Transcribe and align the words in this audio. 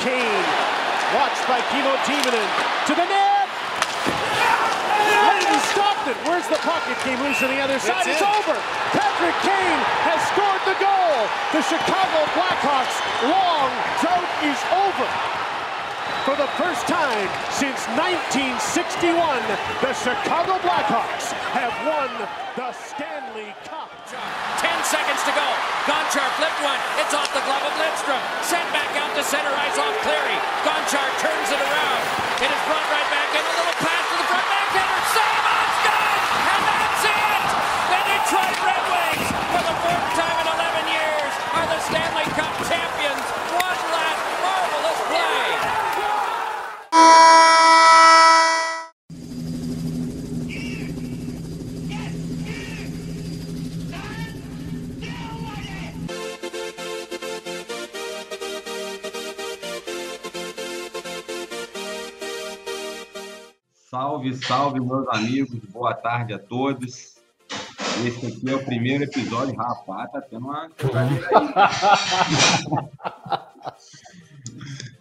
Kane, 0.00 0.46
watched 1.16 1.44
by 1.48 1.60
Kilo 1.72 1.94
Timonen, 2.04 2.48
to 2.86 2.94
the 2.94 3.06
net! 3.06 3.48
Leighton 5.26 5.60
stopped 5.72 6.06
it. 6.08 6.16
Where's 6.28 6.46
the 6.48 6.60
puck? 6.62 6.82
It 6.88 6.98
came 7.02 7.18
loose 7.22 7.42
on 7.42 7.50
the 7.50 7.60
other 7.60 7.78
side. 7.78 8.06
It's, 8.06 8.20
it's 8.20 8.24
over. 8.24 8.56
Patrick 8.92 9.36
Kane 9.42 9.82
has 10.04 10.20
scored 10.32 10.62
the 10.68 10.76
goal. 10.78 11.16
The 11.56 11.62
Chicago 11.64 12.20
Blackhawks' 12.36 12.98
long 13.24 13.70
drought 14.02 14.30
is 14.44 14.60
over. 14.86 15.08
For 16.26 16.34
the 16.34 16.50
first 16.58 16.90
time 16.90 17.30
since 17.54 17.86
1961, 17.94 19.14
the 19.78 19.94
Chicago 19.94 20.58
Blackhawks 20.58 21.30
have 21.54 21.70
won 21.86 22.10
the 22.58 22.74
Stanley 22.74 23.54
Cup. 23.62 23.86
10 24.10 24.70
seconds 24.82 25.22
to 25.22 25.32
go. 25.34 25.46
Gonchar 25.86 26.26
flipped 26.34 26.58
one. 26.66 26.78
It's 26.98 27.14
off 27.14 27.30
the 27.30 27.42
glove 27.46 27.62
of 27.62 27.74
Lindstrom. 27.78 28.18
Sent 28.42 28.66
back 28.74 28.90
out 28.98 29.14
to 29.14 29.22
center 29.22 29.54
ice 29.54 29.78
Cleary. 30.02 30.38
Gonchar 30.66 31.08
turns 31.22 31.48
it 31.50 31.60
around. 31.60 32.02
It 32.42 32.50
is 32.50 32.62
brought 32.68 32.86
right 32.92 33.08
back 33.08 33.30
in. 33.32 33.40
A 33.40 33.54
little 33.56 33.76
pass 33.80 34.04
to 34.10 34.16
the 34.18 34.26
front 34.28 34.46
backhander. 34.50 35.05
Salve, 64.46 64.78
meus 64.78 65.08
amigos. 65.08 65.58
Boa 65.70 65.92
tarde 65.92 66.32
a 66.32 66.38
todos. 66.38 67.16
Esse 68.06 68.26
aqui 68.26 68.48
é 68.48 68.54
o 68.54 68.64
primeiro 68.64 69.02
episódio. 69.02 69.56
Rapaz, 69.56 70.12
tá 70.12 70.20
tendo 70.20 70.46
uma. 70.46 70.70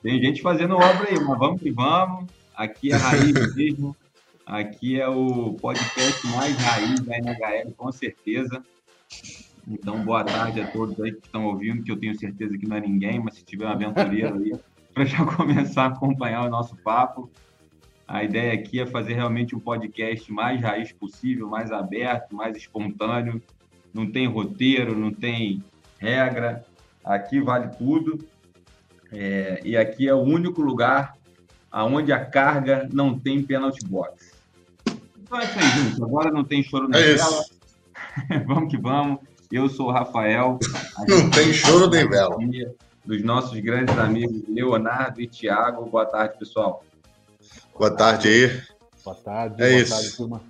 Tem 0.02 0.20
gente 0.20 0.42
fazendo 0.42 0.74
obra 0.74 1.10
aí, 1.10 1.20
mas 1.20 1.38
vamos 1.38 1.62
que 1.62 1.70
vamos. 1.70 2.26
Aqui 2.56 2.92
é 2.92 2.96
a 2.96 2.98
Raiz 2.98 3.56
mesmo. 3.56 3.96
Aqui 4.48 5.00
é 5.00 5.08
o 5.08 5.54
podcast 5.54 6.26
mais 6.28 6.58
raiz 6.58 7.00
da 7.02 7.18
NHL, 7.18 7.72
com 7.78 7.92
certeza. 7.92 8.64
Então, 9.68 10.04
boa 10.04 10.24
tarde 10.24 10.62
a 10.62 10.72
todos 10.72 11.00
aí 11.00 11.12
que 11.12 11.26
estão 11.26 11.46
ouvindo, 11.46 11.84
que 11.84 11.92
eu 11.92 12.00
tenho 12.00 12.18
certeza 12.18 12.58
que 12.58 12.68
não 12.68 12.78
é 12.78 12.82
ninguém, 12.82 13.20
mas 13.20 13.36
se 13.36 13.46
tiver 13.46 13.66
um 13.66 13.70
aventureiro 13.70 14.38
aí, 14.38 14.56
para 14.92 15.06
já 15.06 15.24
começar 15.38 15.84
a 15.84 15.90
acompanhar 15.90 16.46
o 16.46 16.50
nosso 16.50 16.76
papo. 16.78 17.30
A 18.08 18.24
ideia 18.24 18.54
aqui 18.54 18.80
é 18.80 18.86
fazer 18.86 19.14
realmente 19.14 19.56
um 19.56 19.60
podcast 19.60 20.32
mais 20.32 20.62
raiz 20.62 20.92
possível, 20.92 21.48
mais 21.48 21.72
aberto, 21.72 22.36
mais 22.36 22.56
espontâneo. 22.56 23.42
Não 23.94 24.12
tem 24.12 24.28
roteiro, 24.28 24.96
não 24.96 25.12
tem 25.12 25.64
regra. 25.98 26.64
Aqui 27.04 27.42
vale 27.42 27.70
tudo. 27.78 28.20
É, 29.12 29.62
e 29.64 29.76
aqui 29.76 30.08
é 30.08 30.14
o 30.14 30.22
único 30.22 30.62
lugar 30.62 31.16
onde 31.72 32.12
a 32.14 32.24
carga 32.24 32.88
não 32.92 33.18
tem 33.18 33.44
penalty 33.44 33.84
box. 33.86 34.34
Então 35.18 35.40
é 35.40 35.44
isso 35.46 35.60
aí, 35.60 35.84
gente. 35.84 36.04
Agora 36.04 36.32
não 36.32 36.44
tem 36.44 36.64
choro 36.64 36.88
na 36.88 36.98
É 36.98 37.14
vela. 37.16 37.16
isso. 37.16 37.50
vamos 38.46 38.70
que 38.70 38.78
vamos. 38.78 39.20
Eu 39.52 39.68
sou 39.68 39.88
o 39.88 39.92
Rafael. 39.92 40.60
Não 41.08 41.18
gente 41.18 41.32
tem 41.32 41.54
choro 41.54 41.90
nem 41.90 42.08
vela. 42.08 42.38
Dos 43.04 43.24
nossos 43.24 43.60
grandes 43.60 43.98
amigos 43.98 44.44
Leonardo 44.48 45.22
e 45.22 45.28
Thiago. 45.28 45.86
Boa 45.86 46.06
tarde, 46.06 46.38
pessoal. 46.38 46.84
Boa 47.78 47.92
tarde 47.92 48.28
aí. 48.28 48.62
Boa 49.04 49.16
tarde, 49.18 49.62
É 49.62 49.70
boa 49.70 49.82
isso. 49.82 49.94
tarde, 49.94 50.18
turma. 50.18 50.42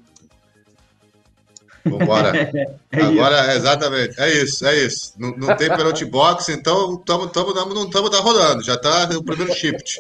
Vambora. 1.84 2.32
É 2.92 3.02
Agora, 3.02 3.54
exatamente. 3.54 4.20
É 4.20 4.42
isso, 4.42 4.66
é 4.66 4.86
isso. 4.86 5.14
Não, 5.18 5.32
não 5.32 5.56
tem 5.58 5.68
penalty 5.68 6.06
box, 6.06 6.48
então 6.50 6.96
tamo, 6.98 7.28
tamo, 7.28 7.54
tamo, 7.54 7.74
não 7.74 7.86
estamos 7.86 8.10
tá 8.10 8.20
rodando. 8.20 8.64
Já 8.64 8.78
tá 8.78 9.10
o 9.18 9.22
primeiro 9.24 9.54
shift. 9.54 10.00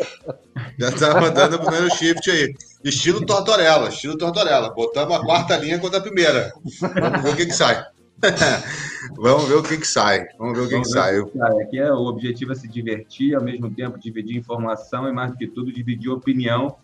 Já 0.80 0.92
tá 0.94 1.20
rodando 1.20 1.58
o 1.58 1.60
primeiro 1.60 1.94
shift 1.94 2.32
aí. 2.32 2.56
Estilo 2.86 3.26
Tortorella, 3.26 3.90
estilo 3.90 4.18
Tortorella. 4.18 4.70
Botamos 4.70 5.14
a 5.18 5.20
quarta 5.20 5.58
linha 5.58 5.78
contra 5.78 6.00
a 6.00 6.02
primeira. 6.02 6.54
Vamos 6.80 7.22
ver 7.22 7.34
o 7.34 7.36
que 7.36 7.46
que 7.48 7.54
sai. 7.54 7.86
Vamos 9.18 9.48
ver 9.50 9.56
o 9.56 9.64
que 9.64 9.78
que 9.78 9.88
sai. 9.88 10.26
Vamos 10.40 10.58
ver 10.58 10.64
o 10.66 10.70
que 10.70 10.76
que 10.76 10.78
ver 10.78 10.86
sai. 10.86 11.24
que 11.24 11.38
sai. 11.38 11.62
Aqui 11.64 11.80
é, 11.80 11.92
o 11.92 12.06
objetivo 12.06 12.54
é 12.54 12.56
se 12.56 12.68
divertir, 12.70 13.36
ao 13.36 13.44
mesmo 13.44 13.70
tempo 13.70 14.00
dividir 14.00 14.38
informação 14.38 15.08
e, 15.10 15.12
mais 15.12 15.32
do 15.32 15.38
que 15.38 15.48
tudo, 15.48 15.72
dividir 15.72 16.10
opinião, 16.10 16.78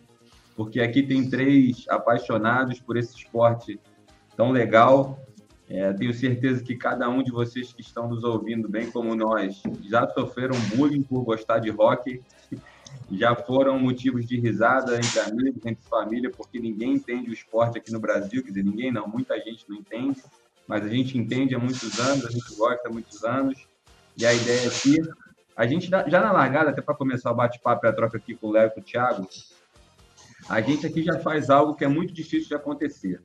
porque 0.62 0.80
aqui 0.80 1.02
tem 1.02 1.28
três 1.28 1.86
apaixonados 1.90 2.80
por 2.80 2.96
esse 2.96 3.18
esporte 3.18 3.80
tão 4.38 4.52
legal. 4.52 5.20
É, 5.68 5.92
tenho 5.92 6.14
certeza 6.14 6.64
que 6.64 6.76
cada 6.76 7.10
um 7.10 7.24
de 7.24 7.32
vocês 7.32 7.74
que 7.74 7.82
estão 7.82 8.08
nos 8.08 8.24
ouvindo, 8.24 8.70
bem 8.70 8.92
como 8.92 9.16
nós, 9.16 9.64
já 9.90 10.08
sofreram 10.10 10.56
bullying 10.76 11.02
por 11.02 11.24
gostar 11.24 11.58
de 11.58 11.72
rock, 11.72 12.22
já 13.12 13.36
foram 13.36 13.80
motivos 13.80 14.28
de 14.28 14.40
risada 14.40 14.98
entre 14.98 15.20
amigos, 15.22 15.66
entre 15.66 15.84
família, 15.90 16.30
porque 16.30 16.60
ninguém 16.60 16.94
entende 16.94 17.32
o 17.32 17.34
esporte 17.34 17.80
aqui 17.80 17.92
no 17.92 18.00
Brasil, 18.00 18.44
quer 18.44 18.50
dizer, 18.50 18.64
ninguém 18.64 18.92
não, 18.92 19.08
muita 19.08 19.36
gente 19.40 19.68
não 19.68 19.78
entende. 19.78 20.22
Mas 20.68 20.86
a 20.86 20.90
gente 20.90 21.18
entende 21.18 21.56
há 21.56 21.60
muitos 21.60 22.00
anos, 22.00 22.24
a 22.24 22.30
gente 22.30 22.56
gosta 22.56 22.88
há 22.88 22.92
muitos 22.92 23.24
anos, 23.24 23.58
e 24.16 24.28
a 24.28 24.34
ideia 24.34 24.68
aqui, 24.68 24.98
a 25.58 25.66
gente 25.66 25.90
já 25.90 26.22
na 26.22 26.32
largada, 26.32 26.70
até 26.70 26.84
para 26.84 26.94
começar 26.94 27.32
o 27.32 27.36
bate-papo 27.36 27.84
e 27.84 27.90
a 27.90 27.94
troca 27.94 28.18
aqui 28.18 28.36
com 28.36 28.48
o 28.50 28.52
Léo 28.52 28.68
e 28.68 28.70
com 28.70 28.80
o 28.80 28.84
Thiago, 28.84 29.28
a 30.50 30.62
gente 30.62 30.86
aqui 30.86 31.04
já 31.04 31.20
faz 31.20 31.50
algo 31.50 31.76
que 31.76 31.84
é 31.84 31.88
muito 31.88 32.14
difícil 32.14 32.48
de 32.48 32.56
acontecer, 32.56 33.22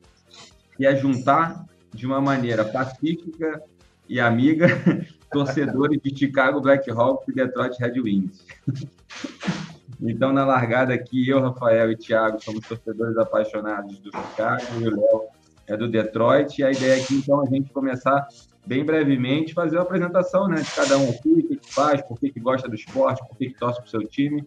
que 0.76 0.86
é 0.86 0.94
juntar 0.96 1.64
de 1.92 2.06
uma 2.06 2.20
maneira 2.20 2.64
pacífica 2.64 3.62
e 4.08 4.20
amiga 4.20 4.68
torcedores 5.30 6.00
de 6.02 6.16
Chicago 6.16 6.60
Blackhawks 6.60 7.28
e 7.28 7.32
Detroit 7.32 7.76
Red 7.78 8.00
Wings. 8.00 8.46
Então, 10.00 10.32
na 10.32 10.44
largada 10.44 10.92
aqui, 10.92 11.28
eu, 11.28 11.40
Rafael 11.40 11.90
e 11.90 11.96
Thiago 11.96 12.42
somos 12.42 12.66
torcedores 12.66 13.16
apaixonados 13.16 13.98
do 13.98 14.10
Chicago 14.10 14.62
e 14.78 14.88
o 14.88 14.90
Léo 14.90 15.22
é 15.66 15.76
do 15.76 15.88
Detroit. 15.88 16.58
E 16.58 16.64
a 16.64 16.70
ideia 16.70 17.02
aqui, 17.02 17.14
então, 17.14 17.42
é 17.42 17.46
a 17.46 17.50
gente 17.50 17.72
começar 17.72 18.28
bem 18.66 18.84
brevemente, 18.84 19.54
fazer 19.54 19.76
uma 19.76 19.82
apresentação 19.82 20.48
né, 20.48 20.56
de 20.56 20.70
cada 20.70 20.98
um 20.98 21.08
aqui, 21.08 21.32
o 21.32 21.48
que, 21.48 21.56
que 21.56 21.72
faz, 21.72 22.02
por 22.02 22.18
que, 22.18 22.30
que 22.30 22.40
gosta 22.40 22.68
do 22.68 22.74
esporte, 22.74 23.26
por 23.26 23.38
que, 23.38 23.48
que 23.48 23.58
torce 23.58 23.78
para 23.78 23.86
o 23.86 23.90
seu 23.90 24.06
time. 24.06 24.46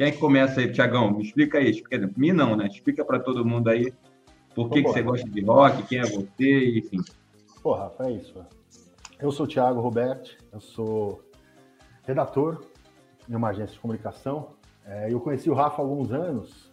Quem 0.00 0.06
é 0.06 0.12
que 0.12 0.16
começa 0.16 0.60
aí, 0.60 0.72
Tiagão? 0.72 1.12
Me 1.12 1.22
explica 1.22 1.58
aí. 1.58 1.68
Explica, 1.68 2.10
mim 2.16 2.32
não, 2.32 2.56
né? 2.56 2.66
Explica 2.66 3.04
para 3.04 3.20
todo 3.20 3.44
mundo 3.44 3.68
aí 3.68 3.92
por 4.54 4.70
que, 4.70 4.82
que 4.82 4.88
você 4.88 5.02
gosta 5.02 5.28
de 5.28 5.44
rock, 5.44 5.82
quem 5.82 5.98
é 5.98 6.04
você, 6.04 6.78
enfim. 6.78 6.96
Pô, 7.62 7.74
Rafa, 7.74 8.06
é 8.06 8.12
isso. 8.12 8.34
Eu 9.20 9.30
sou 9.30 9.44
o 9.44 9.46
Thiago 9.46 9.78
Roberti, 9.78 10.38
eu 10.50 10.58
sou 10.58 11.20
redator 12.04 12.62
em 13.28 13.34
uma 13.34 13.50
agência 13.50 13.74
de 13.74 13.78
comunicação. 13.78 14.52
É, 14.86 15.12
eu 15.12 15.20
conheci 15.20 15.50
o 15.50 15.54
Rafa 15.54 15.82
há 15.82 15.84
alguns 15.84 16.10
anos 16.12 16.72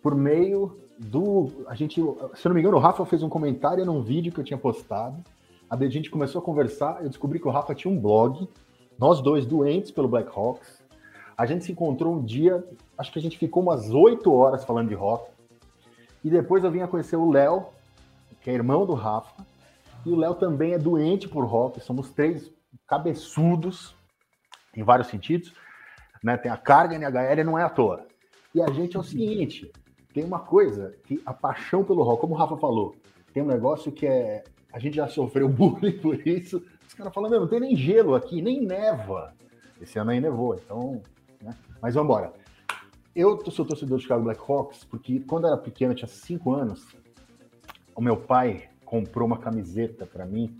por 0.00 0.14
meio 0.14 0.78
do. 1.00 1.64
A 1.66 1.74
gente, 1.74 2.00
se 2.34 2.46
não 2.46 2.54
me 2.54 2.60
engano, 2.60 2.76
o 2.76 2.80
Rafa 2.80 3.04
fez 3.04 3.24
um 3.24 3.28
comentário 3.28 3.84
num 3.84 4.00
vídeo 4.02 4.32
que 4.32 4.38
eu 4.38 4.44
tinha 4.44 4.56
postado. 4.56 5.20
A 5.68 5.76
gente 5.88 6.08
começou 6.08 6.40
a 6.40 6.44
conversar, 6.44 7.02
eu 7.02 7.08
descobri 7.08 7.40
que 7.40 7.48
o 7.48 7.50
Rafa 7.50 7.74
tinha 7.74 7.92
um 7.92 7.98
blog, 7.98 8.48
nós 8.96 9.20
dois 9.20 9.44
doentes 9.44 9.90
pelo 9.90 10.06
Blackhawks. 10.06 10.80
A 11.42 11.46
gente 11.46 11.64
se 11.64 11.72
encontrou 11.72 12.14
um 12.14 12.22
dia, 12.22 12.64
acho 12.96 13.10
que 13.10 13.18
a 13.18 13.22
gente 13.22 13.36
ficou 13.36 13.64
umas 13.64 13.90
oito 13.90 14.32
horas 14.32 14.64
falando 14.64 14.90
de 14.90 14.94
rock. 14.94 15.28
E 16.22 16.30
depois 16.30 16.62
eu 16.62 16.70
vim 16.70 16.82
a 16.82 16.86
conhecer 16.86 17.16
o 17.16 17.28
Léo, 17.28 17.66
que 18.40 18.48
é 18.48 18.54
irmão 18.54 18.86
do 18.86 18.94
Rafa. 18.94 19.44
E 20.06 20.10
o 20.10 20.14
Léo 20.14 20.36
também 20.36 20.72
é 20.72 20.78
doente 20.78 21.28
por 21.28 21.44
rock. 21.44 21.80
Somos 21.80 22.10
três 22.10 22.48
cabeçudos, 22.86 23.92
em 24.76 24.84
vários 24.84 25.08
sentidos. 25.08 25.52
Né? 26.22 26.36
Tem 26.36 26.48
a 26.48 26.56
carga 26.56 26.94
NHL 26.94 27.44
não 27.44 27.58
é 27.58 27.64
à 27.64 27.68
toa. 27.68 28.06
E 28.54 28.62
a 28.62 28.70
gente 28.70 28.96
é 28.96 29.00
o 29.00 29.02
seguinte: 29.02 29.72
tem 30.14 30.22
uma 30.22 30.38
coisa 30.38 30.94
que 31.02 31.20
a 31.26 31.34
paixão 31.34 31.82
pelo 31.82 32.04
rock, 32.04 32.20
como 32.20 32.34
o 32.34 32.38
Rafa 32.38 32.56
falou, 32.56 32.94
tem 33.34 33.42
um 33.42 33.46
negócio 33.46 33.90
que 33.90 34.06
é. 34.06 34.44
A 34.72 34.78
gente 34.78 34.94
já 34.94 35.08
sofreu 35.08 35.48
bullying 35.50 35.98
por 35.98 36.24
isso. 36.24 36.64
Os 36.86 36.94
caras 36.94 37.12
falam, 37.12 37.28
não 37.28 37.48
tem 37.48 37.58
nem 37.58 37.74
gelo 37.74 38.14
aqui, 38.14 38.40
nem 38.40 38.64
neva. 38.64 39.34
Esse 39.80 39.98
ano 39.98 40.12
aí 40.12 40.20
nevou, 40.20 40.54
então. 40.54 41.02
Né? 41.42 41.54
Mas 41.80 41.94
vamos 41.94 42.08
embora. 42.08 42.32
Eu 43.14 43.42
sou 43.50 43.64
torcedor 43.64 43.98
do 43.98 44.02
Chicago 44.02 44.24
Blackhawks 44.24 44.84
porque 44.84 45.20
quando 45.20 45.44
eu 45.44 45.52
era 45.52 45.58
pequeno, 45.58 45.92
eu 45.92 45.96
tinha 45.96 46.08
cinco 46.08 46.54
anos, 46.54 46.86
o 47.94 48.00
meu 48.00 48.16
pai 48.16 48.68
comprou 48.84 49.26
uma 49.26 49.36
camiseta 49.36 50.06
para 50.06 50.24
mim, 50.24 50.54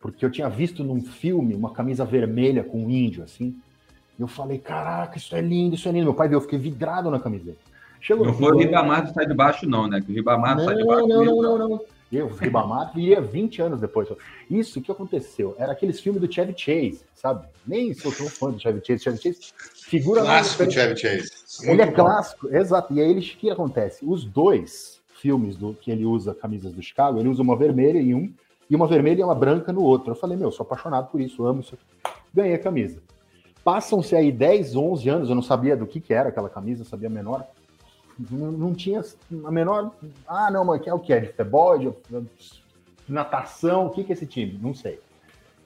porque 0.00 0.24
eu 0.24 0.30
tinha 0.30 0.48
visto 0.48 0.82
num 0.82 1.02
filme 1.02 1.54
uma 1.54 1.70
camisa 1.70 2.04
vermelha 2.04 2.64
com 2.64 2.84
um 2.84 2.90
índio, 2.90 3.22
assim. 3.22 3.56
E 4.18 4.22
eu 4.22 4.28
falei, 4.28 4.58
caraca, 4.58 5.18
isso 5.18 5.34
é 5.34 5.40
lindo, 5.40 5.74
isso 5.74 5.88
é 5.88 5.92
lindo. 5.92 6.04
Meu 6.04 6.14
pai 6.14 6.28
viu, 6.28 6.38
eu 6.38 6.42
fiquei 6.42 6.58
vidrado 6.58 7.10
na 7.10 7.18
camiseta. 7.18 7.58
Chegou 8.00 8.26
Não 8.26 8.34
foi 8.34 8.52
o 8.52 8.58
Ribamar 8.58 9.06
do 9.06 9.12
sai 9.12 9.26
de 9.26 9.34
baixo, 9.34 9.66
não, 9.66 9.88
né? 9.88 10.00
Que 10.00 10.12
o 10.12 10.14
Ribamar 10.14 10.56
do 10.56 10.64
sai 10.64 10.76
de 10.76 10.84
baixo. 10.84 11.08
não, 11.08 11.24
não, 11.24 11.58
não, 11.58 11.68
não. 11.68 11.80
Eu, 12.14 12.28
Ribamar, 12.28 12.92
viria 12.94 13.20
20 13.20 13.62
anos 13.62 13.80
depois. 13.80 14.08
Isso 14.50 14.80
que 14.80 14.90
aconteceu. 14.90 15.54
Era 15.58 15.72
aqueles 15.72 16.00
filmes 16.00 16.20
do 16.20 16.32
Chevy 16.32 16.54
Chase, 16.56 17.02
sabe? 17.14 17.46
Nem 17.66 17.92
sou 17.92 18.12
tão 18.12 18.28
fã 18.28 18.50
do 18.50 18.60
Chevy 18.60 18.80
Chase. 18.84 19.02
Chevy 19.02 19.18
Chase 19.18 19.52
figura 19.74 20.22
Clássico 20.22 20.70
Chevy 20.70 20.96
Chase. 20.96 21.30
Ele 21.64 21.82
é 21.82 21.90
clássico, 21.90 22.48
exato. 22.54 22.92
E 22.94 23.00
aí, 23.00 23.18
o 23.18 23.20
que 23.20 23.50
acontece? 23.50 24.04
Os 24.04 24.24
dois 24.24 25.00
filmes 25.20 25.56
do 25.56 25.72
que 25.74 25.90
ele 25.90 26.04
usa 26.04 26.34
camisas 26.34 26.72
do 26.72 26.82
Chicago, 26.82 27.18
ele 27.18 27.28
usa 27.28 27.42
uma 27.42 27.56
vermelha 27.56 27.98
em 27.98 28.14
um 28.14 28.32
e 28.68 28.76
uma 28.76 28.86
vermelha 28.86 29.20
e 29.20 29.24
uma 29.24 29.34
branca 29.34 29.72
no 29.72 29.82
outro. 29.82 30.12
Eu 30.12 30.16
falei, 30.16 30.36
meu, 30.36 30.50
sou 30.50 30.64
apaixonado 30.64 31.10
por 31.10 31.20
isso, 31.20 31.44
amo 31.46 31.60
isso. 31.60 31.78
Ganhei 32.32 32.54
a 32.54 32.58
camisa. 32.58 33.02
Passam-se 33.62 34.14
aí 34.14 34.30
10, 34.30 34.76
11 34.76 35.08
anos, 35.08 35.28
eu 35.30 35.34
não 35.34 35.42
sabia 35.42 35.76
do 35.76 35.86
que, 35.86 36.00
que 36.00 36.12
era 36.12 36.28
aquela 36.28 36.50
camisa, 36.50 36.84
sabia 36.84 37.08
menor. 37.08 37.46
Não, 38.30 38.52
não, 38.52 38.74
tinha 38.74 39.02
a 39.44 39.50
menor. 39.50 39.92
Ah, 40.26 40.50
não, 40.50 40.64
mas 40.64 40.86
é 40.86 40.94
o 40.94 40.98
que 40.98 41.12
é? 41.12 41.20
De 41.20 41.26
futebol, 41.28 41.78
de, 41.78 41.90
de 42.10 43.12
natação? 43.12 43.86
O 43.86 43.90
que, 43.90 44.04
que 44.04 44.12
é 44.12 44.14
esse 44.14 44.26
time? 44.26 44.58
Não 44.62 44.74
sei. 44.74 45.00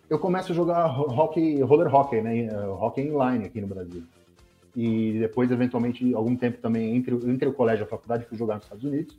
Eu 0.09 0.19
começo 0.19 0.53
a 0.53 0.55
jogar 0.55 0.87
hockey, 0.87 1.61
roller 1.61 1.95
hockey, 1.95 2.23
né? 2.23 2.49
Hockey 2.67 3.03
inline 3.03 3.45
aqui 3.45 3.61
no 3.61 3.67
Brasil. 3.67 4.03
E 4.75 5.19
depois, 5.19 5.51
eventualmente, 5.51 6.15
algum 6.15 6.35
tempo 6.37 6.59
também, 6.59 6.97
entre, 6.97 7.15
entre 7.15 7.49
o 7.49 7.53
colégio 7.53 7.83
e 7.83 7.87
a 7.87 7.89
faculdade, 7.89 8.25
fui 8.25 8.39
jogar 8.39 8.55
nos 8.55 8.65
Estados 8.65 8.85
Unidos. 8.85 9.19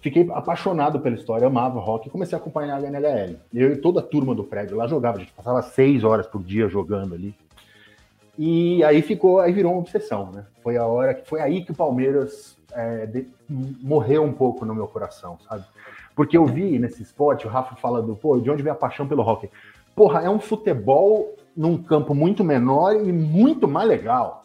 Fiquei 0.00 0.28
apaixonado 0.32 0.98
pela 0.98 1.14
história, 1.14 1.46
amava 1.46 1.78
rock 1.78 2.08
e 2.08 2.10
comecei 2.10 2.36
a 2.36 2.40
acompanhar 2.40 2.82
a 2.82 2.88
NHL. 2.88 3.36
Eu 3.54 3.72
e 3.72 3.76
toda 3.76 4.00
a 4.00 4.02
turma 4.02 4.34
do 4.34 4.42
prédio 4.42 4.76
lá 4.76 4.88
jogava, 4.88 5.18
a 5.18 5.20
gente 5.20 5.32
passava 5.32 5.62
seis 5.62 6.02
horas 6.02 6.26
por 6.26 6.42
dia 6.42 6.68
jogando 6.68 7.14
ali. 7.14 7.32
E 8.38 8.82
aí 8.82 9.02
ficou, 9.02 9.40
aí 9.40 9.52
virou 9.52 9.72
uma 9.72 9.80
obsessão, 9.80 10.30
né? 10.32 10.46
Foi 10.62 10.76
a 10.76 10.86
hora 10.86 11.14
que 11.14 11.28
foi 11.28 11.40
aí 11.40 11.64
que 11.64 11.72
o 11.72 11.74
Palmeiras 11.74 12.56
é, 12.72 13.06
de, 13.06 13.28
morreu 13.48 14.22
um 14.22 14.32
pouco 14.32 14.64
no 14.64 14.74
meu 14.74 14.86
coração, 14.86 15.38
sabe? 15.48 15.64
Porque 16.14 16.36
eu 16.36 16.46
vi 16.46 16.78
nesse 16.78 17.02
esporte, 17.02 17.46
o 17.46 17.50
Rafa 17.50 17.76
fala 17.76 18.02
do, 18.02 18.16
pô, 18.16 18.38
de 18.38 18.50
onde 18.50 18.62
vem 18.62 18.72
a 18.72 18.76
paixão 18.76 19.06
pelo 19.06 19.22
hockey? 19.22 19.50
Porra, 19.94 20.22
é 20.22 20.30
um 20.30 20.40
futebol 20.40 21.34
num 21.56 21.82
campo 21.82 22.14
muito 22.14 22.42
menor 22.42 22.96
e 22.96 23.12
muito 23.12 23.68
mais 23.68 23.88
legal. 23.88 24.44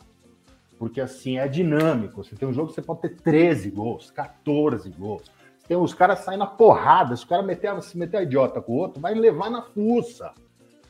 Porque 0.77 1.01
assim, 1.01 1.37
é 1.37 1.47
dinâmico. 1.47 2.23
Você 2.23 2.35
tem 2.35 2.47
um 2.47 2.53
jogo 2.53 2.69
que 2.69 2.75
você 2.75 2.81
pode 2.81 3.01
ter 3.01 3.15
13 3.15 3.71
gols, 3.71 4.11
14 4.11 4.89
gols. 4.91 5.23
Tem 5.67 5.75
os 5.75 5.93
caras 5.93 6.19
saem 6.19 6.37
na 6.37 6.45
porrada, 6.45 7.15
se 7.15 7.25
o 7.25 7.27
cara 7.27 7.43
meter, 7.43 7.81
se 7.81 7.97
meter 7.97 8.17
a 8.17 8.23
idiota 8.23 8.61
com 8.61 8.73
o 8.73 8.77
outro, 8.77 9.01
vai 9.01 9.13
levar 9.13 9.49
na 9.49 9.61
fuça. 9.61 10.31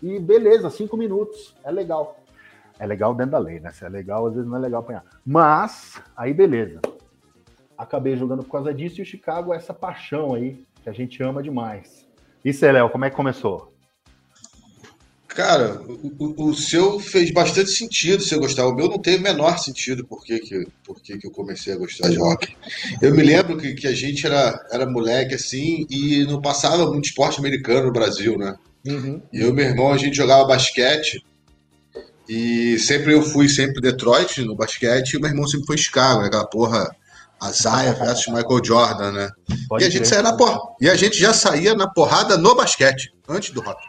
E 0.02 0.20
beleza, 0.20 0.70
cinco 0.70 0.96
minutos, 0.96 1.56
é 1.64 1.72
legal. 1.72 2.18
É 2.80 2.86
legal 2.86 3.16
dentro 3.16 3.32
da 3.32 3.40
lei, 3.40 3.60
né? 3.60 3.72
Se 3.72 3.86
é 3.86 3.90
legal, 3.90 4.28
às 4.28 4.34
vezes 4.34 4.50
não 4.50 4.58
é 4.58 4.62
legal 4.62 4.82
apanhar. 4.82 5.04
Mas, 5.26 6.02
aí 6.16 6.34
beleza. 6.34 6.80
Acabei 7.78 8.16
jogando 8.16 8.44
por 8.44 8.52
causa 8.52 8.74
disso 8.74 9.00
e 9.00 9.04
o 9.04 9.06
Chicago 9.06 9.54
é 9.54 9.58
essa 9.58 9.74
paixão 9.74 10.34
aí 10.34 10.64
que 10.84 10.90
a 10.90 10.94
gente 10.94 11.22
ama 11.22 11.42
demais. 11.42 12.08
E 12.44 12.54
você, 12.54 12.72
Léo, 12.72 12.90
como 12.90 13.06
é 13.06 13.10
que 13.10 13.16
começou? 13.16 13.74
Cara, 15.28 15.80
o, 16.18 16.50
o, 16.50 16.54
seu 16.56 17.00
fez 17.00 17.30
bastante 17.30 17.70
sentido 17.70 18.24
você 18.24 18.36
gostar. 18.38 18.66
O 18.66 18.74
meu 18.74 18.88
não 18.88 18.98
teve 18.98 19.18
o 19.18 19.22
menor 19.22 19.60
sentido 19.60 20.04
por 20.04 20.24
que, 20.24 20.40
que, 20.40 20.68
por 20.84 21.00
que, 21.00 21.20
eu 21.24 21.30
comecei 21.30 21.74
a 21.74 21.78
gostar 21.78 22.10
de 22.10 22.18
rock. 22.18 22.56
Eu 23.00 23.14
me 23.14 23.22
lembro 23.22 23.56
que, 23.56 23.76
que 23.76 23.86
a 23.86 23.94
gente 23.94 24.26
era, 24.26 24.60
era 24.72 24.90
moleque 24.90 25.36
assim 25.36 25.86
e 25.92 26.26
não 26.26 26.42
passava 26.42 26.88
muito 26.88 27.06
esporte 27.06 27.40
americano 27.40 27.86
no 27.86 27.94
Brasil, 27.94 28.36
né? 28.36 28.56
Uhum. 28.88 29.22
E 29.32 29.42
eu 29.42 29.50
e 29.50 29.54
meu 29.54 29.66
irmão, 29.66 29.94
a 29.94 29.98
gente 29.98 30.18
jogava 30.18 30.48
basquete 30.48 31.24
e 32.28 32.78
sempre 32.80 33.14
eu 33.14 33.22
fui 33.22 33.48
sempre 33.48 33.82
Detroit 33.82 34.44
no 34.44 34.56
basquete 34.56 35.14
e 35.14 35.18
o 35.18 35.22
meu 35.22 35.30
irmão 35.30 35.48
sempre 35.48 35.68
foi 35.68 35.78
Chicago, 35.78 36.22
né? 36.22 36.28
aquela 36.28 36.48
porra 36.48 36.90
Isaiah 37.44 37.94
versus 37.94 38.28
Michael 38.28 38.64
Jordan, 38.64 39.12
né? 39.12 39.30
Pode 39.70 39.84
e 39.84 39.88
a 39.88 39.90
gente 39.90 40.08
saía 40.08 40.24
na 40.24 40.36
porra. 40.36 40.60
E 40.82 40.90
a 40.90 40.96
gente 40.96 41.18
já 41.18 41.34
saía 41.34 41.76
na 41.76 41.88
porrada 41.88 42.38
no 42.38 42.56
basquete, 42.56 43.14
antes 43.28 43.52
do 43.52 43.62
rock. 43.62 43.82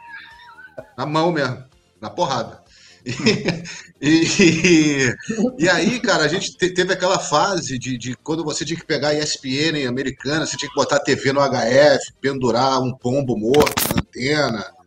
Na 0.97 1.05
mão 1.05 1.31
mesmo, 1.31 1.63
na 1.99 2.09
porrada. 2.09 2.61
E, 3.05 3.11
e, 4.01 5.15
e, 5.57 5.69
aí, 5.69 5.99
cara, 5.99 6.25
a 6.25 6.27
gente 6.27 6.55
teve 6.57 6.93
aquela 6.93 7.17
fase 7.17 7.79
de, 7.79 7.97
de, 7.97 8.15
quando 8.17 8.43
você 8.43 8.63
tinha 8.63 8.79
que 8.79 8.85
pegar 8.85 9.09
a 9.09 9.15
ESPN 9.15 9.87
americana, 9.87 10.45
você 10.45 10.55
tinha 10.55 10.69
que 10.69 10.75
botar 10.75 10.97
a 10.97 11.03
TV 11.03 11.33
no 11.33 11.41
HF, 11.41 12.13
pendurar 12.21 12.81
um 12.81 12.93
pombo 12.93 13.37
morto 13.37 13.81
na 13.89 14.01
antena. 14.01 14.78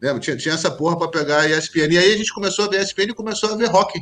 Lembra? 0.00 0.20
Tinha, 0.20 0.36
tinha 0.36 0.54
essa 0.54 0.70
porra 0.70 0.98
para 0.98 1.08
pegar 1.08 1.40
a 1.40 1.48
ESPN. 1.48 1.92
E 1.92 1.98
aí 1.98 2.12
a 2.12 2.16
gente 2.16 2.32
começou 2.32 2.66
a 2.66 2.68
ver 2.68 2.78
a 2.78 2.82
ESPN 2.82 3.10
e 3.10 3.14
começou 3.14 3.52
a 3.52 3.56
ver 3.56 3.68
rock. 3.68 4.00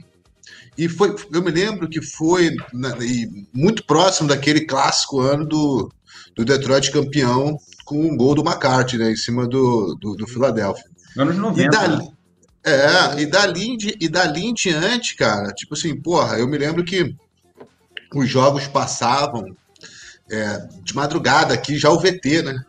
E 0.76 0.88
foi, 0.88 1.14
eu 1.32 1.42
me 1.42 1.50
lembro 1.50 1.88
que 1.88 2.02
foi 2.02 2.54
na, 2.72 2.96
muito 3.52 3.84
próximo 3.84 4.28
daquele 4.28 4.62
clássico 4.62 5.20
ano 5.20 5.46
do, 5.46 5.90
do 6.34 6.44
Detroit 6.44 6.90
campeão 6.90 7.56
com 7.84 8.00
um 8.00 8.16
gol 8.16 8.34
do 8.34 8.42
McCarthy, 8.42 8.98
né, 8.98 9.12
em 9.12 9.16
cima 9.16 9.46
do, 9.46 9.94
do, 10.00 10.16
do 10.16 10.26
Philadelphia. 10.26 10.84
Anos 11.16 11.36
90. 11.36 11.62
E 11.62 11.70
dali, 11.70 12.14
é, 12.64 13.20
e 13.20 13.26
dali, 13.26 13.68
em, 13.68 13.78
e 14.00 14.08
dali 14.08 14.46
em 14.46 14.54
diante, 14.54 15.14
cara, 15.16 15.52
tipo 15.52 15.74
assim, 15.74 15.94
porra, 15.94 16.38
eu 16.38 16.48
me 16.48 16.58
lembro 16.58 16.84
que 16.84 17.14
os 18.14 18.28
jogos 18.28 18.66
passavam 18.66 19.44
é, 20.30 20.58
de 20.82 20.94
madrugada 20.94 21.52
aqui, 21.52 21.76
já 21.76 21.90
o 21.90 22.00
VT, 22.00 22.42
né? 22.42 22.64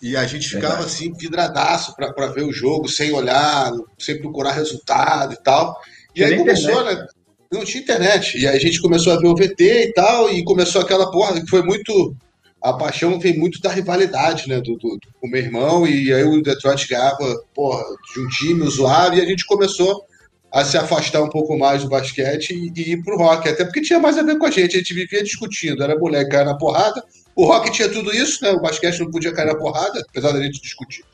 E 0.00 0.16
a 0.16 0.26
gente 0.26 0.48
ficava 0.48 0.76
Verdade. 0.76 0.94
assim, 0.94 1.12
vidradaço 1.12 1.94
para 1.94 2.28
ver 2.28 2.42
o 2.42 2.52
jogo, 2.52 2.88
sem 2.88 3.12
olhar, 3.12 3.70
sem 3.98 4.18
procurar 4.18 4.52
resultado 4.52 5.34
e 5.34 5.42
tal. 5.42 5.76
E 6.16 6.24
aí 6.24 6.36
começou, 6.36 6.70
internet. 6.70 6.98
né? 6.98 7.06
Não 7.52 7.64
tinha 7.64 7.82
internet. 7.82 8.38
E 8.38 8.48
aí 8.48 8.56
a 8.56 8.60
gente 8.60 8.80
começou 8.80 9.12
a 9.12 9.18
ver 9.18 9.26
o 9.26 9.34
VT 9.34 9.84
e 9.88 9.92
tal, 9.92 10.30
e 10.30 10.42
começou 10.44 10.80
aquela 10.80 11.10
porra 11.10 11.40
que 11.40 11.48
foi 11.48 11.62
muito. 11.62 12.16
A 12.62 12.74
paixão 12.74 13.18
vem 13.18 13.38
muito 13.38 13.58
da 13.60 13.70
rivalidade, 13.70 14.48
né? 14.48 14.60
Do, 14.60 14.76
do, 14.76 14.98
do 14.98 15.28
meu 15.28 15.40
irmão, 15.40 15.86
e 15.86 16.12
aí 16.12 16.24
o 16.24 16.42
Detroit 16.42 16.86
ganhava, 16.88 17.42
porra, 17.54 17.82
de 18.12 18.20
um 18.20 18.28
time 18.28 18.62
usuário, 18.62 19.18
e 19.18 19.22
a 19.22 19.24
gente 19.24 19.46
começou 19.46 20.04
a 20.52 20.64
se 20.64 20.76
afastar 20.76 21.22
um 21.22 21.28
pouco 21.28 21.56
mais 21.56 21.82
do 21.82 21.88
basquete 21.88 22.50
e, 22.50 22.72
e 22.74 22.92
ir 22.92 23.02
pro 23.02 23.16
rock, 23.16 23.48
até 23.48 23.64
porque 23.64 23.80
tinha 23.80 23.98
mais 23.98 24.18
a 24.18 24.22
ver 24.22 24.36
com 24.36 24.46
a 24.46 24.50
gente, 24.50 24.74
a 24.74 24.78
gente 24.78 24.92
vivia 24.92 25.22
discutindo, 25.22 25.82
era 25.82 25.98
moleque 25.98 26.30
cair 26.30 26.44
na 26.44 26.56
porrada, 26.56 27.02
o 27.34 27.46
rock 27.46 27.70
tinha 27.70 27.88
tudo 27.88 28.14
isso, 28.14 28.42
né? 28.44 28.50
O 28.50 28.60
basquete 28.60 29.00
não 29.00 29.10
podia 29.10 29.32
cair 29.32 29.46
na 29.46 29.54
porrada, 29.54 30.04
apesar 30.08 30.32
da 30.32 30.42
gente 30.42 30.60
discutir. 30.60 31.04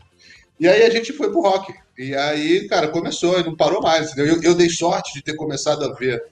E 0.58 0.66
aí 0.66 0.82
a 0.82 0.90
gente 0.90 1.12
foi 1.12 1.30
pro 1.30 1.42
rock. 1.42 1.72
E 1.98 2.14
aí, 2.14 2.66
cara, 2.68 2.88
começou 2.88 3.38
e 3.38 3.44
não 3.44 3.56
parou 3.56 3.82
mais. 3.82 4.16
Eu, 4.16 4.42
eu, 4.42 4.54
dei 4.54 4.68
sorte 4.68 5.12
de 5.14 5.22
ter 5.22 5.34
começado 5.34 5.84
a 5.84 5.92
ver 5.92 6.22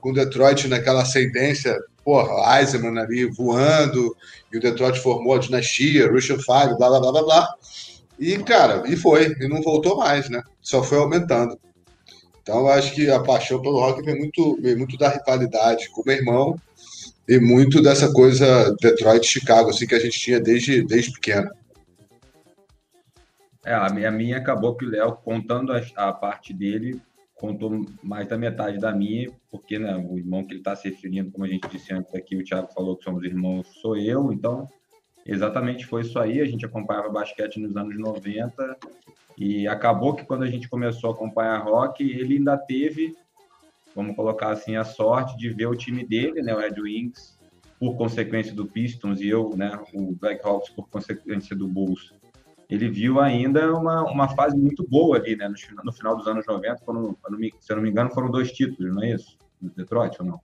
com 0.00 0.12
Detroit 0.12 0.68
naquela 0.68 1.02
ascendência, 1.02 1.78
porra, 2.04 2.58
Eisenman 2.58 2.98
ali 2.98 3.24
voando, 3.24 4.14
e 4.52 4.58
o 4.58 4.60
Detroit 4.60 4.98
formou 4.98 5.34
a 5.34 5.38
dinastia, 5.38 6.10
Russian 6.10 6.38
Five, 6.38 6.76
blá 6.76 6.88
blá 6.88 7.00
blá 7.00 7.12
blá 7.12 7.22
blá. 7.22 7.54
E, 8.18 8.38
cara, 8.38 8.82
e 8.86 8.96
foi, 8.96 9.34
e 9.40 9.48
não 9.48 9.62
voltou 9.62 9.96
mais, 9.96 10.28
né? 10.28 10.42
Só 10.60 10.82
foi 10.82 10.98
aumentando. 10.98 11.58
Então, 12.42 12.58
eu 12.60 12.68
acho 12.68 12.94
que 12.94 13.08
a 13.10 13.20
paixão 13.20 13.62
pelo 13.62 13.78
rock 13.78 14.02
vem 14.02 14.18
muito, 14.18 14.60
vem 14.60 14.76
muito 14.76 14.96
da 14.98 15.08
rivalidade 15.08 15.88
com 15.90 16.02
o 16.02 16.04
meu 16.04 16.16
irmão 16.16 16.60
e 17.28 17.38
muito 17.38 17.82
dessa 17.82 18.12
coisa 18.12 18.74
Detroit-Chicago, 18.80 19.70
assim, 19.70 19.86
que 19.86 19.94
a 19.94 20.00
gente 20.00 20.18
tinha 20.18 20.40
desde, 20.40 20.84
desde 20.84 21.12
pequeno. 21.12 21.50
É, 23.64 23.74
a 23.74 23.88
minha, 23.90 24.08
a 24.08 24.12
minha 24.12 24.38
acabou 24.38 24.74
que 24.74 24.84
o 24.84 24.90
Léo, 24.90 25.12
contando 25.16 25.72
a, 25.72 25.80
a, 25.96 26.12
parte 26.12 26.52
dele, 26.52 27.00
contou 27.36 27.86
mais 28.02 28.26
da 28.26 28.36
metade 28.36 28.78
da 28.78 28.92
minha, 28.92 29.30
porque 29.50 29.78
né, 29.78 29.96
o 29.96 30.18
irmão 30.18 30.44
que 30.44 30.52
ele 30.52 30.60
está 30.60 30.74
se 30.74 30.88
referindo, 30.88 31.30
como 31.30 31.44
a 31.44 31.48
gente 31.48 31.68
disse 31.68 31.94
antes 31.94 32.12
aqui, 32.14 32.36
o 32.36 32.44
Thiago 32.44 32.72
falou 32.74 32.96
que 32.96 33.04
somos 33.04 33.22
irmãos, 33.22 33.68
sou 33.80 33.96
eu, 33.96 34.32
então 34.32 34.68
exatamente 35.24 35.86
foi 35.86 36.02
isso 36.02 36.18
aí. 36.18 36.40
A 36.40 36.44
gente 36.44 36.66
acompanhava 36.66 37.08
basquete 37.08 37.60
nos 37.60 37.76
anos 37.76 37.96
90 37.96 38.76
e 39.38 39.68
acabou 39.68 40.14
que 40.14 40.24
quando 40.24 40.42
a 40.42 40.50
gente 40.50 40.68
começou 40.68 41.10
a 41.10 41.14
acompanhar 41.14 41.58
rock, 41.58 42.02
ele 42.02 42.38
ainda 42.38 42.56
teve, 42.56 43.14
vamos 43.94 44.16
colocar 44.16 44.50
assim, 44.50 44.76
a 44.76 44.84
sorte 44.84 45.36
de 45.36 45.50
ver 45.50 45.66
o 45.66 45.76
time 45.76 46.04
dele, 46.06 46.42
né, 46.42 46.54
o 46.54 46.58
Red 46.58 46.80
Wings, 46.80 47.38
por 47.78 47.96
consequência 47.96 48.54
do 48.54 48.66
Pistons 48.66 49.20
e 49.20 49.28
eu, 49.28 49.50
né, 49.56 49.78
o 49.92 50.12
Blackhawks 50.12 50.70
por 50.70 50.88
consequência 50.88 51.54
do 51.56 51.66
Bulls 51.66 52.12
ele 52.74 52.88
viu 52.88 53.20
ainda 53.20 53.70
uma, 53.74 54.02
uma 54.10 54.28
fase 54.28 54.56
muito 54.56 54.86
boa 54.88 55.18
ali, 55.18 55.36
né? 55.36 55.46
No, 55.46 55.84
no 55.84 55.92
final 55.92 56.16
dos 56.16 56.26
anos 56.26 56.46
90, 56.46 56.78
foram, 56.84 57.14
se 57.60 57.70
eu 57.70 57.76
não 57.76 57.82
me 57.82 57.90
engano, 57.90 58.10
foram 58.10 58.30
dois 58.30 58.50
títulos, 58.50 58.94
não 58.94 59.02
é 59.02 59.10
isso? 59.10 59.36
No 59.60 59.68
Detroit 59.70 60.16
ou 60.20 60.26
não? 60.26 60.40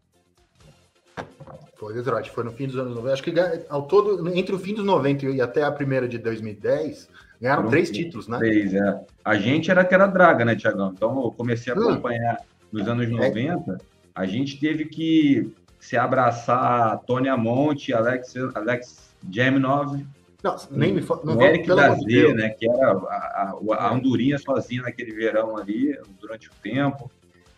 Foi 1.77 1.95
Detroit, 1.95 2.31
foi 2.31 2.45
no 2.45 2.53
fim 2.53 2.67
dos 2.67 2.77
anos 2.77 2.95
90. 2.95 3.13
Acho 3.15 3.23
que 3.23 3.33
ao 3.71 3.83
todo, 3.83 4.29
entre 4.35 4.55
o 4.55 4.59
fim 4.59 4.75
dos 4.75 4.85
90 4.85 5.27
e 5.27 5.41
até 5.41 5.63
a 5.63 5.73
primeira 5.73 6.07
de 6.07 6.19
2010, 6.19 7.09
ganharam 7.41 7.63
foram 7.63 7.71
três 7.71 7.91
títulos, 7.91 8.29
né? 8.29 8.37
Três, 8.37 8.75
é. 8.75 9.01
A 9.25 9.37
gente 9.37 9.71
era 9.71 9.83
que 9.83 9.95
era 9.95 10.07
draga, 10.07 10.45
né, 10.45 10.55
Tiagão? 10.55 10.93
Então 10.95 11.25
eu 11.25 11.33
comecei 11.33 11.73
a 11.73 11.77
hum. 11.77 11.89
acompanhar 11.89 12.35
hum. 12.35 12.58
Nos 12.73 12.87
anos 12.89 13.09
90. 13.09 13.73
É. 13.73 13.77
A 14.15 14.27
gente 14.27 14.59
teve 14.59 14.87
que 14.87 15.53
se 15.79 15.97
abraçar 15.97 16.93
a 16.93 16.97
Tony 16.97 17.29
Amonte, 17.29 17.93
Alex, 17.93 18.35
Alex 18.55 19.15
Geminov, 19.31 20.05
não, 20.43 20.57
nem 20.71 20.93
me 20.93 21.03
fala. 21.03 21.21
O 21.25 21.43
Eric 21.43 21.67
Dazier, 21.67 22.35
né? 22.35 22.51
Que 22.51 22.69
era 22.69 22.93
a, 22.93 22.95
a, 22.95 23.87
a 23.87 23.93
Hondurinha 23.93 24.39
sozinha 24.39 24.83
naquele 24.83 25.13
verão 25.13 25.57
ali, 25.57 25.99
durante 26.21 26.49
o 26.49 26.53
tempo. 26.63 27.11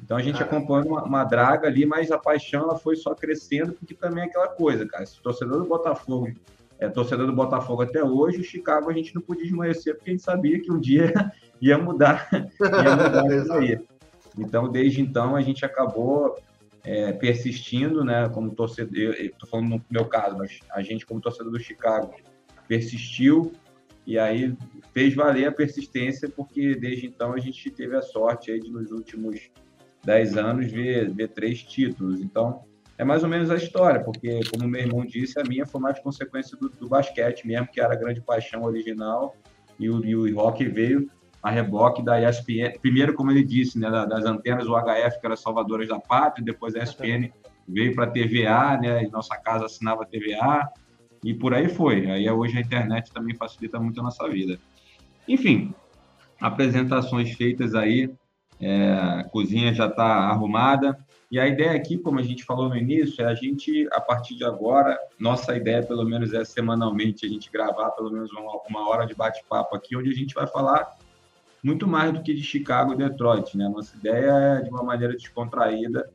Então 0.03 0.17
a 0.17 0.23
gente 0.23 0.43
ah. 0.43 0.47
acompanhou 0.47 0.87
uma, 0.87 1.05
uma, 1.05 1.25
draga 1.25 1.69
ali, 1.69 1.85
mas 1.85 2.11
a 2.11 2.19
paixão 2.19 2.63
ela 2.63 2.79
foi 2.79 2.97
só 2.97 3.15
crescendo, 3.15 3.75
porque 3.75 3.95
também 3.95 4.25
é 4.25 4.27
aquela 4.27 4.49
coisa, 4.49 4.87
cara. 4.87 5.05
Se 5.05 5.19
o 5.19 5.23
torcedor 5.23 5.59
do 5.59 5.69
Botafogo 5.69 6.33
é 6.79 6.89
torcedor 6.89 7.27
do 7.27 7.35
Botafogo 7.35 7.83
até 7.83 8.03
hoje, 8.03 8.41
o 8.41 8.45
Chicago 8.45 8.89
a 8.91 8.95
gente 8.95 9.15
não 9.15 9.21
podia 9.21 9.45
esmorecer, 9.45 9.95
porque 9.95 10.11
a 10.11 10.15
gente 10.15 10.23
sabia 10.23 10.59
que 10.59 10.73
um 10.73 10.81
dia 10.81 11.13
ia 11.61 11.77
mudar, 11.77 12.27
ia 12.33 12.97
mudar 12.97 13.37
isso 13.37 13.53
aí. 13.53 13.79
Então, 14.39 14.71
desde 14.71 15.01
então, 15.01 15.37
a 15.37 15.41
gente 15.41 15.65
acabou 15.65 16.37
é, 16.85 17.13
persistindo, 17.13 18.05
né, 18.05 18.29
como 18.29 18.55
torcedor, 18.55 19.15
estou 19.15 19.49
falando 19.49 19.69
no 19.71 19.85
meu 19.91 20.07
caso, 20.07 20.37
mas 20.37 20.59
a 20.71 20.83
gente 20.83 21.05
como 21.05 21.21
torcedor 21.21 21.53
do 21.53 21.61
Chicago 21.61 22.15
persistiu 22.67 23.53
e 24.07 24.19
aí 24.19 24.57
fez 24.93 25.15
valer 25.15 25.47
a 25.47 25.53
persistência, 25.53 26.29
porque 26.29 26.75
desde 26.75 27.07
então 27.07 27.33
a 27.33 27.39
gente 27.39 27.71
teve 27.71 27.97
a 27.97 28.03
sorte 28.03 28.51
aí 28.51 28.61
de 28.61 28.71
nos 28.71 28.91
últimos 28.91 29.51
10 30.05 30.37
anos 30.37 30.71
ver, 30.71 31.11
ver 31.11 31.29
três 31.29 31.63
títulos. 31.63 32.21
Então, 32.21 32.65
é 32.97 33.05
mais 33.05 33.23
ou 33.23 33.29
menos 33.29 33.51
a 33.51 33.57
história, 33.57 34.03
porque, 34.03 34.41
como 34.51 34.69
meu 34.69 34.81
irmão 34.81 35.05
disse, 35.05 35.39
a 35.39 35.45
minha 35.45 35.67
foi 35.67 35.81
mais 35.81 35.99
consequência 36.01 36.57
do, 36.57 36.69
do 36.69 36.89
basquete 36.89 37.47
mesmo, 37.47 37.69
que 37.69 37.81
era 37.81 37.93
a 37.93 37.97
grande 37.97 38.21
paixão 38.21 38.63
original, 38.63 39.37
e 39.79 39.89
o, 39.89 40.05
e 40.05 40.15
o 40.15 40.35
rock 40.35 40.65
veio 40.67 41.11
a 41.43 41.51
reboque 41.51 42.03
da 42.03 42.21
ESPN. 42.21 42.79
Primeiro, 42.81 43.15
como 43.15 43.31
ele 43.31 43.43
disse, 43.43 43.79
né, 43.79 43.91
das 43.91 44.25
antenas 44.25 44.67
UHF, 44.67 45.21
que 45.21 45.27
eram 45.27 45.37
salvadoras 45.37 45.89
da 45.89 45.99
pátria, 45.99 46.45
depois 46.45 46.75
a 46.75 46.83
ESPN 46.83 47.31
veio 47.67 47.95
para 47.95 48.05
a 48.05 48.11
TVA, 48.11 48.79
né, 48.79 49.05
e 49.05 49.11
nossa 49.11 49.37
casa 49.37 49.67
assinava 49.67 50.03
a 50.03 50.07
TVA, 50.07 50.69
e 51.25 51.33
por 51.33 51.55
aí 51.55 51.69
foi. 51.69 52.11
Aí 52.11 52.29
hoje 52.31 52.59
a 52.59 52.61
internet 52.61 53.13
também 53.13 53.35
facilita 53.35 53.79
muito 53.79 54.01
a 54.01 54.03
nossa 54.03 54.29
vida. 54.29 54.59
Enfim, 55.27 55.75
apresentações 56.41 57.33
feitas 57.33 57.75
aí, 57.75 58.11
é, 58.61 58.93
a 58.93 59.25
cozinha 59.25 59.73
já 59.73 59.87
está 59.87 60.05
arrumada. 60.05 60.99
E 61.31 61.39
a 61.39 61.47
ideia 61.47 61.73
aqui, 61.73 61.97
como 61.97 62.19
a 62.19 62.23
gente 62.23 62.45
falou 62.45 62.69
no 62.69 62.77
início, 62.77 63.23
é 63.23 63.29
a 63.29 63.35
gente, 63.35 63.89
a 63.93 64.01
partir 64.01 64.35
de 64.35 64.45
agora, 64.45 64.99
nossa 65.19 65.57
ideia, 65.57 65.83
pelo 65.83 66.05
menos, 66.05 66.35
é 66.35 66.45
semanalmente 66.45 67.25
a 67.25 67.29
gente 67.29 67.51
gravar 67.51 67.91
pelo 67.93 68.11
menos 68.11 68.33
uma, 68.33 68.61
uma 68.69 68.89
hora 68.89 69.07
de 69.07 69.15
bate-papo 69.15 69.77
aqui, 69.77 69.97
onde 69.97 70.11
a 70.11 70.15
gente 70.15 70.35
vai 70.35 70.47
falar 70.49 70.91
muito 71.63 71.87
mais 71.87 72.13
do 72.13 72.23
que 72.23 72.33
de 72.33 72.43
Chicago 72.43 72.93
e 72.93 72.97
Detroit. 72.97 73.57
Né? 73.57 73.69
Nossa 73.69 73.97
ideia 73.97 74.31
é, 74.31 74.63
de 74.63 74.71
uma 74.71 74.83
maneira 74.83 75.15
descontraída, 75.15 76.11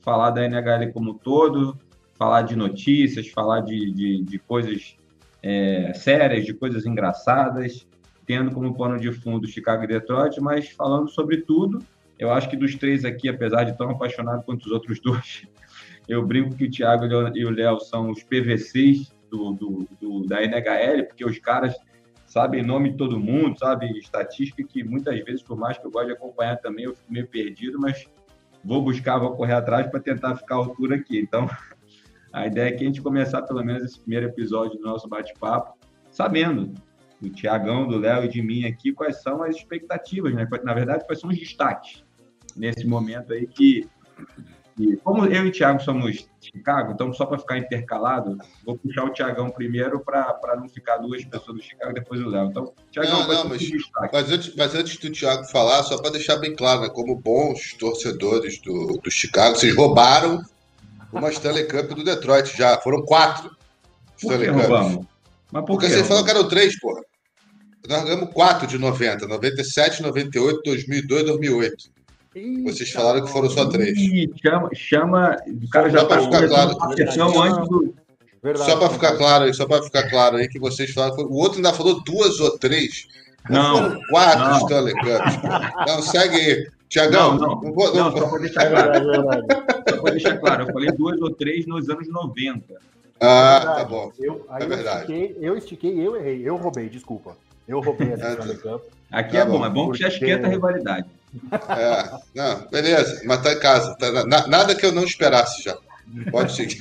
falar 0.00 0.30
da 0.30 0.44
NHL 0.44 0.92
como 0.92 1.12
um 1.12 1.18
todo, 1.18 1.78
falar 2.14 2.42
de 2.42 2.56
notícias, 2.56 3.28
falar 3.28 3.60
de, 3.60 3.92
de, 3.92 4.22
de 4.24 4.38
coisas 4.38 4.96
é, 5.42 5.92
sérias, 5.94 6.44
de 6.44 6.52
coisas 6.52 6.84
engraçadas, 6.84 7.86
tendo 8.26 8.50
como 8.50 8.76
pano 8.76 8.98
de 8.98 9.12
fundo 9.12 9.46
Chicago 9.46 9.84
e 9.84 9.86
Detroit, 9.86 10.40
mas 10.40 10.68
falando 10.70 11.08
sobre 11.08 11.38
tudo. 11.38 11.78
Eu 12.18 12.32
acho 12.32 12.50
que 12.50 12.56
dos 12.56 12.74
três 12.74 13.04
aqui, 13.04 13.28
apesar 13.28 13.64
de 13.64 13.78
tão 13.78 13.90
apaixonado 13.90 14.44
quanto 14.44 14.66
os 14.66 14.72
outros 14.72 15.00
dois, 15.00 15.46
eu 16.08 16.26
brinco 16.26 16.56
que 16.56 16.64
o 16.64 16.70
Thiago 16.70 17.06
e 17.34 17.44
o 17.44 17.50
Léo 17.50 17.78
são 17.80 18.10
os 18.10 18.22
PVCs 18.24 19.12
do, 19.30 19.52
do, 19.52 19.88
do, 20.00 20.26
da 20.26 20.42
NHL, 20.42 21.04
porque 21.06 21.24
os 21.24 21.38
caras 21.38 21.74
sabem 22.28 22.62
nome 22.62 22.90
de 22.90 22.96
todo 22.96 23.18
mundo, 23.18 23.58
sabe 23.58 23.90
estatística 23.98 24.62
que 24.62 24.84
muitas 24.84 25.18
vezes, 25.24 25.42
por 25.42 25.56
mais 25.56 25.78
que 25.78 25.86
eu 25.86 25.90
goste 25.90 26.08
de 26.08 26.12
acompanhar 26.12 26.58
também, 26.58 26.84
eu 26.84 26.94
fico 26.94 27.10
meio 27.10 27.26
perdido, 27.26 27.80
mas 27.80 28.06
vou 28.62 28.82
buscar, 28.82 29.18
vou 29.18 29.34
correr 29.34 29.54
atrás 29.54 29.86
para 29.86 29.98
tentar 29.98 30.36
ficar 30.36 30.56
à 30.56 30.58
altura 30.58 30.96
aqui. 30.96 31.18
Então, 31.18 31.48
a 32.32 32.46
ideia 32.46 32.68
é 32.68 32.72
que 32.72 32.84
a 32.84 32.86
gente 32.86 33.00
começar 33.00 33.42
pelo 33.42 33.64
menos 33.64 33.82
esse 33.82 33.98
primeiro 33.98 34.26
episódio 34.26 34.78
do 34.78 34.84
nosso 34.84 35.08
bate-papo, 35.08 35.78
sabendo 36.10 36.74
do 37.20 37.30
Tiagão, 37.30 37.88
do 37.88 37.98
Léo 37.98 38.24
e 38.24 38.28
de 38.28 38.42
mim 38.42 38.64
aqui 38.64 38.92
quais 38.92 39.22
são 39.22 39.42
as 39.42 39.56
expectativas, 39.56 40.32
né? 40.34 40.46
Na 40.62 40.74
verdade, 40.74 41.04
quais 41.06 41.20
são 41.20 41.30
os 41.30 41.38
destaques 41.38 42.04
nesse 42.54 42.86
momento 42.86 43.32
aí 43.32 43.46
que, 43.46 43.88
que 44.78 44.96
como 44.98 45.26
eu 45.26 45.44
e 45.44 45.48
o 45.48 45.52
Thiago 45.52 45.82
somos 45.82 46.14
de 46.14 46.28
Chicago, 46.40 46.92
então 46.92 47.12
só 47.12 47.26
para 47.26 47.38
ficar 47.38 47.58
intercalado, 47.58 48.38
vou 48.64 48.78
puxar 48.78 49.04
o 49.04 49.12
Tiagão 49.12 49.50
primeiro 49.50 49.98
para 49.98 50.56
não 50.56 50.68
ficar 50.68 50.98
duas 50.98 51.24
pessoas 51.24 51.56
do 51.56 51.62
Chicago 51.62 51.92
depois 51.92 52.20
o 52.20 52.28
Léo. 52.28 52.46
Então, 52.46 52.72
Tiagão, 52.92 53.26
não, 53.26 53.26
não, 53.26 53.48
mas, 53.48 53.68
mas, 54.12 54.30
antes, 54.30 54.54
mas 54.54 54.74
antes 54.76 54.96
do 54.96 55.10
Thiago 55.10 55.44
falar, 55.46 55.82
só 55.82 56.00
para 56.00 56.12
deixar 56.12 56.36
bem 56.36 56.54
claro, 56.54 56.82
né, 56.82 56.88
como 56.88 57.16
bons 57.16 57.74
torcedores 57.74 58.60
do, 58.62 59.00
do 59.02 59.10
Chicago, 59.10 59.56
vocês 59.56 59.74
roubaram 59.74 60.40
uma 61.12 61.28
Stanley 61.30 61.66
Cup 61.66 61.88
do 61.88 62.04
Detroit 62.04 62.56
já. 62.56 62.78
Foram 62.78 63.02
quatro 63.02 63.50
Stanley 64.16 64.52
Cups. 64.52 65.06
Mas 65.50 65.64
por 65.64 65.72
Porque 65.72 65.88
você 65.88 66.04
falou 66.04 66.24
que 66.24 66.30
eram 66.30 66.46
três, 66.46 66.78
porra. 66.78 67.02
Nós 67.88 68.04
ganhamos 68.04 68.32
quatro 68.32 68.66
de 68.66 68.78
90, 68.78 69.26
97, 69.26 70.02
98, 70.02 70.60
2002, 70.62 71.24
2008. 71.24 71.97
Vocês 72.64 72.90
falaram 72.90 73.24
que 73.24 73.30
foram 73.30 73.48
só 73.50 73.66
três. 73.66 73.98
Chama, 74.42 74.70
chama 74.74 75.36
o 75.46 75.68
cara 75.70 75.90
já 75.90 76.04
para 76.04 76.22
ficar 76.22 76.48
claro. 76.48 76.76
Antes 76.82 77.68
do... 77.68 77.94
Verdade, 78.42 78.70
só 78.70 78.78
para 78.78 78.90
ficar 78.90 79.16
claro 79.16 79.44
aí, 79.44 79.54
só 79.54 79.66
para 79.66 79.82
ficar 79.82 80.08
claro 80.08 80.36
aí 80.36 80.48
que 80.48 80.58
vocês 80.58 80.90
falaram. 80.92 81.16
O 81.24 81.36
outro 81.36 81.56
ainda 81.56 81.72
falou 81.72 82.02
duas 82.02 82.38
ou 82.40 82.56
três. 82.58 83.06
Não, 83.50 83.76
foram 83.76 84.00
quatro 84.10 84.44
não. 84.44 84.58
Stanley 84.58 84.94
Cups. 84.94 85.38
Não, 85.86 86.02
segue 86.02 86.36
aí. 86.36 86.68
Tiagão, 86.88 87.36
não, 87.36 87.48
não, 87.48 87.60
não, 87.60 87.72
vou, 87.74 87.94
não, 87.94 88.16
só 88.16 88.28
para 88.28 88.38
deixar 88.38 88.70
claro. 88.70 88.92
só 89.88 90.00
para 90.00 90.10
deixar 90.12 90.38
claro, 90.38 90.62
eu 90.62 90.72
falei 90.72 90.90
duas 90.92 91.20
ou 91.20 91.30
três 91.30 91.66
nos 91.66 91.88
anos 91.90 92.08
90. 92.08 92.62
Ah, 93.20 93.74
tá 93.76 93.84
bom. 93.84 94.10
Eu, 94.18 94.46
é 94.50 94.62
eu 94.62 94.68
verdade. 94.68 95.00
Estiquei, 95.00 95.36
eu 95.40 95.56
estiquei, 95.58 96.06
eu 96.06 96.16
errei. 96.16 96.48
Eu 96.48 96.56
roubei, 96.56 96.88
desculpa. 96.88 97.36
Eu 97.66 97.80
roubei 97.80 98.12
essa 98.12 98.30
Stanley 98.32 98.56
Cup. 98.56 98.82
Aqui 99.10 99.32
tá 99.32 99.38
é 99.38 99.44
bom, 99.44 99.66
é 99.66 99.70
bom 99.70 99.90
que 99.90 99.98
já 99.98 100.08
esquenta 100.08 100.46
a 100.46 100.50
rivalidade. 100.50 101.06
É, 101.52 102.18
não, 102.34 102.68
beleza, 102.68 103.22
mas 103.24 103.42
tá 103.42 103.52
em 103.52 103.60
casa. 103.60 103.94
Tá, 103.96 104.24
na, 104.24 104.46
nada 104.46 104.74
que 104.74 104.84
eu 104.84 104.92
não 104.92 105.04
esperasse 105.04 105.62
já. 105.62 105.76
Pode 106.30 106.54
seguir. 106.54 106.78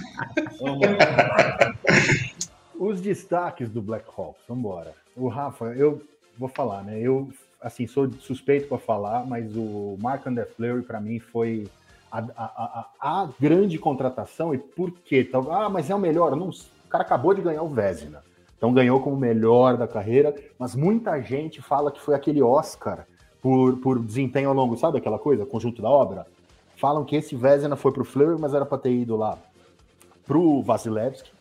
Os 2.80 3.01
destaques 3.01 3.70
do 3.70 3.82
Black 3.82 4.06
Hawks, 4.16 4.42
vamos 4.48 4.63
embora. 4.63 4.94
O 5.16 5.27
Rafa, 5.27 5.66
eu 5.66 6.01
vou 6.38 6.48
falar, 6.48 6.84
né? 6.84 7.00
Eu 7.00 7.30
assim, 7.62 7.88
sou 7.88 8.10
suspeito 8.20 8.68
para 8.68 8.77
falar, 8.77 9.25
mas 9.25 9.56
o 9.56 9.98
Mark 10.00 10.25
André 10.27 10.46
Fleury 10.46 10.84
para 10.84 11.01
mim 11.01 11.20
foi 11.20 11.68
a, 12.12 12.20
a, 12.20 12.88
a, 13.01 13.22
a, 13.24 13.30
grande 13.39 13.77
contratação 13.77 14.54
e 14.54 14.58
por 14.58 14.92
quê? 14.92 15.30
Ah, 15.51 15.70
mas 15.70 15.89
é 15.89 15.96
o 15.96 16.00
melhor. 16.00 16.36
Não, 16.36 16.50
o 16.50 16.89
cara 16.89 17.04
acabou 17.04 17.34
de 17.34 17.42
ganhar 17.42 17.63
o 17.63 17.70
Vezina. 17.70 18.24
Então 18.58 18.74
ganhou 18.74 19.00
como 19.01 19.16
melhor 19.16 19.77
da 19.77 19.88
carreira, 19.88 20.34
mas 20.58 20.75
muita 20.75 21.22
gente 21.22 21.62
fala 21.62 21.92
que 21.92 22.01
foi 22.01 22.16
aquele 22.16 22.42
Oscar 22.42 23.06
por, 23.48 23.77
por 23.77 24.00
desempenho 24.00 24.50
ao 24.50 24.56
longo, 24.56 24.75
sabe 24.75 24.98
aquela 24.98 25.18
coisa, 25.18 25.46
conjunto 25.46 25.82
da 25.82 25.89
obra? 25.89 26.27
Falam 26.75 27.06
que 27.06 27.16
esse 27.16 27.34
Vezina 27.34 27.77
foi 27.77 27.94
pro 27.94 28.04
Fleury, 28.04 28.38
mas 28.38 28.54
era 28.54 28.66
para 28.66 28.77
ter 28.77 28.92
ido 28.92 29.16
lá 29.16 29.38
pro 30.25 30.62
Vasilevski, 30.62 31.32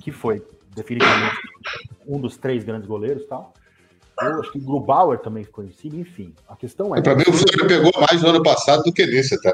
que 0.00 0.12
foi 0.12 0.40
definitivamente 0.70 1.36
um 2.06 2.20
dos 2.20 2.36
três 2.36 2.62
grandes 2.62 2.86
goleiros 2.86 3.26
tal. 3.26 3.52
Eu 4.20 4.40
acho 4.40 4.52
que 4.52 4.58
o 4.58 4.60
Grubauer 4.60 5.18
também 5.18 5.42
ficou 5.42 5.64
em 5.64 5.72
cima, 5.72 5.96
enfim. 5.96 6.32
A 6.48 6.54
questão 6.54 6.94
é. 6.94 7.02
Para 7.02 7.16
mim, 7.16 7.24
o 7.26 7.32
Flamengo 7.32 7.66
pegou 7.66 8.06
mais 8.06 8.22
no 8.22 8.28
ano 8.28 8.42
passado 8.42 8.84
do 8.84 8.92
que 8.92 9.04
nesse, 9.04 9.34
até. 9.34 9.52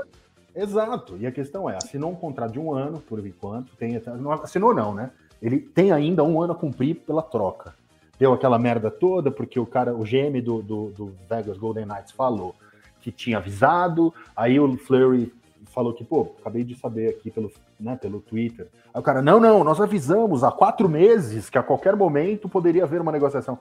Exato. 0.55 1.17
E 1.19 1.27
a 1.27 1.33
questão 1.33 1.71
é: 1.71 1.77
assinou 1.77 2.11
um 2.11 2.15
contrato 2.15 2.53
de 2.53 2.59
um 2.59 2.73
ano, 2.75 3.01
por 3.01 3.19
enquanto. 3.27 3.75
Tem, 3.77 3.99
não 4.19 4.33
assinou, 4.33 4.75
não, 4.75 4.95
né? 4.95 5.11
Ele 5.41 5.59
tem 5.59 5.91
ainda 5.91 6.23
um 6.23 6.41
ano 6.41 6.53
a 6.53 6.57
cumprir 6.57 6.97
pela 6.97 7.23
troca. 7.23 7.75
Deu 8.19 8.33
aquela 8.33 8.59
merda 8.59 8.91
toda, 8.91 9.31
porque 9.31 9.59
o 9.59 9.67
cara, 9.67 9.95
o 9.95 10.05
GM 10.05 10.41
do, 10.43 10.63
do, 10.63 10.91
do 10.91 11.15
Vegas 11.29 11.59
Golden 11.59 11.87
Knights 11.87 12.13
falou 12.13 12.55
que 13.01 13.13
tinha 13.13 13.37
avisado, 13.37 14.15
aí 14.35 14.59
o 14.59 14.79
Flurry 14.79 15.31
falou 15.67 15.93
que, 15.93 16.05
pô, 16.05 16.35
acabei 16.41 16.65
de 16.65 16.75
saber 16.75 17.09
aqui 17.11 17.31
pelo, 17.31 17.53
né, 17.79 17.97
pelo 17.97 18.21
Twitter. 18.21 18.69
Aí 18.95 19.01
o 19.01 19.03
cara, 19.03 19.21
não, 19.21 19.41
não, 19.41 19.65
nós 19.65 19.81
avisamos 19.81 20.45
há 20.45 20.51
quatro 20.51 20.89
meses 20.89 21.51
que 21.51 21.59
a 21.59 21.63
qualquer 21.63 21.97
momento 21.97 22.49
poderia 22.49 22.85
haver 22.85 23.01
uma 23.01 23.13
negociação. 23.13 23.59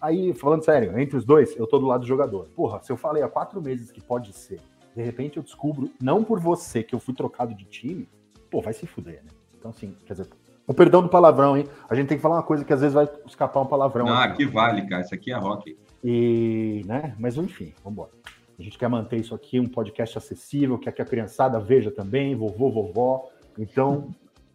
Aí, 0.00 0.32
falando 0.32 0.64
sério, 0.64 0.96
entre 0.98 1.16
os 1.16 1.24
dois, 1.24 1.56
eu 1.56 1.66
tô 1.66 1.78
do 1.78 1.86
lado 1.86 2.02
do 2.02 2.06
jogador. 2.06 2.46
Porra, 2.54 2.80
se 2.82 2.92
eu 2.92 2.96
falei 2.96 3.22
há 3.22 3.28
quatro 3.28 3.60
meses 3.60 3.90
que 3.90 4.00
pode 4.00 4.32
ser, 4.32 4.60
de 4.94 5.02
repente 5.02 5.38
eu 5.38 5.42
descubro, 5.42 5.90
não 6.00 6.22
por 6.22 6.38
você, 6.38 6.82
que 6.82 6.94
eu 6.94 7.00
fui 7.00 7.14
trocado 7.14 7.54
de 7.54 7.64
time, 7.64 8.08
pô, 8.50 8.60
vai 8.60 8.72
se 8.72 8.86
fuder, 8.86 9.22
né? 9.24 9.30
Então, 9.58 9.70
assim, 9.70 9.96
quer 10.06 10.12
dizer, 10.12 10.28
o 10.68 10.74
perdão 10.74 11.02
do 11.02 11.08
palavrão, 11.08 11.56
hein? 11.56 11.66
A 11.88 11.94
gente 11.94 12.08
tem 12.08 12.18
que 12.18 12.22
falar 12.22 12.36
uma 12.36 12.42
coisa 12.42 12.62
que 12.62 12.72
às 12.72 12.80
vezes 12.80 12.92
vai 12.92 13.08
escapar 13.26 13.62
um 13.62 13.66
palavrão. 13.66 14.04
Não, 14.04 14.14
aqui, 14.14 14.44
vale, 14.44 14.86
cara. 14.86 15.00
Isso 15.00 15.14
aqui 15.14 15.32
é 15.32 15.36
rock. 15.36 15.76
E, 16.04 16.82
né? 16.86 17.14
Mas 17.18 17.38
enfim, 17.38 17.72
vamos 17.82 17.98
embora. 17.98 18.10
A 18.58 18.62
gente 18.62 18.76
quer 18.76 18.88
manter 18.88 19.16
isso 19.16 19.34
aqui 19.34 19.58
um 19.58 19.66
podcast 19.66 20.18
acessível, 20.18 20.78
quer 20.78 20.92
que 20.92 21.00
a 21.00 21.06
criançada 21.06 21.58
veja 21.58 21.90
também, 21.90 22.36
vovô, 22.36 22.70
vovó. 22.70 23.30
Então, 23.58 24.10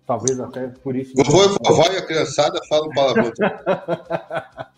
talvez 0.05 0.39
até 0.39 0.67
por 0.67 0.96
isso. 0.96 1.13
Vovô 1.15 1.46
e 1.46 1.67
vovó 1.67 1.91
e 1.91 1.98
a 1.98 2.05
criançada 2.05 2.60
falam 2.70 2.89
palavrão. 2.91 3.32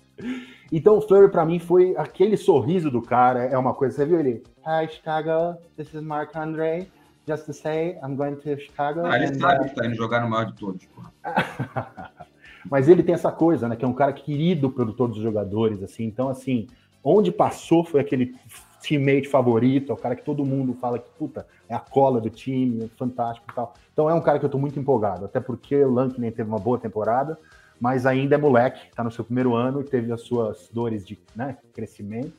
Então 0.72 0.98
o 0.98 1.01
Flurry 1.01 1.30
para 1.30 1.46
mim 1.46 1.60
foi 1.60 1.96
aquele 1.96 2.36
sorriso 2.36 2.89
do 2.89 3.01
cara, 3.01 3.44
é 3.44 3.58
uma 3.58 3.74
coisa, 3.74 3.96
você 3.96 4.06
viu 4.06 4.20
ele? 4.20 4.44
Hi 4.65 4.88
Chicago, 4.89 5.58
this 5.77 5.94
is 5.94 6.01
Mark 6.01 6.36
Andre. 6.36 6.92
Just 7.27 7.46
to 7.46 7.53
say, 7.53 7.98
I'm 8.03 8.15
going 8.15 8.36
to 8.36 8.60
Chicago. 8.60 9.01
Ah, 9.05 9.17
ele 9.17 9.32
and, 9.32 9.39
sabe 9.39 9.65
uh... 9.65 9.70
que 9.70 9.75
tá 9.75 9.86
indo 9.86 9.96
jogar 9.96 10.22
no 10.22 10.29
maior 10.29 10.46
de 10.46 10.53
todos, 10.53 10.88
Mas 12.70 12.88
ele 12.88 13.03
tem 13.03 13.13
essa 13.13 13.32
coisa, 13.32 13.67
né? 13.67 13.75
Que 13.75 13.86
é 13.86 13.88
um 13.88 13.94
cara 13.94 14.12
querido 14.13 14.70
por 14.70 14.91
todos 14.94 15.17
os 15.17 15.24
jogadores, 15.24 15.84
assim. 15.84 16.03
Então, 16.03 16.29
assim, 16.29 16.67
onde 17.03 17.32
passou 17.32 17.84
foi 17.84 18.01
aquele 18.01 18.36
teammate 18.82 19.27
favorito, 19.27 19.91
é 19.91 19.94
o 19.94 19.98
cara 19.98 20.15
que 20.15 20.24
todo 20.24 20.46
mundo 20.46 20.74
fala 20.74 21.00
que, 21.00 21.10
puta, 21.17 21.48
é 21.67 21.74
a 21.74 21.79
cola 21.79 22.22
do 22.22 22.29
time, 22.29 22.86
é 22.86 22.88
fantástico 22.98 23.48
e 23.51 23.55
tal. 23.55 23.74
Então 23.91 24.10
é 24.10 24.13
um 24.13 24.22
cara 24.22 24.38
que 24.38 24.46
eu 24.46 24.50
tô 24.50 24.60
muito 24.60 24.79
empolgado, 24.79 25.25
até 25.25 25.39
porque 25.39 25.75
o 25.84 25.91
Lankinen 25.91 26.32
teve 26.32 26.50
uma 26.50 26.60
boa 26.60 26.77
temporada, 26.77 27.38
mas 27.79 28.05
ainda 28.05 28.36
é 28.36 28.38
moleque, 28.38 28.88
está 28.88 29.03
no 29.03 29.12
seu 29.12 29.24
primeiro 29.24 29.55
ano 29.55 29.82
e 29.82 29.84
teve 29.84 30.12
as 30.12 30.22
suas 30.22 30.70
dores 30.72 31.05
de 31.05 31.17
né, 31.36 31.58
crescimento. 31.74 32.34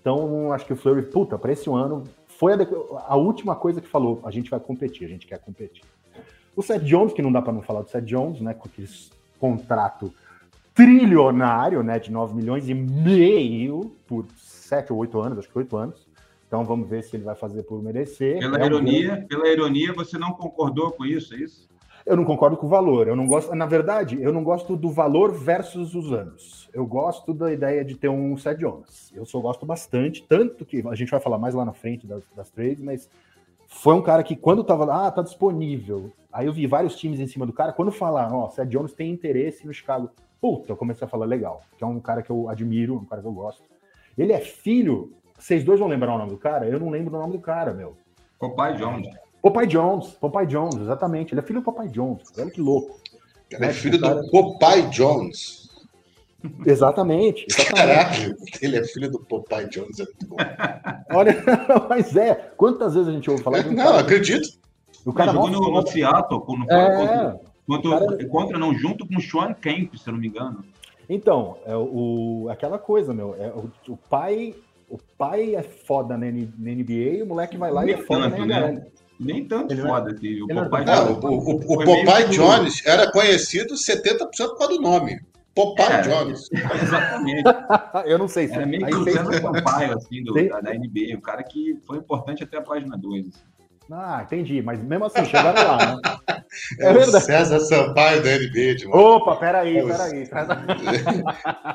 Então, 0.00 0.52
acho 0.52 0.66
que 0.66 0.72
o 0.72 0.76
Fleury, 0.76 1.02
puta, 1.02 1.38
para 1.38 1.52
esse 1.52 1.68
ano, 1.68 2.04
foi 2.38 2.52
a, 3.06 3.16
última 3.16 3.54
coisa 3.56 3.80
que 3.80 3.88
falou: 3.88 4.20
a 4.24 4.30
gente 4.30 4.50
vai 4.50 4.60
competir, 4.60 5.04
a 5.04 5.08
gente 5.08 5.26
quer 5.26 5.38
competir. 5.38 5.84
O 6.54 6.62
Seth 6.62 6.82
Jones, 6.84 7.12
que 7.12 7.22
não 7.22 7.32
dá 7.32 7.42
para 7.42 7.52
não 7.52 7.62
falar 7.62 7.82
do 7.82 7.88
Seth 7.88 8.04
Jones, 8.04 8.40
né, 8.40 8.54
com 8.54 8.68
aquele 8.68 8.88
contrato 9.38 10.12
trilionário, 10.74 11.82
né, 11.82 11.98
de 11.98 12.10
9 12.10 12.34
milhões 12.34 12.68
e 12.68 12.74
meio 12.74 13.92
por 14.06 14.26
7 14.36 14.92
ou 14.92 14.98
8 14.98 15.20
anos, 15.20 15.38
acho 15.38 15.48
que 15.48 15.58
8 15.58 15.76
anos. 15.76 16.06
Então 16.46 16.64
vamos 16.64 16.88
ver 16.88 17.02
se 17.02 17.16
ele 17.16 17.24
vai 17.24 17.34
fazer 17.34 17.62
por 17.64 17.82
merecer. 17.82 18.38
Pela 18.38 18.62
é 18.62 18.66
ironia, 18.66 19.26
pela 19.28 19.48
ironia, 19.48 19.92
você 19.92 20.16
não 20.16 20.32
concordou 20.32 20.92
com 20.92 21.04
isso, 21.04 21.34
é 21.34 21.38
isso? 21.38 21.68
Eu 22.06 22.16
não 22.16 22.24
concordo 22.24 22.56
com 22.56 22.66
o 22.66 22.68
valor. 22.68 23.08
Eu 23.08 23.16
não 23.16 23.26
gosto, 23.26 23.52
na 23.52 23.66
verdade, 23.66 24.22
eu 24.22 24.32
não 24.32 24.44
gosto 24.44 24.76
do 24.76 24.88
valor 24.88 25.32
versus 25.32 25.92
os 25.92 26.12
anos. 26.12 26.70
Eu 26.72 26.86
gosto 26.86 27.34
da 27.34 27.52
ideia 27.52 27.84
de 27.84 27.96
ter 27.96 28.08
um 28.08 28.36
Seth 28.36 28.58
Jones. 28.58 29.12
Eu 29.12 29.26
só 29.26 29.40
gosto 29.40 29.66
bastante, 29.66 30.24
tanto 30.28 30.64
que 30.64 30.84
a 30.86 30.94
gente 30.94 31.10
vai 31.10 31.18
falar 31.18 31.36
mais 31.36 31.52
lá 31.52 31.64
na 31.64 31.72
frente 31.72 32.06
das, 32.06 32.22
das 32.36 32.48
trades, 32.48 32.80
mas 32.80 33.10
foi 33.66 33.94
um 33.94 34.02
cara 34.02 34.22
que 34.22 34.36
quando 34.36 34.62
tava 34.62 34.84
lá, 34.84 35.08
ah, 35.08 35.10
tá 35.10 35.20
disponível. 35.20 36.12
Aí 36.32 36.46
eu 36.46 36.52
vi 36.52 36.64
vários 36.66 36.94
times 36.94 37.18
em 37.18 37.26
cima 37.26 37.44
do 37.44 37.52
cara. 37.52 37.72
Quando 37.72 37.90
falaram, 37.90 38.36
ó, 38.36 38.50
oh, 38.56 38.64
Jones 38.64 38.92
tem 38.92 39.10
interesse 39.10 39.66
no 39.66 39.74
Chicago. 39.74 40.08
Puta, 40.40 40.70
eu 40.70 40.76
comecei 40.76 41.04
a 41.04 41.10
falar 41.10 41.26
legal, 41.26 41.62
que 41.76 41.82
é 41.82 41.86
um 41.86 41.98
cara 41.98 42.22
que 42.22 42.30
eu 42.30 42.48
admiro, 42.48 42.94
um 42.94 43.04
cara 43.04 43.20
que 43.20 43.26
eu 43.26 43.32
gosto. 43.32 43.64
Ele 44.16 44.32
é 44.32 44.38
filho. 44.38 45.12
Vocês 45.36 45.64
dois 45.64 45.80
vão 45.80 45.88
lembrar 45.88 46.14
o 46.14 46.18
nome 46.18 46.30
do 46.30 46.38
cara? 46.38 46.68
Eu 46.68 46.78
não 46.78 46.88
lembro 46.88 47.16
o 47.16 47.20
nome 47.20 47.32
do 47.32 47.40
cara, 47.40 47.74
meu. 47.74 47.96
Popeye 48.38 48.76
Jones. 48.76 49.08
Popeye 49.50 49.68
Jones, 49.68 50.08
Popeye 50.20 50.46
Jones, 50.46 50.76
exatamente. 50.76 51.32
Ele 51.32 51.40
é 51.40 51.44
filho 51.44 51.60
do 51.60 51.64
Popeye 51.64 51.88
Jones. 51.88 52.32
Olha 52.36 52.50
que 52.50 52.60
louco. 52.60 53.00
Ele 53.50 53.64
é 53.64 53.72
filho 53.72 54.00
cara... 54.00 54.16
do 54.16 54.30
Popeye 54.30 54.90
Jones. 54.90 55.66
Exatamente, 56.64 57.46
exatamente. 57.48 57.74
Caraca, 57.74 58.36
ele 58.60 58.76
é 58.76 58.84
filho 58.84 59.10
do 59.10 59.20
Popeye 59.20 59.68
Jones, 59.68 60.00
é 60.00 60.04
muito 60.04 60.26
bom. 60.26 60.36
Olha, 61.14 61.36
mas 61.88 62.16
é. 62.16 62.34
Quantas 62.56 62.94
vezes 62.94 63.08
a 63.08 63.12
gente 63.12 63.30
ouve 63.30 63.42
falar? 63.42 63.58
É, 63.58 63.64
não, 63.64 63.84
cara... 63.84 64.00
acredito. 64.00 64.48
O 65.04 65.12
cara 65.12 65.32
jogou 65.32 65.50
no, 65.50 65.70
no 65.70 65.86
Seattle, 65.86 66.42
no, 66.48 66.64
é... 66.68 67.38
contra, 67.66 68.00
cara... 68.00 68.28
contra, 68.28 68.58
não, 68.58 68.74
junto 68.74 69.06
com 69.06 69.16
o 69.16 69.20
Sean 69.20 69.54
Kemp, 69.54 69.94
se 69.94 70.08
eu 70.08 70.12
não 70.12 70.20
me 70.20 70.26
engano. 70.26 70.64
Então, 71.08 71.56
é 71.64 71.76
o, 71.76 72.48
aquela 72.50 72.78
coisa, 72.78 73.14
meu. 73.14 73.36
É, 73.38 73.48
o, 73.48 73.70
o 73.88 73.96
pai 73.96 74.54
o 74.88 74.98
pai 75.18 75.54
é 75.54 75.62
foda 75.62 76.16
na, 76.16 76.26
NBA 76.26 76.92
e 76.92 77.22
o 77.22 77.26
moleque 77.26 77.56
vai 77.56 77.72
lá 77.72 77.84
Nem 77.84 77.96
e 77.96 77.98
é 77.98 78.02
foda 78.02 78.30
tanto, 78.30 78.46
na 78.46 78.72
Né? 78.72 78.86
Nem 79.18 79.46
tanto 79.46 79.72
ele 79.72 79.82
foda 79.82 80.12
assim. 80.12 80.42
O 80.42 80.46
Popeye, 80.46 80.84
não, 80.84 81.12
o, 81.12 81.38
o, 81.38 81.56
o 81.56 81.84
Popeye 81.84 82.28
Jones 82.30 82.84
era 82.84 83.10
conhecido 83.10 83.74
70% 83.74 84.18
por 84.28 84.58
causa 84.58 84.74
do 84.74 84.80
nome. 84.80 85.18
Popeye 85.54 85.90
é, 85.90 86.02
Jones. 86.02 86.48
Exatamente. 86.82 87.42
eu 88.04 88.18
não 88.18 88.28
sei 88.28 88.46
se. 88.46 88.54
Era 88.54 88.66
meio 88.66 88.86
que 88.86 88.94
o 88.94 89.40
Sampaio, 89.40 89.94
assim, 89.94 90.22
do, 90.22 90.34
da, 90.34 90.60
da, 90.60 90.74
NBA, 90.74 91.16
um 91.16 91.20
cara 91.20 91.42
que 91.42 91.78
foi 91.86 91.96
importante 91.96 92.44
até 92.44 92.58
a 92.58 92.62
página 92.62 92.96
2. 92.96 93.28
Assim. 93.28 93.56
Ah, 93.90 94.22
entendi, 94.22 94.60
mas 94.60 94.82
mesmo 94.82 95.04
assim, 95.04 95.24
chegaram 95.24 95.62
lá, 95.62 95.96
né? 95.96 96.00
É, 96.80 96.86
é 96.86 96.92
verdade. 96.92 97.24
César 97.24 97.60
Sampaio 97.60 98.22
da 98.22 98.30
NBA, 98.30 98.76
de 98.76 98.88
Opa, 98.88 99.36
peraí, 99.36 99.74
peraí. 99.84 100.24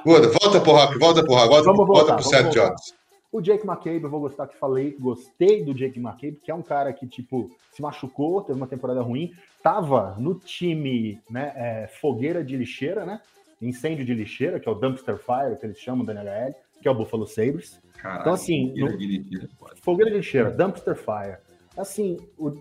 volta 0.06 0.60
pro 0.62 0.72
Rock, 0.72 0.98
volta 0.98 1.24
pro 1.24 1.34
Rock, 1.34 1.50
volta, 1.50 1.64
vamos 1.64 1.88
volta 1.88 1.94
voltar, 1.94 2.16
pro 2.16 2.24
Seth 2.24 2.50
Jones. 2.52 3.01
O 3.32 3.40
Jake 3.40 3.66
McCabe, 3.66 4.04
eu 4.04 4.10
vou 4.10 4.20
gostar 4.20 4.46
que 4.46 4.58
falei, 4.58 4.96
gostei 5.00 5.64
do 5.64 5.74
Jake 5.74 5.98
McCabe, 6.00 6.40
que 6.44 6.52
é 6.52 6.54
um 6.56 6.62
cara 6.62 6.92
que, 6.92 7.08
tipo, 7.08 7.50
se 7.72 7.82
machucou, 7.82 8.42
teve 8.42 8.58
uma 8.58 8.68
temporada 8.68 9.02
ruim, 9.02 9.34
tava 9.64 10.18
no 10.20 10.36
time, 10.36 11.22
né, 11.30 11.54
é, 11.56 11.88
fogueira 11.88 12.44
de 12.44 12.58
lixeira, 12.58 13.06
né, 13.06 13.22
incêndio 13.62 14.04
de 14.04 14.14
lixeira, 14.14 14.60
que 14.60 14.68
é 14.68 14.72
o 14.72 14.76
Dumpster 14.76 15.18
Fire, 15.18 15.58
que 15.58 15.66
eles 15.66 15.80
chamam 15.80 16.04
da 16.04 16.14
NHL, 16.14 16.54
que 16.82 16.88
é 16.90 16.92
o 16.92 16.96
Buffalo 16.96 17.26
Sabres. 17.26 17.80
Caralho, 17.98 18.22
então, 18.22 18.34
assim, 18.34 18.68
fogueira, 18.68 18.92
no... 18.92 18.98
de 18.98 19.08
lixeira, 19.08 19.50
fogueira 19.82 20.12
de 20.12 20.18
lixeira, 20.18 20.52
Dumpster 20.52 20.96
Fire. 20.98 21.38
Assim, 21.78 22.18
o... 22.38 22.52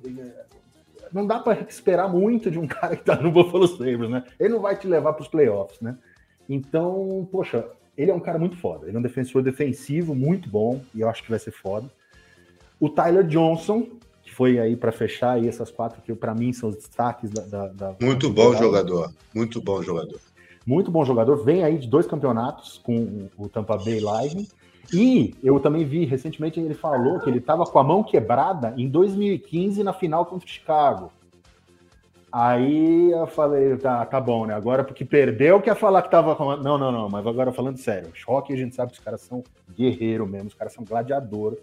não 1.13 1.27
dá 1.27 1.41
para 1.41 1.63
esperar 1.63 2.09
muito 2.09 2.49
de 2.49 2.61
um 2.61 2.67
cara 2.69 2.95
que 2.95 3.03
tá 3.03 3.17
no 3.17 3.33
Buffalo 3.33 3.67
Sabres, 3.67 4.09
né? 4.09 4.25
Ele 4.39 4.51
não 4.51 4.61
vai 4.61 4.77
te 4.77 4.87
levar 4.87 5.15
para 5.15 5.23
os 5.23 5.29
playoffs, 5.29 5.81
né? 5.81 5.99
Então, 6.49 7.29
poxa, 7.31 7.69
ele 7.97 8.11
é 8.11 8.15
um 8.15 8.21
cara 8.21 8.39
muito 8.39 8.57
foda. 8.57 8.87
Ele 8.87 8.97
é 8.97 8.99
um 8.99 9.03
defensor 9.03 9.43
defensivo 9.43 10.15
muito 10.15 10.49
bom 10.49 10.81
e 10.95 11.01
eu 11.01 11.09
acho 11.09 11.23
que 11.23 11.31
vai 11.31 11.39
ser 11.39 11.51
foda. 11.51 11.91
O 12.79 12.89
Tyler 12.89 13.27
Johnson, 13.27 13.87
que 14.23 14.33
foi 14.33 14.59
aí 14.59 14.75
para 14.75 14.91
fechar 14.91 15.33
aí 15.33 15.47
essas 15.47 15.71
quatro 15.71 16.01
que 16.01 16.15
para 16.15 16.35
mim 16.35 16.53
são 16.53 16.71
os 16.71 16.77
destaques 16.77 17.31
da. 17.31 17.43
da, 17.43 17.69
da 17.69 17.97
muito 18.01 18.31
bom 18.31 18.57
jogador, 18.57 19.13
muito 19.35 19.61
bom 19.61 19.83
jogador. 19.83 20.19
Muito 20.67 20.91
bom 20.91 21.05
jogador. 21.05 21.43
Vem 21.45 21.65
aí 21.65 21.79
de 21.79 21.89
dois 21.89 22.07
campeonatos 22.07 22.79
com 22.79 23.29
o 23.37 23.49
Tampa 23.49 23.77
Bay 23.77 23.99
Lightning. 24.01 24.47
E 24.93 25.35
eu 25.43 25.61
também 25.61 25.85
vi 25.85 26.05
recentemente 26.05 26.59
ele 26.59 26.75
falou 26.75 27.21
que 27.21 27.31
ele 27.31 27.39
estava 27.39 27.65
com 27.65 27.79
a 27.79 27.85
mão 27.85 28.03
quebrada 28.03 28.75
em 28.77 28.89
2015 28.89 29.83
na 29.83 29.93
final 29.93 30.27
contra 30.27 30.47
o 30.47 30.51
Chicago. 30.51 31.13
Aí 32.33 33.11
eu 33.11 33.27
falei, 33.27 33.77
tá, 33.77 34.07
tá 34.07 34.21
bom, 34.21 34.47
né? 34.47 34.55
Agora 34.55 34.85
porque 34.85 35.05
perdeu, 35.05 35.61
quer 35.61 35.75
falar 35.75 36.03
que 36.03 36.11
tava. 36.11 36.37
Não, 36.57 36.79
não, 36.79 36.93
não, 36.93 37.09
mas 37.09 37.27
agora 37.27 37.53
falando 37.53 37.79
sério. 37.79 38.11
Choque, 38.15 38.53
a 38.53 38.57
gente 38.57 38.75
sabe 38.75 38.93
que 38.93 38.99
os 38.99 39.05
caras 39.05 39.21
são 39.23 39.43
guerreiro 39.77 40.27
mesmo, 40.27 40.49
os 40.49 40.55
caras 40.55 40.73
são 40.73 40.85
gladiador. 40.85 41.57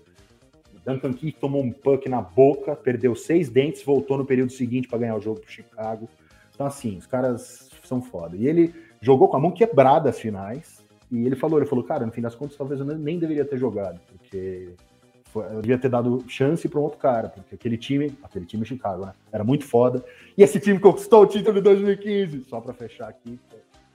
Duncan 0.86 1.14
Keith 1.14 1.38
tomou 1.40 1.62
um 1.62 1.72
puck 1.72 2.08
na 2.10 2.22
boca, 2.22 2.76
perdeu 2.76 3.16
seis 3.16 3.50
dentes, 3.50 3.84
voltou 3.84 4.18
no 4.18 4.26
período 4.26 4.52
seguinte 4.52 4.88
para 4.88 5.00
ganhar 5.00 5.16
o 5.16 5.22
jogo 5.22 5.40
pro 5.40 5.52
Chicago. 5.52 6.10
Então, 6.54 6.66
assim, 6.66 6.98
os 6.98 7.06
caras 7.06 7.70
são 7.84 8.02
foda. 8.02 8.36
E 8.36 8.48
ele 8.48 8.74
jogou 9.02 9.28
com 9.28 9.38
a 9.38 9.40
mão 9.40 9.52
quebrada 9.52 10.10
as 10.10 10.20
finais. 10.20 10.84
E 11.12 11.26
ele 11.26 11.36
falou, 11.36 11.60
ele 11.60 11.68
falou, 11.68 11.84
cara, 11.84 12.06
no 12.06 12.12
fim 12.12 12.22
das 12.22 12.36
contas, 12.36 12.58
talvez 12.58 12.80
eu 12.80 12.86
nem 12.86 13.18
deveria 13.18 13.46
ter 13.46 13.58
jogado, 13.58 14.00
porque 14.08 14.74
eu 15.36 15.62
devia 15.62 15.78
ter 15.78 15.90
dado 15.90 16.24
chance 16.28 16.68
para 16.68 16.80
um 16.80 16.84
outro 16.84 16.98
cara, 16.98 17.30
porque 17.30 17.56
aquele 17.56 17.78
time, 17.78 18.18
aquele 18.24 18.46
time 18.46 18.66
Chicago, 18.66 19.06
né? 19.06 19.14
Era 19.32 19.44
muito 19.44 19.66
foda. 19.66 20.04
E 20.38 20.44
esse 20.44 20.60
time 20.60 20.80
conquistou 20.80 21.24
o 21.24 21.26
título 21.26 21.60
em 21.60 21.62
2015. 21.62 22.46
Só 22.46 22.60
para 22.60 22.74
fechar 22.74 23.10
aqui, 23.10 23.40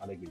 alegria. 0.01 0.31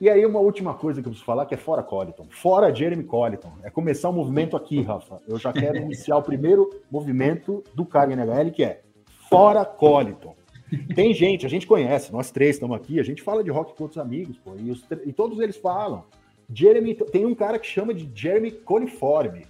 E 0.00 0.10
aí, 0.10 0.26
uma 0.26 0.40
última 0.40 0.74
coisa 0.74 1.00
que 1.00 1.06
eu 1.06 1.10
preciso 1.10 1.24
falar, 1.24 1.46
que 1.46 1.54
é 1.54 1.56
fora 1.56 1.82
Colliton. 1.82 2.26
Fora 2.28 2.74
Jeremy 2.74 3.04
Colliton. 3.04 3.52
É 3.62 3.70
começar 3.70 4.08
o 4.08 4.12
um 4.12 4.16
movimento 4.16 4.56
aqui, 4.56 4.82
Rafa. 4.82 5.20
Eu 5.26 5.38
já 5.38 5.52
quero 5.52 5.76
iniciar 5.78 6.16
o 6.16 6.22
primeiro 6.22 6.68
movimento 6.90 7.62
do 7.74 7.86
cara 7.86 8.12
NHL, 8.12 8.50
que 8.50 8.64
é 8.64 8.82
fora 9.30 9.64
Colliton. 9.64 10.34
Tem 10.94 11.14
gente, 11.14 11.46
a 11.46 11.48
gente 11.48 11.66
conhece, 11.66 12.12
nós 12.12 12.30
três 12.30 12.56
estamos 12.56 12.76
aqui, 12.76 12.98
a 12.98 13.02
gente 13.02 13.22
fala 13.22 13.44
de 13.44 13.50
rock 13.50 13.74
com 13.76 13.84
outros 13.84 14.00
amigos, 14.00 14.36
pô, 14.38 14.52
e, 14.58 14.70
os, 14.70 14.84
e 15.06 15.12
todos 15.12 15.38
eles 15.38 15.56
falam. 15.56 16.04
Jeremy, 16.52 16.94
tem 16.94 17.24
um 17.24 17.34
cara 17.34 17.58
que 17.58 17.66
chama 17.66 17.94
de 17.94 18.10
Jeremy 18.14 18.50
Coliforme 18.50 19.46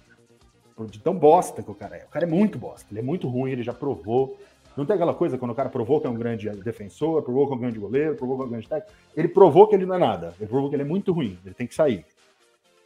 de 0.89 0.99
tão 0.99 1.17
bosta 1.17 1.63
que 1.63 1.71
o 1.71 1.75
cara 1.75 1.97
é. 1.97 2.03
O 2.05 2.09
cara 2.09 2.25
é 2.25 2.29
muito 2.29 2.57
bosta, 2.57 2.87
ele 2.91 2.99
é 2.99 3.03
muito 3.03 3.27
ruim, 3.27 3.51
ele 3.51 3.63
já 3.63 3.73
provou. 3.73 4.37
Não 4.75 4.85
tem 4.85 4.95
aquela 4.95 5.13
coisa 5.13 5.37
quando 5.37 5.51
o 5.51 5.55
cara 5.55 5.69
provou 5.69 6.01
que 6.01 6.07
é 6.07 6.09
um 6.09 6.15
grande 6.15 6.49
defensor, 6.49 7.21
provou 7.23 7.47
que 7.47 7.53
é 7.53 7.55
um 7.55 7.59
grande 7.59 7.79
goleiro, 7.79 8.15
provou 8.15 8.37
que 8.37 8.43
é 8.43 8.45
um 8.45 8.49
grande 8.49 8.67
técnico. 8.67 8.93
Ele 9.15 9.27
provou 9.29 9.67
que 9.67 9.75
ele 9.75 9.85
não 9.85 9.95
é 9.95 9.99
nada, 9.99 10.33
ele 10.37 10.49
provou 10.49 10.69
que 10.69 10.75
ele 10.75 10.83
é 10.83 10.85
muito 10.85 11.13
ruim, 11.13 11.39
ele 11.45 11.55
tem 11.55 11.65
que 11.65 11.73
sair. 11.73 12.05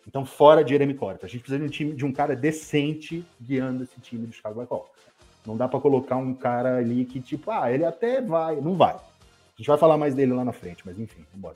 Então, 0.08 0.26
fora 0.26 0.64
de 0.64 0.72
Jeremy 0.72 0.94
Corta. 0.94 1.26
A 1.26 1.30
gente 1.30 1.42
precisa 1.42 1.60
de 1.60 1.66
um 1.66 1.70
time 1.70 1.94
de 1.94 2.06
um 2.06 2.12
cara 2.12 2.36
decente 2.36 3.26
guiando 3.42 3.84
esse 3.84 4.00
time 4.02 4.26
do 4.26 4.34
Chicago 4.34 4.56
Blackhawks. 4.56 4.92
Não 5.46 5.58
dá 5.58 5.68
para 5.68 5.80
colocar 5.80 6.18
um 6.18 6.34
cara 6.34 6.78
ali 6.78 7.06
que, 7.06 7.20
tipo, 7.20 7.50
ah, 7.50 7.72
ele 7.72 7.86
até 7.86 8.22
vai. 8.22 8.56
Não 8.62 8.76
vai. 8.76 8.96
A 8.96 9.58
gente 9.58 9.68
vai 9.68 9.78
falar 9.78 9.98
mais 9.98 10.16
dele 10.16 10.34
lá 10.34 10.46
na 10.46 10.54
frente, 10.54 10.84
mas 10.86 10.98
enfim, 11.00 11.26
vambora. 11.34 11.56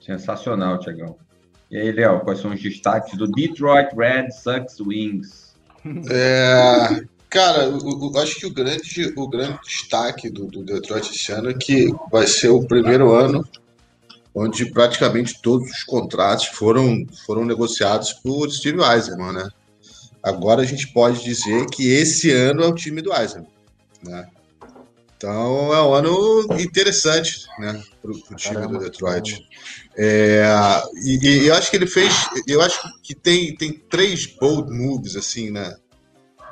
Sensacional, 0.00 0.78
Tiagão. 0.78 1.16
E 1.74 1.76
aí, 1.76 1.90
Léo, 1.90 2.20
quais 2.20 2.38
são 2.38 2.52
os 2.54 2.62
destaques 2.62 3.18
do 3.18 3.26
Detroit 3.26 3.88
Red 3.96 4.30
Sox 4.30 4.78
Wings? 4.78 5.56
É, 6.08 7.02
cara, 7.28 7.64
eu, 7.64 7.80
eu, 7.80 8.12
acho 8.22 8.36
que 8.36 8.46
o 8.46 8.54
grande, 8.54 9.12
o 9.16 9.28
grande 9.28 9.58
destaque 9.66 10.30
do, 10.30 10.46
do 10.46 10.62
Detroit 10.62 11.10
esse 11.10 11.32
ano 11.32 11.50
é 11.50 11.54
que 11.54 11.92
vai 12.12 12.28
ser 12.28 12.50
o 12.50 12.64
primeiro 12.64 13.12
ano 13.12 13.44
onde 14.32 14.70
praticamente 14.70 15.42
todos 15.42 15.68
os 15.68 15.82
contratos 15.82 16.46
foram, 16.46 17.04
foram 17.26 17.44
negociados 17.44 18.12
por 18.12 18.48
Steve 18.52 18.80
Eisenman, 18.80 19.32
né? 19.32 19.48
Agora 20.22 20.62
a 20.62 20.64
gente 20.64 20.92
pode 20.92 21.24
dizer 21.24 21.66
que 21.66 21.90
esse 21.90 22.30
ano 22.30 22.62
é 22.62 22.66
o 22.68 22.74
time 22.74 23.02
do 23.02 23.12
Eisenman, 23.12 23.50
né? 24.00 24.28
Então 25.24 25.74
é 25.74 25.82
um 25.82 25.94
ano 25.94 26.60
interessante, 26.60 27.46
né, 27.58 27.82
para 28.02 28.10
o 28.10 28.36
time 28.36 28.66
do 28.68 28.78
Detroit. 28.78 29.40
É, 29.96 30.44
e, 31.02 31.18
e, 31.26 31.46
eu 31.46 31.54
acho 31.54 31.70
que 31.70 31.76
ele 31.76 31.86
fez, 31.86 32.12
eu 32.46 32.60
acho 32.60 32.78
que 33.02 33.14
tem, 33.14 33.54
tem 33.56 33.72
três 33.72 34.26
bold 34.26 34.70
moves 34.70 35.16
assim, 35.16 35.50
né, 35.50 35.74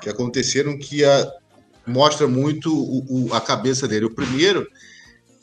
que 0.00 0.08
aconteceram 0.08 0.78
que 0.78 1.04
a, 1.04 1.30
mostra 1.86 2.26
muito 2.26 2.74
o, 2.74 3.26
o, 3.26 3.34
a 3.34 3.42
cabeça 3.42 3.86
dele. 3.86 4.06
O 4.06 4.14
primeiro 4.14 4.66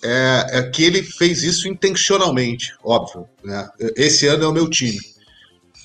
é, 0.01 0.45
é, 0.49 0.63
que 0.63 0.83
ele 0.83 1.03
fez 1.03 1.43
isso 1.43 1.67
intencionalmente, 1.67 2.73
óbvio, 2.83 3.27
né? 3.43 3.69
Esse 3.95 4.25
ano 4.25 4.45
é 4.45 4.47
o 4.47 4.53
meu 4.53 4.67
time. 4.67 4.99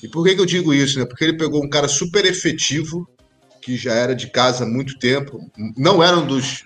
E 0.02 0.08
por 0.08 0.24
que, 0.24 0.34
que 0.34 0.40
eu 0.40 0.46
digo 0.46 0.72
isso, 0.72 0.98
né? 0.98 1.04
Porque 1.04 1.24
ele 1.24 1.36
pegou 1.36 1.62
um 1.62 1.68
cara 1.68 1.88
super 1.88 2.24
efetivo 2.24 3.06
que 3.60 3.76
já 3.76 3.92
era 3.92 4.14
de 4.14 4.28
casa 4.30 4.64
há 4.64 4.66
muito 4.66 4.98
tempo, 4.98 5.40
não 5.76 6.02
era 6.02 6.16
um 6.16 6.26
dos 6.26 6.64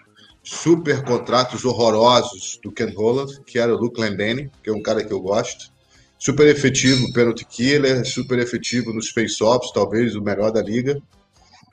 super 0.48 1.04
contratos 1.04 1.66
horrorosos 1.66 2.58
do 2.62 2.72
Ken 2.72 2.90
Holland, 2.96 3.38
que 3.44 3.58
era 3.58 3.74
o 3.74 3.78
Luke 3.78 4.00
Landany, 4.00 4.50
que 4.62 4.70
é 4.70 4.72
um 4.72 4.80
cara 4.80 5.04
que 5.04 5.12
eu 5.12 5.20
gosto. 5.20 5.70
Super 6.18 6.46
efetivo 6.46 7.12
penalty 7.12 7.44
killer, 7.44 8.02
super 8.06 8.38
efetivo 8.38 8.94
nos 8.94 9.10
face-offs, 9.10 9.70
talvez 9.72 10.16
o 10.16 10.22
melhor 10.22 10.50
da 10.50 10.62
liga. 10.62 10.98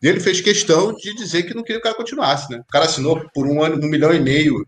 E 0.03 0.07
ele 0.07 0.19
fez 0.19 0.41
questão 0.41 0.93
de 0.93 1.15
dizer 1.15 1.43
que 1.43 1.53
não 1.53 1.63
queria 1.63 1.77
que 1.81 1.87
o 1.87 1.89
cara 1.89 1.95
continuasse, 1.95 2.51
né? 2.51 2.59
O 2.59 2.71
cara 2.71 2.83
assinou 2.83 3.23
por 3.33 3.47
um 3.47 3.63
ano, 3.63 3.77
um 3.81 3.89
milhão 3.89 4.13
e 4.13 4.19
meio 4.19 4.67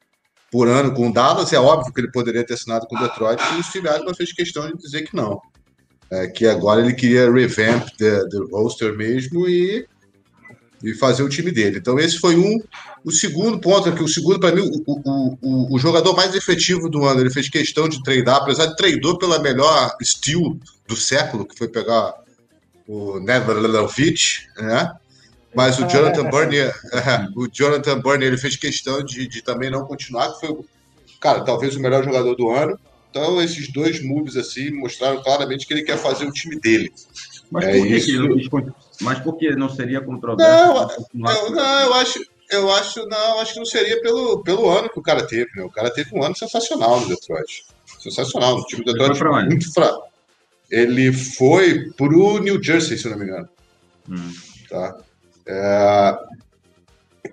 por 0.50 0.70
ano 0.70 0.94
com 0.94 1.10
o 1.10 1.14
Dallas, 1.14 1.52
é 1.52 1.60
óbvio 1.60 1.94
que 1.94 2.00
ele 2.00 2.12
poderia 2.12 2.46
ter 2.46 2.54
assinado 2.54 2.88
com 2.88 2.96
o 2.96 3.00
Detroit, 3.00 3.42
e 3.54 3.60
o 3.60 3.64
Steve 3.64 3.90
Adams 3.90 4.16
fez 4.16 4.32
questão 4.32 4.66
de 4.68 4.78
dizer 4.78 5.02
que 5.02 5.14
não. 5.14 5.42
É, 6.10 6.28
que 6.28 6.48
agora 6.48 6.80
ele 6.80 6.94
queria 6.94 7.30
revamp 7.30 7.86
the, 7.98 8.26
the 8.30 8.38
roster 8.50 8.96
mesmo 8.96 9.50
e 9.50 9.86
e 10.88 10.94
fazer 10.94 11.24
o 11.24 11.30
time 11.30 11.52
dele. 11.52 11.80
Então, 11.80 12.00
esse 12.00 12.18
foi 12.18 12.36
um. 12.38 12.60
O 13.04 13.12
segundo 13.12 13.60
ponto 13.60 13.90
aqui, 13.90 14.02
o 14.02 14.08
segundo, 14.08 14.40
para 14.40 14.56
mim, 14.56 14.62
o, 14.62 14.84
o, 14.86 15.38
o, 15.42 15.76
o, 15.76 15.80
jogador 15.80 16.16
mais 16.16 16.34
efetivo 16.34 16.90
do 16.90 17.06
ano. 17.06 17.22
Ele 17.22 17.30
fez 17.30 17.50
questão 17.50 17.90
de 17.90 18.02
treinar, 18.04 18.38
apesar 18.38 18.68
de 18.68 18.76
treinou 18.76 19.18
pela 19.18 19.40
melhor 19.40 19.96
steal 20.02 20.58
do 20.88 20.96
século, 20.96 21.46
que 21.46 21.58
foi 21.58 21.68
pegar 21.68 22.14
o 22.88 23.20
Nedvanovic, 23.20 24.48
né? 24.58 24.94
Mas 25.54 25.80
o 25.80 25.88
Jonathan 25.88 26.30
Burney, 26.30 26.60
é, 26.60 26.74
o 27.36 27.48
Jonathan 27.52 28.00
Burney, 28.00 28.28
ele 28.28 28.38
fez 28.38 28.56
questão 28.56 29.04
de, 29.04 29.28
de 29.28 29.42
também 29.42 29.70
não 29.70 29.86
continuar, 29.86 30.32
que 30.34 30.46
foi, 30.46 30.58
cara, 31.20 31.42
talvez 31.42 31.76
o 31.76 31.82
melhor 31.82 32.04
jogador 32.04 32.36
do 32.36 32.50
ano. 32.50 32.80
Então, 33.10 33.42
esses 33.42 33.72
dois 33.72 34.04
moves 34.04 34.38
assim 34.38 34.70
mostraram 34.72 35.22
claramente 35.24 35.66
que 35.66 35.74
ele 35.74 35.84
quer 35.84 35.98
fazer 35.98 36.26
o 36.26 36.32
time 36.32 36.60
dele. 36.60 36.94
Mas 37.50 37.66
é 37.66 37.78
por 37.78 37.88
que, 37.88 37.96
isso... 37.96 38.06
que 38.06 38.12
ele 38.12 38.28
não 38.28 38.38
quis 38.38 38.48
mas 39.02 39.20
por 39.20 39.38
que 39.38 39.56
não 39.56 39.70
seria 39.70 40.02
controverso? 40.02 41.06
Não, 41.14 41.32
eu, 41.32 41.52
não, 41.52 41.82
eu 41.82 41.94
acho, 41.96 42.20
eu 42.50 42.72
acho, 42.72 43.06
não, 43.08 43.40
acho 43.40 43.54
que 43.54 43.60
não 43.60 43.66
seria 43.66 44.02
pelo, 44.02 44.44
pelo 44.44 44.70
ano 44.70 44.90
que 44.90 45.00
o 45.00 45.04
cara 45.04 45.26
teve, 45.26 45.50
né? 45.56 45.64
O 45.64 45.70
cara 45.70 45.90
teve 45.92 46.16
um 46.16 46.24
ano 46.24 46.36
sensacional 46.36 47.00
no 47.02 47.08
Detroit. 47.08 47.66
Sensacional. 48.00 48.58
O 48.58 48.66
time 48.66 48.84
do 48.84 48.94
Detroit 48.94 49.18
foi 49.18 49.46
muito 49.46 49.74
fraco. 49.74 50.04
Ele 50.70 51.14
foi 51.14 51.92
pro 51.92 52.40
New 52.40 52.62
Jersey, 52.62 52.98
se 52.98 53.10
não 53.10 53.18
me 53.18 53.26
engano. 53.26 53.50
Hum. 54.10 54.34
Tá? 54.70 54.98
É... 55.46 56.18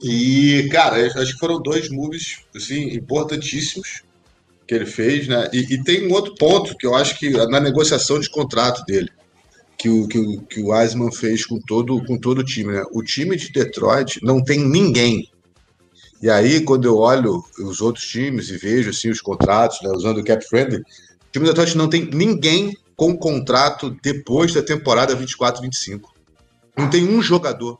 E, 0.02 0.68
cara, 0.70 0.96
acho 1.06 1.32
que 1.32 1.38
foram 1.38 1.62
dois 1.62 1.88
moves 1.88 2.40
assim, 2.54 2.90
importantíssimos 2.90 4.02
que 4.66 4.74
ele 4.74 4.86
fez, 4.86 5.28
né? 5.28 5.48
E, 5.52 5.74
e 5.74 5.84
tem 5.84 6.08
um 6.08 6.12
outro 6.12 6.34
ponto 6.34 6.76
que 6.76 6.86
eu 6.86 6.94
acho 6.94 7.18
que 7.18 7.30
na 7.30 7.60
negociação 7.60 8.18
de 8.18 8.30
contrato 8.30 8.84
dele 8.84 9.10
que 9.84 9.90
o, 9.90 10.08
que 10.08 10.18
o, 10.18 10.40
que 10.40 10.62
o 10.62 11.12
fez 11.12 11.44
com 11.44 11.60
todo, 11.60 12.02
com 12.06 12.18
todo 12.18 12.38
o 12.38 12.44
time. 12.44 12.72
Né? 12.72 12.82
O 12.90 13.02
time 13.02 13.36
de 13.36 13.52
Detroit 13.52 14.18
não 14.22 14.42
tem 14.42 14.58
ninguém. 14.66 15.30
E 16.22 16.30
aí, 16.30 16.62
quando 16.62 16.86
eu 16.86 16.96
olho 16.96 17.44
os 17.58 17.82
outros 17.82 18.06
times 18.06 18.48
e 18.48 18.56
vejo 18.56 18.88
assim, 18.88 19.10
os 19.10 19.20
contratos, 19.20 19.82
né, 19.82 19.90
usando 19.90 20.20
o 20.20 20.24
cap 20.24 20.42
friendly, 20.48 20.78
o 20.78 20.84
time 21.30 21.44
de 21.44 21.50
Detroit 21.50 21.76
não 21.76 21.90
tem 21.90 22.06
ninguém 22.06 22.74
com 22.96 23.14
contrato 23.14 23.90
depois 24.02 24.54
da 24.54 24.62
temporada 24.62 25.14
24-25. 25.14 26.00
Não 26.78 26.88
tem 26.88 27.06
um 27.06 27.20
jogador 27.20 27.78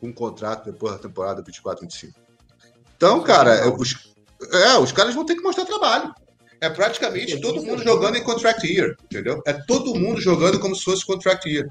com 0.00 0.12
contrato 0.12 0.64
depois 0.64 0.94
da 0.94 0.98
temporada 0.98 1.44
24-25. 1.44 2.12
Então, 2.96 3.22
cara, 3.22 3.54
é, 3.54 3.68
os, 3.68 4.12
é, 4.52 4.76
os 4.78 4.90
caras 4.90 5.14
vão 5.14 5.24
ter 5.24 5.36
que 5.36 5.42
mostrar 5.42 5.64
trabalho. 5.64 6.12
É 6.60 6.70
praticamente 6.70 7.40
todo 7.40 7.62
mundo 7.62 7.82
jogando 7.82 8.16
em 8.16 8.22
contract 8.22 8.66
year, 8.66 8.96
entendeu? 9.04 9.42
É 9.46 9.52
todo 9.52 9.94
mundo 9.94 10.20
jogando 10.20 10.58
como 10.58 10.74
se 10.74 10.84
fosse 10.84 11.04
contract 11.04 11.48
year. 11.48 11.68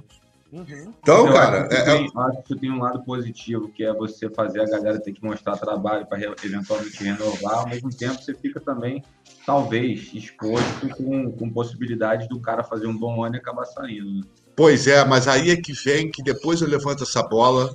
Uhum. 0.53 0.93
Então, 1.01 1.25
eu 1.25 1.33
cara. 1.33 1.61
Acho 1.61 1.69
que, 1.69 1.75
é, 1.75 1.83
tem, 1.83 2.05
é... 2.05 2.19
acho 2.19 2.43
que 2.43 2.55
tem 2.55 2.71
um 2.71 2.79
lado 2.79 3.03
positivo, 3.03 3.69
que 3.69 3.83
é 3.83 3.91
você 3.91 4.29
fazer 4.29 4.61
a 4.61 4.65
galera 4.65 4.99
ter 4.99 5.11
que 5.11 5.23
mostrar 5.23 5.57
trabalho 5.57 6.05
para 6.05 6.19
eventualmente 6.21 7.03
renovar, 7.03 7.59
ao 7.61 7.69
mesmo 7.69 7.89
tempo 7.89 8.21
você 8.21 8.35
fica 8.35 8.59
também, 8.59 9.03
talvez, 9.47 10.11
exposto 10.13 10.87
com, 10.95 11.31
com 11.31 11.49
possibilidade 11.49 12.27
do 12.27 12.39
cara 12.39 12.63
fazer 12.63 12.85
um 12.85 12.95
bom 12.95 13.23
ano 13.23 13.35
e 13.35 13.39
acabar 13.39 13.65
saindo. 13.65 14.13
Né? 14.13 14.21
Pois 14.55 14.85
é, 14.85 15.03
mas 15.03 15.27
aí 15.27 15.49
é 15.49 15.57
que 15.57 15.73
vem 15.73 16.11
que 16.11 16.21
depois 16.21 16.61
eu 16.61 16.67
levanto 16.67 17.01
essa 17.01 17.23
bola 17.23 17.73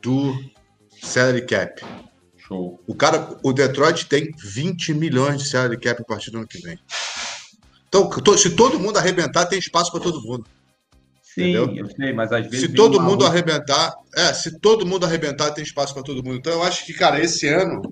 do 0.00 0.34
salary 1.02 1.44
cap. 1.44 1.82
Show. 2.46 2.80
O 2.86 2.94
cara, 2.94 3.36
o 3.42 3.52
Detroit 3.52 4.06
tem 4.06 4.30
20 4.38 4.94
milhões 4.94 5.42
de 5.42 5.48
salary 5.48 5.78
cap 5.78 6.00
a 6.00 6.04
partir 6.04 6.30
do 6.30 6.38
ano 6.38 6.46
que 6.46 6.58
vem. 6.58 6.78
Então, 7.88 8.08
se 8.36 8.50
todo 8.50 8.78
mundo 8.78 8.98
arrebentar, 8.98 9.46
tem 9.46 9.58
espaço 9.58 9.90
para 9.90 10.00
todo 10.00 10.22
mundo. 10.22 10.46
Sim, 11.22 11.50
entendeu? 11.50 11.74
eu 11.76 11.90
sei, 11.90 12.12
mas 12.12 12.32
às 12.32 12.44
vezes. 12.46 12.60
Se 12.60 12.68
todo 12.68 13.00
mundo 13.00 13.26
arrebentar, 13.26 13.94
é, 14.14 14.32
se 14.32 14.58
todo 14.60 14.86
mundo 14.86 15.04
arrebentar, 15.04 15.50
tem 15.50 15.64
espaço 15.64 15.92
para 15.92 16.02
todo 16.02 16.22
mundo. 16.22 16.36
Então, 16.36 16.52
eu 16.52 16.62
acho 16.62 16.86
que, 16.86 16.94
cara, 16.94 17.20
esse 17.20 17.48
ano, 17.48 17.82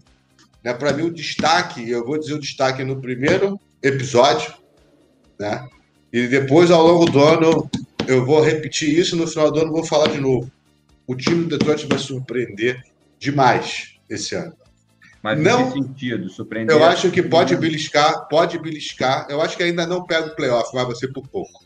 né, 0.62 0.72
para 0.72 0.92
mim, 0.92 1.04
o 1.04 1.12
destaque, 1.12 1.88
eu 1.90 2.04
vou 2.04 2.18
dizer 2.18 2.34
o 2.34 2.40
destaque 2.40 2.84
no 2.84 3.00
primeiro 3.00 3.58
episódio, 3.82 4.54
né? 5.38 5.66
E 6.12 6.28
depois, 6.28 6.70
ao 6.70 6.86
longo 6.86 7.06
do 7.06 7.22
ano, 7.22 7.68
eu 8.06 8.24
vou 8.24 8.40
repetir 8.40 8.96
isso, 8.96 9.16
no 9.16 9.26
final 9.26 9.50
do 9.50 9.60
ano, 9.60 9.72
vou 9.72 9.84
falar 9.84 10.10
de 10.10 10.20
novo. 10.20 10.50
O 11.06 11.16
time 11.16 11.44
do 11.44 11.58
Detroit 11.58 11.86
vai 11.86 11.98
surpreender 11.98 12.82
demais 13.18 13.93
esse 14.08 14.34
ano. 14.34 14.52
Mas 15.22 15.40
não 15.40 15.72
sentido, 15.72 16.28
surpreender. 16.28 16.76
Eu 16.76 16.84
acho 16.84 17.10
que 17.10 17.22
pode 17.22 17.56
beliscar, 17.56 18.28
pode 18.28 18.58
beliscar. 18.58 19.26
Eu 19.30 19.40
acho 19.40 19.56
que 19.56 19.62
ainda 19.62 19.86
não 19.86 20.04
pega 20.04 20.26
o 20.26 20.36
playoff, 20.36 20.68
mas 20.74 20.84
vai 20.84 20.94
ser 20.94 21.08
por 21.14 21.26
pouco. 21.26 21.64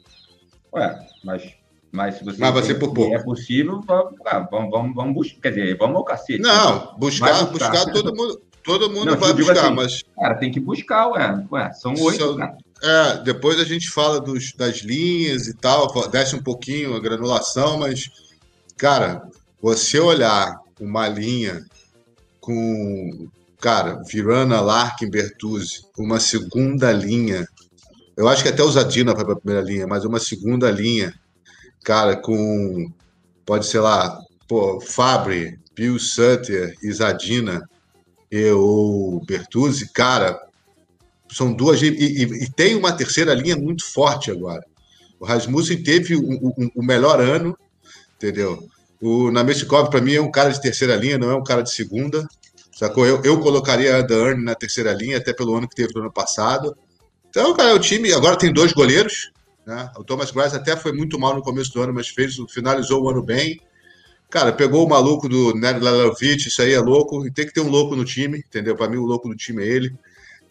Ué, 0.72 0.96
mas, 1.24 1.54
mas 1.90 2.18
se 2.18 2.24
você 2.24 2.38
mas 2.38 2.64
ser 2.64 2.74
por 2.76 2.94
pouco. 2.94 3.12
é 3.12 3.20
possível, 3.20 3.80
vamos, 3.84 4.14
vamos, 4.22 4.70
vamos, 4.70 4.94
vamos 4.94 5.14
buscar. 5.14 5.40
Quer 5.40 5.48
dizer, 5.50 5.76
vamos 5.76 5.96
ao 5.96 6.04
cacete. 6.04 6.40
Não, 6.40 6.96
buscar, 6.98 7.46
buscar, 7.46 7.70
buscar 7.70 7.92
todo 7.92 8.14
mundo. 8.14 8.40
Todo 8.62 8.90
mundo 8.90 9.12
não, 9.12 9.16
vai 9.16 9.32
buscar, 9.32 9.64
assim, 9.64 9.74
mas. 9.74 10.04
Cara, 10.14 10.34
tem 10.36 10.52
que 10.52 10.60
buscar, 10.60 11.08
ué. 11.08 11.44
ué 11.50 11.72
são 11.72 11.94
oito, 11.94 12.38
É, 12.82 13.22
depois 13.24 13.58
a 13.58 13.64
gente 13.64 13.88
fala 13.88 14.20
dos, 14.20 14.52
das 14.52 14.82
linhas 14.82 15.48
e 15.48 15.54
tal, 15.54 15.90
desce 16.10 16.36
um 16.36 16.42
pouquinho 16.42 16.94
a 16.94 17.00
granulação, 17.00 17.78
mas, 17.78 18.08
cara, 18.76 19.26
você 19.60 19.98
olhar 19.98 20.54
uma 20.78 21.08
linha 21.08 21.64
com, 22.48 23.28
cara, 23.60 24.02
Virana, 24.10 24.58
Larkin, 24.62 25.10
Bertuzzi, 25.10 25.82
uma 25.98 26.18
segunda 26.18 26.90
linha. 26.90 27.46
Eu 28.16 28.26
acho 28.26 28.42
que 28.42 28.48
até 28.48 28.62
o 28.62 28.70
Zadina 28.70 29.12
vai 29.12 29.22
para 29.22 29.34
a 29.34 29.38
primeira 29.38 29.60
linha, 29.62 29.86
mas 29.86 30.06
uma 30.06 30.18
segunda 30.18 30.70
linha, 30.70 31.12
cara, 31.84 32.16
com, 32.16 32.90
pode 33.44 33.66
ser 33.66 33.80
lá, 33.80 34.18
pô, 34.48 34.82
Bill 35.74 35.98
Sutter 35.98 36.74
e 36.82 36.90
Zadina 36.90 37.68
e 38.32 38.50
o 38.50 39.20
Bertuzzi, 39.26 39.92
cara, 39.92 40.40
são 41.30 41.52
duas. 41.52 41.82
E, 41.82 41.88
e, 41.88 42.22
e, 42.44 42.50
tem 42.50 42.74
uma 42.76 42.92
terceira 42.92 43.34
linha 43.34 43.56
muito 43.56 43.84
forte 43.84 44.30
agora. 44.30 44.64
O 45.20 45.26
Rasmussen 45.26 45.82
teve 45.82 46.16
o, 46.16 46.82
melhor 46.82 47.20
ano, 47.20 47.58
entendeu? 48.16 48.66
O 49.00 49.30
Namestikov, 49.30 49.90
para 49.90 50.00
mim, 50.00 50.14
é 50.14 50.20
um 50.20 50.30
cara 50.30 50.50
de 50.50 50.60
terceira 50.60 50.96
linha, 50.96 51.18
não 51.18 51.30
é 51.30 51.34
um 51.34 51.44
cara 51.44 51.62
de 51.62 51.72
segunda. 51.72 52.26
Sacou? 52.78 53.04
Eu, 53.04 53.20
eu 53.24 53.40
colocaria 53.40 53.96
a 53.96 54.02
Dern 54.02 54.40
na 54.40 54.54
terceira 54.54 54.92
linha, 54.92 55.16
até 55.16 55.32
pelo 55.32 55.56
ano 55.56 55.68
que 55.68 55.74
teve 55.74 55.92
no 55.96 56.02
ano 56.02 56.12
passado. 56.12 56.78
Então, 57.28 57.52
cara, 57.52 57.74
o 57.74 57.78
time 57.80 58.12
agora 58.12 58.38
tem 58.38 58.52
dois 58.52 58.72
goleiros. 58.72 59.32
Né? 59.66 59.90
O 59.96 60.04
Thomas 60.04 60.30
Grice 60.30 60.54
até 60.54 60.76
foi 60.76 60.92
muito 60.92 61.18
mal 61.18 61.34
no 61.34 61.42
começo 61.42 61.72
do 61.72 61.82
ano, 61.82 61.92
mas 61.92 62.06
fez, 62.06 62.36
finalizou 62.48 63.02
o 63.02 63.10
ano 63.10 63.20
bem. 63.20 63.60
Cara, 64.30 64.52
pegou 64.52 64.86
o 64.86 64.88
maluco 64.88 65.28
do 65.28 65.56
Ned 65.56 65.80
Lalovic, 65.80 66.46
isso 66.46 66.62
aí 66.62 66.72
é 66.72 66.78
louco. 66.78 67.26
E 67.26 67.32
tem 67.32 67.46
que 67.46 67.52
ter 67.52 67.62
um 67.62 67.68
louco 67.68 67.96
no 67.96 68.04
time, 68.04 68.38
entendeu? 68.38 68.76
Para 68.76 68.88
mim, 68.88 68.98
o 68.98 69.06
louco 69.06 69.28
do 69.28 69.34
time 69.34 69.60
é 69.60 69.66
ele. 69.66 69.92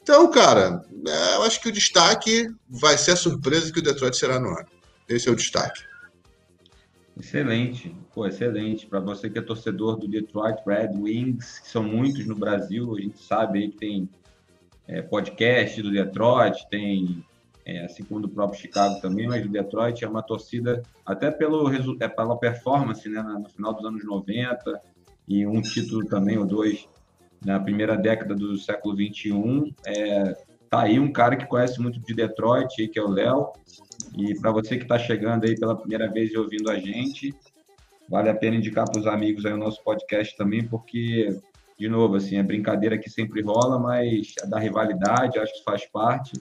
Então, 0.03 0.29
cara, 0.29 0.83
é, 1.07 1.35
eu 1.35 1.43
acho 1.43 1.61
que 1.61 1.69
o 1.69 1.71
destaque 1.71 2.49
vai 2.67 2.97
ser 2.97 3.11
a 3.11 3.15
surpresa 3.15 3.71
que 3.71 3.79
o 3.79 3.83
Detroit 3.83 4.17
será 4.17 4.37
no 4.37 4.49
ano. 4.49 4.67
Esse 5.07 5.29
é 5.29 5.31
o 5.31 5.35
destaque. 5.35 5.81
Excelente, 7.17 7.95
pô, 8.17 8.25
excelente. 8.25 8.88
Para 8.88 8.99
você 8.99 9.30
que 9.30 9.38
é 9.38 9.41
torcedor 9.43 9.95
do 9.95 10.08
Detroit 10.08 10.60
Red 10.65 10.97
Wings, 10.97 11.60
que 11.60 11.69
são 11.69 11.84
muitos 11.84 12.25
no 12.25 12.36
Brasil, 12.36 12.95
a 12.95 12.99
gente 12.99 13.19
sabe 13.19 13.60
aí 13.60 13.69
que 13.69 13.77
tem 13.77 14.10
é, 14.88 15.03
podcast 15.03 15.80
do 15.84 15.91
Detroit, 15.91 16.67
tem, 16.67 17.23
é, 17.63 17.86
assim 17.86 18.03
como 18.03 18.21
do 18.21 18.27
próprio 18.27 18.60
Chicago 18.60 18.99
também, 19.01 19.27
mas 19.27 19.45
o 19.45 19.49
Detroit 19.49 20.03
é 20.03 20.10
uma 20.10 20.23
torcida, 20.23 20.82
até 21.06 21.30
pelo, 21.30 21.71
é, 21.71 22.08
pela 22.08 22.36
performance 22.39 23.08
né, 23.08 23.21
no 23.21 23.47
final 23.49 23.71
dos 23.75 23.86
anos 23.86 24.03
90, 24.03 24.82
e 25.27 25.45
um 25.45 25.62
título 25.62 26.03
também, 26.08 26.39
ou 26.39 26.45
dois, 26.47 26.89
na 27.45 27.60
primeira 27.60 27.95
década 27.95 28.34
do 28.34 28.58
século 28.58 28.95
21. 28.95 29.71
É, 29.86 30.36
tá 30.71 30.82
aí 30.82 30.99
um 30.99 31.12
cara 31.12 31.36
que 31.36 31.45
conhece 31.45 31.80
muito 31.80 31.99
de 31.99 32.15
Detroit, 32.15 32.88
que 32.88 32.97
é 32.97 33.03
o 33.03 33.10
Léo, 33.10 33.51
e 34.17 34.34
para 34.39 34.51
você 34.51 34.75
que 34.75 34.84
está 34.84 34.97
chegando 34.97 35.45
aí 35.45 35.56
pela 35.56 35.77
primeira 35.77 36.12
vez 36.12 36.32
e 36.32 36.38
ouvindo 36.38 36.71
a 36.71 36.80
gente, 36.80 37.32
vale 38.10 38.30
a 38.30 38.36
pena 38.36 38.56
indicar 38.56 38.89
para 38.89 39.00
os 39.00 39.08
amigos 39.08 39.46
aí 39.46 39.54
o 39.54 39.58
nosso 39.58 39.84
podcast 39.84 40.36
também, 40.38 40.63
porque, 40.67 41.38
de 41.78 41.88
novo, 41.89 42.15
assim, 42.15 42.38
é 42.38 42.43
brincadeira 42.43 42.98
que 42.98 43.10
sempre 43.10 43.41
rola, 43.41 43.80
mas 43.80 44.34
é 44.41 44.48
da 44.48 44.60
rivalidade, 44.60 45.39
acho 45.39 45.54
que 45.54 45.63
faz 45.63 45.86
parte, 45.86 46.34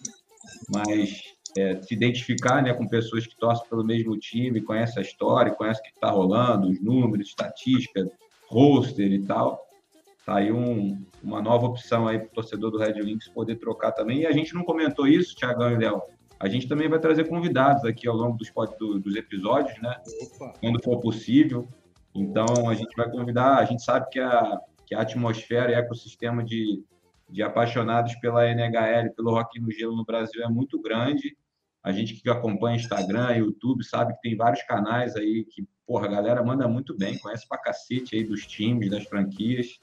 mas 0.68 1.22
é, 1.56 1.80
se 1.82 1.94
identificar 1.94 2.62
né, 2.62 2.72
com 2.72 2.86
pessoas 2.86 3.26
que 3.26 3.36
torcem 3.36 3.68
pelo 3.68 3.84
mesmo 3.84 4.16
time, 4.18 4.60
conhecem 4.60 5.02
a 5.02 5.06
história, 5.06 5.52
conhecem 5.52 5.80
o 5.80 5.84
que 5.84 5.94
está 5.94 6.10
rolando, 6.10 6.68
os 6.68 6.80
números, 6.80 7.28
estatística, 7.28 8.10
roster 8.48 9.12
e 9.12 9.22
tal, 9.24 9.66
Tá 10.26 10.38
aí 10.38 10.50
um, 10.50 11.00
uma 11.22 11.40
nova 11.40 11.66
opção 11.66 12.08
aí 12.08 12.18
para 12.18 12.26
o 12.26 12.30
torcedor 12.30 12.72
do 12.72 12.78
Red 12.78 13.00
Wings 13.00 13.28
poder 13.28 13.54
trocar 13.60 13.92
também. 13.92 14.22
E 14.22 14.26
a 14.26 14.32
gente 14.32 14.52
não 14.54 14.64
comentou 14.64 15.06
isso, 15.06 15.36
Thiagão 15.36 15.70
e 15.70 15.76
Léo. 15.76 16.02
A 16.38 16.48
gente 16.48 16.68
também 16.68 16.88
vai 16.88 16.98
trazer 16.98 17.28
convidados 17.28 17.84
aqui 17.84 18.06
ao 18.06 18.14
longo 18.14 18.36
dos, 18.36 18.52
do, 18.78 18.98
dos 18.98 19.16
episódios, 19.16 19.80
né? 19.80 19.96
Opa. 20.22 20.52
Quando 20.60 20.82
for 20.82 21.00
possível. 21.00 21.68
Então, 22.14 22.68
a 22.68 22.74
gente 22.74 22.94
vai 22.96 23.10
convidar. 23.10 23.56
A 23.56 23.64
gente 23.64 23.82
sabe 23.82 24.08
que 24.10 24.20
a, 24.20 24.60
que 24.84 24.94
a 24.94 25.00
atmosfera 25.00 25.72
e 25.72 25.74
ecossistema 25.74 26.44
de, 26.44 26.82
de 27.28 27.42
apaixonados 27.42 28.14
pela 28.16 28.46
NHL, 28.46 29.14
pelo 29.14 29.30
Rock 29.30 29.60
no 29.60 29.70
Gelo 29.70 29.96
no 29.96 30.04
Brasil 30.04 30.42
é 30.42 30.48
muito 30.48 30.80
grande. 30.80 31.36
A 31.82 31.92
gente 31.92 32.14
que 32.14 32.28
acompanha 32.28 32.76
Instagram, 32.76 33.36
YouTube, 33.36 33.84
sabe 33.84 34.12
que 34.14 34.20
tem 34.20 34.36
vários 34.36 34.62
canais 34.64 35.14
aí 35.14 35.44
que, 35.44 35.66
porra, 35.86 36.06
a 36.06 36.10
galera 36.10 36.42
manda 36.42 36.66
muito 36.66 36.96
bem, 36.96 37.18
conhece 37.18 37.48
pra 37.48 37.58
cacete 37.58 38.16
aí 38.16 38.24
dos 38.24 38.46
times, 38.46 38.90
das 38.90 39.04
franquias. 39.04 39.78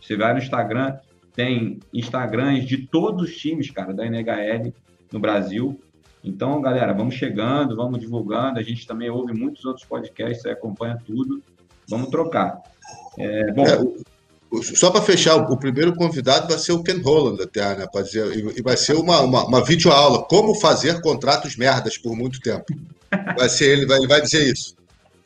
Você 0.00 0.16
vai 0.16 0.32
no 0.32 0.38
Instagram, 0.38 0.98
tem 1.34 1.80
Instagrams 1.92 2.66
de 2.66 2.86
todos 2.86 3.30
os 3.30 3.36
times, 3.36 3.70
cara, 3.70 3.94
da 3.94 4.04
NHL 4.04 4.72
no 5.12 5.18
Brasil. 5.18 5.80
Então, 6.22 6.60
galera, 6.60 6.92
vamos 6.92 7.14
chegando, 7.14 7.76
vamos 7.76 8.00
divulgando. 8.00 8.58
A 8.58 8.62
gente 8.62 8.86
também 8.86 9.08
ouve 9.10 9.32
muitos 9.32 9.64
outros 9.64 9.86
podcasts, 9.86 10.44
acompanha 10.46 10.98
tudo. 11.06 11.42
Vamos 11.88 12.10
trocar. 12.10 12.60
É, 13.18 13.52
bom, 13.52 13.66
é, 13.66 14.62
só 14.62 14.90
para 14.90 15.02
fechar, 15.02 15.36
o 15.36 15.56
primeiro 15.56 15.94
convidado 15.94 16.48
vai 16.48 16.58
ser 16.58 16.72
o 16.72 16.82
Ken 16.82 17.00
Holland, 17.00 17.42
até, 17.42 17.76
né? 17.76 17.86
Dizer, 18.02 18.56
e 18.56 18.62
vai 18.62 18.76
ser 18.76 18.94
uma, 18.94 19.20
uma, 19.20 19.44
uma 19.46 19.64
videoaula, 19.64 20.22
como 20.24 20.54
fazer 20.54 21.00
contratos 21.00 21.56
merdas 21.56 21.98
por 21.98 22.16
muito 22.16 22.40
tempo. 22.40 22.66
Vai 23.36 23.48
ser 23.48 23.70
ele, 23.70 23.86
vai, 23.86 23.98
ele 23.98 24.06
vai 24.06 24.20
dizer 24.20 24.50
isso. 24.52 24.74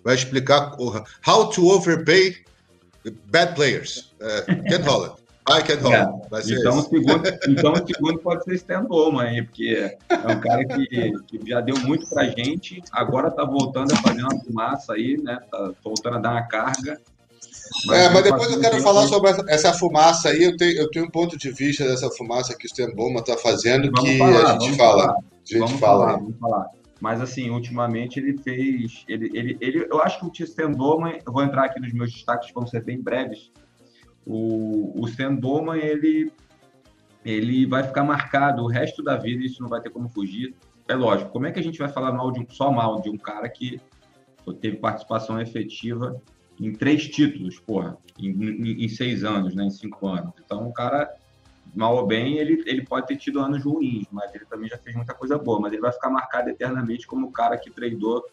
Vai 0.05 0.15
explicar 0.15 0.77
how 1.27 1.49
to 1.51 1.69
overpay 1.69 2.37
bad 3.31 3.55
players. 3.55 4.13
É, 4.21 4.43
Ken 4.69 4.83
Holland. 4.83 5.22
É, 5.49 6.29
vai 6.31 6.41
ser 6.43 6.61
então, 6.61 6.79
o 6.79 6.83
segundo, 6.83 7.23
então 7.49 7.73
o 7.73 7.87
segundo 7.87 8.19
pode 8.21 8.45
ser 8.45 8.55
Stan 8.55 8.85
Bowman 8.85 9.27
aí, 9.27 9.43
porque 9.43 9.97
é 10.09 10.33
um 10.33 10.41
cara 10.41 10.65
que, 10.65 10.87
que 10.87 11.41
já 11.45 11.61
deu 11.61 11.77
muito 11.81 12.09
pra 12.09 12.25
gente, 12.27 12.81
agora 12.93 13.29
tá 13.31 13.45
voltando 13.45 13.93
a 13.93 13.97
fazer 13.97 14.23
uma 14.23 14.39
fumaça 14.41 14.93
aí, 14.93 15.21
né? 15.21 15.41
Tá 15.51 15.73
voltando 15.83 16.19
a 16.19 16.21
dar 16.21 16.31
uma 16.31 16.43
carga 16.43 17.01
mas, 17.87 17.99
é, 17.99 18.09
mas 18.11 18.25
depois 18.25 18.51
eu 18.51 18.61
quero 18.61 18.81
falar 18.81 19.07
sobre 19.07 19.31
essa 19.49 19.73
fumaça 19.73 20.29
aí. 20.29 20.43
Eu 20.43 20.57
tenho, 20.57 20.79
eu 20.79 20.91
tenho 20.91 21.07
um 21.07 21.11
ponto 21.11 21.37
de 21.37 21.51
vista 21.51 21.85
dessa 21.85 22.11
fumaça 22.11 22.57
que 22.57 22.67
o 22.67 22.69
Stan 22.69 22.91
Bowman 22.95 23.21
está 23.21 23.37
fazendo 23.37 23.91
vamos 23.91 24.11
que 24.11 24.19
falar, 24.19 24.57
a 24.57 24.59
gente 24.59 24.77
fala. 24.77 25.03
Falar. 25.03 25.13
A 25.13 25.45
gente 25.45 25.59
vamos 25.59 25.81
fala. 25.81 26.07
Falar, 26.07 26.19
vamos 26.19 26.39
falar. 26.39 26.67
Mas 27.01 27.21
assim, 27.21 27.51
ultimamente 27.51 28.21
ele 28.21 28.39
fez. 28.39 29.05
Ele, 29.09 29.31
ele, 29.35 29.57
ele, 29.61 29.87
eu 29.91 30.01
acho 30.03 30.21
que 30.21 30.43
o 30.43 30.45
Stan 30.45 30.71
Bowman, 30.71 31.19
eu 31.25 31.33
vou 31.33 31.43
entrar 31.43 31.65
aqui 31.65 31.81
nos 31.81 31.93
meus 31.93 32.13
destaques, 32.13 32.53
vão 32.53 32.67
ser 32.67 32.85
bem 32.85 33.01
breves. 33.01 33.51
O, 34.27 35.05
o 35.05 35.37
Bowman, 35.41 35.79
ele, 35.79 36.33
ele 37.25 37.67
vai 37.67 37.83
ficar 37.83 38.05
marcado 38.05 38.63
o 38.63 38.69
resto 38.69 39.03
da 39.03 39.17
vida, 39.17 39.45
isso 39.45 39.63
não 39.63 39.69
vai 39.69 39.81
ter 39.81 39.91
como 39.91 40.09
fugir. 40.09 40.55
É 40.89 40.95
lógico, 40.95 41.31
como 41.31 41.47
é 41.47 41.53
que 41.53 41.61
a 41.61 41.63
gente 41.63 41.79
vai 41.79 41.89
falar 41.89 42.13
mal 42.13 42.31
de 42.31 42.41
um, 42.41 42.47
só 42.49 42.71
mal 42.71 43.01
de 43.01 43.09
um 43.09 43.17
cara 43.17 43.49
que 43.49 43.81
teve 44.61 44.77
participação 44.77 45.41
efetiva 45.41 46.21
em 46.61 46.73
três 46.73 47.09
títulos, 47.09 47.59
porra, 47.59 47.97
em, 48.19 48.31
em, 48.31 48.85
em, 48.85 48.89
seis 48.89 49.25
anos, 49.25 49.55
né, 49.55 49.65
em 49.65 49.71
cinco 49.71 50.07
anos. 50.09 50.33
Então, 50.45 50.69
o 50.69 50.73
cara, 50.73 51.13
mal 51.75 51.97
ou 51.97 52.07
bem, 52.07 52.39
ele, 52.39 52.63
ele 52.67 52.85
pode 52.85 53.07
ter 53.07 53.17
tido 53.17 53.41
anos 53.41 53.65
ruins, 53.65 54.07
mas 54.11 54.35
ele 54.35 54.45
também 54.45 54.69
já 54.69 54.79
fez 54.79 54.95
muita 54.95 55.15
coisa 55.15 55.39
boa. 55.39 55.61
Mas 55.61 55.73
ele 55.73 55.83
vai 55.83 55.93
ficar 55.93 56.11
marcado 56.11 56.51
eternamente 56.51 57.07
como 57.07 57.29
o 57.29 57.33
cara 57.33 57.57
que 57.57 57.71
treinou 57.71 58.25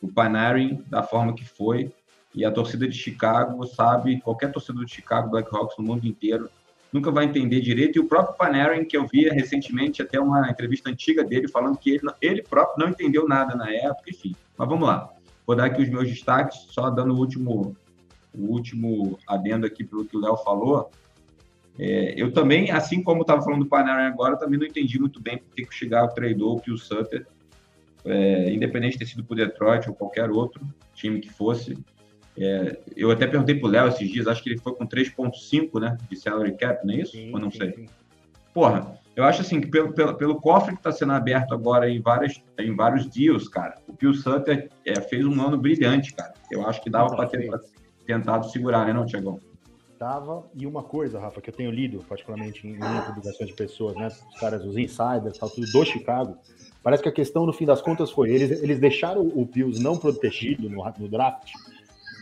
o 0.00 0.08
Panarin 0.08 0.84
da 0.86 1.02
forma 1.02 1.34
que 1.34 1.44
foi. 1.44 1.92
E 2.34 2.44
a 2.44 2.50
torcida 2.50 2.88
de 2.88 2.96
Chicago 2.96 3.64
sabe, 3.66 4.20
qualquer 4.20 4.50
torcedor 4.50 4.84
de 4.84 4.92
Chicago, 4.92 5.30
Blackhawks 5.30 5.76
no 5.78 5.84
mundo 5.84 6.06
inteiro, 6.06 6.50
nunca 6.92 7.10
vai 7.10 7.24
entender 7.24 7.60
direito. 7.60 7.96
E 7.96 8.00
o 8.00 8.08
próprio 8.08 8.36
Panarin, 8.36 8.84
que 8.84 8.96
eu 8.96 9.06
via 9.06 9.32
recentemente, 9.32 10.02
até 10.02 10.18
uma 10.18 10.50
entrevista 10.50 10.90
antiga 10.90 11.22
dele, 11.22 11.48
falando 11.48 11.76
que 11.76 11.90
ele, 11.90 12.00
ele 12.20 12.42
próprio 12.42 12.84
não 12.84 12.92
entendeu 12.92 13.28
nada 13.28 13.54
na 13.54 13.70
época, 13.70 14.10
enfim. 14.10 14.34
Mas 14.56 14.68
vamos 14.68 14.86
lá. 14.86 15.10
Vou 15.46 15.54
dar 15.54 15.66
aqui 15.66 15.82
os 15.82 15.88
meus 15.88 16.08
destaques, 16.08 16.66
só 16.70 16.90
dando 16.90 17.14
o 17.14 17.18
último, 17.18 17.76
o 18.34 18.46
último 18.46 19.18
adendo 19.28 19.66
aqui 19.66 19.84
pelo 19.84 20.04
que 20.04 20.16
o 20.16 20.20
Léo 20.20 20.36
falou. 20.38 20.90
É, 21.78 22.14
eu 22.16 22.32
também, 22.32 22.70
assim 22.70 23.02
como 23.02 23.22
estava 23.22 23.42
falando 23.42 23.64
do 23.64 23.68
Panarin 23.68 24.06
agora, 24.06 24.36
também 24.36 24.58
não 24.58 24.66
entendi 24.66 24.98
muito 24.98 25.20
bem 25.20 25.38
por 25.38 25.54
que 25.54 25.62
o 25.62 25.72
Chicago 25.72 26.14
treinou 26.14 26.62
o 26.68 26.78
Sutter, 26.78 27.26
é, 28.04 28.52
independente 28.52 28.92
de 28.92 28.98
ter 29.00 29.06
sido 29.06 29.24
por 29.24 29.36
Detroit 29.36 29.88
ou 29.88 29.94
qualquer 29.94 30.30
outro 30.30 30.64
time 30.94 31.20
que 31.20 31.30
fosse. 31.30 31.76
É, 32.36 32.78
eu 32.96 33.10
até 33.10 33.26
perguntei 33.26 33.54
para 33.54 33.68
o 33.68 33.70
Léo 33.70 33.88
esses 33.88 34.10
dias, 34.10 34.26
acho 34.26 34.42
que 34.42 34.50
ele 34.50 34.58
foi 34.58 34.74
com 34.74 34.86
3,5 34.86 35.80
né, 35.80 35.96
de 36.10 36.16
salary 36.16 36.56
cap, 36.56 36.84
não 36.84 36.94
é 36.94 36.98
isso? 36.98 37.12
Sim, 37.12 37.32
ou 37.32 37.38
não 37.38 37.50
sim, 37.50 37.58
sei? 37.58 37.72
Sim. 37.72 37.86
Porra, 38.52 38.98
eu 39.14 39.24
acho 39.24 39.42
assim 39.42 39.60
que 39.60 39.68
pelo, 39.68 39.92
pelo, 39.92 40.14
pelo 40.14 40.40
cofre 40.40 40.72
que 40.72 40.80
está 40.80 40.90
sendo 40.90 41.12
aberto 41.12 41.54
agora 41.54 41.88
em, 41.88 42.00
várias, 42.00 42.42
em 42.58 42.74
vários 42.74 43.06
deals, 43.06 43.48
cara, 43.48 43.76
o 43.86 43.92
Pio 43.92 44.12
Sutter 44.14 44.68
é, 44.84 45.00
fez 45.00 45.24
um 45.24 45.40
ano 45.40 45.56
brilhante, 45.56 46.12
cara. 46.12 46.34
Eu 46.50 46.66
acho 46.66 46.82
que 46.82 46.90
dava 46.90 47.14
para 47.14 47.28
ter 47.28 47.48
tentado 48.04 48.50
segurar, 48.50 48.86
né, 48.86 48.92
não, 48.92 49.06
Tiagão? 49.06 49.38
Dava. 49.98 50.44
E 50.54 50.66
uma 50.66 50.82
coisa, 50.82 51.20
Rafa, 51.20 51.40
que 51.40 51.50
eu 51.50 51.54
tenho 51.54 51.70
lido, 51.70 52.04
particularmente 52.08 52.66
em, 52.66 52.74
em 52.74 53.00
publicações 53.06 53.48
de 53.48 53.54
pessoas, 53.54 53.94
né, 53.94 54.08
os 54.08 54.40
caras, 54.40 54.64
os 54.64 54.76
insiders, 54.76 55.38
tal, 55.38 55.48
tudo 55.48 55.66
do 55.70 55.84
Chicago, 55.84 56.36
parece 56.82 57.02
que 57.02 57.08
a 57.08 57.12
questão, 57.12 57.46
no 57.46 57.52
fim 57.52 57.64
das 57.64 57.80
contas, 57.80 58.10
foi 58.10 58.30
eles, 58.30 58.62
eles 58.62 58.80
deixaram 58.80 59.22
o 59.22 59.46
Pius 59.46 59.78
não 59.78 59.96
protegido 59.96 60.68
no, 60.68 60.84
no 60.98 61.08
draft, 61.08 61.52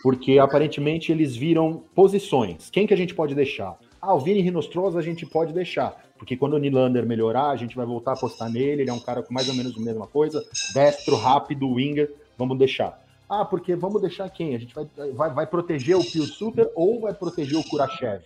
porque 0.02 0.38
aparentemente 0.38 1.12
eles 1.12 1.36
viram 1.36 1.84
posições. 1.94 2.68
Quem 2.70 2.86
que 2.86 2.92
a 2.92 2.96
gente 2.96 3.14
pode 3.14 3.34
deixar? 3.34 3.78
Ah, 4.00 4.14
o 4.14 4.18
Vini 4.18 4.40
Rinostrosa 4.40 4.98
a 4.98 5.02
gente 5.02 5.24
pode 5.24 5.52
deixar, 5.52 5.96
porque 6.18 6.36
quando 6.36 6.54
o 6.54 6.58
Nylander 6.58 7.06
melhorar, 7.06 7.50
a 7.50 7.56
gente 7.56 7.76
vai 7.76 7.86
voltar 7.86 8.10
a 8.10 8.14
apostar 8.14 8.50
nele, 8.50 8.82
ele 8.82 8.90
é 8.90 8.92
um 8.92 8.98
cara 8.98 9.22
com 9.22 9.32
mais 9.32 9.48
ou 9.48 9.54
menos 9.54 9.76
a 9.76 9.80
mesma 9.80 10.08
coisa, 10.08 10.44
destro, 10.74 11.14
rápido, 11.14 11.68
winger, 11.68 12.12
vamos 12.36 12.58
deixar. 12.58 13.00
Ah, 13.28 13.44
porque 13.44 13.76
vamos 13.76 14.02
deixar 14.02 14.28
quem? 14.28 14.56
A 14.56 14.58
gente 14.58 14.74
vai, 14.74 14.86
vai, 15.14 15.32
vai 15.32 15.46
proteger 15.46 15.96
o 15.96 16.04
Pio 16.04 16.24
Super 16.24 16.68
ou 16.74 17.00
vai 17.00 17.14
proteger 17.14 17.56
o 17.56 17.64
Kurachev? 17.64 18.24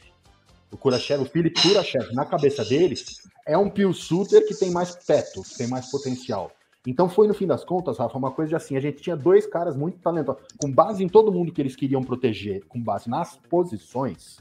O 0.72 0.76
Kurachev, 0.78 1.22
o 1.22 1.26
Philip 1.26 1.60
Kurachev, 1.60 2.12
na 2.12 2.24
cabeça 2.24 2.64
deles, 2.64 3.20
é 3.46 3.56
um 3.56 3.68
Pio 3.68 3.92
Suter 3.92 4.46
que 4.48 4.54
tem 4.54 4.70
mais 4.70 4.96
peto, 4.96 5.42
que 5.42 5.58
tem 5.58 5.68
mais 5.68 5.90
potencial. 5.90 6.50
Então 6.86 7.08
foi 7.08 7.26
no 7.26 7.34
fim 7.34 7.46
das 7.46 7.64
contas, 7.64 7.98
Rafa, 7.98 8.16
uma 8.16 8.30
coisa 8.30 8.50
de 8.50 8.56
assim, 8.56 8.76
a 8.76 8.80
gente 8.80 9.02
tinha 9.02 9.16
dois 9.16 9.46
caras 9.46 9.76
muito 9.76 9.98
talentosos, 9.98 10.42
com 10.56 10.70
base 10.70 11.02
em 11.02 11.08
todo 11.08 11.32
mundo 11.32 11.52
que 11.52 11.60
eles 11.60 11.74
queriam 11.74 12.02
proteger, 12.02 12.64
com 12.68 12.80
base 12.80 13.10
nas 13.10 13.36
posições, 13.50 14.38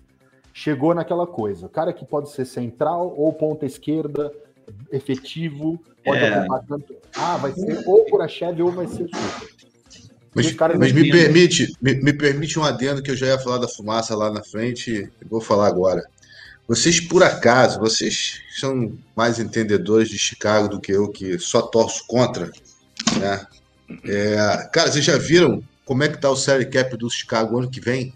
chegou 0.53 0.93
naquela 0.93 1.25
coisa. 1.25 1.67
Cara 1.67 1.91
que 1.91 2.05
pode 2.05 2.29
ser 2.29 2.45
central 2.45 3.13
ou 3.17 3.33
ponta 3.33 3.65
esquerda, 3.65 4.31
efetivo, 4.91 5.81
pode 6.03 6.23
é. 6.23 6.39
ocupar 6.39 6.63
tanto. 6.65 6.95
Ah, 7.15 7.37
vai 7.37 7.51
ser 7.51 7.83
ou 7.87 8.05
Kurachev 8.05 8.61
ou 8.61 8.71
vai 8.71 8.87
ser 8.87 9.03
o 9.03 9.07
Super. 9.07 9.55
Mas, 10.35 10.53
mas 10.77 10.91
me, 10.91 11.09
permite, 11.09 11.73
me, 11.81 11.95
me, 11.95 12.11
permite 12.11 12.59
um 12.59 12.63
adendo 12.63 13.01
que 13.01 13.09
eu 13.09 13.15
já 13.15 13.27
ia 13.27 13.39
falar 13.39 13.57
da 13.57 13.69
fumaça 13.69 14.13
lá 14.13 14.29
na 14.29 14.43
frente, 14.43 15.09
vou 15.29 15.39
falar 15.39 15.67
agora. 15.67 16.03
Vocês, 16.67 16.99
por 16.99 17.23
acaso, 17.23 17.79
vocês 17.79 18.41
são 18.59 18.97
mais 19.15 19.39
entendedores 19.39 20.09
de 20.09 20.17
Chicago 20.17 20.67
do 20.67 20.81
que 20.81 20.91
eu, 20.91 21.09
que 21.09 21.37
só 21.37 21.61
torço 21.61 22.05
contra, 22.07 22.51
né? 23.19 23.45
É, 24.03 24.69
cara, 24.73 24.91
vocês 24.91 25.05
já 25.05 25.17
viram 25.17 25.63
como 25.85 26.03
é 26.03 26.09
que 26.09 26.19
tá 26.19 26.29
o 26.29 26.35
salary 26.35 26.69
cap 26.69 26.97
do 26.97 27.09
Chicago 27.09 27.59
ano 27.59 27.69
que 27.69 27.79
vem? 27.79 28.13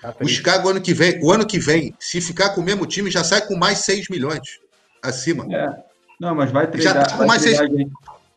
Tá 0.00 0.14
o 0.20 0.28
Chicago 0.28 0.68
ano 0.68 0.80
que 0.80 0.94
vem, 0.94 1.20
o 1.24 1.32
ano 1.32 1.44
que 1.44 1.58
vem, 1.58 1.92
se 1.98 2.20
ficar 2.20 2.50
com 2.50 2.60
o 2.60 2.64
mesmo 2.64 2.86
time, 2.86 3.10
já 3.10 3.24
sai 3.24 3.44
com 3.44 3.56
mais 3.56 3.78
6 3.78 4.08
milhões 4.08 4.60
acima. 5.02 5.44
É. 5.52 5.74
Não, 6.20 6.34
mas 6.34 6.52
vai 6.52 6.68
treinar. 6.68 6.94
Já 6.94 7.04
tá 7.04 7.16
com 7.16 7.26
mais 7.26 7.42
6... 7.42 7.58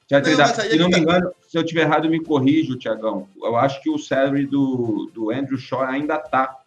Já 0.09 0.19
não, 0.19 0.45
Se 0.47 0.77
não 0.77 0.89
me 0.89 0.99
engano, 0.99 1.31
se 1.47 1.57
eu 1.57 1.63
tiver 1.63 1.83
errado, 1.83 2.09
me 2.09 2.21
corrijo, 2.21 2.77
Tiagão. 2.77 3.29
Eu 3.41 3.55
acho 3.55 3.81
que 3.81 3.89
o 3.89 3.97
salary 3.97 4.45
do, 4.45 5.09
do 5.13 5.31
Andrew 5.31 5.57
Shaw 5.57 5.83
ainda 5.83 6.15
está 6.15 6.60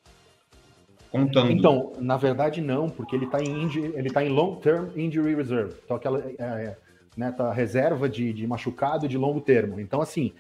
contando. 1.14 1.53
Então, 1.53 1.92
na 2.00 2.16
verdade, 2.16 2.61
não, 2.61 2.90
porque 2.90 3.14
ele 3.14 3.27
está 3.27 3.40
em, 3.40 3.70
ele 3.94 4.11
tá 4.11 4.24
em 4.24 4.29
Long 4.29 4.57
Term 4.57 4.88
Injury 4.96 5.37
Reserve. 5.37 5.74
Então, 5.85 5.96
aquela 5.96 6.18
é, 6.18 6.35
é, 6.38 6.77
né, 7.16 7.31
tá 7.31 7.53
reserva 7.53 8.09
de, 8.09 8.33
de 8.33 8.44
machucado 8.46 9.07
de 9.07 9.16
longo 9.16 9.40
termo. 9.40 9.79
Então, 9.79 10.00
assim, 10.00 10.33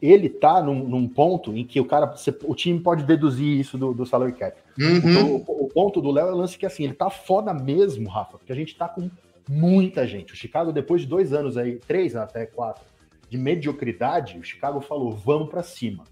ele 0.00 0.28
tá 0.28 0.62
num, 0.62 0.88
num, 0.88 1.08
ponto 1.08 1.56
em 1.56 1.64
que 1.64 1.80
o 1.80 1.84
cara, 1.84 2.14
o 2.44 2.54
time 2.54 2.78
pode 2.78 3.02
deduzir 3.02 3.58
isso 3.58 3.76
do, 3.76 3.92
do 3.92 4.06
salary 4.06 4.32
cap. 4.32 4.56
Uhum. 4.78 4.96
Então, 4.98 5.34
o, 5.34 5.64
o, 5.64 5.68
ponto 5.68 6.00
do 6.00 6.12
Léo 6.12 6.28
é 6.28 6.32
o 6.32 6.36
lance 6.36 6.56
que 6.56 6.64
assim, 6.64 6.84
ele 6.84 6.94
tá 6.94 7.10
foda 7.10 7.52
mesmo, 7.52 8.08
Rafa, 8.08 8.38
porque 8.38 8.52
a 8.52 8.56
gente 8.56 8.76
tá 8.76 8.88
com 8.88 9.10
muita 9.48 10.06
gente. 10.06 10.32
O 10.32 10.36
Chicago, 10.36 10.72
depois 10.72 11.02
de 11.02 11.08
dois 11.08 11.32
anos 11.32 11.56
aí, 11.56 11.76
três 11.76 12.14
até 12.14 12.46
quatro, 12.46 12.84
de 13.28 13.36
mediocridade, 13.36 14.38
o 14.38 14.44
Chicago 14.44 14.80
falou, 14.80 15.10
vamos 15.10 15.48
para 15.48 15.62
cima. 15.62 16.04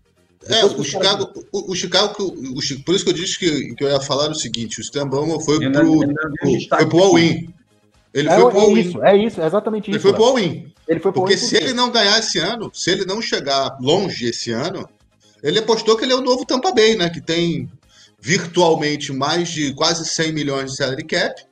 É, 0.47 0.65
o 0.65 0.85
Chicago, 0.85 1.33
o, 1.53 1.73
o, 1.73 1.75
Chicago, 1.75 2.15
o, 2.23 2.85
por 2.85 2.95
isso 2.95 3.05
que 3.05 3.11
eu 3.11 3.15
disse 3.15 3.39
que, 3.39 3.75
que 3.75 3.85
eu 3.85 3.89
ia 3.89 4.01
falar 4.01 4.31
o 4.31 4.35
seguinte, 4.35 4.79
o 4.79 4.83
Stambama 4.83 5.41
foi 5.41 5.59
pro, 5.59 5.73
pro, 5.73 6.69
foi 6.69 6.87
pro 6.87 6.99
all-in. 6.99 7.53
Ele 8.15 8.29
é, 8.29 8.41
foi 8.41 8.51
pro 8.51 8.59
é 8.59 8.63
all-in. 8.63 8.81
Isso, 8.81 9.03
é 9.03 9.17
isso, 9.17 9.41
é 9.41 9.47
exatamente 9.47 9.91
isso. 9.91 9.97
Ele 9.97 10.03
foi 10.03 10.13
pro 10.13 10.25
all-in. 10.25 10.73
Ele 10.87 11.01
foi 11.01 11.13
Porque 11.13 11.37
se 11.37 11.57
ele 11.57 11.73
não 11.73 11.91
ganhar 11.91 12.19
esse 12.19 12.39
ano, 12.39 12.71
se 12.73 12.91
ele 12.91 13.05
não 13.05 13.21
chegar 13.21 13.77
longe 13.81 14.27
esse 14.27 14.51
ano, 14.53 14.89
ele 15.43 15.59
apostou 15.59 15.97
que 15.97 16.05
ele 16.05 16.13
é 16.13 16.17
o 16.17 16.23
novo 16.23 16.47
Tampa 16.47 16.73
Bay, 16.73 16.97
né? 16.97 17.11
Que 17.11 17.21
tem 17.21 17.71
virtualmente 18.21 19.13
mais 19.13 19.49
de 19.51 19.73
quase 19.75 20.09
100 20.09 20.33
milhões 20.33 20.71
de 20.71 20.77
salary 20.77 21.05
cap 21.05 21.43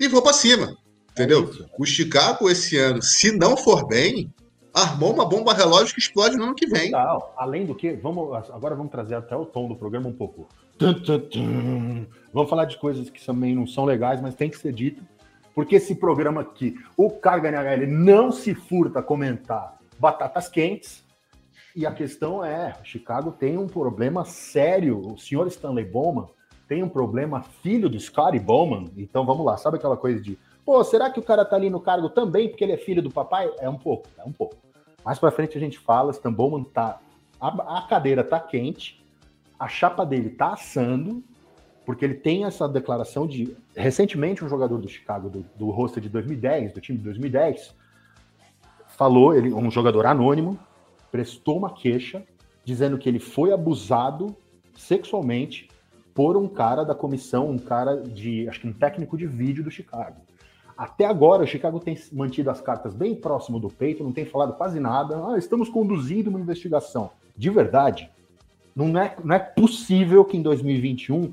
e 0.00 0.08
vou 0.08 0.22
para 0.22 0.32
cima. 0.32 0.76
Entendeu? 1.10 1.50
É 1.60 1.66
o 1.78 1.84
Chicago 1.84 2.50
esse 2.50 2.76
ano, 2.76 3.02
se 3.02 3.32
não 3.32 3.56
for 3.56 3.86
bem, 3.86 4.32
armou 4.76 5.10
uma 5.10 5.24
bomba 5.24 5.54
relógio 5.54 5.94
que 5.94 6.00
explode 6.00 6.36
no 6.36 6.44
ano 6.44 6.54
que 6.54 6.66
vem. 6.66 6.90
Total. 6.90 7.34
Além 7.38 7.64
do 7.64 7.74
que, 7.74 7.94
vamos, 7.94 8.50
agora 8.50 8.74
vamos 8.74 8.92
trazer 8.92 9.14
até 9.14 9.34
o 9.34 9.46
tom 9.46 9.68
do 9.68 9.74
programa 9.74 10.08
um 10.08 10.12
pouco. 10.12 10.46
Tum, 10.76 10.92
tum, 10.92 11.18
tum. 11.20 12.06
Vamos 12.30 12.50
falar 12.50 12.66
de 12.66 12.76
coisas 12.76 13.08
que 13.08 13.24
também 13.24 13.54
não 13.54 13.66
são 13.66 13.86
legais, 13.86 14.20
mas 14.20 14.34
tem 14.34 14.50
que 14.50 14.58
ser 14.58 14.74
dito. 14.74 15.02
Porque 15.54 15.76
esse 15.76 15.94
programa 15.94 16.42
aqui, 16.42 16.76
o 16.94 17.10
Carga 17.10 17.48
NHL 17.48 17.86
não 17.86 18.30
se 18.30 18.54
furta 18.54 18.98
a 18.98 19.02
comentar 19.02 19.78
batatas 19.98 20.46
quentes. 20.46 21.02
E 21.74 21.86
a 21.86 21.92
questão 21.92 22.44
é, 22.44 22.74
Chicago 22.84 23.32
tem 23.32 23.56
um 23.56 23.66
problema 23.66 24.26
sério. 24.26 25.00
O 25.14 25.18
senhor 25.18 25.46
Stanley 25.46 25.86
Bowman 25.86 26.26
tem 26.68 26.82
um 26.82 26.88
problema 26.88 27.42
filho 27.62 27.88
do 27.88 27.98
Scotty 27.98 28.38
Bowman. 28.38 28.90
Então 28.98 29.24
vamos 29.24 29.46
lá, 29.46 29.56
sabe 29.56 29.78
aquela 29.78 29.96
coisa 29.96 30.20
de, 30.20 30.38
pô, 30.66 30.84
será 30.84 31.08
que 31.08 31.20
o 31.20 31.22
cara 31.22 31.46
tá 31.46 31.56
ali 31.56 31.70
no 31.70 31.80
cargo 31.80 32.10
também 32.10 32.50
porque 32.50 32.62
ele 32.62 32.72
é 32.72 32.78
filho 32.78 33.02
do 33.02 33.10
papai? 33.10 33.50
É 33.58 33.68
um 33.68 33.78
pouco, 33.78 34.06
é 34.18 34.24
um 34.24 34.32
pouco. 34.32 34.65
Mais 35.06 35.20
para 35.20 35.30
frente 35.30 35.56
a 35.56 35.60
gente 35.60 35.78
fala, 35.78 36.10
Stan 36.10 36.32
Bowman 36.32 36.64
tá 36.64 36.98
a, 37.40 37.78
a 37.78 37.82
cadeira 37.82 38.24
tá 38.24 38.40
quente, 38.40 39.00
a 39.56 39.68
chapa 39.68 40.04
dele 40.04 40.30
tá 40.30 40.54
assando, 40.54 41.22
porque 41.84 42.04
ele 42.04 42.14
tem 42.14 42.44
essa 42.44 42.68
declaração 42.68 43.24
de. 43.24 43.56
Recentemente, 43.76 44.44
um 44.44 44.48
jogador 44.48 44.78
do 44.78 44.88
Chicago, 44.88 45.30
do, 45.30 45.46
do 45.54 45.70
roster 45.70 46.02
de 46.02 46.08
2010, 46.08 46.72
do 46.72 46.80
time 46.80 46.98
de 46.98 47.04
2010, 47.04 47.72
falou, 48.88 49.32
ele, 49.32 49.54
um 49.54 49.70
jogador 49.70 50.06
anônimo, 50.06 50.58
prestou 51.12 51.56
uma 51.56 51.72
queixa 51.72 52.24
dizendo 52.64 52.98
que 52.98 53.08
ele 53.08 53.20
foi 53.20 53.52
abusado 53.52 54.34
sexualmente 54.74 55.68
por 56.12 56.36
um 56.36 56.48
cara 56.48 56.82
da 56.82 56.96
comissão, 56.96 57.48
um 57.48 57.58
cara 57.58 58.02
de, 58.02 58.48
acho 58.48 58.60
que 58.60 58.66
um 58.66 58.72
técnico 58.72 59.16
de 59.16 59.26
vídeo 59.26 59.62
do 59.62 59.70
Chicago. 59.70 60.25
Até 60.76 61.06
agora, 61.06 61.44
o 61.44 61.46
Chicago 61.46 61.80
tem 61.80 61.98
mantido 62.12 62.50
as 62.50 62.60
cartas 62.60 62.94
bem 62.94 63.14
próximo 63.14 63.58
do 63.58 63.70
peito, 63.70 64.04
não 64.04 64.12
tem 64.12 64.26
falado 64.26 64.52
quase 64.52 64.78
nada. 64.78 65.16
Ah, 65.26 65.38
estamos 65.38 65.68
conduzindo 65.68 66.28
uma 66.28 66.40
investigação. 66.40 67.10
De 67.34 67.48
verdade, 67.48 68.10
não 68.74 68.98
é, 68.98 69.16
não 69.24 69.34
é 69.34 69.38
possível 69.38 70.24
que 70.24 70.36
em 70.36 70.42
2021 70.42 71.32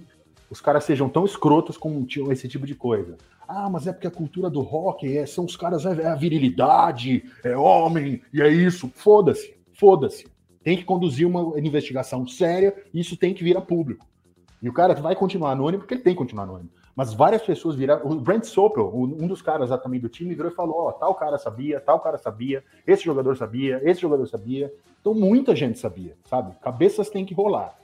os 0.49 0.61
caras 0.61 0.85
sejam 0.85 1.09
tão 1.09 1.25
escrotos 1.25 1.77
com 1.77 2.05
esse 2.31 2.47
tipo 2.47 2.65
de 2.65 2.73
coisa. 2.73 3.17
Ah, 3.45 3.69
mas 3.69 3.85
é 3.85 3.91
porque 3.91 4.07
a 4.07 4.11
cultura 4.11 4.49
do 4.49 4.61
rock 4.61 5.17
é, 5.17 5.25
são 5.25 5.43
os 5.43 5.57
caras, 5.57 5.85
é, 5.85 6.03
é 6.03 6.07
a 6.07 6.15
virilidade, 6.15 7.25
é 7.43 7.57
homem, 7.57 8.21
e 8.31 8.41
é 8.41 8.47
isso. 8.47 8.89
Foda-se, 8.95 9.55
foda-se. 9.73 10.25
Tem 10.63 10.77
que 10.77 10.85
conduzir 10.85 11.27
uma 11.27 11.59
investigação 11.59 12.25
séria 12.25 12.73
isso 12.93 13.17
tem 13.17 13.33
que 13.33 13.43
vir 13.43 13.57
a 13.57 13.61
público. 13.61 14.07
E 14.61 14.69
o 14.69 14.73
cara 14.73 14.93
vai 14.93 15.13
continuar 15.13 15.51
anônimo 15.51 15.79
porque 15.79 15.95
ele 15.95 16.03
tem 16.03 16.13
que 16.13 16.17
continuar 16.17 16.43
anônimo. 16.43 16.69
Mas 16.95 17.13
várias 17.13 17.41
pessoas 17.41 17.75
viraram. 17.75 18.05
O 18.05 18.15
Brent 18.15 18.43
Sopel, 18.43 18.91
um 18.93 19.27
dos 19.27 19.41
caras 19.41 19.69
também 19.81 19.99
do 19.99 20.09
time, 20.09 20.35
virou 20.35 20.51
e 20.51 20.55
falou: 20.55 20.75
Ó, 20.77 20.89
oh, 20.89 20.93
tal 20.93 21.15
cara 21.15 21.37
sabia, 21.37 21.79
tal 21.79 21.99
cara 21.99 22.17
sabia, 22.17 22.63
esse 22.85 23.03
jogador 23.03 23.35
sabia, 23.35 23.81
esse 23.83 24.01
jogador 24.01 24.27
sabia. 24.27 24.71
Então 25.01 25.13
muita 25.13 25.55
gente 25.55 25.79
sabia, 25.79 26.15
sabe? 26.25 26.55
Cabeças 26.61 27.09
têm 27.09 27.25
que 27.25 27.33
rolar. 27.33 27.75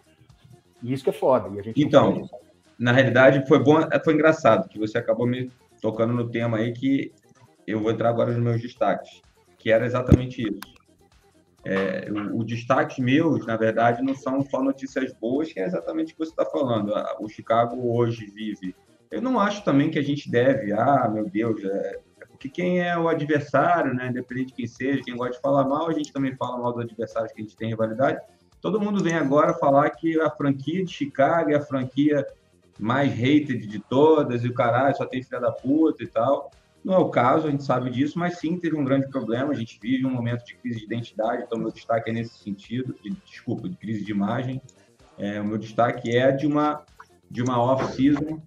E 0.84 0.94
isso 0.94 1.04
que 1.04 1.10
é 1.10 1.14
foda. 1.14 1.50
E 1.56 1.60
a 1.60 1.64
gente 1.64 1.82
então, 1.82 2.30
na 2.78 2.92
realidade, 2.92 3.48
foi 3.48 3.60
bom, 3.60 3.80
foi 4.04 4.14
engraçado 4.14 4.70
que 4.70 4.78
você 4.78 4.98
acabou 4.98 5.26
me 5.26 5.52
tocando 5.82 6.14
no 6.14 6.30
tema 6.30 6.58
aí 6.58 6.72
que 6.72 7.12
eu 7.66 7.82
vou 7.82 7.92
entrar 7.92 8.10
agora 8.10 8.32
nos 8.32 8.42
meus 8.42 8.62
destaques, 8.62 9.22
que 9.58 9.72
era 9.72 9.86
exatamente 9.86 10.42
isso. 10.44 10.60
É, 11.66 12.10
o, 12.10 12.40
o 12.40 12.44
destaque 12.46 13.02
meus, 13.02 13.46
na 13.46 13.58
verdade, 13.58 14.02
não 14.02 14.16
são 14.16 14.42
só 14.44 14.64
notícias 14.64 15.14
boas, 15.14 15.52
que 15.52 15.60
é 15.60 15.66
exatamente 15.66 16.14
o 16.14 16.16
que 16.16 16.26
você 16.26 16.32
está 16.32 16.46
falando. 16.46 16.94
O 17.20 17.28
Chicago 17.28 17.98
hoje 17.98 18.26
vive. 18.28 18.76
Eu 19.12 19.22
não 19.22 19.40
acho 19.40 19.64
também 19.64 19.90
que 19.90 19.98
a 19.98 20.04
gente 20.04 20.30
deve, 20.30 20.72
ah, 20.72 21.10
meu 21.12 21.28
Deus, 21.28 21.64
é, 21.64 22.00
é 22.22 22.26
porque 22.28 22.48
quem 22.48 22.80
é 22.80 22.98
o 22.98 23.08
adversário, 23.08 23.94
né, 23.94 24.08
independente 24.08 24.48
de 24.48 24.54
quem 24.54 24.68
seja, 24.68 25.02
quem 25.04 25.16
gosta 25.16 25.36
de 25.36 25.42
falar 25.42 25.64
mal, 25.66 25.90
a 25.90 25.94
gente 25.94 26.14
também 26.14 26.36
fala 26.36 26.60
mal 26.60 26.74
dos 26.74 26.84
adversários 26.84 27.32
que 27.32 27.42
a 27.42 27.44
gente 27.44 27.58
tem 27.58 27.70
rivalidade. 27.70 28.22
Todo 28.62 28.80
mundo 28.80 29.04
vem 29.04 29.16
agora 29.16 29.54
falar 29.54 29.90
que 29.90 30.20
a 30.20 30.30
franquia 30.30 30.84
de 30.84 30.92
Chicago 30.92 31.52
é 31.52 31.56
a 31.56 31.62
franquia 31.62 32.26
mais 32.78 33.12
hated 33.12 33.68
de 33.68 33.80
todas, 33.80 34.44
e 34.44 34.48
o 34.48 34.54
caralho 34.54 34.96
só 34.96 35.06
tem 35.06 35.24
filha 35.24 35.42
da 35.42 35.52
puta 35.52 36.04
e 36.04 36.08
tal. 36.08 36.52
Não 36.84 36.94
é 36.94 36.98
o 36.98 37.10
caso, 37.10 37.48
a 37.48 37.52
gente 37.52 37.64
sabe 37.64 37.90
disso, 37.90 38.18
mas 38.18 38.38
sim 38.38 38.58
teve 38.58 38.78
um 38.78 38.86
grande 38.86 39.10
problema. 39.10 39.52
A 39.52 39.56
gente 39.56 39.78
vive 39.82 40.06
um 40.06 40.12
momento 40.12 40.46
de 40.46 40.56
crise 40.56 40.80
de 40.80 40.86
identidade, 40.86 41.44
então 41.44 41.60
meu 41.60 41.72
destaque 41.72 42.10
é 42.10 42.14
nesse 42.14 42.38
sentido, 42.38 42.96
de, 43.04 43.10
desculpa, 43.26 43.68
de 43.68 43.76
crise 43.76 44.06
de 44.06 44.12
imagem. 44.12 44.62
É, 45.18 45.42
o 45.42 45.46
meu 45.46 45.58
destaque 45.58 46.16
é 46.16 46.32
de 46.32 46.48
uma, 46.48 46.86
de 47.30 47.42
uma 47.42 47.62
off-season 47.62 48.42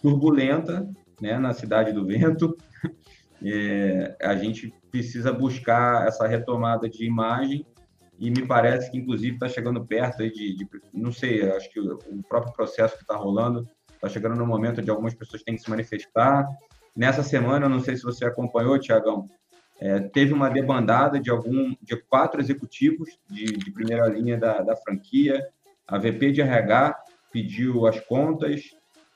turbulenta 0.00 0.88
né, 1.20 1.38
na 1.38 1.52
Cidade 1.52 1.92
do 1.92 2.06
Vento. 2.06 2.56
É, 3.42 4.18
a 4.20 4.36
gente 4.36 4.70
precisa 4.90 5.32
buscar 5.32 6.06
essa 6.06 6.26
retomada 6.26 6.86
de 6.90 7.06
imagem 7.06 7.64
e 8.18 8.30
me 8.30 8.46
parece 8.46 8.90
que, 8.90 8.98
inclusive, 8.98 9.32
está 9.32 9.48
chegando 9.48 9.82
perto 9.82 10.22
aí 10.22 10.30
de, 10.30 10.54
de, 10.54 10.68
não 10.92 11.10
sei, 11.10 11.50
acho 11.50 11.72
que 11.72 11.80
o, 11.80 12.22
próprio 12.28 12.52
processo 12.52 12.96
que 12.96 13.02
está 13.02 13.16
rolando 13.16 13.66
está 13.94 14.10
chegando 14.10 14.36
no 14.36 14.46
momento 14.46 14.82
onde 14.82 14.90
algumas 14.90 15.14
pessoas 15.14 15.42
têm 15.42 15.56
que 15.56 15.62
se 15.62 15.70
manifestar. 15.70 16.46
Nessa 16.94 17.22
semana, 17.22 17.66
não 17.66 17.80
sei 17.80 17.96
se 17.96 18.02
você 18.02 18.26
acompanhou, 18.26 18.78
Tiagão, 18.78 19.26
é, 19.80 20.00
teve 20.00 20.34
uma 20.34 20.50
debandada 20.50 21.18
de 21.18 21.30
algum 21.30 21.74
de 21.80 21.96
quatro 21.96 22.42
executivos 22.42 23.18
de, 23.30 23.46
de 23.46 23.70
primeira 23.70 24.06
linha 24.06 24.36
da, 24.36 24.60
da, 24.60 24.76
franquia. 24.76 25.42
A 25.88 25.96
VP 25.96 26.32
de 26.32 26.42
RH 26.42 27.02
pediu 27.32 27.86
as 27.86 27.98
contas, 28.00 28.60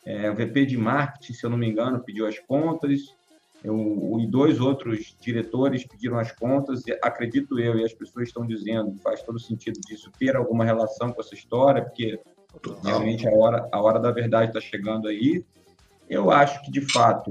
é, 0.05 0.29
a 0.29 0.33
VP 0.33 0.67
de 0.67 0.77
marketing, 0.77 1.33
se 1.33 1.45
eu 1.45 1.51
não 1.51 1.57
me 1.57 1.69
engano, 1.69 2.03
pediu 2.03 2.27
as 2.27 2.39
contas, 2.39 3.15
eu, 3.63 4.19
e 4.21 4.27
dois 4.27 4.61
outros 4.61 5.17
diretores 5.19 5.87
pediram 5.87 6.19
as 6.19 6.31
contas, 6.31 6.87
e 6.87 6.93
acredito 7.03 7.59
eu, 7.59 7.79
e 7.79 7.85
as 7.85 7.95
pessoas 7.95 8.29
estão 8.29 8.47
dizendo, 8.47 8.95
faz 8.99 9.23
todo 9.23 9.39
sentido 9.39 9.81
disso 9.81 10.13
ter 10.19 10.37
alguma 10.37 10.65
relação 10.65 11.13
com 11.13 11.21
essa 11.21 11.35
história, 11.35 11.83
porque 11.83 12.21
realmente 12.83 13.27
a 13.27 13.33
hora, 13.33 13.69
a 13.73 13.81
hora 13.81 13.99
da 13.99 14.11
verdade 14.11 14.51
está 14.51 14.61
chegando 14.61 15.09
aí. 15.09 15.45
Eu 16.09 16.31
acho 16.31 16.63
que, 16.63 16.71
de 16.71 16.83
fato, 16.83 17.31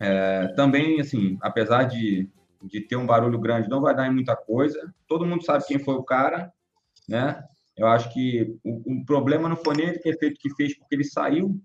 é, 0.00 0.48
também, 0.56 1.00
assim, 1.00 1.36
apesar 1.42 1.84
de, 1.84 2.26
de 2.62 2.80
ter 2.80 2.96
um 2.96 3.06
barulho 3.06 3.38
grande, 3.38 3.68
não 3.68 3.82
vai 3.82 3.94
dar 3.94 4.06
em 4.06 4.14
muita 4.14 4.34
coisa. 4.34 4.92
Todo 5.06 5.26
mundo 5.26 5.44
sabe 5.44 5.66
quem 5.66 5.78
foi 5.78 5.94
o 5.94 6.02
cara, 6.02 6.50
né? 7.06 7.44
Eu 7.78 7.86
acho 7.86 8.12
que 8.12 8.56
o, 8.64 8.94
o 8.94 9.04
problema 9.04 9.48
não 9.48 9.56
foi 9.56 9.76
nem 9.76 9.90
o 9.90 10.00
que 10.00 10.14
fez, 10.54 10.76
porque 10.76 10.94
ele 10.94 11.04
saiu 11.04 11.58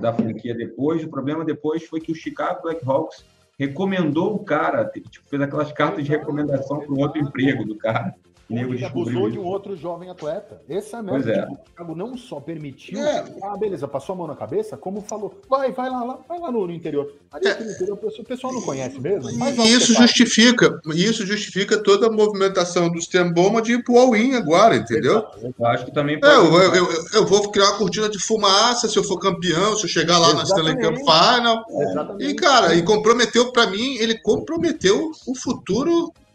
da 0.00 0.12
franquia 0.14 0.54
depois. 0.54 1.04
O 1.04 1.10
problema 1.10 1.44
depois 1.44 1.84
foi 1.84 2.00
que 2.00 2.12
o 2.12 2.14
Chicago 2.14 2.62
Blackhawks 2.62 3.24
recomendou 3.58 4.34
o 4.34 4.44
cara, 4.44 4.84
tipo, 4.86 5.10
fez 5.28 5.42
aquelas 5.42 5.72
cartas 5.72 6.04
de 6.04 6.10
recomendação 6.10 6.78
para 6.78 6.92
um 6.92 7.00
outro 7.00 7.20
emprego 7.20 7.64
do 7.64 7.76
cara. 7.76 8.14
Ele 8.48 8.84
abusou 8.84 9.28
de 9.28 9.38
um 9.38 9.44
outro 9.44 9.76
jovem 9.76 10.08
atleta. 10.08 10.62
Esse 10.68 10.94
é 10.94 11.02
mesmo. 11.02 11.30
É. 11.30 11.46
O 11.46 11.58
Chicago 11.66 11.94
não 11.96 12.16
só 12.16 12.38
permitiu, 12.38 13.04
é. 13.04 13.24
ah, 13.42 13.56
beleza, 13.56 13.88
passou 13.88 14.14
a 14.14 14.18
mão 14.18 14.26
na 14.28 14.36
cabeça, 14.36 14.76
como 14.76 15.00
falou, 15.00 15.40
vai, 15.48 15.72
vai 15.72 15.90
lá, 15.90 16.04
lá 16.04 16.18
vai 16.28 16.38
lá 16.38 16.52
no, 16.52 16.64
no 16.64 16.72
interior. 16.72 17.12
Ali 17.32 17.48
é. 17.48 17.58
no 17.58 17.72
interior 17.72 17.98
o 18.02 18.24
pessoal 18.24 18.52
não 18.52 18.62
conhece 18.62 19.00
mesmo. 19.00 19.28
E 19.30 19.72
isso 19.72 19.92
justifica, 19.94 20.80
isso 20.94 21.26
justifica 21.26 21.82
toda 21.82 22.06
a 22.06 22.10
movimentação 22.10 22.88
do 22.88 23.00
Stemboma 23.00 23.60
de 23.60 23.72
ir 23.72 23.84
pro 23.84 23.98
all-in 23.98 24.34
agora, 24.34 24.76
entendeu? 24.76 25.26
Eu 25.58 25.66
acho 25.66 25.86
que 25.86 25.92
também 25.92 26.20
é, 26.22 26.26
eu, 26.26 26.54
eu, 26.54 26.74
eu, 26.74 27.04
eu, 27.14 27.26
vou 27.26 27.50
criar 27.50 27.70
uma 27.70 27.78
cortina 27.78 28.08
de 28.08 28.18
fumaça 28.18 28.88
se 28.88 28.96
eu 28.96 29.02
for 29.02 29.18
campeão, 29.18 29.76
se 29.76 29.84
eu 29.84 29.88
chegar 29.88 30.18
lá 30.18 30.28
Exatamente. 30.28 30.48
na 30.48 30.72
Stanley 30.72 30.84
Cup 30.84 30.98
Final. 30.98 31.64
Exatamente. 31.68 32.30
E, 32.30 32.34
cara, 32.34 32.74
e 32.74 32.82
comprometeu 32.82 33.50
para 33.50 33.66
mim, 33.66 33.96
ele 33.96 34.16
comprometeu 34.18 35.10
o 35.26 35.34
futuro 35.34 36.12
é, 36.12 36.12
é, 36.12 36.25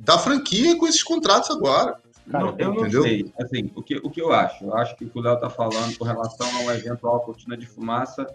da 0.00 0.18
franquia 0.18 0.76
com 0.78 0.86
esses 0.86 1.02
contratos 1.02 1.50
agora. 1.50 1.96
Cara, 2.30 2.54
eu 2.58 2.72
não 2.72 2.80
entendeu? 2.80 3.02
sei. 3.02 3.32
Assim, 3.40 3.70
o, 3.74 3.82
que, 3.82 3.96
o 3.96 4.10
que 4.10 4.20
eu 4.20 4.32
acho? 4.32 4.64
Eu 4.64 4.76
acho 4.76 4.96
que 4.96 5.04
o 5.04 5.10
que 5.10 5.18
o 5.18 5.22
Léo 5.22 5.34
está 5.34 5.48
falando 5.48 5.96
com 5.96 6.04
relação 6.04 6.48
ao 6.56 6.74
eventual 6.74 7.20
cortina 7.20 7.56
de 7.56 7.66
fumaça 7.66 8.26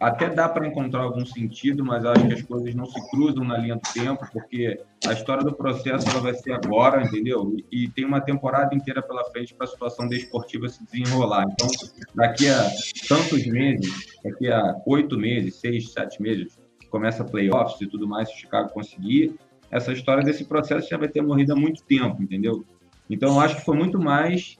até 0.00 0.30
dá 0.30 0.48
para 0.48 0.66
encontrar 0.66 1.02
algum 1.02 1.26
sentido, 1.26 1.84
mas 1.84 2.04
acho 2.04 2.26
que 2.26 2.32
as 2.32 2.42
coisas 2.42 2.72
não 2.74 2.86
se 2.86 3.10
cruzam 3.10 3.44
na 3.44 3.58
linha 3.58 3.74
do 3.74 3.92
tempo, 3.92 4.24
porque 4.32 4.80
a 5.04 5.12
história 5.12 5.42
do 5.42 5.52
processo 5.52 6.08
ela 6.08 6.20
vai 6.20 6.34
ser 6.34 6.52
agora, 6.52 7.02
entendeu? 7.02 7.52
E, 7.72 7.84
e 7.84 7.88
tem 7.88 8.04
uma 8.04 8.20
temporada 8.20 8.74
inteira 8.74 9.02
pela 9.02 9.24
frente 9.24 9.54
para 9.54 9.66
a 9.66 9.68
situação 9.68 10.06
desportiva 10.06 10.68
se 10.68 10.84
desenrolar. 10.84 11.46
Então, 11.50 11.68
daqui 12.14 12.48
a 12.48 12.70
tantos 13.08 13.44
meses, 13.46 13.92
daqui 14.22 14.48
a 14.48 14.76
oito 14.86 15.18
meses, 15.18 15.56
seis, 15.56 15.92
sete 15.92 16.22
meses, 16.22 16.56
que 16.78 16.86
começa 16.86 17.24
playoffs 17.24 17.80
e 17.80 17.86
tudo 17.88 18.06
mais, 18.06 18.28
se 18.28 18.36
o 18.36 18.38
Chicago 18.38 18.70
conseguir, 18.70 19.36
essa 19.70 19.92
história 19.92 20.24
desse 20.24 20.44
processo 20.44 20.88
já 20.88 20.96
vai 20.96 21.08
ter 21.08 21.20
morrido 21.20 21.52
há 21.52 21.56
muito 21.56 21.82
tempo, 21.82 22.22
entendeu? 22.22 22.64
Então, 23.08 23.34
eu 23.34 23.40
acho 23.40 23.56
que 23.56 23.64
foi 23.64 23.76
muito 23.76 23.98
mais 23.98 24.56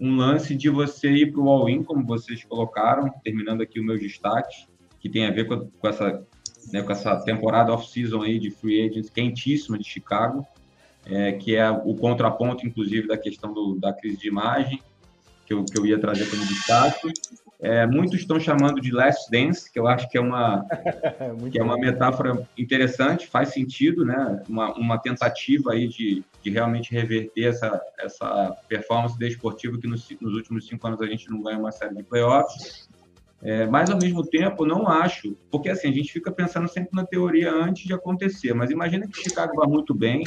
um 0.00 0.16
lance 0.16 0.54
de 0.54 0.70
você 0.70 1.10
ir 1.10 1.32
para 1.32 1.40
o 1.40 1.48
all-in, 1.48 1.82
como 1.82 2.04
vocês 2.06 2.42
colocaram, 2.44 3.10
terminando 3.22 3.60
aqui 3.62 3.78
os 3.78 3.84
meus 3.84 4.00
destaques, 4.00 4.66
que 4.98 5.08
tem 5.08 5.26
a 5.26 5.30
ver 5.30 5.46
com, 5.46 5.68
com 5.68 5.88
essa, 5.88 6.26
né, 6.72 6.82
com 6.82 6.92
essa 6.92 7.16
temporada 7.22 7.72
off-season 7.72 8.22
aí 8.22 8.38
de 8.38 8.50
free 8.50 8.86
agents 8.86 9.10
quentíssima 9.10 9.78
de 9.78 9.84
Chicago, 9.84 10.46
é, 11.06 11.32
que 11.32 11.56
é 11.56 11.70
o 11.70 11.94
contraponto, 11.94 12.66
inclusive, 12.66 13.08
da 13.08 13.16
questão 13.16 13.52
do, 13.52 13.74
da 13.78 13.92
crise 13.92 14.16
de 14.16 14.28
imagem. 14.28 14.80
que 15.46 15.54
eu, 15.54 15.64
que 15.64 15.78
eu 15.78 15.84
ia 15.84 15.98
trazer 15.98 16.30
como 16.30 16.44
destaque. 16.46 17.12
É, 17.62 17.86
muitos 17.86 18.20
estão 18.20 18.40
chamando 18.40 18.80
de 18.80 18.90
Last 18.90 19.30
Dance, 19.30 19.70
que 19.70 19.78
eu 19.78 19.86
acho 19.86 20.08
que 20.08 20.16
é 20.16 20.20
uma, 20.20 20.64
que 21.52 21.58
é 21.58 21.62
uma 21.62 21.76
metáfora 21.76 22.46
interessante, 22.56 23.26
faz 23.26 23.50
sentido, 23.50 24.04
né? 24.04 24.42
Uma, 24.48 24.72
uma 24.74 24.98
tentativa 24.98 25.72
aí 25.72 25.86
de, 25.86 26.24
de 26.42 26.50
realmente 26.50 26.90
reverter 26.92 27.44
essa, 27.44 27.80
essa 27.98 28.56
performance 28.66 29.18
desportiva 29.18 29.78
que 29.78 29.86
nos, 29.86 30.08
nos 30.20 30.34
últimos 30.34 30.66
cinco 30.66 30.86
anos 30.86 31.02
a 31.02 31.06
gente 31.06 31.30
não 31.30 31.42
ganha 31.42 31.58
uma 31.58 31.70
série 31.70 31.94
de 31.94 32.02
playoffs. 32.02 32.88
É, 33.42 33.66
mas, 33.66 33.90
ao 33.90 33.98
mesmo 33.98 34.24
tempo, 34.24 34.66
não 34.66 34.86
acho, 34.86 35.34
porque 35.50 35.70
assim, 35.70 35.88
a 35.88 35.92
gente 35.92 36.12
fica 36.12 36.30
pensando 36.30 36.68
sempre 36.68 36.90
na 36.94 37.04
teoria 37.04 37.50
antes 37.50 37.86
de 37.86 37.92
acontecer, 37.94 38.52
mas 38.52 38.70
imagina 38.70 39.06
que 39.08 39.22
Chicago 39.22 39.56
vá 39.56 39.66
muito 39.66 39.94
bem, 39.94 40.24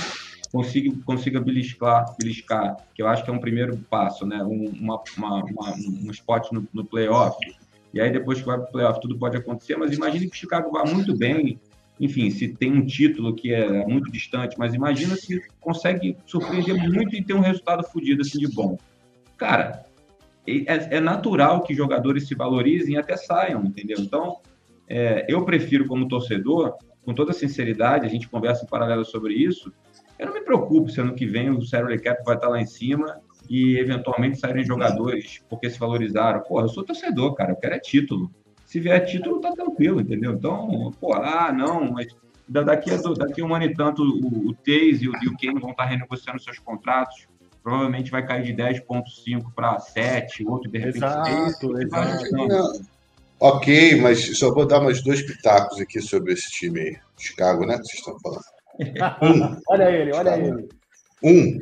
consiga, 0.54 0.95
consiga 1.04 1.41
beliscar, 1.41 2.16
beliscar, 2.16 2.78
que 2.93 3.01
eu 3.01 3.08
acho 3.08 3.24
que 3.24 3.30
é 3.32 3.34
um 3.34 3.39
primeiro 3.39 3.76
passo, 3.89 4.24
né? 4.24 4.43
Um, 4.43 4.70
uma, 4.80 5.01
uma, 5.18 5.43
uma, 5.45 5.74
um 5.76 6.12
spot 6.12 6.51
no, 6.51 6.68
no 6.72 6.86
playoff. 6.86 7.36
E 7.91 7.99
aí, 7.99 8.12
depois 8.12 8.39
que 8.39 8.45
vai 8.45 8.58
para 8.58 8.70
o 8.70 8.72
playoff, 8.72 9.01
tudo 9.01 9.18
pode 9.18 9.36
acontecer, 9.36 9.76
mas 9.76 9.91
imagine 9.91 10.30
que 10.30 10.36
o 10.36 10.39
Chicago 10.39 10.72
vá 10.72 10.86
muito 10.86 11.18
bem. 11.18 11.60
Enfim, 11.99 12.30
se 12.30 12.49
tem 12.49 12.72
um 12.72 12.86
título 12.86 13.34
que 13.34 13.51
é 13.51 13.86
muito 13.88 14.12
distante, 14.12 14.56
mas 14.60 14.76
imagina 14.76 15.16
se 15.16 15.41
consegue 15.60 16.16
surpreender 16.26 16.76
muito 16.76 17.16
e 17.16 17.24
ter 17.24 17.34
um 17.34 17.39
resultado 17.39 17.84
fodido 17.84 18.22
assim 18.22 18.38
de 18.38 18.47
bom. 18.47 18.78
Cara, 19.38 19.86
é, 20.47 20.97
é, 20.97 20.99
natural 20.99 21.62
que 21.62 21.74
jogadores 21.74 22.28
se 22.28 22.36
valorizem 22.36 22.95
e 22.95 22.97
até 22.97 23.18
saiam, 23.18 23.64
entendeu? 23.64 23.97
Então, 23.99 24.38
é, 24.88 25.26
eu 25.28 25.45
prefiro, 25.45 25.88
como 25.88 26.08
torcedor, 26.08 26.76
com 27.04 27.14
toda 27.14 27.34
sinceridade, 27.34 28.06
a 28.06 28.10
gente 28.10 28.28
conversa 28.30 28.66
em 28.66 28.68
paralelo 28.68 29.06
sobre 29.06 29.34
isso, 29.34 29.72
eu 30.24 30.28
não 30.28 30.34
me 30.34 30.41
preocupo 30.41 30.89
se 30.89 31.01
ano 31.01 31.13
que 31.13 31.26
vem 31.26 31.49
o 31.49 31.61
salary 31.61 31.99
cap 31.99 32.24
vai 32.24 32.36
estar 32.36 32.47
lá 32.47 32.61
em 32.61 32.65
cima 32.65 33.21
e 33.49 33.78
eventualmente 33.78 34.39
saírem 34.39 34.63
jogadores 34.63 35.43
porque 35.49 35.69
se 35.69 35.78
valorizaram. 35.78 36.41
Pô, 36.41 36.61
eu 36.61 36.69
sou 36.69 36.84
torcedor, 36.84 37.34
cara, 37.36 37.51
eu 37.51 37.55
quero 37.57 37.76
é 37.76 37.80
título. 37.80 38.32
Se 38.65 38.80
vier 38.80 39.05
título, 39.05 39.41
tá 39.41 39.51
tranquilo, 39.51 39.99
entendeu? 39.99 40.32
Então, 40.32 40.91
pô, 40.99 41.13
ah, 41.13 41.51
não, 41.51 41.91
mas 41.91 42.07
daqui 42.47 42.89
a, 42.89 42.95
daqui 42.95 43.41
a 43.41 43.45
um 43.45 43.53
ano 43.53 43.65
e 43.65 43.74
tanto 43.74 44.01
o, 44.01 44.49
o 44.49 44.53
Tays 44.53 45.01
e 45.01 45.09
o, 45.09 45.11
e 45.21 45.28
o 45.28 45.38
Kane 45.38 45.59
vão 45.59 45.71
estar 45.71 45.86
renegociando 45.86 46.41
seus 46.41 46.57
contratos. 46.57 47.28
Provavelmente 47.61 48.09
vai 48.09 48.26
cair 48.26 48.43
de 48.43 48.53
10,5 48.53 49.53
para 49.53 49.78
7, 49.80 50.45
outro 50.47 50.71
de 50.71 50.78
repente 50.78 50.97
exato, 50.97 51.78
6. 51.78 51.80
Exato. 51.82 52.86
Ok, 53.39 54.01
mas 54.01 54.38
só 54.38 54.53
vou 54.53 54.65
dar 54.65 54.80
mais 54.80 55.03
dois 55.03 55.21
pitacos 55.21 55.80
aqui 55.82 56.01
sobre 56.01 56.32
esse 56.32 56.49
time 56.49 56.80
aí. 56.80 56.97
Chicago, 57.17 57.65
né? 57.65 57.78
Que 57.78 57.84
vocês 57.84 57.99
estão 57.99 58.17
falando. 58.19 58.53
Um. 59.21 59.61
olha 59.69 59.91
ele, 59.91 60.13
olha 60.13 60.38
ele. 60.38 60.69
Um. 61.21 61.59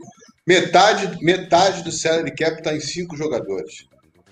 Metade, 0.48 1.24
metade 1.24 1.84
do 1.84 1.92
salary 1.92 2.34
cap 2.34 2.58
está 2.58 2.74
em 2.74 2.80
cinco 2.80 3.16
jogadores. 3.16 3.88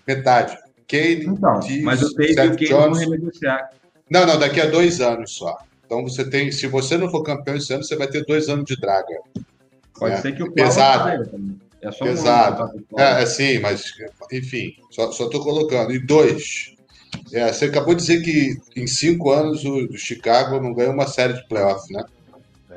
Metade. 0.08 0.58
Kane, 0.88 1.26
então, 1.26 1.60
Diz, 1.60 1.84
mas 1.84 2.02
o 2.02 2.14
Tate 2.16 2.64
e 2.64 2.66
o 2.66 2.70
Kane 2.70 2.70
vão 2.70 2.94
renegociar. 2.94 3.70
Não, 4.10 4.26
não, 4.26 4.40
daqui 4.40 4.60
a 4.60 4.66
dois 4.66 5.00
anos 5.02 5.36
só. 5.36 5.58
Então 5.86 6.04
você 6.04 6.28
tem, 6.28 6.52
se 6.52 6.68
você 6.68 6.98
não 6.98 7.10
for 7.10 7.22
campeão 7.22 7.56
esse 7.56 7.72
ano, 7.74 7.84
você 7.84 7.96
vai 7.96 8.08
ter 8.08 8.26
dois 8.26 8.50
anos 8.50 8.66
de 8.66 8.76
draga. 8.80 9.20
Pode 9.94 10.16
é. 10.16 10.18
ser 10.22 10.36
que 10.36 10.44
o 10.44 10.52
pesado. 10.52 11.60
É 11.82 11.92
só 11.92 12.04
Pesado. 12.04 12.72
Um 12.92 13.00
é, 13.00 13.24
é, 13.24 13.26
sim, 13.26 13.60
mas 13.60 13.94
enfim, 14.32 14.76
só 14.92 15.10
estou 15.10 15.42
colocando. 15.42 15.94
E 15.94 16.00
dois. 16.00 16.74
É, 17.32 17.52
você 17.52 17.66
acabou 17.66 17.94
de 17.96 18.02
dizer 18.02 18.22
que 18.22 18.58
em 18.76 18.86
cinco 18.86 19.32
anos 19.32 19.64
o, 19.64 19.86
o 19.86 19.98
Chicago 19.98 20.60
não 20.60 20.74
ganhou 20.74 20.94
uma 20.94 21.08
série 21.08 21.34
de 21.34 21.48
playoffs, 21.48 21.90
né? 21.90 22.04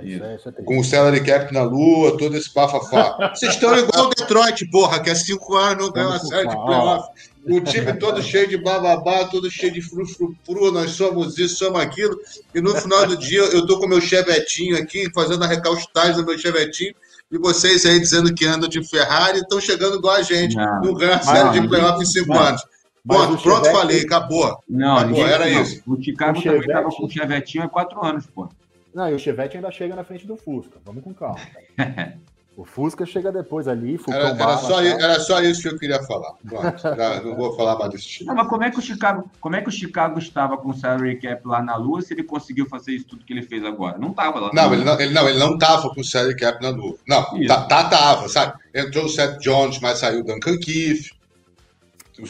É 0.05 0.63
com 0.63 0.79
o 0.79 0.85
salary 0.85 1.23
cap 1.23 1.53
na 1.53 1.63
lua, 1.63 2.17
todo 2.19 2.37
esse 2.37 2.53
bafafá. 2.53 3.33
Vocês 3.35 3.55
estão 3.55 3.77
igual 3.77 4.07
o 4.07 4.11
Detroit, 4.11 4.67
porra, 4.71 5.01
que 5.01 5.11
há 5.11 5.15
cinco 5.15 5.57
anos 5.57 5.87
não 5.87 5.93
ganhou 5.93 6.11
uma 6.11 6.19
série 6.19 6.49
de 6.49 6.55
playoff. 6.55 7.09
O 7.45 7.61
time 7.61 7.93
todo 7.95 8.23
cheio 8.23 8.49
de 8.49 8.57
bababá, 8.57 9.25
todo 9.25 9.51
cheio 9.51 9.73
de 9.73 9.81
frufru, 9.81 10.37
nós 10.73 10.93
somos 10.93 11.39
isso, 11.39 11.57
somos 11.57 11.81
aquilo. 11.81 12.17
E 12.55 12.61
no 12.61 12.75
final 12.77 13.07
do 13.07 13.17
dia 13.17 13.41
eu 13.41 13.67
tô 13.67 13.79
com 13.79 13.87
meu 13.87 14.01
chevetinho 14.01 14.77
aqui, 14.77 15.11
fazendo 15.13 15.43
a 15.45 15.47
recaustagem 15.47 16.17
do 16.17 16.25
meu 16.25 16.39
chevetinho. 16.39 16.95
E 17.31 17.39
vocês 17.39 17.87
aí 17.87 17.99
dizendo 17.99 18.33
que 18.35 18.45
andam 18.45 18.69
de 18.69 18.85
Ferrari 18.85 19.39
estão 19.39 19.61
chegando 19.61 19.97
igual 19.97 20.17
a 20.17 20.23
gente. 20.23 20.55
Não, 20.55 20.83
não 20.83 20.95
ganha 20.95 21.21
série 21.23 21.61
de 21.61 21.67
playoff 21.67 22.03
em 22.03 22.07
cinco 22.07 22.29
mas, 22.29 22.49
anos. 22.49 22.63
Ponto, 23.07 23.43
pronto, 23.43 23.65
Chevette... 23.65 23.73
falei, 23.73 24.01
acabou. 24.03 24.59
Não, 24.69 24.97
acabou, 24.99 25.27
era 25.27 25.51
não. 25.51 25.63
isso. 25.63 25.83
O 25.87 26.01
Chicago 26.01 26.39
o 26.39 26.43
também 26.43 26.61
estava 26.61 26.89
com 26.89 27.07
o 27.07 27.11
chevetinho 27.11 27.65
há 27.65 27.69
quatro 27.69 28.05
anos, 28.05 28.27
pô. 28.27 28.49
Não, 28.95 29.09
e 29.09 29.15
o 29.15 29.19
Chevette 29.19 29.57
ainda 29.57 29.71
chega 29.71 29.97
na 29.97 30.05
frente 30.05 30.27
do 30.27 30.37
Fusca. 30.37 30.79
Vamos 30.85 31.03
com 31.03 31.15
calma. 31.15 31.41
o 32.55 32.65
Fusca 32.65 33.07
chega 33.07 33.33
depois 33.33 33.67
ali, 33.67 33.99
era, 34.09 34.29
era, 34.29 34.59
só, 34.59 34.83
era 34.83 35.21
só 35.21 35.41
isso 35.41 35.63
que 35.63 35.69
eu 35.69 35.79
queria 35.79 36.03
falar. 36.03 36.35
Pronto, 36.47 37.25
não 37.25 37.35
vou 37.35 37.57
falar 37.57 37.79
mais 37.79 37.91
desse 37.91 38.07
time. 38.07 38.29
Não, 38.29 38.35
mas 38.35 38.49
como 38.49 38.65
é 38.65 38.71
que 38.71 38.79
o 38.79 38.83
Chicago, 38.83 39.31
como 39.41 39.57
é 39.57 39.63
que 39.63 39.69
o 39.69 39.73
Chicago 39.73 40.19
estava 40.19 40.59
com 40.59 40.69
o 40.69 40.75
salary 40.75 41.19
cap 41.19 41.47
lá 41.47 41.63
na 41.63 41.77
Lua 41.77 42.03
se 42.03 42.13
ele 42.13 42.23
conseguiu 42.23 42.67
fazer 42.67 42.93
isso 42.93 43.07
tudo 43.07 43.25
que 43.25 43.33
ele 43.33 43.43
fez 43.43 43.65
agora? 43.65 43.97
Não 43.97 44.11
estava 44.11 44.39
lá. 44.39 44.51
Não, 44.53 44.75
ele 44.75 44.85
não, 44.85 45.01
ele 45.01 45.15
não, 45.15 45.29
ele 45.29 45.39
não 45.39 45.55
estava 45.55 45.89
com 45.89 46.01
o 46.03 46.05
salary 46.05 46.37
cap 46.37 46.63
na 46.63 46.69
Lua. 46.69 46.97
Não, 47.09 47.25
tá, 47.47 47.63
tá, 47.65 47.85
tava, 47.89 48.29
sabe? 48.29 48.59
Entrou 48.75 49.07
o 49.07 49.09
Seth 49.09 49.39
Jones, 49.39 49.81
mas 49.81 49.99
saiu 49.99 50.21
o 50.21 50.25
Duncan 50.25 50.59
Keith. 50.59 51.11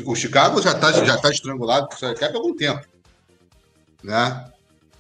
O 0.07 0.15
Chicago 0.15 0.63
já 0.63 0.71
está 0.71 0.93
já 1.05 1.17
tá 1.19 1.31
estrangulado 1.31 1.89
com 1.89 1.95
o 1.95 1.99
salary 1.99 2.21
cap 2.21 2.33
há 2.33 2.39
algum 2.39 2.55
tempo. 2.55 2.87
Né? 4.05 4.53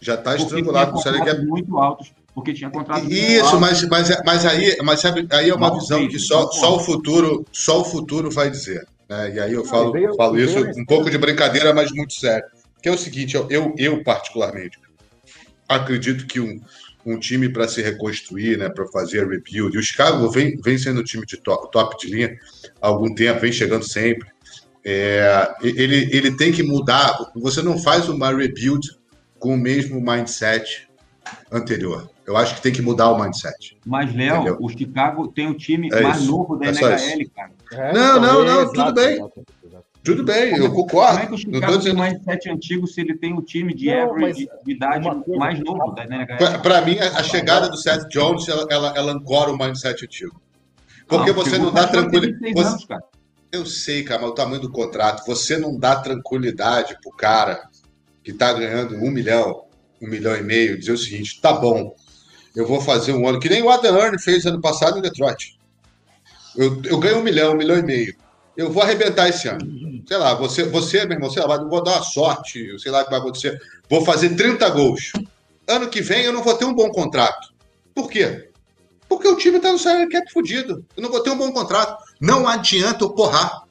Já 0.02 0.14
está 0.14 0.36
estrangulado 0.36 0.92
com 0.92 0.98
o 0.98 1.02
salary 1.02 1.24
cap. 1.24 1.46
muito 1.46 1.78
altos 1.78 2.12
porque 2.34 2.52
tinha 2.52 2.70
contrato. 2.70 3.10
Isso, 3.10 3.60
mas, 3.60 3.82
mas, 3.88 4.08
mas 4.24 4.46
aí, 4.46 4.76
mas 4.82 5.00
sabe, 5.00 5.26
aí 5.30 5.50
é 5.50 5.54
uma 5.54 5.68
não, 5.68 5.78
visão 5.78 6.08
que 6.08 6.18
só, 6.18 6.50
só 6.50 6.76
o 6.76 6.80
futuro, 6.80 7.44
só 7.52 7.82
o 7.82 7.84
futuro 7.84 8.30
vai 8.30 8.50
dizer. 8.50 8.86
Né? 9.08 9.34
E 9.34 9.40
aí 9.40 9.52
eu 9.52 9.64
falo, 9.64 9.92
veio, 9.92 10.14
falo 10.14 10.38
isso 10.40 10.58
um 10.76 10.84
pouco 10.84 11.10
de 11.10 11.18
brincadeira, 11.18 11.74
mas 11.74 11.92
muito 11.92 12.14
sério. 12.14 12.46
Que 12.82 12.88
é 12.88 12.92
o 12.92 12.98
seguinte, 12.98 13.36
eu, 13.36 13.74
eu 13.76 14.02
particularmente 14.02 14.78
acredito 15.68 16.26
que 16.26 16.40
um, 16.40 16.60
um 17.04 17.18
time 17.18 17.48
para 17.48 17.68
se 17.68 17.82
reconstruir, 17.82 18.58
né, 18.58 18.68
para 18.68 18.86
fazer 18.88 19.28
rebuild, 19.28 19.76
e 19.76 19.78
o 19.78 19.82
Chicago 19.82 20.28
vem, 20.30 20.56
vem 20.60 20.78
sendo 20.78 21.00
um 21.00 21.04
time 21.04 21.24
de 21.24 21.36
top, 21.36 21.70
top 21.70 21.96
de 21.98 22.12
linha 22.12 22.36
há 22.80 22.88
algum 22.88 23.14
tempo, 23.14 23.40
vem 23.40 23.52
chegando 23.52 23.84
sempre. 23.84 24.28
É, 24.84 25.54
ele, 25.62 26.08
ele 26.10 26.36
tem 26.36 26.50
que 26.50 26.62
mudar. 26.62 27.16
Você 27.36 27.62
não 27.62 27.78
faz 27.78 28.08
uma 28.08 28.34
rebuild 28.34 28.80
com 29.42 29.54
o 29.54 29.58
mesmo 29.58 30.00
mindset 30.00 30.88
anterior. 31.50 32.08
Eu 32.24 32.36
acho 32.36 32.54
que 32.54 32.62
tem 32.62 32.72
que 32.72 32.80
mudar 32.80 33.10
o 33.10 33.20
mindset. 33.20 33.76
Mas, 33.84 34.14
Léo, 34.14 34.56
o 34.60 34.68
Chicago 34.68 35.26
tem 35.26 35.48
o 35.48 35.54
time 35.54 35.88
é 35.92 36.00
mais 36.00 36.24
novo 36.24 36.56
da 36.56 36.66
é 36.66 36.70
NHL, 36.70 37.28
cara. 37.34 37.50
É, 37.72 37.92
não, 37.92 38.20
não, 38.20 38.44
não, 38.44 38.66
tudo 38.66 38.74
exato, 38.74 38.94
bem. 38.94 39.14
Exato, 39.16 39.44
exato. 39.66 39.84
Tudo 40.04 40.24
bem, 40.24 40.56
eu 40.56 40.72
concordo. 40.72 41.12
Como 41.12 41.22
é 41.22 41.26
que 41.26 41.34
o 41.34 41.38
Chicago 41.38 41.78
dizendo... 41.78 42.00
tem 42.00 42.12
mindset 42.12 42.50
antigo 42.50 42.86
se 42.86 43.00
ele 43.00 43.18
tem 43.18 43.36
o 43.36 43.42
time 43.42 43.74
de 43.74 43.86
não, 43.86 44.12
average 44.12 44.48
de 44.64 44.72
idade 44.72 45.08
mais 45.36 45.58
novo 45.58 45.92
da 45.92 46.04
NHL? 46.04 46.60
Para 46.62 46.80
mim, 46.82 46.98
a, 47.00 47.18
a, 47.18 47.22
chegada 47.24 47.68
do 47.68 47.76
Seth 47.76 48.08
Jones, 48.10 48.48
ela, 48.48 48.66
ela, 48.70 48.94
ela 48.96 49.12
ancora 49.12 49.50
o 49.50 49.58
mindset 49.58 50.04
antigo. 50.04 50.40
Porque 51.08 51.32
não, 51.32 51.34
você 51.34 51.58
não 51.58 51.72
dá 51.72 51.88
tranquilidade. 51.88 52.52
Você... 52.54 52.86
Eu 53.50 53.66
sei, 53.66 54.04
cara, 54.04 54.22
mas 54.22 54.30
o 54.30 54.34
tamanho 54.34 54.62
do 54.62 54.70
contrato, 54.70 55.26
você 55.26 55.58
não 55.58 55.76
dá 55.76 55.96
tranquilidade 55.96 56.96
pro 57.02 57.10
cara 57.10 57.68
que 58.22 58.30
está 58.30 58.52
ganhando 58.52 58.96
um 58.96 59.10
milhão, 59.10 59.64
um 60.00 60.08
milhão 60.08 60.36
e 60.36 60.42
meio, 60.42 60.78
dizer 60.78 60.92
o 60.92 60.98
seguinte: 60.98 61.40
tá 61.40 61.52
bom, 61.52 61.94
eu 62.54 62.66
vou 62.66 62.80
fazer 62.80 63.12
um 63.12 63.26
ano, 63.26 63.40
que 63.40 63.48
nem 63.48 63.62
o 63.62 63.70
Adam 63.70 63.96
Earn 63.98 64.18
fez 64.18 64.44
ano 64.46 64.60
passado 64.60 64.98
em 64.98 65.02
Detroit. 65.02 65.58
Eu, 66.56 66.82
eu 66.84 66.98
ganho 66.98 67.18
um 67.18 67.22
milhão, 67.22 67.52
um 67.52 67.56
milhão 67.56 67.78
e 67.78 67.82
meio. 67.82 68.14
Eu 68.56 68.70
vou 68.70 68.82
arrebentar 68.82 69.28
esse 69.28 69.48
ano. 69.48 70.02
Sei 70.06 70.16
lá, 70.16 70.34
você, 70.34 70.64
você 70.64 71.04
meu 71.06 71.16
irmão, 71.16 71.30
sei 71.30 71.42
lá, 71.42 71.56
vou 71.56 71.82
dar 71.82 71.92
uma 71.92 72.02
sorte, 72.02 72.78
sei 72.78 72.92
lá 72.92 73.00
o 73.00 73.04
que 73.04 73.10
vai 73.10 73.20
acontecer. 73.20 73.58
Vou 73.88 74.04
fazer 74.04 74.36
30 74.36 74.68
gols. 74.70 75.12
Ano 75.66 75.88
que 75.88 76.02
vem 76.02 76.24
eu 76.24 76.32
não 76.32 76.42
vou 76.42 76.54
ter 76.54 76.66
um 76.66 76.74
bom 76.74 76.90
contrato. 76.90 77.52
Por 77.94 78.10
quê? 78.10 78.50
Porque 79.08 79.28
o 79.28 79.36
time 79.36 79.56
está 79.56 79.72
no 79.72 79.78
salary 79.78 80.08
cap 80.08 80.30
fudido. 80.30 80.84
Eu 80.96 81.02
não 81.02 81.10
vou 81.10 81.20
ter 81.20 81.30
um 81.30 81.38
bom 81.38 81.50
contrato. 81.52 82.02
Não 82.20 82.46
adianta 82.46 83.04
eu 83.04 83.10
porrar. 83.10 83.62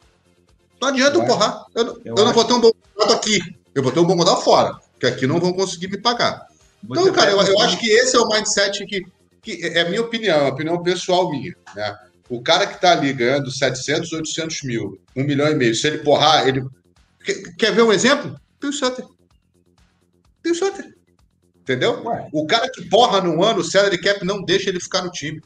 Não 0.81 0.89
adianta 0.89 1.17
eu, 1.17 1.25
porrar. 1.25 1.65
Eu, 1.75 1.85
eu, 1.85 2.15
eu 2.17 2.25
não 2.25 2.33
vou 2.33 2.45
ter 2.45 2.53
um 2.53 2.61
bom 2.61 2.71
contrato 2.71 3.13
aqui. 3.17 3.39
Eu 3.73 3.83
vou 3.83 3.91
ter 3.91 3.99
um 3.99 4.05
bom 4.05 4.17
contrato 4.17 4.43
fora. 4.43 4.79
Porque 4.91 5.07
aqui 5.07 5.27
não 5.27 5.39
vão 5.39 5.53
conseguir 5.53 5.87
me 5.87 5.97
pagar. 5.97 6.47
Então, 6.83 7.11
cara, 7.11 7.31
eu, 7.31 7.41
eu, 7.41 7.59
acho 7.61 7.77
que 7.79 7.89
esse 7.89 8.15
é 8.15 8.19
o 8.19 8.27
mindset 8.27 8.85
que, 8.85 9.05
que 9.41 9.65
é 9.65 9.81
a 9.81 9.89
minha 9.89 10.01
opinião, 10.01 10.37
é 10.39 10.45
a 10.45 10.49
opinião 10.49 10.81
pessoal 10.81 11.29
minha, 11.29 11.55
né? 11.75 11.95
O 12.29 12.41
cara 12.41 12.65
que 12.65 12.79
tá 12.79 12.93
ali 12.93 13.11
ganhando 13.13 13.51
700, 13.51 14.11
800 14.11 14.63
mil, 14.63 14.99
um 15.15 15.23
milhão 15.23 15.49
e 15.49 15.55
meio, 15.55 15.75
se 15.75 15.85
ele 15.87 15.99
porrar, 15.99 16.47
ele... 16.47 16.65
Quer, 17.23 17.55
quer 17.55 17.71
ver 17.73 17.83
um 17.83 17.91
exemplo? 17.91 18.39
Bill 18.59 18.73
Sutter. 18.73 19.05
Bill 20.43 20.55
Sutter. 20.55 20.95
Entendeu? 21.59 22.01
Ué. 22.03 22.27
O 22.31 22.47
cara 22.47 22.69
que 22.69 22.87
porra 22.89 23.21
no 23.21 23.43
ano, 23.43 23.59
o 23.59 23.63
salary 23.63 23.99
cap 23.99 24.25
não 24.25 24.43
deixa 24.43 24.69
ele 24.69 24.79
ficar 24.79 25.03
no 25.03 25.11
time. 25.11 25.41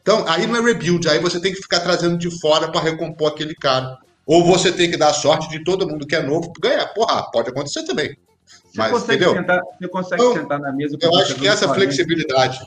Então, 0.00 0.26
aí 0.26 0.46
não 0.46 0.56
é 0.56 0.60
rebuild, 0.60 1.08
aí 1.08 1.18
você 1.18 1.40
tem 1.40 1.52
que 1.52 1.60
ficar 1.60 1.80
trazendo 1.80 2.16
de 2.16 2.30
fora 2.40 2.70
para 2.70 2.80
recompor 2.80 3.32
aquele 3.32 3.54
cara. 3.54 3.98
Ou 4.32 4.42
você 4.42 4.72
tem 4.72 4.90
que 4.90 4.96
dar 4.96 5.12
sorte 5.12 5.46
de 5.50 5.62
todo 5.62 5.86
mundo 5.86 6.06
que 6.06 6.16
é 6.16 6.22
novo 6.22 6.50
ganhar. 6.58 6.86
Porra, 6.94 7.30
pode 7.30 7.50
acontecer 7.50 7.82
também. 7.82 8.16
Você 8.46 8.78
Mas, 8.78 8.90
consegue, 8.90 9.24
entendeu? 9.24 9.34
Sentar, 9.34 9.60
você 9.78 9.88
consegue 9.88 10.22
eu, 10.22 10.32
sentar 10.32 10.58
na 10.58 10.72
mesa 10.72 10.96
Eu 11.02 11.14
acho 11.16 11.34
que 11.34 11.46
essa 11.46 11.74
flexibilidade. 11.74 12.58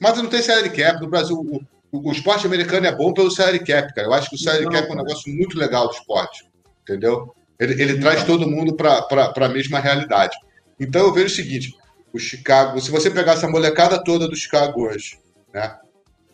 Mas 0.00 0.16
não 0.18 0.28
tem 0.28 0.40
salary 0.40 0.70
cap. 0.70 1.00
No 1.00 1.08
Brasil, 1.08 1.36
o, 1.36 1.60
o, 1.90 2.10
o 2.10 2.12
esporte 2.12 2.46
americano 2.46 2.86
é 2.86 2.94
bom 2.94 3.12
pelo 3.12 3.28
salary 3.28 3.58
cap, 3.58 3.92
cara. 3.92 4.06
Eu 4.06 4.12
acho 4.12 4.30
que 4.30 4.36
o 4.36 4.38
salary 4.38 4.66
Não, 4.66 4.70
cap 4.70 4.88
é 4.88 4.92
um 4.92 4.96
negócio 4.96 5.34
muito 5.34 5.58
legal 5.58 5.88
do 5.88 5.94
esporte, 5.94 6.48
entendeu? 6.82 7.34
Ele, 7.58 7.82
ele 7.82 7.98
traz 7.98 8.22
todo 8.22 8.48
mundo 8.48 8.76
para 8.76 9.32
a 9.34 9.48
mesma 9.48 9.80
realidade. 9.80 10.36
Então 10.78 11.00
eu 11.08 11.12
vejo 11.12 11.26
o 11.26 11.36
seguinte: 11.36 11.74
o 12.12 12.20
Chicago, 12.20 12.80
se 12.80 12.92
você 12.92 13.10
pegar 13.10 13.32
essa 13.32 13.48
molecada 13.48 14.00
toda 14.04 14.28
do 14.28 14.36
Chicago 14.36 14.82
hoje, 14.82 15.18
né? 15.52 15.76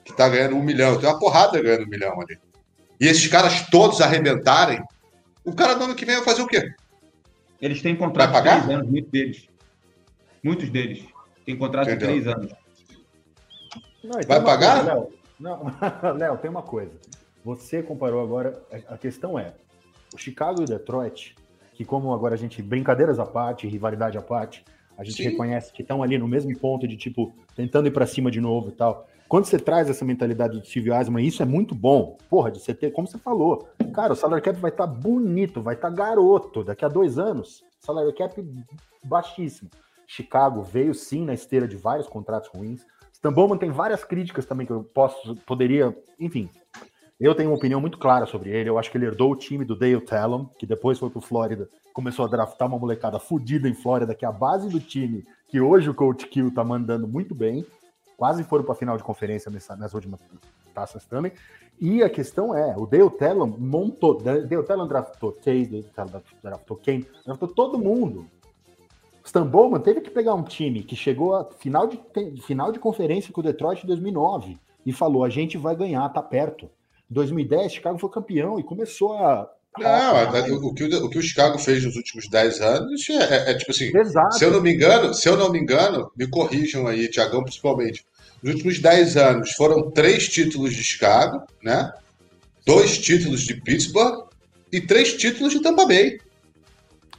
Que 0.04 0.14
tá 0.14 0.28
ganhando 0.28 0.56
um 0.56 0.62
milhão, 0.62 0.98
tem 0.98 1.08
uma 1.08 1.18
porrada 1.18 1.62
ganhando 1.62 1.84
um 1.84 1.88
milhão 1.88 2.20
ali. 2.20 2.38
E 3.02 3.08
esses 3.08 3.26
caras 3.26 3.66
todos 3.68 4.00
arrebentarem, 4.00 4.80
o 5.44 5.52
cara 5.52 5.74
do 5.74 5.82
ano 5.82 5.94
que 5.96 6.04
vem 6.04 6.14
vai 6.14 6.24
fazer 6.24 6.40
o 6.42 6.46
quê? 6.46 6.72
Eles 7.60 7.82
têm 7.82 7.96
contrato 7.96 8.30
Vai 8.30 8.40
de 8.42 8.48
pagar? 8.48 8.62
três 8.62 8.78
anos, 8.78 8.88
muitos 8.88 9.10
deles. 9.10 9.48
Muitos 10.40 10.70
deles. 10.70 11.04
Têm 11.44 11.56
contrato 11.58 11.88
Entendeu? 11.90 12.14
de 12.14 12.22
três 12.22 12.28
anos. 12.36 12.52
Não, 14.04 14.12
tem 14.20 14.28
Vai 14.28 14.40
pagar? 14.44 14.76
coisa, 14.76 14.94
Léo. 14.94 15.12
Não, 15.40 15.64
Léo, 16.16 16.38
tem 16.38 16.48
uma 16.48 16.62
coisa. 16.62 16.92
Você 17.44 17.82
comparou 17.82 18.22
agora, 18.22 18.62
a 18.88 18.96
questão 18.96 19.36
é, 19.36 19.52
o 20.14 20.18
Chicago 20.18 20.60
e 20.60 20.62
o 20.62 20.66
Detroit, 20.68 21.34
que 21.74 21.84
como 21.84 22.14
agora 22.14 22.34
a 22.34 22.38
gente, 22.38 22.62
brincadeiras 22.62 23.18
à 23.18 23.26
parte, 23.26 23.66
rivalidade 23.66 24.16
à 24.16 24.22
parte, 24.22 24.64
a 24.96 25.02
gente 25.02 25.16
Sim. 25.16 25.30
reconhece 25.30 25.72
que 25.72 25.82
estão 25.82 26.04
ali 26.04 26.16
no 26.18 26.28
mesmo 26.28 26.56
ponto 26.56 26.86
de, 26.86 26.96
tipo, 26.96 27.34
tentando 27.56 27.88
ir 27.88 27.90
pra 27.90 28.06
cima 28.06 28.30
de 28.30 28.40
novo 28.40 28.68
e 28.68 28.72
tal. 28.72 29.08
Quando 29.32 29.46
você 29.46 29.58
traz 29.58 29.88
essa 29.88 30.04
mentalidade 30.04 30.60
do 30.60 30.66
Steve 30.66 30.92
Eisman, 30.92 31.26
isso 31.26 31.42
é 31.42 31.46
muito 31.46 31.74
bom. 31.74 32.18
Porra, 32.28 32.50
de 32.50 32.60
você 32.60 32.74
ter, 32.74 32.92
como 32.92 33.08
você 33.08 33.16
falou, 33.16 33.66
cara, 33.94 34.12
o 34.12 34.14
salary 34.14 34.42
cap 34.42 34.60
vai 34.60 34.70
estar 34.70 34.86
bonito, 34.86 35.62
vai 35.62 35.74
estar 35.74 35.88
garoto. 35.88 36.62
Daqui 36.62 36.84
a 36.84 36.88
dois 36.88 37.18
anos, 37.18 37.64
salary 37.80 38.12
cap 38.12 38.44
baixíssimo. 39.02 39.70
Chicago 40.06 40.60
veio 40.60 40.92
sim 40.92 41.24
na 41.24 41.32
esteira 41.32 41.66
de 41.66 41.78
vários 41.78 42.06
contratos 42.06 42.50
ruins. 42.54 42.84
Stan 43.10 43.32
Bowman 43.32 43.56
tem 43.56 43.70
várias 43.70 44.04
críticas 44.04 44.44
também 44.44 44.66
que 44.66 44.72
eu 44.74 44.84
posso, 44.84 45.34
poderia, 45.46 45.96
enfim. 46.20 46.50
Eu 47.18 47.34
tenho 47.34 47.48
uma 47.48 47.56
opinião 47.56 47.80
muito 47.80 47.96
clara 47.96 48.26
sobre 48.26 48.50
ele. 48.50 48.68
Eu 48.68 48.78
acho 48.78 48.90
que 48.90 48.98
ele 48.98 49.06
herdou 49.06 49.32
o 49.32 49.36
time 49.36 49.64
do 49.64 49.74
Dale 49.74 49.98
Talon, 50.02 50.44
que 50.58 50.66
depois 50.66 50.98
foi 50.98 51.08
pro 51.08 51.22
Flórida, 51.22 51.70
começou 51.94 52.26
a 52.26 52.28
draftar 52.28 52.68
uma 52.68 52.78
molecada 52.78 53.18
fodida 53.18 53.66
em 53.66 53.72
Flórida, 53.72 54.14
que 54.14 54.26
é 54.26 54.28
a 54.28 54.32
base 54.32 54.68
do 54.68 54.78
time 54.78 55.24
que 55.48 55.58
hoje 55.58 55.88
o 55.88 55.94
Coach 55.94 56.26
Kill 56.26 56.52
tá 56.52 56.62
mandando 56.62 57.08
muito 57.08 57.34
bem. 57.34 57.64
Quase 58.16 58.44
foram 58.44 58.64
para 58.64 58.72
a 58.72 58.76
final 58.76 58.96
de 58.96 59.02
conferência 59.02 59.50
nessa, 59.50 59.76
nas 59.76 59.94
últimas 59.94 60.20
taças 60.74 61.04
também. 61.04 61.32
E 61.80 62.02
a 62.02 62.08
questão 62.08 62.54
é, 62.54 62.76
o 62.76 62.86
Dale 62.86 63.10
Talon 63.10 63.46
montou, 63.58 64.20
Dale 64.20 64.62
Talon 64.62 64.86
draftou 64.86 65.36
Chase, 65.42 65.84
Dale 65.96 66.10
draftou 66.42 66.76
Kane, 66.76 67.06
draftou 67.24 67.48
todo 67.48 67.78
mundo. 67.78 68.26
Stan 69.24 69.46
Bowman 69.46 69.80
teve 69.80 70.00
que 70.00 70.10
pegar 70.10 70.34
um 70.34 70.42
time 70.42 70.82
que 70.82 70.96
chegou 70.96 71.34
à 71.34 71.44
final 71.44 71.86
de, 71.86 72.00
final 72.42 72.72
de 72.72 72.78
conferência 72.78 73.32
com 73.32 73.40
o 73.40 73.44
Detroit 73.44 73.84
em 73.84 73.86
2009 73.86 74.58
e 74.84 74.92
falou: 74.92 75.24
a 75.24 75.28
gente 75.28 75.56
vai 75.56 75.76
ganhar, 75.76 76.08
tá 76.08 76.22
perto. 76.22 76.66
Em 77.10 77.14
2010, 77.14 77.72
Chicago 77.72 77.98
foi 77.98 78.10
campeão 78.10 78.58
e 78.58 78.62
começou 78.62 79.12
a. 79.14 79.50
Não, 79.78 80.66
o, 80.68 80.74
que 80.74 80.84
o, 80.84 81.04
o 81.06 81.08
que 81.08 81.18
o 81.18 81.22
Chicago 81.22 81.58
fez 81.58 81.82
nos 81.84 81.96
últimos 81.96 82.28
10 82.28 82.60
anos 82.60 83.08
é, 83.08 83.14
é- 83.14 83.50
é 83.52 83.54
tipo 83.54 83.70
assim. 83.70 83.90
Exato. 83.96 84.36
Se 84.38 84.44
eu 84.44 84.50
não 84.50 84.60
me 84.60 84.72
engano, 84.72 85.14
se 85.14 85.26
eu 85.28 85.36
não 85.36 85.50
me 85.50 85.58
engano, 85.58 86.10
me 86.16 86.26
corrijam 86.28 86.86
aí, 86.86 87.08
Tiagão, 87.08 87.42
principalmente. 87.42 88.04
Nos 88.42 88.54
últimos 88.54 88.78
10 88.80 89.16
anos 89.16 89.52
foram 89.52 89.90
três 89.90 90.28
títulos 90.28 90.74
de 90.74 90.82
Chicago, 90.84 91.42
né? 91.62 91.90
Dois 92.66 92.98
títulos 92.98 93.42
de 93.42 93.54
Pittsburgh 93.54 94.24
e 94.70 94.80
três 94.80 95.14
títulos 95.16 95.52
de 95.52 95.60
Tampa 95.62 95.86
Bay. 95.86 96.18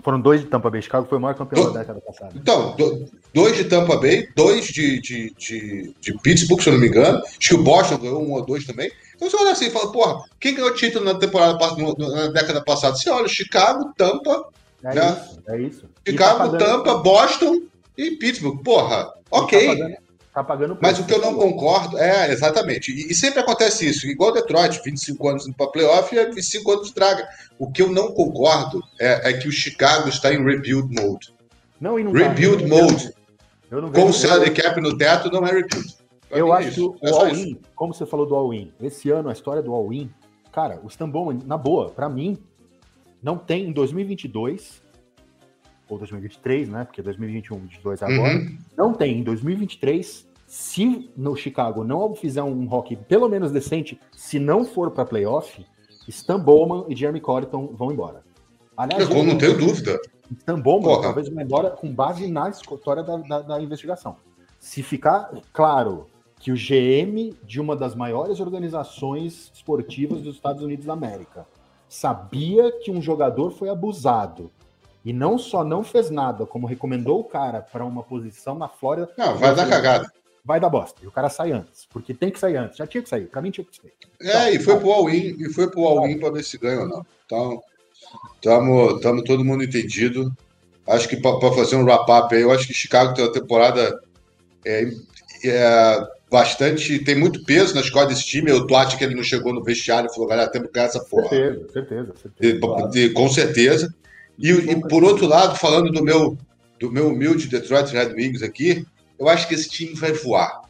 Foram 0.03 0.19
dois 0.19 0.41
de 0.41 0.47
Tampa 0.47 0.69
Bay. 0.69 0.81
Chicago 0.81 1.07
foi 1.07 1.17
o 1.17 1.21
maior 1.21 1.33
campeão 1.35 1.63
Do- 1.63 1.71
da 1.73 1.79
década 1.79 2.01
passada. 2.01 2.33
Então, 2.35 2.75
do- 2.75 3.05
dois 3.33 3.55
de 3.55 3.63
Tampa 3.63 3.95
Bay, 3.97 4.27
dois 4.35 4.65
de, 4.67 4.99
de, 4.99 5.33
de, 5.37 5.93
de 5.99 6.13
Pittsburgh, 6.21 6.61
se 6.61 6.67
eu 6.69 6.73
não 6.73 6.79
me 6.79 6.87
engano. 6.87 7.19
Acho 7.25 7.39
que 7.39 7.55
o 7.55 7.63
Boston 7.63 7.97
ganhou 7.97 8.21
um 8.21 8.31
ou 8.33 8.45
dois 8.45 8.65
também. 8.65 8.91
Você 9.23 9.35
olha 9.37 9.51
assim 9.51 9.67
e 9.67 9.71
fala, 9.71 9.91
porra, 9.91 10.23
quem 10.39 10.53
ganhou 10.53 10.73
título 10.73 11.05
na 11.05 11.15
temporada 11.15 11.57
na 11.97 12.27
década 12.27 12.61
passada? 12.63 12.95
Você 12.95 13.09
olha, 13.09 13.27
Chicago, 13.27 13.93
Tampa, 13.97 14.47
É 14.83 14.93
né? 14.95 15.17
isso, 15.21 15.39
é 15.47 15.61
isso. 15.61 15.85
E 16.05 16.11
Chicago, 16.11 16.51
tá 16.51 16.57
Tampa, 16.57 16.97
Boston 16.97 17.61
e 17.97 18.11
Pittsburgh. 18.11 18.61
Porra, 18.63 19.13
e 19.15 19.19
ok. 19.31 19.67
Tá 19.67 19.73
pagando, 19.73 19.97
tá 20.33 20.43
pagando 20.43 20.77
Mas 20.81 20.99
o 20.99 21.05
que 21.05 21.13
eu 21.13 21.21
não 21.21 21.35
concordo 21.35 21.97
é, 21.97 22.31
exatamente. 22.31 22.91
E, 22.91 23.11
e 23.11 23.15
sempre 23.15 23.39
acontece 23.39 23.87
isso, 23.87 24.07
igual 24.07 24.33
Detroit, 24.33 24.81
25 24.83 25.27
anos 25.29 25.47
indo 25.47 25.55
para 25.55 25.67
playoff 25.67 26.13
e 26.15 26.25
25 26.25 26.71
anos 26.71 26.87
de 26.87 26.93
draga. 26.93 27.27
O 27.57 27.71
que 27.71 27.81
eu 27.81 27.89
não 27.91 28.11
concordo 28.11 28.83
é, 28.99 29.29
é 29.29 29.33
que 29.33 29.47
o 29.47 29.51
Chicago 29.51 30.09
está 30.09 30.33
em 30.33 30.43
rebuild 30.43 30.93
mode. 31.01 31.33
Não, 31.79 31.99
e 31.99 32.03
não 32.03 32.11
tá. 32.11 32.17
Rebuild 32.19 32.63
Eu- 32.63 32.69
mode. 32.69 33.13
Eu 33.71 33.81
não 33.81 33.91
Com 33.91 34.05
o 34.05 34.13
salary 34.13 34.51
cap 34.51 34.79
no 34.81 34.95
teto, 34.97 35.31
não 35.31 35.45
é 35.47 35.51
rebuild. 35.51 35.95
Pra 36.33 36.39
Eu 36.39 36.53
é 36.53 36.57
acho 36.57 36.71
que 36.75 36.81
o 36.81 36.95
É 37.01 37.09
isso. 37.09 37.19
all-in, 37.19 37.59
como 37.75 37.93
você 37.93 38.05
falou 38.05 38.25
do 38.25 38.35
all-in, 38.35 38.71
esse 38.81 39.09
ano 39.09 39.29
a 39.29 39.33
história 39.33 39.61
do 39.61 39.73
all-in, 39.73 40.09
cara, 40.51 40.79
o 40.83 40.87
Stan 40.87 41.09
Bowman, 41.09 41.39
na 41.45 41.57
boa, 41.57 41.89
pra 41.89 42.09
mim, 42.09 42.37
não 43.21 43.37
tem 43.37 43.67
em 43.67 43.71
2022, 43.71 44.81
ou 45.89 45.97
2023, 45.97 46.69
né? 46.69 46.83
Porque 46.85 47.01
2021, 47.01 47.57
2022 47.57 48.01
é 48.01 48.05
agora, 48.05 48.35
Uhum. 48.37 48.57
não 48.77 48.93
tem 48.93 49.19
em 49.19 49.23
2023, 49.23 50.27
se 50.47 51.09
no 51.15 51.35
Chicago 51.35 51.83
não 51.83 52.13
fizer 52.15 52.43
um 52.43 52.71
hockey 52.73 52.95
pelo 52.95 53.27
menos 53.29 53.51
decente, 53.51 53.99
se 54.11 54.39
não 54.39 54.63
for 54.65 54.91
pra 54.91 55.05
playoff, 55.05 55.65
Stan 56.07 56.39
Bowman 56.39 56.85
e 56.89 56.95
Jeremy 56.95 57.21
Colleton 57.21 57.67
vão 57.73 57.91
embora. 57.91 58.23
Aliás, 58.75 59.09
Eu 59.09 59.23
não 59.23 59.37
tenho 59.37 59.57
dúvida. 59.57 59.99
Stan 60.39 60.59
Bowman 60.59 60.83
Porra. 60.89 61.01
talvez 61.03 61.29
vá 61.29 61.41
embora 61.43 61.69
com 61.71 61.93
base 61.93 62.27
na 62.27 62.49
história 62.49 63.03
da, 63.03 63.17
da, 63.17 63.41
da 63.41 63.61
investigação. 63.61 64.15
Se 64.59 64.81
ficar 64.81 65.31
claro 65.51 66.07
que 66.43 66.51
o 66.51 66.55
GM 66.55 67.33
de 67.41 67.61
uma 67.61 67.73
das 67.73 67.95
maiores 67.95 68.41
organizações 68.41 69.49
esportivas 69.55 70.21
dos 70.21 70.35
Estados 70.35 70.61
Unidos 70.61 70.85
da 70.85 70.91
América 70.91 71.47
sabia 71.87 72.69
que 72.69 72.91
um 72.91 73.01
jogador 73.01 73.51
foi 73.51 73.69
abusado 73.69 74.51
e 75.05 75.13
não 75.13 75.37
só 75.37 75.63
não 75.63 75.85
fez 75.85 76.09
nada, 76.09 76.45
como 76.45 76.67
recomendou 76.67 77.21
o 77.21 77.23
cara 77.23 77.61
para 77.61 77.85
uma 77.85 78.03
posição 78.03 78.55
na 78.55 78.67
Flórida, 78.67 79.09
Não, 79.17 79.37
vai 79.37 79.55
dar 79.55 79.69
cagada. 79.69 80.11
vai 80.43 80.59
dar 80.59 80.67
bosta. 80.67 80.99
E 81.01 81.07
o 81.07 81.11
cara 81.11 81.29
sai 81.29 81.53
antes, 81.53 81.87
porque 81.89 82.13
tem 82.13 82.29
que 82.29 82.37
sair 82.37 82.57
antes. 82.57 82.75
Já 82.75 82.85
tinha 82.85 83.01
que 83.01 83.07
sair. 83.07 83.27
Para 83.27 83.41
mim 83.41 83.49
tinha 83.49 83.65
que 83.65 83.77
sair. 83.77 83.93
É, 84.21 84.53
e 84.53 84.59
foi 84.59 84.77
pro 84.77 84.91
all-in, 84.91 85.37
e 85.39 85.49
foi 85.53 85.71
pro 85.71 85.85
all-in 85.85 86.19
para 86.19 86.31
ver 86.31 86.43
se 86.43 86.57
ganha 86.57 86.81
ou 86.81 86.89
não. 86.89 87.05
Então, 87.25 87.63
estamos 88.35 89.01
tamo 89.01 89.23
todo 89.23 89.45
mundo 89.45 89.63
entendido. 89.63 90.29
Acho 90.85 91.07
que 91.07 91.15
para 91.15 91.39
fazer 91.53 91.77
um 91.77 91.85
wrap-up 91.85 92.35
aí, 92.35 92.41
eu 92.41 92.51
acho 92.51 92.67
que 92.67 92.73
Chicago 92.73 93.13
tem 93.13 93.23
uma 93.23 93.31
temporada 93.31 94.01
é, 94.65 94.89
é, 95.45 96.07
bastante. 96.33 96.97
tem 96.99 97.15
muito 97.15 97.43
peso 97.45 97.75
na 97.75 97.81
escola 97.81 98.07
desse 98.07 98.25
time. 98.25 98.49
Eu 98.49 98.65
tô 98.65 98.75
acho 98.75 98.97
que 98.97 99.03
ele 99.03 99.13
não 99.15 99.23
chegou 99.23 99.53
no 99.53 99.63
vestiário 99.63 100.09
e 100.09 100.13
falou, 100.13 100.27
galera, 100.27 100.49
temos 100.49 100.67
que 100.67 100.73
ganhar 100.73 100.87
essa 100.87 100.99
porra. 101.05 101.29
Certeza, 101.29 101.71
certeza, 101.71 102.13
certeza. 102.21 102.59
claro. 102.59 102.89
de- 102.89 103.09
com 103.11 103.29
certeza. 103.29 103.93
E, 104.39 104.49
e 104.49 104.81
por 104.89 105.03
outro 105.03 105.27
lado, 105.27 105.55
falando 105.57 105.91
do 105.91 106.03
meu, 106.03 106.35
do 106.79 106.91
meu 106.91 107.09
humilde 107.09 107.47
Detroit 107.47 107.91
Red 107.93 108.13
Wings 108.15 108.41
aqui, 108.41 108.83
eu 109.19 109.29
acho 109.29 109.47
que 109.47 109.53
esse 109.53 109.69
time 109.69 109.93
vai 109.93 110.11
voar. 110.11 110.63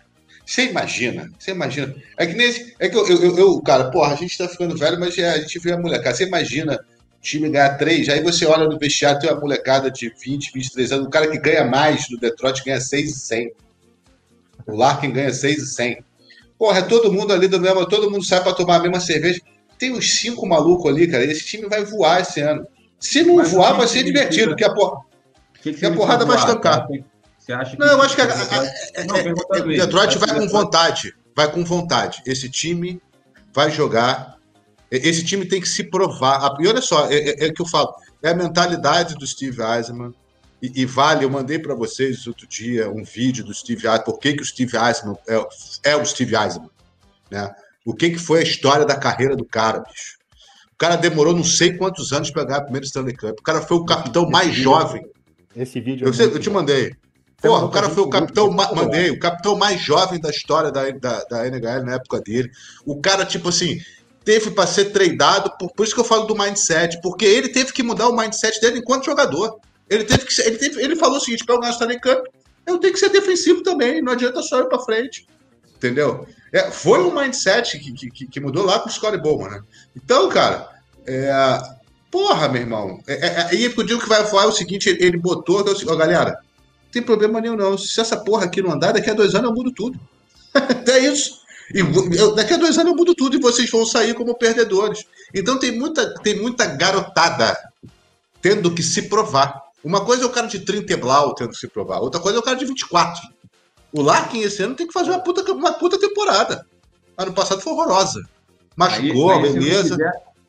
Você 0.45 0.66
imagina, 0.66 1.32
você 1.39 1.51
imagina. 1.51 1.95
É 2.18 2.28
que 2.28 2.34
nesse. 2.34 2.76
É 2.78 2.89
que 2.89 2.97
eu, 2.97 3.07
eu, 3.07 3.38
eu- 3.38 3.61
cara, 3.61 3.89
porra, 3.89 4.11
a 4.11 4.18
gente 4.18 4.38
tá 4.38 4.49
ficando 4.49 4.78
velho, 4.78 4.99
mas 4.99 5.18
é, 5.18 5.30
a 5.30 5.38
gente 5.39 5.57
vê 5.59 5.72
a 5.72 5.78
molecada. 5.78 6.14
Você 6.14 6.26
imagina 6.26 6.74
o 6.76 7.22
time 7.22 7.49
ganhar 7.49 7.78
três, 7.78 8.09
aí 8.09 8.22
você 8.22 8.45
olha 8.45 8.68
no 8.68 8.78
vestiário, 8.78 9.22
tem 9.22 9.32
uma 9.32 9.39
molecada 9.39 9.89
de 9.89 10.14
20, 10.22 10.51
23 10.53 10.91
anos, 10.91 11.07
o 11.07 11.09
cara 11.09 11.30
que 11.30 11.39
ganha 11.39 11.64
mais 11.64 12.09
no 12.09 12.20
Detroit 12.20 12.61
ganha 12.66 12.82
6 12.82 13.09
e 13.11 13.20
100. 13.20 13.51
O 14.68 14.76
Larkin 14.76 15.12
ganha 15.12 15.34
6 15.34 15.58
e 15.58 15.66
100. 15.68 16.04
Porra, 16.58 16.80
é 16.80 16.82
todo 16.84 17.12
mundo 17.12 17.34
ali 17.34 17.47
do 17.47 17.60
mesmo, 17.60 17.86
todo 17.88 18.10
mundo 18.10 18.24
sai 18.24 18.41
pra 18.41 18.54
tomar 18.54 18.78
a 18.78 18.80
mesma 18.80 18.99
cerveja. 18.99 19.41
Tem 19.78 19.91
uns 19.91 20.18
cinco 20.20 20.47
malucos 20.47 20.89
ali, 20.91 21.08
cara. 21.08 21.24
Esse 21.26 21.45
time 21.45 21.68
vai 21.68 21.84
voar 21.84 22.22
esse 22.22 22.39
ano. 22.39 22.66
Se 22.99 23.24
não 23.24 23.36
Mas 23.36 23.51
voar, 23.51 23.74
vai 23.74 23.88
ser 23.88 24.04
divertido, 24.04 24.56
que 24.56 24.64
a 24.64 24.74
porra. 24.74 24.99
O 24.99 25.62
que, 25.62 25.74
que 25.74 25.86
a 25.86 25.91
porrada 25.93 26.26
vai 26.26 26.38
voar? 26.38 26.47
estancar. 26.47 26.88
Você 27.38 27.51
acha 27.51 27.72
que. 27.72 27.80
Não, 27.80 27.88
eu 27.88 28.01
acho 28.01 28.16
que 28.16 28.22
a, 28.22 28.26
Não, 29.06 29.16
a- 29.16 29.24
pergunta 29.24 29.58
é, 29.58 29.66
mesmo. 29.66 29.86
Detroit 29.86 30.18
vai 30.18 30.39
com 30.39 30.47
vontade. 30.47 31.14
Vai 31.36 31.51
com 31.51 31.66
vontade. 31.66 32.22
Esse 32.26 32.49
time 32.49 33.01
vai 33.54 33.70
jogar. 33.72 34.38
Esse 34.89 35.26
time 35.26 35.45
tem 35.45 35.60
que 35.60 35.68
se 35.68 35.84
provar. 35.84 36.56
E 36.62 36.68
olha 36.68 36.82
só, 36.82 37.10
é, 37.10 37.16
é- 37.16 37.45
é 37.45 37.49
o 37.49 37.54
que 37.54 37.62
eu 37.62 37.68
falo. 37.68 37.93
É 38.22 38.30
a 38.30 38.36
mentalidade 38.36 39.16
do 39.16 39.28
Steve 39.28 39.62
Eisman. 39.62 40.14
E, 40.64 40.84
e 40.84 40.86
vale, 40.86 41.26
eu 41.26 41.30
mandei 41.30 41.59
para 41.59 41.76
vocês 41.76 42.26
outro 42.26 42.47
dia 42.47 42.89
um 42.89 43.03
vídeo 43.03 43.43
do 43.43 43.53
Steve 43.53 43.86
Eisman. 43.86 44.05
Por 44.05 44.18
que, 44.18 44.32
que 44.32 44.41
o 44.41 44.45
Steve 44.45 44.78
Eisman 44.78 45.18
é, 45.28 45.91
é 45.91 45.95
o 45.97 46.05
Steve 46.05 46.38
Eisman? 46.38 46.70
Né? 47.30 47.53
O 47.86 47.93
que, 47.93 48.11
que 48.11 48.18
foi 48.18 48.39
a 48.39 48.43
história 48.43 48.86
da 48.86 48.95
carreira 48.95 49.36
do 49.36 49.43
cara, 49.43 49.80
bicho? 49.80 50.18
O 50.72 50.78
cara 50.78 50.95
demorou 50.95 51.36
não 51.36 51.43
sei 51.43 51.76
quantos 51.76 52.14
anos 52.14 52.32
para 52.32 52.45
ganhar 52.45 52.59
o 52.59 52.64
primeiro 52.64 52.86
Stanley 52.86 53.14
Cup. 53.14 53.38
O 53.38 53.43
cara 53.43 53.61
foi 53.61 53.76
o 53.76 53.84
capitão 53.84 54.30
mais 54.30 54.55
jovem 54.55 55.05
Esse 55.53 55.82
vídeo. 55.82 56.07
é 56.07 56.09
eu, 56.09 56.32
eu 56.32 56.39
te 56.39 56.49
mandei. 56.49 56.95
Porra, 57.41 57.66
o 57.66 57.70
cara 57.70 57.89
foi 57.89 58.03
o 58.03 58.09
capitão, 58.09 58.49
mandei, 58.49 59.11
o 59.11 59.20
capitão 59.20 59.57
mais 59.57 59.82
jovem 59.82 60.18
da 60.18 60.30
história 60.30 60.72
da, 60.72 60.89
da, 60.91 61.26
da 61.26 61.45
NHL 61.45 61.84
na 61.84 61.95
época 61.95 62.22
dele. 62.22 62.49
O 62.86 63.01
cara, 63.01 63.26
tipo 63.26 63.49
assim, 63.49 63.82
teve 64.24 64.51
para 64.51 64.66
ser 64.66 64.93
treinado, 64.93 65.51
por, 65.59 65.74
por 65.74 65.86
isso 65.86 65.93
que 65.93 65.99
eu 65.99 66.05
falo 66.05 66.24
do 66.24 66.38
mindset, 66.38 67.01
porque 67.01 67.26
ele 67.26 67.49
teve 67.49 67.74
que 67.74 67.84
mudar 67.84 68.07
o 68.07 68.16
mindset 68.16 68.61
dele 68.61 68.80
enquanto 68.80 69.03
jogador. 69.03 69.59
Ele 69.94 70.04
teve 70.04 70.26
que 70.26 70.34
ser- 70.34 70.48
ele, 70.48 70.58
teve- 70.58 70.82
ele 70.82 70.96
falou 70.96 71.18
o 71.18 71.20
seguinte: 71.20 71.46
para 71.46 71.56
eu 71.56 71.60
ganhar 71.60 71.72
o 71.72 71.74
Stanley 71.74 72.00
Cup, 72.00 72.26
eu 72.66 72.78
tenho 72.78 72.94
que 72.94 73.00
ser 73.00 73.10
defensivo 73.10 73.62
também, 73.62 74.02
não 74.02 74.14
adianta 74.14 74.41
só 74.41 74.60
ir 74.60 74.70
para 74.70 74.80
frente. 74.80 75.28
Entendeu? 75.76 76.26
É, 76.52 76.72
foi 76.72 77.04
um 77.04 77.14
mindset 77.14 77.78
que, 77.80 78.10
que, 78.10 78.28
que, 78.28 78.39
mudou 78.39 78.66
lá 78.66 78.80
com 78.80 78.88
o 78.88 78.91
Scottie 78.91 79.22
Bowman, 79.22 79.50
né? 79.50 79.62
Então, 79.96 80.30
cara, 80.30 80.70
é, 81.06 81.32
porra, 82.10 82.48
meu 82.48 82.62
irmão. 82.62 83.00
É, 83.08 83.14
é, 83.14 83.48
é 83.52 83.56
e 83.56 83.66
eu 83.66 83.84
digo 83.84 84.00
que 84.00 84.08
vai 84.08 84.26
falar 84.26 84.48
o 84.48 84.52
seguinte: 84.52 84.89
ele 84.89 85.18
botou, 85.18 85.66
ó, 85.88 85.96
galera, 85.96 86.32
não 86.32 86.91
tem 86.91 87.02
problema 87.02 87.41
nenhum, 87.41 87.56
não. 87.56 87.78
Se 87.78 88.00
essa 88.00 88.18
porra 88.18 88.46
aqui 88.46 88.62
não 88.62 88.72
andar, 88.72 88.94
daqui 88.94 89.10
a 89.10 89.14
dois 89.14 89.36
anos 89.36 89.50
eu 89.50 89.56
mudo 89.56 89.72
tudo. 89.72 90.00
é 90.88 91.00
isso. 91.00 91.41
E 91.74 91.80
eu, 92.18 92.36
daqui 92.36 92.54
a 92.54 92.58
dois 92.58 92.78
anos 92.78 92.91
eu 92.91 92.98
mudo 92.98 93.16
tudo 93.16 93.36
e 93.36 93.41
vocês 93.41 93.70
vão 93.70 93.86
sair 93.86 94.14
como 94.14 94.36
perdedores. 94.36 95.06
Então 95.34 95.58
tem 95.58 95.72
muita, 95.72 96.14
tem 96.22 96.39
muita 96.39 96.66
garotada 96.66 97.58
tendo 98.41 98.74
que 98.74 98.84
se 98.84 99.04
provar. 99.04 99.62
Uma 99.84 100.05
coisa 100.05 100.23
é 100.23 100.25
o 100.25 100.29
cara 100.29 100.47
de 100.47 100.59
30 100.59 100.93
e 100.93 100.95
blau 100.95 101.36
tendo 101.36 101.49
que 101.49 101.57
se 101.57 101.67
provar, 101.67 101.99
outra 101.99 102.21
coisa 102.21 102.38
é 102.38 102.39
o 102.39 102.43
cara 102.43 102.57
de 102.57 102.65
24. 102.65 103.21
O 103.91 104.01
Larkin 104.01 104.41
esse 104.41 104.63
ano 104.63 104.75
tem 104.75 104.88
que 104.88 104.93
fazer 104.93 105.11
uma 105.11 105.19
puta, 105.19 105.51
uma 105.51 105.73
puta 105.73 105.99
temporada. 105.99 106.65
Ano 107.17 107.34
passado 107.34 107.61
foi 107.61 107.73
horrorosa. 107.73 108.23
Machucou, 108.75 109.31
aí, 109.31 109.43
aí, 109.45 109.53
beleza. 109.53 109.95
Se 109.95 110.03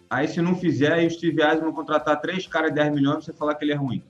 aí 0.09 0.29
se 0.29 0.41
não 0.41 0.57
fizer, 0.57 1.03
e 1.03 1.07
o 1.07 1.11
Steve 1.11 1.43
Eisman 1.43 1.73
contratar 1.73 2.21
três 2.21 2.47
caras 2.47 2.71
de 2.71 2.77
10 2.77 2.95
milhões, 2.95 3.25
você 3.25 3.33
falar 3.33 3.55
que 3.55 3.65
ele 3.65 3.73
é 3.73 3.77
ruim. 3.77 4.03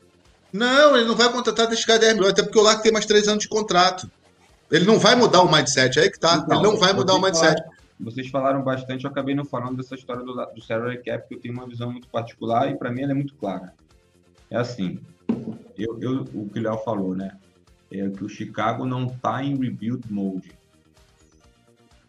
Não, 0.52 0.96
ele 0.96 1.06
não 1.06 1.16
vai 1.16 1.32
contratar 1.32 1.66
três 1.66 1.84
caras 1.84 2.00
de 2.00 2.06
10 2.06 2.16
milhões, 2.16 2.32
até 2.32 2.42
porque 2.42 2.58
o 2.58 2.62
Larkin 2.62 2.82
tem 2.82 2.92
mais 2.92 3.06
três 3.06 3.26
anos 3.26 3.42
de 3.42 3.48
contrato. 3.48 4.08
Ele 4.70 4.84
não 4.84 4.98
vai 4.98 5.16
mudar 5.16 5.42
o 5.42 5.50
mindset, 5.50 5.98
é 5.98 6.02
aí 6.02 6.10
que 6.10 6.18
tá. 6.18 6.36
Então, 6.36 6.56
ele 6.56 6.62
não 6.62 6.76
vai 6.76 6.92
mudar 6.92 7.14
o 7.14 7.20
mindset. 7.20 7.56
Falaram, 7.56 7.74
vocês 7.98 8.28
falaram 8.28 8.62
bastante, 8.62 9.04
eu 9.04 9.10
acabei 9.10 9.34
não 9.34 9.44
falando 9.44 9.76
dessa 9.76 9.96
história 9.96 10.22
do, 10.22 10.32
do 10.32 10.62
salary 10.62 11.02
cap, 11.02 11.20
porque 11.20 11.34
eu 11.34 11.40
tenho 11.40 11.54
uma 11.54 11.66
visão 11.66 11.90
muito 11.90 12.08
particular 12.08 12.70
e 12.70 12.76
para 12.76 12.90
mim 12.92 13.02
ela 13.02 13.12
é 13.12 13.14
muito 13.14 13.34
clara. 13.34 13.72
É 14.50 14.56
assim, 14.56 15.00
eu, 15.76 15.98
eu, 16.00 16.20
o 16.34 16.48
que 16.48 16.58
o 16.58 16.62
Léo 16.62 16.78
falou, 16.78 17.14
né? 17.14 17.36
É 17.90 18.08
que 18.08 18.24
o 18.24 18.28
Chicago 18.28 18.84
não 18.84 19.06
está 19.06 19.42
em 19.42 19.56
rebuild 19.56 20.12
mode. 20.12 20.52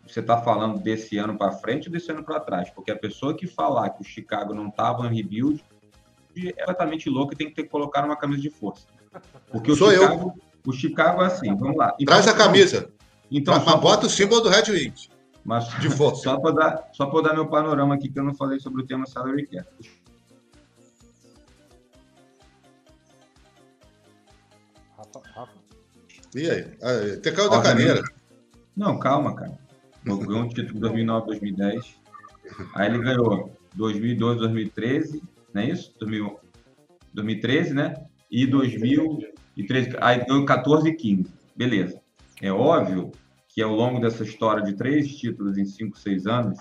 Você 0.08 0.20
está 0.20 0.42
falando 0.42 0.80
desse 0.80 1.18
ano 1.18 1.38
para 1.38 1.52
frente 1.52 1.88
ou 1.88 1.92
desse 1.92 2.12
ano 2.12 2.24
para 2.24 2.40
trás? 2.40 2.70
Porque 2.70 2.92
a 2.92 2.96
pessoa 2.98 3.36
que 3.36 3.48
falar 3.48 3.90
que 3.90 4.02
o 4.02 4.06
Chicago 4.06 4.54
não 4.54 4.68
estava 4.68 5.06
em 5.08 5.16
rebuild 5.16 5.64
é 6.38 6.52
completamente 6.52 7.10
louco 7.10 7.34
e 7.34 7.36
tem 7.36 7.48
que 7.48 7.56
ter 7.56 7.64
que 7.64 7.70
colocar 7.70 8.04
uma 8.04 8.16
camisa 8.16 8.42
de 8.42 8.50
força. 8.50 8.86
Porque 9.50 9.72
o 9.72 9.76
Sou 9.76 9.92
Chicago, 9.92 10.34
eu. 10.36 10.72
o 10.72 10.74
Chicago 10.74 11.22
é 11.22 11.26
assim, 11.26 11.56
vamos 11.56 11.78
lá. 11.78 11.96
Então, 12.00 12.06
Traz 12.06 12.28
a 12.28 12.36
camisa. 12.36 12.92
Então, 13.32 13.54
mas, 13.54 13.80
bota 13.80 14.08
o 14.08 14.10
símbolo 14.10 14.42
do 14.42 14.50
Red 14.50 14.72
Wings. 14.72 15.10
Mas 15.44 15.68
de 15.80 15.90
força. 15.90 16.24
Só 16.30 16.40
para 16.40 16.52
dar, 16.52 16.90
só 16.92 17.22
dar 17.22 17.34
meu 17.34 17.48
panorama 17.48 17.96
aqui 17.96 18.10
que 18.10 18.20
eu 18.20 18.24
não 18.24 18.34
falei 18.34 18.60
sobre 18.60 18.82
o 18.82 18.86
tema 18.86 19.06
salary 19.06 19.48
cap. 19.48 19.68
E 26.36 26.50
aí? 26.50 26.66
Até 27.14 27.32
caiu 27.32 27.50
da 27.50 27.62
cadeira. 27.62 28.04
Não, 28.76 29.00
calma, 29.00 29.34
cara. 29.34 29.58
Ganhou 30.04 30.44
um 30.44 30.50
título 30.50 30.78
em 30.78 30.82
2009, 30.82 31.28
2010. 31.28 31.96
Aí 32.76 32.90
ele 32.90 33.00
ganhou 33.00 33.58
2012, 33.74 34.40
2013, 34.40 35.24
não 35.54 35.62
é 35.62 35.70
isso? 35.70 35.94
2013, 37.14 37.74
né? 37.74 38.06
E 38.30 38.46
2013. 38.46 39.96
Aí 40.02 40.26
ganhou 40.26 40.44
14 40.44 40.90
e 40.90 40.94
15. 40.94 41.34
Beleza. 41.56 42.02
É 42.42 42.52
óbvio 42.52 43.14
que 43.48 43.62
ao 43.62 43.74
longo 43.74 44.02
dessa 44.02 44.24
história 44.24 44.62
de 44.62 44.74
três 44.74 45.16
títulos 45.16 45.58
em 45.58 45.64
5, 45.64 45.98
6 45.98 46.28
anos, 46.28 46.60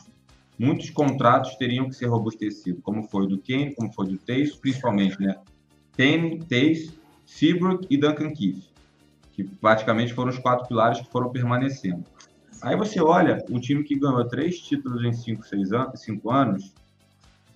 muitos 0.57 0.89
contratos 0.91 1.57
teriam 1.57 1.89
que 1.89 1.97
ser 1.97 2.07
robustecidos, 2.07 2.81
como 2.81 3.03
foi 3.09 3.27
do 3.27 3.43
Kane, 3.43 3.75
como 3.75 3.93
foi 3.93 4.07
do 4.07 4.19
Tace, 4.19 4.57
principalmente, 4.61 5.21
né? 5.21 5.35
Kane, 5.97 6.39
Tace, 6.39 6.97
Seabrook 7.27 7.89
e 7.91 7.97
Duncan 7.97 8.33
Keith 8.33 8.73
que 9.35 9.43
praticamente 9.43 10.15
foram 10.15 10.31
os 10.31 10.39
quatro 10.39 10.67
pilares 10.67 11.01
que 11.01 11.11
foram 11.11 11.31
permanecendo. 11.31 12.05
Aí 12.63 12.77
você 12.77 13.01
olha 13.01 13.45
um 13.51 13.59
time 13.59 13.83
que 13.83 13.99
ganhou 13.99 14.25
três 14.27 14.59
títulos 14.61 15.05
em 15.05 15.13
cinco, 15.13 15.45
seis 15.47 15.73
anos, 15.73 16.01
cinco 16.01 16.31
anos, 16.31 16.73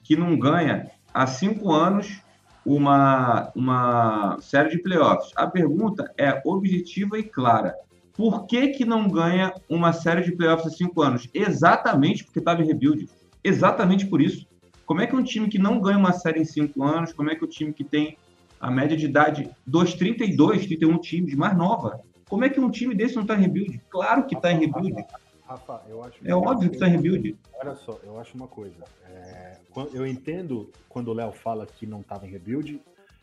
que 0.03 0.17
não 0.17 0.39
ganha 0.39 0.91
há 1.15 1.27
cinco 1.27 1.73
anos 1.73 2.21
uma, 2.65 3.51
uma 3.55 4.39
série 4.41 4.71
de 4.71 4.79
playoffs. 4.79 5.33
A 5.37 5.47
pergunta 5.47 6.13
é 6.19 6.43
objetiva 6.45 7.19
e 7.19 7.23
clara. 7.23 7.75
Por 8.15 8.47
que, 8.47 8.69
que 8.69 8.85
não 8.85 9.09
ganha 9.09 9.55
uma 9.69 9.93
série 9.93 10.23
de 10.23 10.33
playoffs 10.33 10.67
há 10.67 10.77
cinco 10.77 11.01
anos? 11.01 11.29
Exatamente 11.33 12.25
porque 12.25 12.41
estava 12.41 12.61
em 12.61 12.67
rebuild. 12.67 13.09
Exatamente 13.43 14.07
por 14.07 14.21
isso. 14.21 14.47
Como 14.85 15.01
é 15.01 15.07
que 15.07 15.15
um 15.15 15.23
time 15.23 15.49
que 15.49 15.59
não 15.59 15.81
ganha 15.81 15.99
uma 15.99 16.13
série 16.13 16.41
em 16.41 16.45
cinco 16.45 16.83
anos, 16.83 17.13
como 17.13 17.31
é 17.31 17.37
que 17.37 17.45
o 17.45 17.47
um 17.47 17.51
time 17.51 17.73
que 17.73 17.85
tem 17.85 18.19
a 18.61 18.71
média 18.71 18.97
de 18.97 19.07
idade 19.07 19.51
dos 19.67 19.95
32, 19.95 20.67
31 20.67 20.99
times, 20.99 21.35
mais 21.35 21.57
nova. 21.57 22.01
Como 22.29 22.45
é 22.45 22.49
que 22.49 22.61
um 22.61 22.71
time 22.71 22.95
desse 22.95 23.15
não 23.15 23.23
está 23.23 23.35
em 23.35 23.41
rebuild? 23.41 23.81
Claro 23.89 24.27
que 24.27 24.35
está 24.35 24.53
em 24.53 24.61
rebuild. 24.61 25.05
Rafa, 25.47 25.83
eu 25.89 26.05
acho 26.05 26.19
é 26.23 26.35
óbvio 26.35 26.69
que 26.69 26.77
está 26.77 26.87
em 26.89 26.93
rebuild. 26.93 27.37
Olha 27.61 27.75
só, 27.75 27.99
eu 28.05 28.21
acho 28.21 28.37
uma 28.37 28.47
coisa. 28.47 28.85
É, 29.09 29.57
eu 29.95 30.07
entendo 30.07 30.71
quando 30.89 31.09
o 31.09 31.15
Léo 31.15 31.33
fala 31.33 31.67
que 31.67 31.87
não 31.87 32.01
estava 32.01 32.27
em 32.27 32.31
rebuild, 32.31 32.81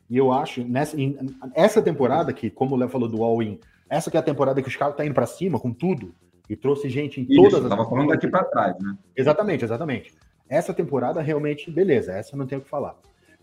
e 0.10 0.18
eu 0.18 0.32
acho, 0.32 0.64
nessa, 0.64 1.00
em, 1.00 1.18
essa 1.54 1.82
temporada 1.82 2.34
que, 2.34 2.50
como 2.50 2.76
o 2.76 2.78
Léo 2.78 2.90
falou 2.90 3.08
do 3.08 3.24
All-In, 3.24 3.60
essa 3.90 4.10
que 4.10 4.18
é 4.18 4.20
a 4.20 4.24
temporada 4.24 4.62
que 4.62 4.68
o 4.68 4.72
Chicago 4.72 4.92
está 4.92 5.06
indo 5.06 5.14
para 5.14 5.28
cima 5.28 5.60
com 5.60 5.72
tudo, 5.72 6.14
e 6.50 6.56
trouxe 6.56 6.90
gente 6.90 7.22
em 7.22 7.24
Isso, 7.24 7.36
todas 7.36 7.56
as. 7.56 7.64
Estava 7.64 7.90
falando 7.90 8.10
daqui 8.10 8.28
para 8.28 8.44
trás, 8.44 8.76
né? 8.80 8.98
Exatamente, 9.16 9.64
exatamente. 9.64 10.14
Essa 10.48 10.74
temporada 10.74 11.22
realmente, 11.22 11.72
beleza, 11.72 12.14
essa 12.14 12.38
não 12.38 12.46
tenho 12.46 12.62
o 12.62 12.64
que 12.64 12.70
falar. 12.70 12.96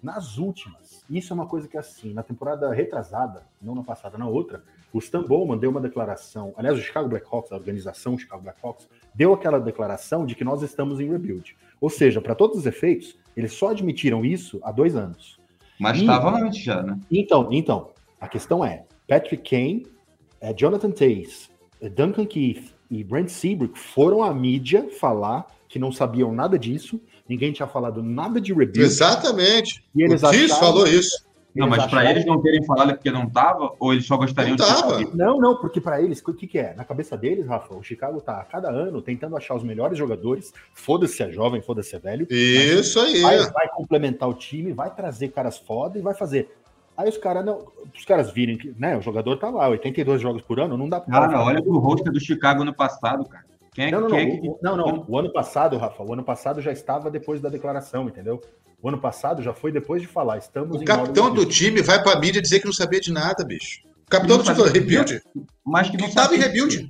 Nas 0.02 0.36
últimas, 0.36 1.04
isso 1.08 1.32
é 1.32 1.34
uma 1.34 1.46
coisa 1.46 1.68
que 1.68 1.78
assim, 1.78 2.12
na 2.12 2.24
temporada 2.24 2.72
retrasada, 2.72 3.44
não 3.60 3.74
na 3.74 3.84
passada, 3.84 4.18
na 4.18 4.26
outra, 4.26 4.64
o 4.92 4.98
Stan 4.98 5.22
Bowman 5.22 5.58
deu 5.58 5.70
uma 5.70 5.80
declaração, 5.80 6.52
aliás, 6.56 6.76
o 6.76 6.82
Chicago 6.82 7.08
Blackhawks, 7.08 7.52
a 7.52 7.54
organização 7.54 8.18
Chicago 8.18 8.42
Blackhawks, 8.42 8.88
deu 9.14 9.32
aquela 9.32 9.60
declaração 9.60 10.26
de 10.26 10.34
que 10.34 10.42
nós 10.42 10.60
estamos 10.62 10.98
em 10.98 11.08
rebuild. 11.08 11.56
Ou 11.80 11.88
seja, 11.88 12.20
para 12.20 12.34
todos 12.34 12.58
os 12.58 12.66
efeitos, 12.66 13.16
eles 13.36 13.52
só 13.52 13.70
admitiram 13.70 14.24
isso 14.24 14.58
há 14.64 14.72
dois 14.72 14.96
anos. 14.96 15.38
Mas 15.78 15.98
estava 15.98 16.36
antes 16.36 16.62
já, 16.62 16.82
né? 16.82 16.98
Então, 17.10 17.48
então, 17.52 17.90
a 18.20 18.26
questão 18.26 18.64
é, 18.64 18.84
Patrick 19.08 19.48
Kane, 19.48 19.86
é, 20.40 20.52
Jonathan 20.52 20.90
Tays, 20.90 21.48
é, 21.80 21.88
Duncan 21.88 22.26
Keith 22.26 22.72
e 22.90 23.04
Brent 23.04 23.28
Seabrook 23.28 23.78
foram 23.78 24.22
à 24.22 24.34
mídia 24.34 24.88
falar 24.98 25.46
que 25.68 25.78
não 25.78 25.90
sabiam 25.90 26.32
nada 26.32 26.58
disso, 26.58 27.00
ninguém 27.32 27.50
tinha 27.50 27.66
falado 27.66 28.02
nada 28.02 28.40
de 28.40 28.52
rebuild. 28.52 28.80
Exatamente. 28.80 29.82
E 29.94 30.02
eles 30.02 30.22
o 30.22 30.30
Tiz 30.30 30.52
falou 30.58 30.86
isso. 30.86 31.24
Não, 31.54 31.68
mas 31.68 31.84
para 31.86 32.10
eles 32.10 32.24
não 32.24 32.40
terem 32.40 32.64
falado 32.64 32.90
é 32.92 32.94
porque 32.94 33.10
não 33.10 33.28
tava, 33.28 33.74
ou 33.78 33.92
eles 33.92 34.06
só 34.06 34.16
gostariam 34.16 34.56
não 34.56 34.64
de 34.64 34.72
tava. 34.72 35.00
Não, 35.14 35.38
não, 35.38 35.56
porque 35.56 35.82
para 35.82 36.00
eles, 36.00 36.22
o 36.26 36.32
que, 36.32 36.46
que 36.46 36.58
é? 36.58 36.74
Na 36.74 36.84
cabeça 36.84 37.16
deles, 37.16 37.46
Rafa, 37.46 37.74
o 37.74 37.82
Chicago 37.82 38.22
tá 38.22 38.40
a 38.40 38.44
cada 38.44 38.70
ano 38.70 39.02
tentando 39.02 39.36
achar 39.36 39.54
os 39.54 39.62
melhores 39.62 39.98
jogadores, 39.98 40.52
foda-se 40.72 41.16
se 41.16 41.22
é 41.22 41.30
jovem, 41.30 41.60
foda-se 41.60 41.90
se 41.90 41.96
é 41.96 41.98
velho. 41.98 42.26
Isso 42.30 42.98
aí. 43.00 43.20
Vai, 43.20 43.38
vai, 43.50 43.68
complementar 43.68 44.28
o 44.30 44.34
time, 44.34 44.72
vai 44.72 44.94
trazer 44.94 45.28
caras 45.28 45.58
foda 45.58 45.98
e 45.98 46.02
vai 46.02 46.14
fazer. 46.14 46.54
Aí 46.96 47.08
os 47.08 47.18
caras 47.18 47.44
não, 47.44 47.66
os 47.94 48.04
caras 48.04 48.30
virem 48.30 48.56
que, 48.56 48.74
né, 48.78 48.96
o 48.96 49.02
jogador 49.02 49.36
tá 49.36 49.50
lá, 49.50 49.68
82 49.68 50.22
jogos 50.22 50.40
por 50.40 50.58
ano, 50.58 50.76
não 50.78 50.88
dá 50.88 51.00
pra. 51.00 51.20
Cara, 51.20 51.44
olha 51.44 51.62
pro 51.62 51.78
rosto 51.78 52.10
do 52.10 52.20
Chicago 52.20 52.64
no 52.64 52.74
passado, 52.74 53.26
cara. 53.26 53.51
Quem 53.74 53.86
é, 53.86 53.90
não, 53.90 54.02
não, 54.02 54.08
quem 54.08 54.28
não, 54.28 54.34
é 54.34 54.40
que... 54.40 54.62
não, 54.62 54.76
não. 54.76 55.04
O 55.08 55.18
ano 55.18 55.32
passado, 55.32 55.78
Rafa, 55.78 56.02
o 56.02 56.12
ano 56.12 56.22
passado 56.22 56.60
já 56.60 56.70
estava 56.72 57.10
depois 57.10 57.40
da 57.40 57.48
declaração, 57.48 58.08
entendeu? 58.08 58.40
O 58.82 58.88
ano 58.88 58.98
passado 58.98 59.42
já 59.42 59.54
foi 59.54 59.72
depois 59.72 60.02
de 60.02 60.08
falar. 60.08 60.38
Estamos 60.38 60.80
o 60.80 60.84
capitão 60.84 61.32
do 61.32 61.46
time 61.46 61.80
vai 61.80 62.02
para 62.02 62.12
a 62.12 62.20
mídia 62.20 62.42
dizer 62.42 62.60
que 62.60 62.66
não 62.66 62.72
sabia 62.72 63.00
de 63.00 63.12
nada, 63.12 63.44
bicho. 63.44 63.80
O 64.06 64.10
capitão 64.10 64.36
do 64.36 64.44
time 64.44 64.56
falou, 64.56 64.70
rebuild? 64.70 65.22
Mas 65.64 65.88
que 65.88 65.96
não 65.96 66.08
estava 66.08 66.34
em 66.34 66.38
rebuild. 66.38 66.88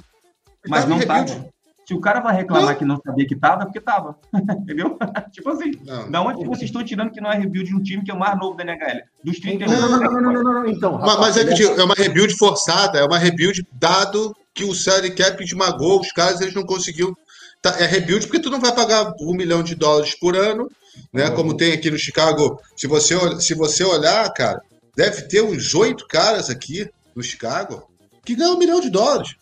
Mas 0.66 0.86
não 0.86 0.98
estava. 0.98 1.51
Se 1.92 1.98
o 1.98 2.00
cara 2.00 2.20
vai 2.20 2.34
reclamar 2.34 2.70
não. 2.70 2.74
que 2.74 2.84
não 2.86 3.00
sabia 3.04 3.26
que 3.26 3.34
estava, 3.34 3.62
é 3.62 3.64
porque 3.66 3.78
estava. 3.78 4.16
Entendeu? 4.32 4.96
tipo 5.30 5.50
assim, 5.50 5.72
não. 5.84 6.10
da 6.10 6.22
onde 6.22 6.46
vocês 6.46 6.64
estão 6.70 6.82
tirando 6.82 7.10
que 7.10 7.20
não 7.20 7.30
é 7.30 7.36
rebuild 7.36 7.68
de 7.68 7.76
um 7.76 7.82
time 7.82 8.02
que 8.02 8.10
é 8.10 8.14
o 8.14 8.18
mais 8.18 8.38
novo 8.38 8.56
da 8.56 8.64
NHL? 8.64 9.02
Dos 9.22 9.38
31 9.38 9.70
não, 9.70 9.80
não, 9.80 10.00
não, 10.00 10.20
não, 10.20 10.32
não, 10.32 10.42
não, 10.42 10.66
Então, 10.66 10.96
rapaz, 10.96 11.18
mas, 11.18 11.36
é, 11.36 11.54
que, 11.54 11.62
é 11.62 11.84
uma 11.84 11.94
rebuild 11.94 12.34
forçada, 12.36 12.98
é 12.98 13.04
uma 13.04 13.18
rebuild 13.18 13.66
dado 13.72 14.34
que 14.54 14.64
o 14.64 14.74
salary 14.74 15.14
cap 15.14 15.42
esmagou 15.44 16.00
os 16.00 16.10
caras, 16.12 16.40
eles 16.40 16.54
não 16.54 16.64
conseguiam 16.64 17.14
tá, 17.60 17.76
é 17.78 17.86
rebuild 17.86 18.26
porque 18.26 18.40
tu 18.40 18.50
não 18.50 18.60
vai 18.60 18.74
pagar 18.74 19.12
um 19.20 19.34
milhão 19.34 19.62
de 19.62 19.74
dólares 19.74 20.14
por 20.18 20.34
ano, 20.34 20.70
né? 21.12 21.28
Uhum. 21.28 21.34
Como 21.34 21.56
tem 21.56 21.72
aqui 21.72 21.90
no 21.90 21.98
Chicago. 21.98 22.58
Se 22.74 22.86
você, 22.86 23.14
se 23.40 23.54
você 23.54 23.84
olhar, 23.84 24.32
cara, 24.32 24.62
deve 24.96 25.22
ter 25.22 25.42
uns 25.42 25.74
oito 25.74 26.06
caras 26.08 26.48
aqui 26.48 26.88
no 27.14 27.22
Chicago 27.22 27.86
que 28.24 28.34
ganham 28.34 28.54
um 28.54 28.58
milhão 28.58 28.80
de 28.80 28.88
dólares. 28.88 29.34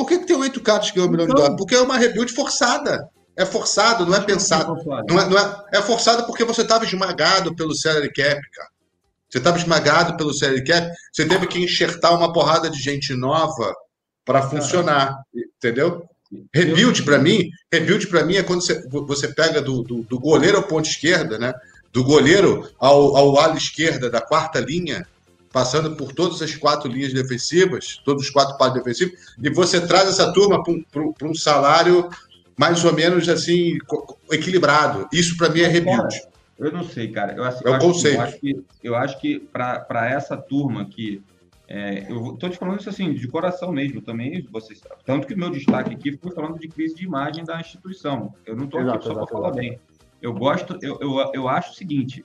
Por 0.00 0.08
que, 0.08 0.18
que 0.20 0.26
tem 0.26 0.36
oito 0.36 0.62
caras 0.62 0.90
que 0.90 0.96
ganham 0.96 1.08
um 1.08 1.10
milhão 1.10 1.24
então... 1.24 1.34
de 1.36 1.42
dólares? 1.42 1.58
Porque 1.58 1.74
é 1.74 1.80
uma 1.82 1.98
rebuild 1.98 2.32
forçada. 2.32 3.06
É 3.36 3.44
forçado, 3.44 4.06
não 4.06 4.14
é 4.14 4.20
pensado. 4.22 4.74
Não 5.06 5.20
é, 5.20 5.28
não 5.28 5.38
é, 5.38 5.64
é 5.74 5.82
forçado 5.82 6.24
porque 6.24 6.42
você 6.42 6.62
estava 6.62 6.86
esmagado 6.86 7.54
pelo 7.54 7.74
salary 7.74 8.10
cap, 8.10 8.40
cara. 8.50 8.68
Você 9.28 9.36
estava 9.36 9.58
esmagado 9.58 10.16
pelo 10.16 10.32
salary 10.32 10.64
cap, 10.64 10.90
você 11.12 11.26
teve 11.26 11.46
que 11.46 11.62
enxertar 11.62 12.16
uma 12.16 12.32
porrada 12.32 12.70
de 12.70 12.80
gente 12.80 13.12
nova 13.12 13.74
para 14.24 14.40
funcionar, 14.40 15.20
entendeu? 15.34 16.08
Rebuild 16.54 17.02
para 17.02 17.18
mim, 17.18 17.50
rebuild 17.70 18.06
para 18.06 18.24
mim 18.24 18.36
é 18.36 18.42
quando 18.42 18.62
você, 18.62 18.82
você 18.88 19.28
pega 19.28 19.60
do, 19.60 19.82
do, 19.82 20.02
do, 20.04 20.18
goleiro 20.18 20.56
ao 20.56 20.62
ponto 20.62 20.88
esquerda, 20.88 21.38
né? 21.38 21.52
Do 21.92 22.02
goleiro 22.04 22.70
ao, 22.78 23.16
ao 23.18 23.38
ala 23.38 23.58
esquerda 23.58 24.08
da 24.08 24.22
quarta 24.22 24.60
linha, 24.60 25.06
passando 25.52 25.96
por 25.96 26.12
todas 26.12 26.40
as 26.42 26.54
quatro 26.54 26.90
linhas 26.90 27.12
defensivas, 27.12 28.00
todos 28.04 28.24
os 28.24 28.30
quatro 28.30 28.56
pares 28.56 28.74
defensivos, 28.74 29.34
e 29.42 29.50
você 29.50 29.84
traz 29.86 30.08
essa 30.08 30.32
turma 30.32 30.62
para 30.62 31.28
um 31.28 31.34
salário 31.34 32.08
mais 32.58 32.84
ou 32.84 32.92
menos 32.92 33.28
assim 33.28 33.78
equilibrado. 34.30 35.08
Isso 35.12 35.36
para 35.36 35.48
mim 35.48 35.60
é 35.60 35.66
rebuild. 35.66 36.20
Eu 36.58 36.70
não 36.70 36.84
sei, 36.84 37.10
cara. 37.10 37.32
Eu, 37.32 37.42
assim, 37.42 37.64
é 37.66 37.72
acho. 37.72 38.06
Eu 38.06 38.20
acho 38.20 38.38
que, 38.38 38.64
eu 38.84 38.94
acho 38.94 39.20
que 39.20 39.40
para 39.40 40.10
essa 40.10 40.36
turma 40.36 40.84
que 40.84 41.22
é, 41.66 42.10
eu 42.10 42.34
estou 42.34 42.50
te 42.50 42.58
falando 42.58 42.80
isso 42.80 42.90
assim, 42.90 43.14
de 43.14 43.28
coração 43.28 43.72
mesmo, 43.72 44.02
também, 44.02 44.44
vocês, 44.50 44.82
tanto 45.06 45.26
que 45.26 45.34
o 45.34 45.38
meu 45.38 45.50
destaque 45.50 45.94
aqui 45.94 46.18
foi 46.20 46.32
falando 46.32 46.58
de 46.58 46.66
crise 46.66 46.96
de 46.96 47.04
imagem 47.04 47.44
da 47.44 47.60
instituição. 47.60 48.34
Eu 48.44 48.56
não 48.56 48.64
estou 48.64 48.80
aqui 48.80 49.04
só 49.04 49.14
para 49.14 49.26
falar 49.28 49.52
bem. 49.52 49.78
Eu 50.20 50.34
gosto, 50.34 50.76
eu, 50.82 50.98
eu, 51.00 51.30
eu 51.32 51.48
acho 51.48 51.70
o 51.70 51.74
seguinte, 51.74 52.24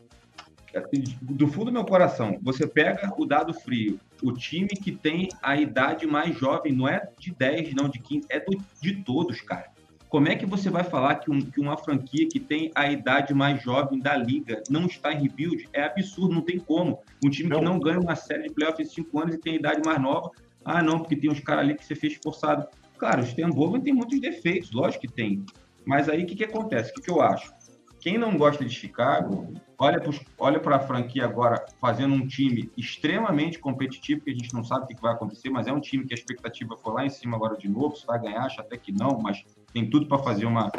do 1.21 1.47
fundo 1.47 1.65
do 1.65 1.71
meu 1.71 1.85
coração, 1.85 2.37
você 2.41 2.67
pega 2.67 3.13
o 3.17 3.25
dado 3.25 3.53
frio, 3.53 3.99
o 4.21 4.31
time 4.33 4.67
que 4.67 4.91
tem 4.91 5.29
a 5.41 5.55
idade 5.55 6.05
mais 6.05 6.37
jovem, 6.37 6.73
não 6.73 6.87
é 6.87 7.09
de 7.17 7.33
10, 7.33 7.73
não 7.73 7.87
de 7.87 7.99
15, 7.99 8.27
é 8.29 8.39
do, 8.39 8.57
de 8.81 9.03
todos, 9.03 9.41
cara. 9.41 9.73
Como 10.09 10.29
é 10.29 10.35
que 10.35 10.45
você 10.45 10.69
vai 10.69 10.83
falar 10.83 11.15
que, 11.15 11.31
um, 11.31 11.41
que, 11.41 11.59
uma 11.59 11.75
franquia 11.75 12.27
que 12.27 12.39
tem 12.39 12.71
a 12.73 12.89
idade 12.89 13.33
mais 13.33 13.61
jovem 13.61 13.99
da 13.99 14.15
liga 14.15 14.63
não 14.69 14.85
está 14.85 15.11
em 15.11 15.21
rebuild? 15.21 15.67
É 15.73 15.83
absurdo, 15.83 16.33
não 16.33 16.41
tem 16.41 16.59
como. 16.59 17.01
Um 17.23 17.29
time 17.29 17.49
não. 17.49 17.59
que 17.59 17.65
não 17.65 17.79
ganha 17.79 17.99
uma 17.99 18.15
série 18.15 18.43
de 18.43 18.53
playoffs 18.53 18.87
em 18.87 18.91
cinco 18.91 19.19
anos 19.19 19.35
e 19.35 19.37
tem 19.37 19.53
a 19.53 19.57
idade 19.57 19.81
mais 19.85 20.01
nova. 20.01 20.31
Ah, 20.63 20.81
não, 20.81 20.99
porque 20.99 21.15
tem 21.15 21.29
uns 21.29 21.39
caras 21.39 21.65
ali 21.65 21.75
que 21.75 21.83
você 21.83 21.95
fez 21.95 22.17
forçado. 22.23 22.65
Claro, 22.97 23.23
o 23.23 23.25
Stembova 23.25 23.79
tem 23.79 23.93
muitos 23.93 24.19
defeitos, 24.21 24.71
lógico 24.71 25.01
que 25.01 25.13
tem. 25.13 25.43
Mas 25.85 26.07
aí 26.07 26.23
o 26.23 26.25
que, 26.25 26.35
que 26.35 26.45
acontece? 26.45 26.91
O 26.91 26.93
que, 26.93 27.01
que 27.01 27.11
eu 27.11 27.21
acho? 27.21 27.53
Quem 27.99 28.17
não 28.17 28.37
gosta 28.37 28.63
de 28.63 28.73
Chicago, 28.73 29.53
olha 29.77 29.99
para 29.99 30.13
olha 30.37 30.61
a 30.75 30.79
franquia 30.79 31.25
agora 31.25 31.65
fazendo 31.81 32.13
um 32.13 32.25
time 32.25 32.71
extremamente 32.77 33.59
competitivo, 33.59 34.21
que 34.21 34.31
a 34.31 34.33
gente 34.33 34.53
não 34.53 34.63
sabe 34.63 34.85
o 34.85 34.87
que 34.87 35.01
vai 35.01 35.13
acontecer, 35.13 35.49
mas 35.49 35.67
é 35.67 35.73
um 35.73 35.79
time 35.79 36.05
que 36.05 36.13
a 36.13 36.17
expectativa 36.17 36.77
foi 36.77 36.93
lá 36.93 37.05
em 37.05 37.09
cima 37.09 37.35
agora 37.35 37.57
de 37.57 37.67
novo, 37.67 37.95
se 37.95 38.05
vai 38.05 38.19
ganhar, 38.19 38.43
acho 38.43 38.61
até 38.61 38.77
que 38.77 38.91
não, 38.91 39.19
mas 39.19 39.43
tem 39.73 39.89
tudo 39.89 40.07
para 40.07 40.19
fazer 40.19 40.45
uma, 40.45 40.71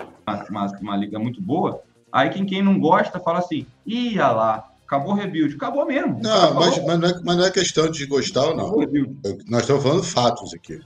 uma, 0.51 0.67
uma, 0.81 0.97
liga 0.97 1.19
muito 1.19 1.41
boa. 1.41 1.83
Aí 2.11 2.31
quem, 2.31 2.47
quem 2.47 2.63
não 2.63 2.79
gosta 2.79 3.21
fala 3.21 3.41
assim, 3.41 3.67
ia 3.85 4.31
lá, 4.31 4.73
acabou 4.87 5.13
o 5.13 5.17
rebuild. 5.17 5.55
Acabou 5.55 5.85
mesmo. 5.85 6.21
Não, 6.23 6.55
mas, 6.55 6.85
mas, 6.85 6.99
não 6.99 7.09
é, 7.09 7.21
mas 7.23 7.37
não 7.37 7.45
é 7.45 7.51
questão 7.51 7.91
de 7.91 8.07
gostar 8.07 8.47
ou 8.47 8.57
não. 8.57 8.77
Nós 9.49 9.63
estamos 9.63 9.83
falando 9.83 10.03
fatos 10.03 10.55
aqui. 10.55 10.81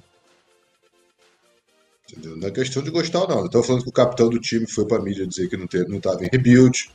Entendeu? 2.10 2.36
Não 2.36 2.48
é 2.48 2.50
questão 2.50 2.82
de 2.82 2.90
gostar 2.90 3.20
ou 3.20 3.28
não. 3.28 3.44
Estou 3.44 3.62
falando 3.62 3.84
que 3.84 3.90
o 3.90 3.92
capitão 3.92 4.28
do 4.28 4.40
time 4.40 4.66
foi 4.66 4.84
para 4.86 4.98
a 4.98 5.02
mídia 5.02 5.26
dizer 5.26 5.48
que 5.48 5.56
não 5.56 5.96
estava 5.96 6.24
em 6.24 6.28
rebuild. 6.32 6.90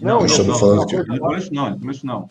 Não, 0.00 0.20
não, 0.20 0.44
não, 0.44 0.58
falando 0.58 0.78
não, 0.78 0.86
que... 0.86 0.96
não, 0.96 1.16
falou 1.16 1.36
isso 1.36 1.54
não, 1.54 1.66
ele 1.68 1.78
falou 1.78 1.90
isso 1.90 2.06
não. 2.06 2.30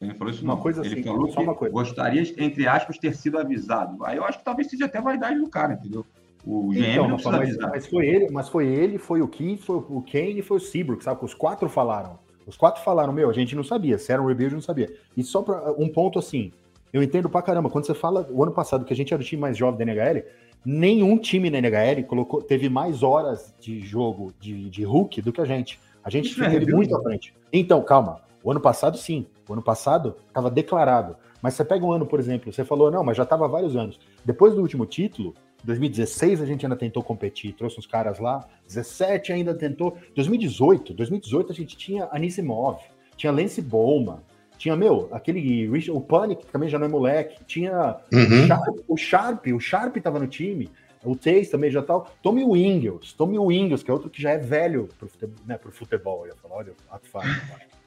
Ele 0.00 0.14
falou 0.14 0.32
isso 0.32 0.44
não. 0.44 0.54
Uma 0.54 0.62
coisa 0.62 0.80
ele 0.84 0.94
assim, 0.94 1.02
falou 1.02 1.56
que 1.56 1.68
gostaria, 1.70 2.22
entre 2.38 2.66
aspas, 2.66 2.98
ter 2.98 3.14
sido 3.14 3.38
avisado. 3.38 4.04
Aí 4.04 4.16
eu 4.16 4.24
acho 4.24 4.38
que 4.38 4.44
talvez 4.44 4.68
seja 4.68 4.86
até 4.86 5.00
vaidade 5.00 5.38
do 5.38 5.48
cara, 5.48 5.74
entendeu? 5.74 6.04
O 6.46 6.68
GM 6.68 6.92
então, 6.92 7.08
não 7.08 7.16
precisa 7.16 7.38
mas, 7.38 7.56
mas, 7.56 7.86
foi 7.86 8.06
ele, 8.06 8.30
mas 8.30 8.48
foi 8.48 8.66
ele, 8.66 8.98
foi 8.98 9.22
o 9.22 9.28
Keith, 9.28 9.62
foi 9.62 9.76
o 9.76 10.02
Kane 10.02 10.38
e 10.38 10.42
foi 10.42 10.58
o 10.58 10.60
Seabrook, 10.60 11.02
sabe? 11.02 11.24
Os 11.24 11.32
quatro 11.32 11.68
falaram. 11.70 12.18
Os 12.46 12.56
quatro 12.56 12.82
falaram, 12.82 13.12
meu, 13.12 13.30
a 13.30 13.32
gente 13.32 13.56
não 13.56 13.64
sabia. 13.64 13.96
Se 13.96 14.12
era 14.12 14.20
um 14.20 14.26
rebuild, 14.26 14.54
não 14.54 14.60
sabia. 14.60 14.92
E 15.16 15.22
só 15.22 15.40
para 15.40 15.72
um 15.72 15.88
ponto 15.88 16.18
assim, 16.18 16.52
eu 16.92 17.02
entendo 17.02 17.28
pra 17.28 17.40
caramba. 17.40 17.70
Quando 17.70 17.86
você 17.86 17.94
fala 17.94 18.28
o 18.30 18.42
ano 18.42 18.52
passado 18.52 18.84
que 18.84 18.92
a 18.92 18.96
gente 18.96 19.14
era 19.14 19.22
o 19.22 19.24
time 19.24 19.40
mais 19.40 19.56
jovem 19.56 19.84
da 19.86 19.92
NHL, 19.92 20.24
nenhum 20.64 21.16
time 21.16 21.48
na 21.48 21.58
NHL 21.58 22.04
colocou, 22.04 22.42
teve 22.42 22.68
mais 22.68 23.02
horas 23.02 23.54
de 23.58 23.80
jogo 23.80 24.32
de, 24.38 24.68
de 24.68 24.84
Hulk 24.84 25.22
do 25.22 25.32
que 25.32 25.40
a 25.40 25.44
gente. 25.46 25.80
A 26.04 26.10
gente 26.10 26.28
Isso 26.28 26.40
teve 26.40 26.70
é 26.70 26.74
muito 26.74 26.94
à 26.96 27.02
frente. 27.02 27.34
Então, 27.52 27.82
calma. 27.82 28.20
O 28.42 28.50
ano 28.50 28.60
passado, 28.60 28.98
sim. 28.98 29.26
O 29.48 29.54
ano 29.54 29.62
passado 29.62 30.16
estava 30.28 30.50
declarado. 30.50 31.16
Mas 31.40 31.54
você 31.54 31.64
pega 31.64 31.84
um 31.84 31.92
ano, 31.92 32.06
por 32.06 32.20
exemplo, 32.20 32.52
você 32.52 32.64
falou, 32.64 32.90
não, 32.90 33.02
mas 33.02 33.16
já 33.16 33.22
estava 33.22 33.48
vários 33.48 33.74
anos. 33.74 33.98
Depois 34.24 34.54
do 34.54 34.60
último 34.60 34.86
título, 34.86 35.34
2016 35.64 36.42
a 36.42 36.46
gente 36.46 36.64
ainda 36.64 36.76
tentou 36.76 37.02
competir, 37.02 37.54
trouxe 37.54 37.78
uns 37.78 37.86
caras 37.86 38.18
lá. 38.18 38.46
17 38.66 39.32
ainda 39.32 39.54
tentou. 39.54 39.96
2018, 40.14 40.92
2018 40.92 41.52
a 41.52 41.54
gente 41.54 41.76
tinha 41.76 42.08
Anisimov, 42.12 42.78
tinha 43.16 43.32
Lance 43.32 43.60
Bowman, 43.62 44.18
tinha, 44.58 44.76
meu, 44.76 45.08
aquele 45.10 45.68
o 45.90 46.00
Panic, 46.00 46.46
que 46.46 46.52
também 46.52 46.68
já 46.68 46.78
não 46.78 46.86
é 46.86 46.88
moleque, 46.88 47.44
tinha 47.44 47.96
uhum. 48.12 48.46
O 48.88 48.96
Sharp, 48.96 49.46
o 49.48 49.60
Sharp 49.60 49.96
tava 49.98 50.18
no 50.18 50.26
time, 50.26 50.70
o 51.04 51.16
Taze 51.16 51.50
também 51.50 51.70
já 51.70 51.82
tal. 51.82 52.10
Tommy 52.22 52.44
Wingles, 52.44 53.12
Tommy 53.12 53.38
Wingles, 53.38 53.82
que 53.82 53.90
é 53.90 53.94
outro 53.94 54.10
que 54.10 54.20
já 54.20 54.30
é 54.30 54.38
velho 54.38 54.88
pro 54.98 55.08
futebol, 55.08 55.44
né, 55.46 55.58
pro 55.58 55.72
futebol 55.72 56.20
eu 56.22 56.28
ia 56.28 56.36
falar, 56.36 56.56
olha, 56.56 56.72
ato 56.90 57.06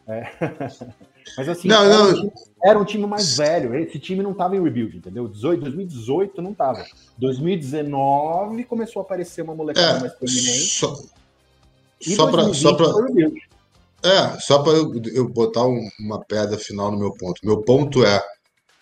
é. 0.07 0.32
Mas 1.38 1.49
assim, 1.49 1.68
não, 1.68 1.84
era, 1.84 1.97
não. 1.97 2.09
Um 2.09 2.13
time, 2.13 2.32
era, 2.63 2.80
Um 2.80 2.86
time, 2.86 3.05
mais 3.05 3.36
velho. 3.36 3.76
Esse 3.76 3.99
time 3.99 4.24
não 4.24 4.32
estava 4.32 4.55
em 4.55 4.63
rebuild, 4.63 4.95
entendeu? 4.95 5.28
18, 5.28 5.61
2018 5.61 6.41
não 6.41 6.51
estava. 6.51 6.86
2019 7.18 8.63
começou 8.63 9.01
a 9.01 9.03
aparecer 9.03 9.41
uma 9.41 9.53
molecada 9.53 9.97
é, 9.97 9.99
mais 9.99 10.13
prominente. 10.13 10.70
Só, 10.70 10.97
só 11.99 12.32
para 12.32 12.53
só 12.53 12.74
para 12.76 12.88
é, 14.03 14.39
só 14.39 14.59
para 14.59 14.74
eu, 14.74 14.93
eu, 15.13 15.28
botar 15.28 15.65
um, 15.65 15.89
uma 15.99 16.24
pedra 16.24 16.57
final 16.57 16.91
no 16.91 16.97
meu 16.97 17.11
ponto. 17.11 17.41
Meu 17.43 17.61
ponto 17.61 18.05
é 18.05 18.24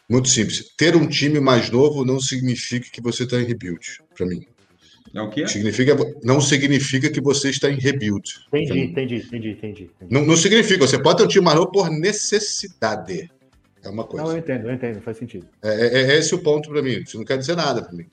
muito 0.09 0.29
simples. 0.29 0.73
Ter 0.77 0.95
um 0.95 1.07
time 1.07 1.39
mais 1.39 1.69
novo 1.69 2.05
não 2.05 2.19
significa 2.19 2.87
que 2.91 3.01
você 3.01 3.23
está 3.23 3.39
em 3.39 3.45
rebuild, 3.45 4.01
para 4.15 4.25
mim. 4.25 4.45
É 5.13 5.21
o 5.21 5.29
quê? 5.29 5.47
Significa, 5.47 5.95
não 6.23 6.41
significa 6.41 7.09
que 7.09 7.21
você 7.21 7.49
está 7.49 7.69
em 7.69 7.79
rebuild. 7.79 8.29
Entendi, 8.47 8.79
entendi, 8.79 9.15
entendi, 9.15 9.49
entendi. 9.51 9.91
Não, 10.09 10.25
não 10.25 10.35
significa. 10.35 10.85
Você 10.85 11.01
pode 11.01 11.19
ter 11.19 11.23
um 11.23 11.27
time 11.27 11.45
mais 11.45 11.57
novo 11.57 11.71
por 11.71 11.89
necessidade. 11.89 13.31
É 13.81 13.89
uma 13.89 14.03
coisa. 14.03 14.25
Não, 14.25 14.31
eu 14.33 14.39
entendo, 14.39 14.67
eu 14.67 14.73
entendo, 14.73 14.99
faz 15.01 15.17
sentido. 15.17 15.47
É, 15.63 15.69
é, 15.69 16.01
é 16.11 16.17
esse 16.17 16.35
o 16.35 16.39
ponto 16.39 16.69
para 16.69 16.81
mim. 16.81 17.01
Isso 17.05 17.17
não 17.17 17.23
quer 17.23 17.37
dizer 17.37 17.55
nada 17.55 17.81
para 17.81 17.93
mim. 17.93 18.07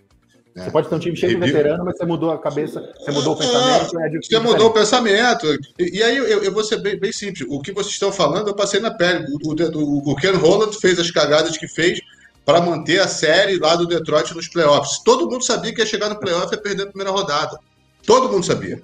Você 0.54 0.70
pode 0.70 0.88
ter 0.88 0.94
um 0.94 0.98
time 0.98 1.16
cheio 1.16 1.40
de 1.40 1.46
veterano, 1.46 1.84
mas 1.84 1.96
você 1.96 2.04
mudou 2.04 2.30
a 2.30 2.38
cabeça, 2.38 2.92
você 2.98 3.10
mudou 3.10 3.34
o 3.34 3.38
pensamento. 3.38 4.00
É, 4.00 4.20
você 4.20 4.38
mudou 4.38 4.66
o 4.66 4.72
pensamento. 4.72 5.46
E, 5.78 5.98
e 5.98 6.02
aí 6.02 6.16
eu, 6.16 6.44
eu, 6.44 6.52
vou 6.52 6.62
ser 6.62 6.76
bem, 6.78 6.98
bem, 6.98 7.10
simples. 7.10 7.46
O 7.48 7.60
que 7.60 7.72
vocês 7.72 7.94
estão 7.94 8.12
falando, 8.12 8.48
eu 8.48 8.54
passei 8.54 8.78
na 8.78 8.90
pele. 8.90 9.24
O, 9.42 9.52
o, 9.52 10.12
o 10.12 10.16
Ken 10.16 10.32
Holland 10.32 10.76
fez 10.78 10.98
as 10.98 11.10
cagadas 11.10 11.56
que 11.56 11.66
fez 11.66 12.00
para 12.44 12.60
manter 12.60 13.00
a 13.00 13.08
série 13.08 13.58
lá 13.58 13.76
do 13.76 13.86
Detroit 13.86 14.34
nos 14.34 14.48
playoffs. 14.48 14.98
Todo 15.02 15.30
mundo 15.30 15.42
sabia 15.42 15.72
que 15.72 15.80
ia 15.80 15.86
chegar 15.86 16.10
no 16.10 16.18
playoff 16.18 16.48
e 16.52 16.56
ia 16.56 16.62
perder 16.62 16.82
a 16.82 16.86
primeira 16.86 17.10
rodada. 17.10 17.58
Todo 18.06 18.30
mundo 18.30 18.44
sabia. 18.44 18.82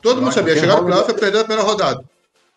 Todo 0.00 0.22
mundo 0.22 0.32
sabia. 0.32 0.56
Chegar 0.56 0.76
no 0.76 0.86
playoff 0.86 1.10
e 1.10 1.14
perder 1.14 1.38
a 1.40 1.44
primeira 1.44 1.62
rodada. 1.62 2.02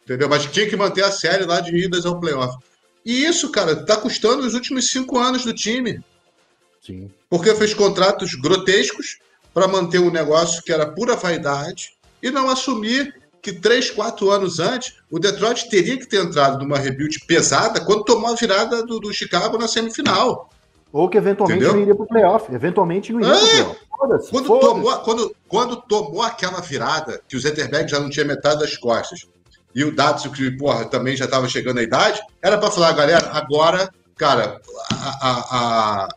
Entendeu? 0.04 0.30
Mas 0.30 0.46
tinha 0.46 0.70
que 0.70 0.78
manter 0.78 1.04
a 1.04 1.12
série 1.12 1.44
lá 1.44 1.60
de 1.60 1.76
idas 1.76 2.06
ao 2.06 2.20
playoff. 2.20 2.58
E 3.06 3.26
isso, 3.26 3.50
cara, 3.52 3.76
tá 3.76 3.98
custando 3.98 4.46
os 4.46 4.54
últimos 4.54 4.90
cinco 4.90 5.18
anos 5.18 5.44
do 5.44 5.54
time. 5.54 6.00
Sim. 6.88 7.12
Porque 7.30 7.54
fez 7.54 7.74
contratos 7.74 8.34
grotescos 8.34 9.20
para 9.54 9.68
manter 9.68 10.00
um 10.00 10.10
negócio 10.10 10.64
que 10.64 10.72
era 10.72 10.86
pura 10.86 11.18
vaidade 11.18 11.92
e 12.24 12.32
não 12.32 12.50
assumir 12.50 13.14
que 13.42 13.52
três, 13.52 13.92
quatro 13.92 14.32
anos 14.32 14.60
antes, 14.60 14.96
o 15.12 15.20
Detroit 15.20 15.70
teria 15.70 15.98
que 15.98 16.08
ter 16.08 16.24
entrado 16.24 16.60
numa 16.60 16.78
rebuild 16.78 17.20
pesada 17.28 17.82
quando 17.82 18.04
tomou 18.04 18.32
a 18.32 18.36
virada 18.36 18.86
do, 18.86 19.00
do 19.00 19.14
Chicago 19.14 19.58
na 19.58 19.68
semifinal. 19.68 20.50
Ou 20.92 21.10
que 21.10 21.18
eventualmente 21.18 21.60
Entendeu? 21.60 21.76
não 21.76 21.82
iria 21.82 21.96
para 21.96 22.04
o 22.04 22.08
playoff. 22.08 22.54
Eventualmente 22.54 23.14
não 23.14 23.20
iria 23.20 23.34
é. 23.34 23.38
para 23.38 23.46
o 23.46 23.50
playoff. 23.50 23.80
Foda-se. 23.98 24.32
Quando, 24.32 24.60
tomou, 24.60 24.98
quando, 25.00 25.36
quando 25.48 25.76
tomou 25.76 26.22
aquela 26.22 26.62
virada, 26.62 27.22
que 27.28 27.36
o 27.36 27.40
Zetterberg 27.40 27.90
já 27.90 28.00
não 28.00 28.10
tinha 28.10 28.26
metade 28.26 28.60
das 28.60 28.78
costas, 28.78 29.28
e 29.76 29.84
o 29.84 29.94
Datsun, 29.94 30.32
que 30.32 30.50
porra, 30.52 30.86
também 30.86 31.16
já 31.16 31.26
estava 31.26 31.48
chegando 31.50 31.80
à 31.80 31.84
idade, 31.84 32.22
era 32.42 32.58
para 32.58 32.72
falar, 32.72 32.94
galera, 32.94 33.30
agora, 33.34 33.90
cara, 34.16 34.60
a, 34.92 35.30
a, 35.30 36.04
a, 36.04 36.08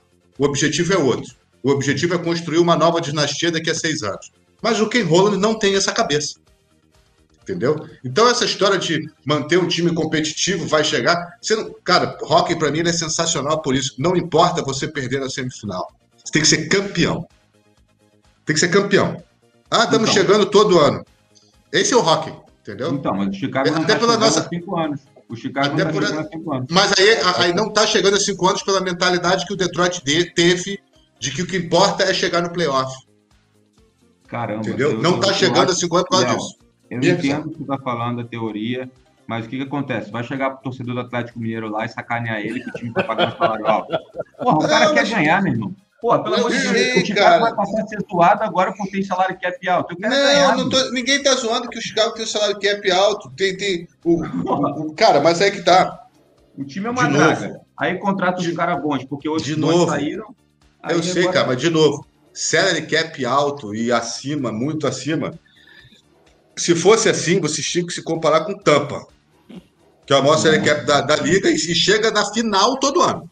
o 0.41 0.45
objetivo 0.47 0.95
é 0.95 0.97
outro. 0.97 1.35
O 1.63 1.71
objetivo 1.71 2.15
é 2.15 2.19
construir 2.19 2.57
uma 2.57 2.75
nova 2.75 2.99
dinastia 2.99 3.53
daqui 3.53 3.69
a 3.69 3.75
seis 3.75 4.03
anos. 4.03 4.33
Mas 4.63 4.81
o 4.81 4.89
Ken 4.89 5.03
Holland 5.03 5.37
não 5.37 5.59
tem 5.59 5.75
essa 5.75 5.93
cabeça. 5.93 6.37
Entendeu? 7.43 7.87
Então, 8.03 8.27
essa 8.27 8.47
história 8.47 8.79
de 8.79 9.07
manter 9.23 9.59
um 9.59 9.69
time 9.69 9.95
competitivo 9.95 10.67
vai 10.67 10.83
chegar. 10.83 11.37
Não, 11.51 11.75
cara, 11.85 12.17
hockey 12.23 12.57
para 12.57 12.71
mim 12.71 12.81
é 12.81 12.93
sensacional 12.93 13.61
por 13.61 13.75
isso. 13.75 13.97
Não 13.99 14.17
importa 14.17 14.63
você 14.63 14.89
perder 14.89 15.21
na 15.21 15.29
semifinal. 15.29 15.93
Você 16.17 16.33
tem 16.33 16.41
que 16.41 16.49
ser 16.49 16.69
campeão. 16.69 17.29
Tem 18.47 18.55
que 18.55 18.61
ser 18.61 18.69
campeão. 18.69 19.23
Ah, 19.71 19.85
estamos 19.85 20.09
então, 20.09 20.23
chegando 20.23 20.47
todo 20.47 20.79
ano. 20.79 21.05
Esse 21.71 21.93
é 21.93 21.97
o 21.97 22.01
hockey, 22.01 22.33
entendeu? 22.63 22.93
Então, 22.93 23.15
mas 23.15 23.29
o 23.29 23.33
Chicago 23.35 23.71
não 23.71 23.83
até 23.83 23.93
tá 23.93 24.01
pela 24.01 24.17
nossa... 24.17 24.49
cinco 24.49 24.79
anos. 24.79 25.01
O 25.31 25.37
Chicago 25.37 25.75
até 25.75 25.85
não 25.85 25.93
por... 25.93 26.03
há 26.03 26.25
cinco 26.25 26.53
anos. 26.53 26.67
Mas 26.71 26.93
aí, 26.99 27.17
aí 27.39 27.55
não 27.55 27.69
está 27.69 27.87
chegando 27.87 28.17
a 28.17 28.21
cinco 28.21 28.49
anos 28.49 28.63
pela 28.65 28.81
mentalidade 28.81 29.47
que 29.47 29.53
o 29.53 29.57
Detroit 29.57 30.03
teve 30.03 30.81
de 31.21 31.31
que 31.31 31.43
o 31.43 31.47
que 31.47 31.57
importa 31.57 32.03
é 32.03 32.13
chegar 32.13 32.43
no 32.43 32.53
playoff. 32.53 32.93
Caramba. 34.27 34.67
Entendeu? 34.67 34.93
Eu, 34.93 34.99
não 34.99 35.21
está 35.21 35.33
chegando 35.33 35.71
a 35.71 35.75
cinco 35.75 35.97
anos 35.97 36.09
por 36.09 36.21
causa 36.21 36.37
disso. 36.37 36.59
Eu 36.91 36.99
entendo 36.99 37.47
o 37.47 37.51
que 37.51 37.59
você 37.59 37.63
está 37.63 37.79
falando, 37.79 38.23
a 38.23 38.25
teoria, 38.25 38.91
mas 39.27 39.47
o 39.47 39.49
que, 39.49 39.59
que 39.59 39.63
acontece? 39.63 40.11
Vai 40.11 40.25
chegar 40.25 40.51
pro 40.51 40.63
torcedor 40.65 40.95
do 40.95 41.01
Atlético 41.03 41.39
Mineiro 41.39 41.69
lá 41.69 41.85
e 41.85 41.89
sacanear 41.89 42.41
ele 42.41 42.61
que 42.61 42.69
o 42.69 42.73
time 42.73 42.93
tá 42.93 43.05
pagando 43.05 43.39
salário 43.39 43.65
alto. 43.65 43.97
Porra, 44.37 44.57
o 44.57 44.69
cara 44.69 44.87
não, 44.87 44.95
quer 44.95 45.03
mas... 45.03 45.11
ganhar, 45.11 45.43
meu 45.43 45.53
irmão. 45.53 45.77
Pô, 46.01 46.19
pelo 46.23 46.35
amor 46.37 46.51
de 46.51 46.59
Deus, 46.73 47.03
o 47.03 47.07
Chicago 47.07 47.45
vai 47.45 47.55
passar 47.55 47.83
a 47.83 47.87
ser 47.87 47.99
zoado 48.11 48.43
agora 48.43 48.73
por 48.73 48.87
ter 48.89 49.03
salário 49.05 49.39
cap 49.39 49.69
alto. 49.69 49.95
não, 50.01 50.09
ganhar, 50.09 50.57
não 50.57 50.69
tô, 50.69 50.91
ninguém 50.93 51.23
tá 51.23 51.35
zoando 51.35 51.69
que 51.69 51.79
o 51.79 51.83
Chicago 51.83 52.15
tem 52.15 52.25
salário 52.25 52.59
cap 52.59 52.91
alto. 52.91 53.31
Tem, 53.37 53.55
tem 53.57 53.87
o, 54.03 54.23
o, 54.25 54.81
o, 54.87 54.95
cara, 54.95 55.21
mas 55.21 55.43
aí 55.43 55.51
que 55.51 55.63
tá. 55.63 56.07
O 56.57 56.65
time 56.65 56.87
é 56.87 56.91
uma 56.91 57.07
draga. 57.07 57.61
Aí 57.77 57.99
contrata 57.99 58.41
os 58.41 58.51
caras 58.53 58.83
bons, 58.83 59.05
porque 59.05 59.29
outros 59.29 59.47
de 59.47 59.57
novo. 59.59 59.91
saíram. 59.91 60.35
aí 60.83 60.97
Eu 60.97 61.03
sei, 61.03 61.23
agora- 61.23 61.33
cara, 61.35 61.47
mas 61.49 61.61
de 61.61 61.69
novo, 61.69 62.07
salary 62.33 62.87
cap 62.87 63.25
alto 63.27 63.75
e 63.75 63.93
acima, 63.93 64.51
muito 64.51 64.87
acima. 64.87 65.35
Se 66.57 66.75
fosse 66.75 67.09
assim, 67.09 67.41
vocês 67.41 67.67
tinham 67.67 67.87
que 67.87 67.93
se 67.93 68.03
comparar 68.03 68.45
com 68.45 68.55
Tampa, 68.55 69.07
que 70.07 70.13
é 70.13 70.17
o 70.17 70.23
maior 70.23 70.39
salary 70.39 70.63
cap 70.63 70.85
da, 70.87 71.03
da 71.03 71.17
liga 71.17 71.51
e, 71.51 71.55
e 71.55 71.75
chega 71.75 72.11
na 72.11 72.25
final 72.33 72.79
todo 72.79 73.03
ano. 73.03 73.31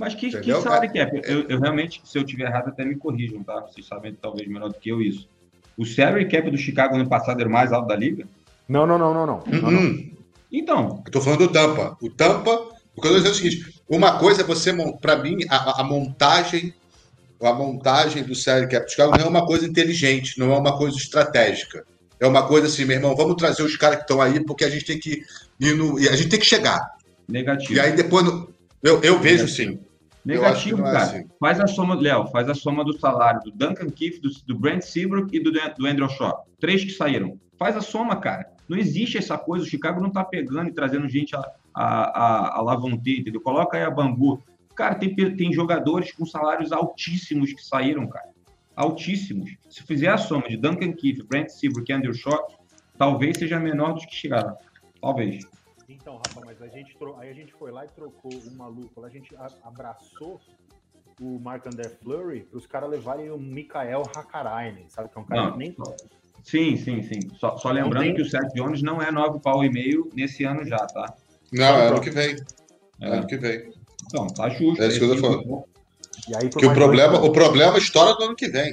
Mas 0.00 0.14
que, 0.14 0.30
que 0.30 0.36
Entendeu? 0.38 0.62
salary 0.62 0.88
cap? 0.92 1.20
Eu, 1.24 1.42
eu 1.42 1.60
realmente, 1.60 2.00
se 2.04 2.18
eu 2.18 2.24
tiver 2.24 2.44
errado, 2.44 2.68
até 2.68 2.84
me 2.86 2.96
corrijam, 2.96 3.42
tá? 3.42 3.60
Vocês 3.60 3.86
sabem 3.86 4.16
talvez 4.20 4.48
melhor 4.48 4.68
do 4.70 4.74
que 4.80 4.88
eu 4.88 5.02
isso. 5.02 5.28
O 5.76 5.84
salary 5.84 6.26
cap 6.26 6.50
do 6.50 6.56
Chicago 6.56 6.96
no 6.96 7.06
passado 7.06 7.38
era 7.38 7.48
o 7.48 7.52
mais 7.52 7.70
alto 7.70 7.86
da 7.88 7.96
liga? 7.96 8.26
Não, 8.66 8.86
não, 8.86 8.98
não, 8.98 9.12
não, 9.12 9.26
não. 9.26 9.44
não, 9.46 9.70
não. 9.70 9.80
Uhum. 9.80 10.10
Então, 10.50 11.02
Eu 11.04 11.12
tô 11.12 11.20
falando 11.20 11.40
do 11.46 11.52
Tampa. 11.52 11.98
O 12.00 12.08
Tampa, 12.08 12.50
o 12.96 13.00
que 13.00 13.06
eu 13.08 13.12
tô 13.12 13.16
dizendo 13.18 13.28
é 13.28 13.30
o 13.30 13.34
seguinte: 13.34 13.82
uma 13.88 14.18
coisa 14.18 14.40
é 14.40 14.44
você, 14.44 14.72
para 15.02 15.16
mim, 15.16 15.36
a, 15.50 15.82
a 15.82 15.84
montagem, 15.84 16.72
a 17.42 17.52
montagem 17.52 18.24
do 18.24 18.34
salary 18.34 18.68
cap 18.68 18.86
do 18.86 18.90
Chicago 18.90 19.18
não 19.18 19.26
é 19.26 19.28
uma 19.28 19.44
coisa 19.44 19.66
inteligente, 19.66 20.38
não 20.38 20.50
é 20.52 20.56
uma 20.58 20.78
coisa 20.78 20.96
estratégica. 20.96 21.84
É 22.18 22.26
uma 22.26 22.46
coisa 22.46 22.66
assim, 22.66 22.84
meu 22.86 22.96
irmão, 22.96 23.14
vamos 23.14 23.36
trazer 23.36 23.62
os 23.62 23.76
caras 23.76 23.96
que 23.96 24.02
estão 24.02 24.20
aí, 24.20 24.42
porque 24.44 24.64
a 24.64 24.70
gente 24.70 24.84
tem 24.86 24.98
que 24.98 25.22
ir 25.60 25.74
no. 25.74 26.00
e 26.00 26.08
A 26.08 26.16
gente 26.16 26.30
tem 26.30 26.38
que 26.40 26.46
chegar. 26.46 26.80
negativo. 27.28 27.74
E 27.74 27.80
aí 27.80 27.92
depois. 27.94 28.24
no- 28.24 28.48
eu, 28.82 29.00
eu 29.02 29.18
vejo 29.20 29.46
sim. 29.46 29.78
Negativo, 30.24 30.80
é 30.80 30.92
cara. 30.92 30.98
assim. 30.98 31.28
Faz 31.38 31.60
a 31.60 31.66
soma, 31.66 31.94
Léo, 31.94 32.26
faz 32.26 32.48
a 32.48 32.54
soma 32.54 32.84
do 32.84 32.98
salário 32.98 33.40
do 33.40 33.50
Duncan 33.50 33.90
Keith, 33.90 34.20
do, 34.20 34.28
do 34.46 34.58
Brent 34.58 34.82
Seabrook 34.82 35.34
e 35.34 35.42
do, 35.42 35.50
do 35.50 35.86
Andrew 35.86 36.08
Shaw. 36.08 36.46
Três 36.58 36.84
que 36.84 36.90
saíram. 36.90 37.38
Faz 37.58 37.76
a 37.76 37.80
soma, 37.80 38.16
cara. 38.16 38.50
Não 38.68 38.78
existe 38.78 39.18
essa 39.18 39.36
coisa. 39.36 39.64
O 39.64 39.68
Chicago 39.68 40.00
não 40.00 40.10
tá 40.10 40.24
pegando 40.24 40.68
e 40.68 40.72
trazendo 40.72 41.08
gente 41.08 41.34
a, 41.34 41.40
a, 41.74 41.84
a, 41.84 42.58
a 42.58 42.62
Lavonte, 42.62 43.20
entendeu? 43.20 43.40
Coloca 43.40 43.76
aí 43.76 43.82
a 43.82 43.90
Bambu. 43.90 44.42
Cara, 44.74 44.94
tem, 44.94 45.14
tem 45.14 45.52
jogadores 45.52 46.12
com 46.12 46.24
salários 46.24 46.72
altíssimos 46.72 47.52
que 47.52 47.62
saíram, 47.62 48.06
cara. 48.06 48.28
Altíssimos. 48.76 49.50
Se 49.68 49.82
fizer 49.82 50.08
a 50.08 50.16
soma 50.16 50.48
de 50.48 50.56
Duncan 50.56 50.92
Keith, 50.92 51.26
Brent 51.26 51.48
Seabrook 51.48 51.90
e 51.90 51.94
Andrew 51.94 52.14
Shaw, 52.14 52.46
talvez 52.96 53.36
seja 53.38 53.58
menor 53.58 53.94
dos 53.94 54.06
que 54.06 54.14
chegaram. 54.14 54.56
Talvez. 55.00 55.44
Então, 55.92 56.16
Rafa, 56.16 56.40
mas 56.46 56.62
a 56.62 56.68
gente, 56.68 56.96
tro... 56.96 57.16
aí 57.18 57.28
a 57.28 57.32
gente 57.34 57.52
foi 57.54 57.72
lá 57.72 57.84
e 57.84 57.88
trocou 57.88 58.30
um 58.46 58.56
maluco. 58.56 59.00
lá 59.00 59.08
A 59.08 59.10
gente 59.10 59.34
abraçou 59.64 60.40
o 61.20 61.38
Mark 61.40 61.66
André 61.66 61.90
Fleury 61.90 62.44
para 62.44 62.58
os 62.58 62.66
caras 62.66 62.88
levarem 62.88 63.30
o 63.30 63.38
Mikael 63.38 64.08
Hakarainen, 64.14 64.88
sabe? 64.88 65.08
Que 65.08 65.18
é 65.18 65.20
um 65.20 65.24
cara 65.24 65.42
Não, 65.42 65.52
que 65.52 65.58
nem. 65.58 65.76
Sim, 66.44 66.76
sim, 66.76 67.02
sim. 67.02 67.30
Só, 67.34 67.56
só 67.58 67.70
lembrando 67.70 68.04
tem- 68.04 68.14
que 68.14 68.22
o 68.22 68.24
Seth 68.24 68.52
Jones 68.54 68.82
não 68.82 69.02
é 69.02 69.10
nove 69.10 69.40
pau 69.40 69.64
e 69.64 69.70
meio 69.70 70.08
nesse 70.14 70.44
ano 70.44 70.64
já, 70.64 70.78
tá? 70.78 71.14
Não, 71.52 71.64
é 71.64 71.88
ano 71.88 72.00
que 72.00 72.10
vem. 72.10 72.36
É. 73.00 73.08
Ano 73.08 73.26
que 73.26 73.36
vem. 73.36 73.72
Então, 74.06 74.26
tá 74.28 74.48
justo. 74.48 74.82
É 74.82 74.86
isso 74.86 74.98
que 75.00 75.04
eu 75.04 75.14
tô 75.16 75.20
falando. 75.20 75.64
E 76.28 76.34
aí, 76.36 76.48
Que 76.48 76.66
o 76.66 76.72
problema, 76.72 77.18
dois- 77.18 77.28
o 77.28 77.32
problema 77.32 77.78
estoura 77.78 78.14
no 78.14 78.26
ano 78.26 78.36
que 78.36 78.48
vem. 78.48 78.72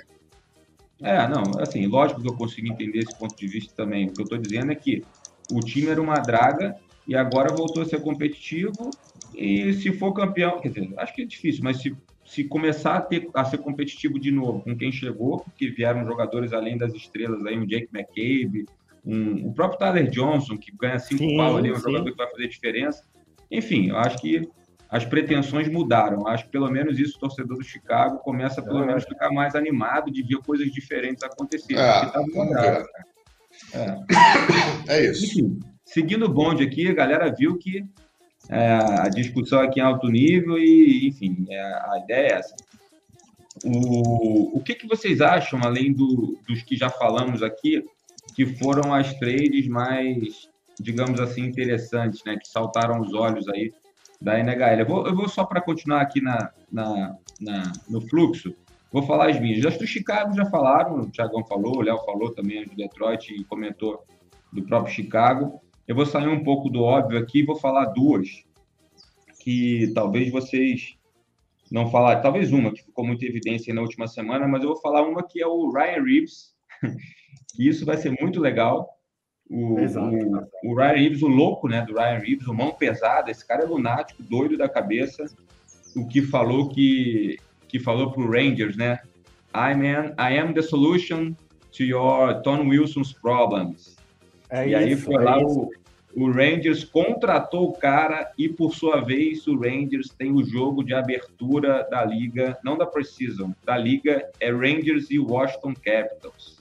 É, 1.01 1.28
não, 1.28 1.59
assim, 1.59 1.86
lógico 1.88 2.22
que 2.22 2.30
eu 2.30 2.36
consigo 2.36 2.68
entender 2.68 2.99
esse 2.99 3.15
ponto 3.18 3.36
de 3.36 3.47
vista 3.47 3.74
também. 3.76 4.07
O 4.07 4.15
que 4.15 4.22
eu 4.22 4.28
tô 4.28 4.38
dizendo 4.38 4.72
é 4.72 4.76
que 4.76 5.03
o 5.51 5.59
time 5.59 5.88
era 5.88 6.01
uma 6.01 6.15
draga 6.20 6.76
e 7.08 7.16
agora 7.16 7.53
voltou 7.55 7.82
a 7.84 7.86
ser 7.86 8.01
competitivo 8.01 8.91
e 9.36 9.74
se 9.74 9.91
for 9.93 10.14
campeão, 10.14 10.60
quer 10.60 10.70
dizer, 10.70 10.93
acho 10.97 11.14
que 11.16 11.22
é 11.22 11.26
difícil, 11.26 11.64
mas 11.64 11.82
se, 11.82 11.95
se 12.26 12.43
começar 12.43 12.95
a, 12.95 13.01
ter, 13.01 13.30
a 13.34 13.45
ser 13.45 13.60
competitivo 13.60 14.20
de 14.20 14.32
novo 14.32 14.62
com 14.62 14.76
quem 14.76 14.91
chegou, 14.91 15.39
porque 15.39 15.70
vieram 15.70 16.05
jogadores 16.05 16.53
além 16.53 16.78
das 16.78 16.93
estrelas 16.93 17.45
aí, 17.45 17.58
um 17.58 17.66
Jake 17.66 17.89
McCabe, 17.93 18.66
um, 19.05 19.47
o 19.47 19.53
próprio 19.53 19.80
Tyler 19.80 20.10
Johnson, 20.10 20.58
que 20.58 20.72
ganha 20.76 20.99
cinco 20.99 21.24
Sim, 21.24 21.38
pau 21.38 21.55
ali, 21.58 21.70
é 21.70 21.72
um 21.72 21.76
sim. 21.76 21.82
jogador 21.84 22.12
que 22.12 22.18
vai 22.18 22.30
fazer 22.30 22.47
diferença. 22.47 23.03
Enfim, 23.49 23.89
eu 23.89 23.97
acho 23.97 24.18
que 24.18 24.49
as 24.89 25.05
pretensões 25.05 25.70
mudaram. 25.70 26.28
Acho 26.28 26.45
que 26.45 26.51
pelo 26.51 26.70
menos 26.70 26.99
isso 26.99 27.16
o 27.18 27.20
torcedor 27.20 27.58
do 27.58 27.64
Chicago 27.64 28.18
começa 28.20 28.62
pelo 28.62 28.84
É. 28.84 28.86
menos 28.86 29.03
a 29.05 29.08
ficar 29.08 29.32
mais 29.32 29.55
animado 29.55 30.12
de 30.12 30.24
ver 30.24 30.38
coisas 30.45 30.70
diferentes 30.72 31.24
acontecerem. 31.24 31.82
É, 31.82 32.05
tá 32.05 32.24
cara. 32.53 32.86
É. 33.74 33.97
É 34.89 35.05
isso. 35.05 35.26
Enfim, 35.26 35.60
seguindo 35.94 36.26
o 36.26 36.30
bonde 36.34 36.64
aqui, 36.64 36.88
a 36.88 36.94
galera 36.94 37.34
viu 37.34 37.58
que 37.58 37.84
é, 38.50 38.74
a 38.74 39.10
discussão 39.10 39.60
aqui 39.60 39.80
é 39.80 39.84
alto 39.84 40.08
nível 40.08 40.58
e, 40.58 41.08
enfim, 41.08 41.46
é, 41.50 41.60
a 41.60 42.02
ideia 42.04 42.28
é 42.28 42.32
essa. 42.34 42.56
O, 43.66 44.58
o 44.58 44.64
que, 44.64 44.76
que 44.76 44.88
vocês 44.88 45.20
acham, 45.20 45.60
além 45.64 45.92
do- 45.92 46.38
dos 46.48 46.62
que 46.62 46.76
já 46.78 46.90
falamos 46.90 47.42
aqui, 47.42 47.84
que 48.36 48.46
foram 48.46 48.94
as 48.94 49.14
trades 49.16 49.68
mais, 49.68 50.48
digamos 50.80 51.20
assim, 51.20 51.42
interessantes, 51.42 52.24
né, 52.24 52.38
que 52.38 52.48
saltaram 52.48 53.02
os 53.02 53.14
olhos 53.14 53.48
aí 53.50 53.74
da 54.22 54.40
NHL? 54.40 54.80
Eu 54.82 54.86
vou, 54.86 55.08
eu 55.08 55.16
vou 55.16 55.28
só 55.28 55.44
para 55.44 55.60
continuar 55.60 56.02
aqui 56.02 56.22
na, 56.22 56.52
na, 56.72 57.16
na- 57.42 57.72
no 57.90 58.00
fluxo, 58.08 58.54
vou 58.92 59.02
falar 59.02 59.30
as 59.32 59.40
minhas. 59.40 59.66
As 59.66 59.78
do 59.78 59.88
Chicago 59.88 60.36
já 60.36 60.46
falaram, 60.46 61.02
o 61.02 61.10
Thiagão 61.10 61.44
falou, 61.46 61.78
o 61.78 61.82
Léo 61.82 61.98
falou 62.06 62.32
também, 62.34 62.60
as 62.62 62.70
do 62.70 62.76
Detroit 62.76 63.44
comentou 63.46 64.04
do 64.54 64.64
próprio 64.64 64.94
Chicago. 64.94 65.60
Eu 65.88 65.96
vou 65.96 66.06
sair 66.06 66.28
um 66.28 66.44
pouco 66.44 66.70
do 66.70 66.84
óbvio 66.84 67.18
aqui 67.18 67.40
e 67.40 67.46
vou 67.46 67.56
falar 67.56 67.86
duas 67.86 68.44
que 69.40 69.92
talvez 69.96 70.30
vocês 70.30 70.98
não 71.72 71.90
falaram, 71.90 72.22
talvez 72.22 72.52
uma 72.52 72.74
que 72.74 72.84
ficou 72.84 73.06
muito 73.06 73.24
evidência 73.24 73.74
na 73.74 73.82
última 73.82 74.08
semana, 74.08 74.48
mas 74.48 74.62
eu 74.62 74.70
vou 74.70 74.82
falar 74.82 75.08
uma 75.08 75.24
que 75.24 75.42
é 75.42 75.48
o 75.48 75.72
Ryan 75.72 76.04
Reeves, 76.04 76.54
que 77.56 77.68
isso 77.68 77.86
vai 77.86 77.96
ser 77.96 78.14
muito 78.22 78.42
legal. 78.42 78.90
O, 79.50 79.76
o, 79.76 80.48
o 80.66 80.76
Ryan 80.76 80.94
Reeves, 80.94 81.22
o 81.22 81.28
louco 81.28 81.70
né, 81.70 81.82
do 81.86 81.94
Ryan 81.94 82.20
Reeves, 82.20 82.48
o 82.48 82.54
mão 82.54 82.74
pesada, 82.74 83.32
esse 83.32 83.48
cara 83.48 83.64
é 83.64 83.66
lunático, 83.66 84.22
doido 84.24 84.58
da 84.58 84.68
cabeça, 84.68 85.26
o 85.96 86.06
que 86.06 86.22
falou 86.22 86.68
que, 86.68 87.38
que 87.70 87.80
falou 87.80 88.12
para 88.12 88.22
o 88.22 88.30
Rangers, 88.30 88.76
né? 88.76 89.00
I 89.56 89.72
am, 89.72 90.14
I 90.20 90.38
am 90.38 90.54
the 90.54 90.62
solution 90.62 91.34
to 91.72 91.84
your 91.84 92.42
Tom 92.42 92.68
Wilson's 92.68 93.14
problems. 93.14 93.97
É 94.50 94.68
e 94.68 94.76
aí 94.76 94.91
isso, 94.93 95.06
foi 95.06 95.16
é 95.16 95.20
lá 95.20 95.38
isso. 95.41 95.70
o, 96.16 96.24
o 96.24 96.32
Rangers 96.32 96.84
contratou 96.84 97.70
o 97.70 97.74
cara 97.74 98.32
e, 98.38 98.48
por 98.50 98.74
sua 98.74 99.02
vez, 99.02 99.45
o 99.48 99.56
Rangers 99.60 100.10
tem 100.18 100.32
o 100.32 100.43
jogo 100.43 100.84
de 100.84 100.93
abertura 100.93 101.88
da 101.91 102.04
liga, 102.04 102.58
não 102.64 102.78
da 102.78 102.86
Precision, 102.86 103.52
da 103.66 103.78
liga 103.78 104.28
é 104.39 104.52
Rangers 104.52 105.12
e 105.12 105.20
Washington 105.20 105.74
Capitals. 105.74 106.58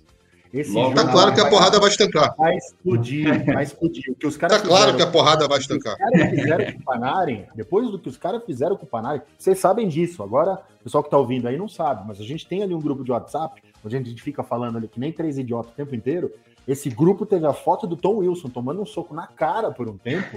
Esse 0.53 0.71
Logo 0.71 0.95
Tá 0.95 1.11
claro 1.11 1.35
que 1.35 1.41
a 1.41 1.49
porrada 1.51 1.79
vai 1.79 1.91
estancar. 1.91 2.35
Vai 2.37 2.57
explodir, 2.57 3.45
vai 3.53 3.63
explodir. 3.65 4.05
O 4.11 4.15
que 4.15 4.27
os 4.27 4.37
caras 4.37 4.63
Tá 4.63 4.67
claro 4.67 4.87
que 4.87 4.93
fizeram- 4.93 5.09
a 5.09 5.13
porrada 5.13 5.49
vai 5.49 5.59
que 5.59 5.63
estancar. 5.63 5.93
os 5.95 5.99
caras 5.99 6.31
fizeram 6.31 6.73
com 6.73 6.79
o 6.79 6.85
Panarin, 6.85 7.45
depois 7.55 7.91
do 7.91 7.99
que 7.99 8.09
os 8.09 8.17
caras 8.17 8.45
fizeram 8.45 8.77
com 8.77 8.85
o 8.87 8.89
Panarin, 8.89 9.21
vocês 9.37 9.59
sabem 9.59 9.89
disso. 9.89 10.23
Agora, 10.23 10.61
o 10.81 10.85
pessoal 10.85 11.03
que 11.05 11.11
tá 11.11 11.19
ouvindo 11.19 11.47
aí 11.49 11.59
não 11.59 11.69
sabe, 11.69 12.07
mas 12.07 12.21
a 12.21 12.25
gente 12.25 12.47
tem 12.47 12.63
ali 12.63 12.75
um 12.75 12.81
grupo 12.81 13.05
de 13.05 13.11
WhatsApp, 13.11 13.61
onde 13.85 13.97
a 13.97 14.01
gente 14.01 14.23
fica 14.23 14.43
falando 14.43 14.77
ali 14.79 14.89
que 14.89 15.01
nem 15.01 15.13
três 15.13 15.37
idiotas 15.37 15.73
o 15.73 15.75
tempo 15.77 15.95
inteiro. 15.95 16.31
Esse 16.67 16.89
grupo 16.91 17.25
teve 17.25 17.47
a 17.47 17.53
foto 17.53 17.87
do 17.87 17.97
Tom 17.97 18.17
Wilson 18.17 18.49
tomando 18.49 18.83
um 18.83 18.87
soco 18.87 19.15
na 19.15 19.27
cara 19.27 19.71
por 19.71 19.89
um 19.89 19.97
tempo, 19.97 20.37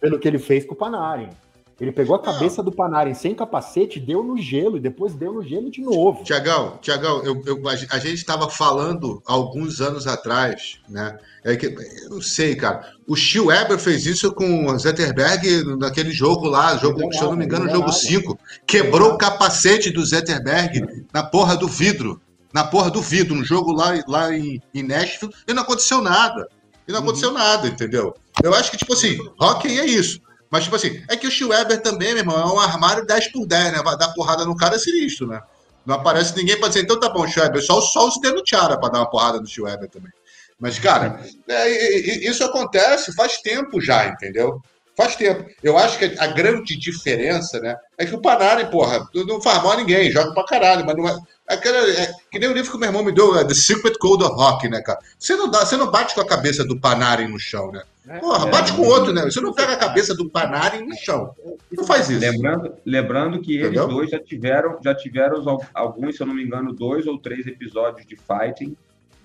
pelo 0.00 0.18
que 0.18 0.28
ele 0.28 0.38
fez 0.38 0.64
com 0.64 0.74
o 0.74 0.76
Panarin. 0.76 1.30
Ele 1.80 1.90
pegou 1.90 2.14
a 2.14 2.22
cabeça 2.22 2.62
do 2.62 2.70
Panarin 2.70 3.14
sem 3.14 3.34
capacete, 3.34 3.98
deu 3.98 4.22
no 4.22 4.38
gelo 4.38 4.76
e 4.76 4.80
depois 4.80 5.12
deu 5.12 5.32
no 5.32 5.42
gelo 5.42 5.68
de 5.72 5.80
novo. 5.80 6.22
Tiagão, 6.22 6.78
Tiagão, 6.80 7.20
eu, 7.24 7.42
eu- 7.44 7.68
a 7.68 7.74
gente 7.98 8.14
estava 8.14 8.48
falando 8.48 9.20
alguns 9.26 9.80
anos 9.80 10.06
atrás, 10.06 10.78
né? 10.88 11.18
É 11.42 11.56
que, 11.56 11.66
eu 11.66 12.10
não 12.10 12.22
sei, 12.22 12.54
cara. 12.54 12.92
O 13.08 13.16
Steel 13.16 13.46
Weber 13.46 13.76
fez 13.76 14.06
isso 14.06 14.32
com 14.32 14.66
o 14.66 14.78
Zetterberg 14.78 15.64
naquele 15.76 16.12
jogo 16.12 16.46
lá, 16.46 16.76
jogo, 16.76 17.00
Não 17.00 17.08
deu 17.08 17.18
se 17.18 17.24
eu 17.24 17.30
não 17.30 17.36
me 17.36 17.44
engano, 17.44 17.64
deu 17.64 17.74
jogo 17.74 17.86
nada. 17.88 17.98
5. 17.98 18.38
Quebrou 18.64 19.14
o 19.14 19.18
capacete 19.18 19.90
do 19.90 20.06
Zetterberg 20.06 21.04
na 21.12 21.24
porra 21.24 21.56
do 21.56 21.66
vidro. 21.66 22.20
Na 22.54 22.62
porra 22.62 22.88
do 22.88 23.02
vidro, 23.02 23.34
no 23.34 23.44
jogo 23.44 23.72
lá, 23.72 23.92
lá 24.06 24.32
em, 24.32 24.62
em 24.72 24.82
Nashville, 24.84 25.34
e 25.48 25.52
não 25.52 25.64
aconteceu 25.64 26.00
nada. 26.00 26.48
E 26.86 26.92
não 26.92 27.00
aconteceu 27.00 27.32
nada, 27.32 27.66
entendeu? 27.66 28.14
Eu 28.42 28.54
acho 28.54 28.70
que, 28.70 28.76
tipo 28.76 28.92
assim, 28.92 29.18
hockey 29.40 29.80
é 29.80 29.84
isso. 29.84 30.20
Mas, 30.50 30.64
tipo 30.64 30.76
assim, 30.76 31.02
é 31.08 31.16
que 31.16 31.26
o 31.26 31.30
Steel 31.32 31.50
Weber 31.50 31.82
também, 31.82 32.10
meu 32.10 32.18
irmão, 32.18 32.38
é 32.38 32.46
um 32.46 32.60
armário 32.60 33.04
10 33.04 33.32
por 33.32 33.44
10, 33.44 33.72
né? 33.72 33.82
Vai 33.82 33.98
dar 33.98 34.12
porrada 34.14 34.44
no 34.44 34.56
cara 34.56 34.76
é 34.76 34.78
sinistro, 34.78 35.26
né? 35.26 35.40
Não 35.84 35.96
aparece 35.96 36.36
ninguém 36.36 36.56
pra 36.56 36.68
dizer, 36.68 36.82
então 36.82 36.98
tá 36.98 37.08
bom, 37.08 37.26
Schweber, 37.26 37.60
só, 37.60 37.80
só 37.80 38.06
os 38.06 38.20
dedos 38.20 38.42
Tiara 38.42 38.78
pra 38.78 38.88
dar 38.88 39.00
uma 39.00 39.10
porrada 39.10 39.40
no 39.40 39.46
Schweber 39.46 39.90
também. 39.90 40.12
Mas, 40.58 40.78
cara, 40.78 41.20
é, 41.48 41.68
isso 42.28 42.44
acontece 42.44 43.12
faz 43.14 43.38
tempo 43.38 43.80
já, 43.80 44.06
entendeu? 44.06 44.62
Faz 44.96 45.16
tempo. 45.16 45.44
Eu 45.62 45.76
acho 45.76 45.98
que 45.98 46.04
a 46.18 46.26
grande 46.28 46.76
diferença, 46.78 47.58
né, 47.60 47.76
é 47.98 48.06
que 48.06 48.14
o 48.14 48.20
Panarin, 48.20 48.66
porra, 48.66 49.08
não 49.26 49.40
faz 49.40 49.62
mal 49.62 49.72
a 49.72 49.76
ninguém, 49.76 50.10
joga 50.10 50.32
pra 50.32 50.44
caralho, 50.44 50.86
mas 50.86 50.96
não 50.96 51.08
é. 51.08 51.18
Aquela, 51.48 51.78
é 51.90 52.12
que 52.30 52.38
nem 52.38 52.48
o 52.48 52.52
livro 52.54 52.70
que 52.70 52.76
o 52.76 52.80
meu 52.80 52.88
irmão 52.88 53.04
me 53.04 53.12
deu, 53.12 53.36
é 53.36 53.44
The 53.44 53.54
Secret 53.54 53.94
Code 53.98 54.24
of 54.24 54.34
Rock, 54.34 54.68
né, 54.68 54.80
cara? 54.80 54.98
Você 55.18 55.34
não, 55.36 55.50
dá, 55.50 55.66
você 55.66 55.76
não 55.76 55.90
bate 55.90 56.14
com 56.14 56.20
a 56.20 56.26
cabeça 56.26 56.64
do 56.64 56.78
Panarin 56.80 57.26
no 57.28 57.38
chão, 57.38 57.70
né? 57.70 57.82
Porra, 58.20 58.46
bate 58.46 58.72
com 58.72 58.82
o 58.82 58.86
outro, 58.86 59.12
né? 59.12 59.22
Você 59.24 59.40
não 59.40 59.52
pega 59.52 59.72
a 59.72 59.76
cabeça 59.76 60.14
do 60.14 60.28
Panarin 60.30 60.86
no 60.86 60.94
chão. 60.96 61.34
Não 61.72 61.84
faz 61.84 62.08
isso. 62.08 62.20
Lembrando, 62.20 62.74
lembrando 62.84 63.40
que 63.40 63.54
eles 63.56 63.66
Entendeu? 63.66 63.88
dois 63.88 64.10
já 64.10 64.18
tiveram, 64.18 64.78
já 64.82 64.94
tiveram 64.94 65.42
alguns, 65.74 66.16
se 66.16 66.22
eu 66.22 66.26
não 66.26 66.34
me 66.34 66.44
engano, 66.44 66.72
dois 66.72 67.06
ou 67.06 67.18
três 67.18 67.46
episódios 67.46 68.06
de 68.06 68.16
fighting. 68.16 68.76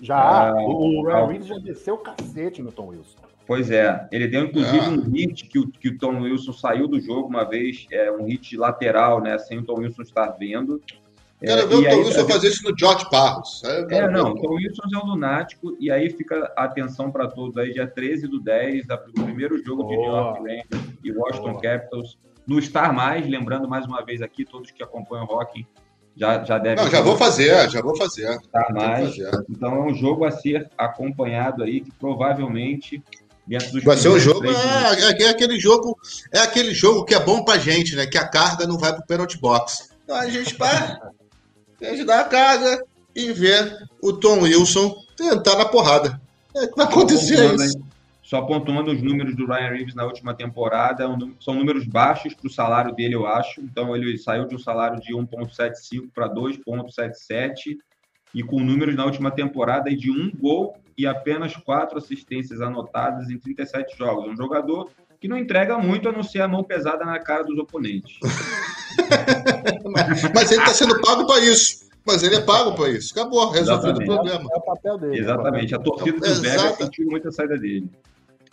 Já, 0.02 0.18
Ah, 0.18 0.54
o. 0.56 1.06
Ryan 1.06 1.28
Reeves 1.28 1.48
já 1.48 1.58
desceu 1.58 1.96
o 1.96 1.98
cacete 2.00 2.62
no 2.62 2.72
Tom 2.72 2.88
Wilson. 2.88 3.18
Pois 3.50 3.72
é, 3.72 4.08
ele 4.12 4.28
deu 4.28 4.44
inclusive 4.46 4.78
Ah. 4.86 4.90
um 4.90 5.10
hit 5.10 5.48
que 5.48 5.58
o, 5.58 5.68
que 5.68 5.90
o 5.90 5.98
Tom 5.98 6.22
Wilson 6.22 6.54
saiu 6.54 6.88
do 6.88 7.00
jogo 7.00 7.28
uma 7.28 7.44
vez, 7.44 7.88
é 7.92 8.12
um 8.12 8.26
hit 8.26 8.56
lateral, 8.56 9.20
né? 9.24 9.40
Sem 9.40 9.58
o 9.58 9.64
Tom 9.66 9.80
Wilson 9.80 10.04
estar 10.04 10.28
vendo. 10.38 10.80
Quero 11.40 11.62
É, 11.62 11.66
ver 11.66 11.76
o 11.76 11.82
e 11.82 11.88
aí, 11.88 11.96
Tom 11.96 12.06
Wilson 12.06 12.28
fazer 12.30 12.48
isso 12.50 12.70
no 12.70 12.78
George 12.78 13.06
eu 13.64 13.70
É, 13.72 13.86
ver 13.86 14.12
não, 14.12 14.34
o 14.34 14.36
Tom 14.40 14.54
Wilson 14.54 14.84
é 14.94 14.98
um 15.00 15.08
lunático, 15.08 15.76
e 15.80 15.90
aí 15.90 16.12
fica 16.12 16.54
a 16.56 16.66
atenção 16.66 17.10
para 17.10 17.28
todos 17.28 17.58
aí, 17.58 17.74
dia 17.74 17.88
13 17.88 18.28
do 18.28 18.40
10, 18.40 18.86
da- 18.86 18.98
do 18.98 19.14
primeiro 19.14 19.58
jogo 19.66 19.82
de 19.88 19.98
New 19.98 20.12
Boa. 20.12 20.18
York 20.20 20.40
Rangers 20.42 20.90
e 21.04 21.12
Washington 21.12 21.50
Boa. 21.54 21.62
Capitals, 21.64 22.20
no 22.46 22.62
Star 22.62 22.94
Mais, 22.94 23.28
lembrando 23.28 23.68
mais 23.68 23.84
uma 23.88 24.06
vez 24.06 24.22
aqui, 24.22 24.46
todos 24.46 24.70
que 24.70 24.84
acompanham 24.84 25.26
o 25.26 25.34
Hockey 25.34 25.66
já, 26.16 26.44
já 26.44 26.60
devem 26.60 26.84
Não, 26.84 26.92
já 26.92 27.02
vou 27.02 27.18
fazer, 27.18 27.68
já 27.72 27.82
vou 27.82 27.98
fazer. 27.98 28.32
Star 28.44 28.72
Mais. 28.76 29.16
fazer. 29.16 29.44
Então 29.50 29.74
é 29.74 29.80
um 29.88 29.94
jogo 29.96 30.24
a 30.24 30.30
ser 30.30 30.70
acompanhado 30.78 31.64
aí, 31.64 31.82
que 31.82 31.92
provavelmente 31.94 33.02
Vai 33.84 33.98
ser 33.98 34.10
um 34.10 34.20
jogo, 34.20 34.46
é, 34.46 34.50
é- 34.52 35.24
é 35.24 35.30
aquele 35.30 35.60
jogo, 35.60 35.98
é 36.32 36.40
aquele 36.40 36.74
jogo 36.74 37.04
que 37.06 37.16
é 37.16 37.20
bom 37.20 37.44
pra 37.44 37.58
gente, 37.58 37.96
né? 37.96 38.06
Que 38.06 38.18
a 38.18 38.28
carga 38.28 38.68
não 38.68 38.78
vai 38.78 38.94
pro 38.94 39.06
penalty 39.06 39.40
box. 39.40 39.90
Então 40.04 40.16
a 40.16 40.30
gente 40.30 40.56
vai 40.56 40.98
ajudar 41.92 42.22
a 42.22 42.24
carga 42.26 42.84
e 43.16 43.32
ver 43.34 43.88
o 44.02 44.14
Tom 44.14 44.42
Wilson 44.42 44.96
tentar 45.18 45.58
na 45.58 45.66
porrada. 45.66 46.22
É 46.56 46.68
que 46.68 46.76
vai 46.76 46.86
acontecer 46.86 47.36
pontuando, 47.38 47.64
isso. 47.64 47.80
Só 48.24 48.42
pontuando 48.44 48.92
os 48.92 49.02
números 49.02 49.36
do 49.36 49.48
Ryan 49.48 49.70
Reeves 49.70 49.96
na 49.96 50.06
última 50.06 50.36
temporada, 50.36 51.06
são 51.40 51.56
números 51.56 51.86
baixos 51.88 52.36
para 52.36 52.48
o 52.48 52.52
salário 52.52 52.94
dele, 52.94 53.16
eu 53.16 53.26
acho. 53.26 53.60
Então 53.62 53.96
ele 53.96 54.18
saiu 54.20 54.48
de 54.48 54.56
um 54.56 54.60
salário 54.60 55.02
de 55.02 55.14
1,75 55.16 56.10
para 56.14 56.28
2,77 56.28 57.78
e 58.34 58.44
com 58.44 58.60
números 58.60 58.96
na 58.96 59.06
última 59.06 59.32
temporada 59.32 59.90
de 59.90 60.12
um 60.12 60.32
gol 60.32 60.78
e 61.00 61.08
apenas 61.08 61.56
quatro 61.56 61.98
assistências 61.98 62.62
anotadas 62.62 63.30
em 63.30 63.38
37 63.40 63.98
jogos. 63.98 64.28
Um 64.32 64.36
jogador 64.36 64.90
que 65.20 65.28
não 65.28 65.38
entrega 65.38 65.78
muito 65.78 66.10
a 66.10 66.12
não 66.12 66.24
ser 66.24 66.42
a 66.42 66.48
mão 66.48 66.64
pesada 66.64 67.06
na 67.06 67.20
cara 67.20 67.44
dos 67.44 67.58
oponentes. 67.58 68.18
Mas 70.34 70.52
ele 70.52 70.62
está 70.62 70.74
sendo 70.74 71.00
pago 71.02 71.26
para 71.26 71.40
isso. 71.44 71.88
Mas 72.06 72.24
ele 72.24 72.36
é 72.36 72.42
pago 72.42 72.74
para 72.76 72.90
isso. 72.90 73.14
Acabou, 73.14 73.50
resolvido 73.50 74.02
o 74.02 74.06
problema. 74.06 74.50
É 74.52 74.58
o 74.58 74.62
papel 74.62 74.98
dele. 74.98 75.20
Exatamente. 75.20 75.76
A 75.76 75.80
torcida 75.80 76.20
do. 76.20 76.42
Vegas 76.42 76.76
sentiu 76.78 77.06
muita 77.08 77.32
saída 77.32 77.58
dele. 77.58 77.90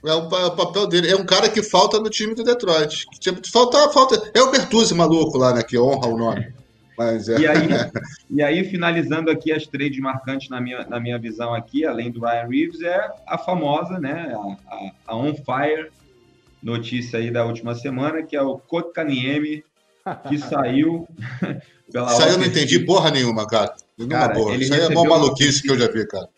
É 0.05 0.13
o, 0.13 0.29
pa- 0.29 0.47
o 0.47 0.57
papel 0.57 0.87
dele. 0.87 1.11
É 1.11 1.17
um 1.17 1.25
cara 1.25 1.49
que 1.49 1.63
falta 1.63 1.99
no 1.99 2.11
time 2.11 2.35
do 2.35 2.45
Detroit. 2.45 3.07
Tipo, 3.19 3.41
Falta, 3.51 3.89
falta. 3.91 4.31
É 4.35 4.43
o 4.43 4.51
Bertuzzi 4.51 4.95
maluco 4.95 5.39
lá, 5.39 5.55
né? 5.55 5.63
Que 5.63 5.79
honra 5.79 6.09
o 6.09 6.19
nome. 6.19 6.53
Mas 6.97 7.29
é. 7.29 7.39
E 7.39 7.47
aí, 7.47 7.69
e 8.31 8.43
aí, 8.43 8.65
finalizando 8.65 9.31
aqui 9.31 9.53
as 9.53 9.67
trades 9.67 9.99
marcantes 9.99 10.49
na 10.49 10.61
minha, 10.61 10.85
na 10.87 10.99
minha 10.99 11.19
visão 11.19 11.53
aqui, 11.55 11.85
além 11.85 12.11
do 12.11 12.21
Ryan 12.21 12.49
Reeves, 12.49 12.81
é 12.81 13.11
a 13.27 13.37
famosa, 13.37 13.99
né, 13.99 14.35
a, 14.35 14.75
a, 14.75 14.91
a 15.09 15.17
On 15.17 15.35
Fire 15.35 15.91
notícia 16.63 17.19
aí 17.19 17.31
da 17.31 17.45
última 17.45 17.75
semana, 17.75 18.23
que 18.23 18.35
é 18.35 18.43
o 18.43 18.59
Kotkaniemi, 18.59 19.63
que 20.29 20.39
saiu 20.41 21.07
pela 21.93 22.11
Isso 22.13 22.23
aí 22.23 22.31
eu 22.33 22.39
não 22.39 22.47
entendi 22.47 22.81
porra 22.81 23.11
nenhuma, 23.11 23.47
cara. 23.47 23.75
Numa 23.97 24.11
Cara, 24.11 24.39
ele 24.53 24.65
Isso 24.65 24.75
aí 24.75 24.81
é 24.81 24.89
uma- 24.89 25.05
maluquice 25.05 25.63
que 25.63 25.71
eu 25.71 25.79
já 25.79 25.91
vi, 25.91 26.07
cara. 26.07 26.29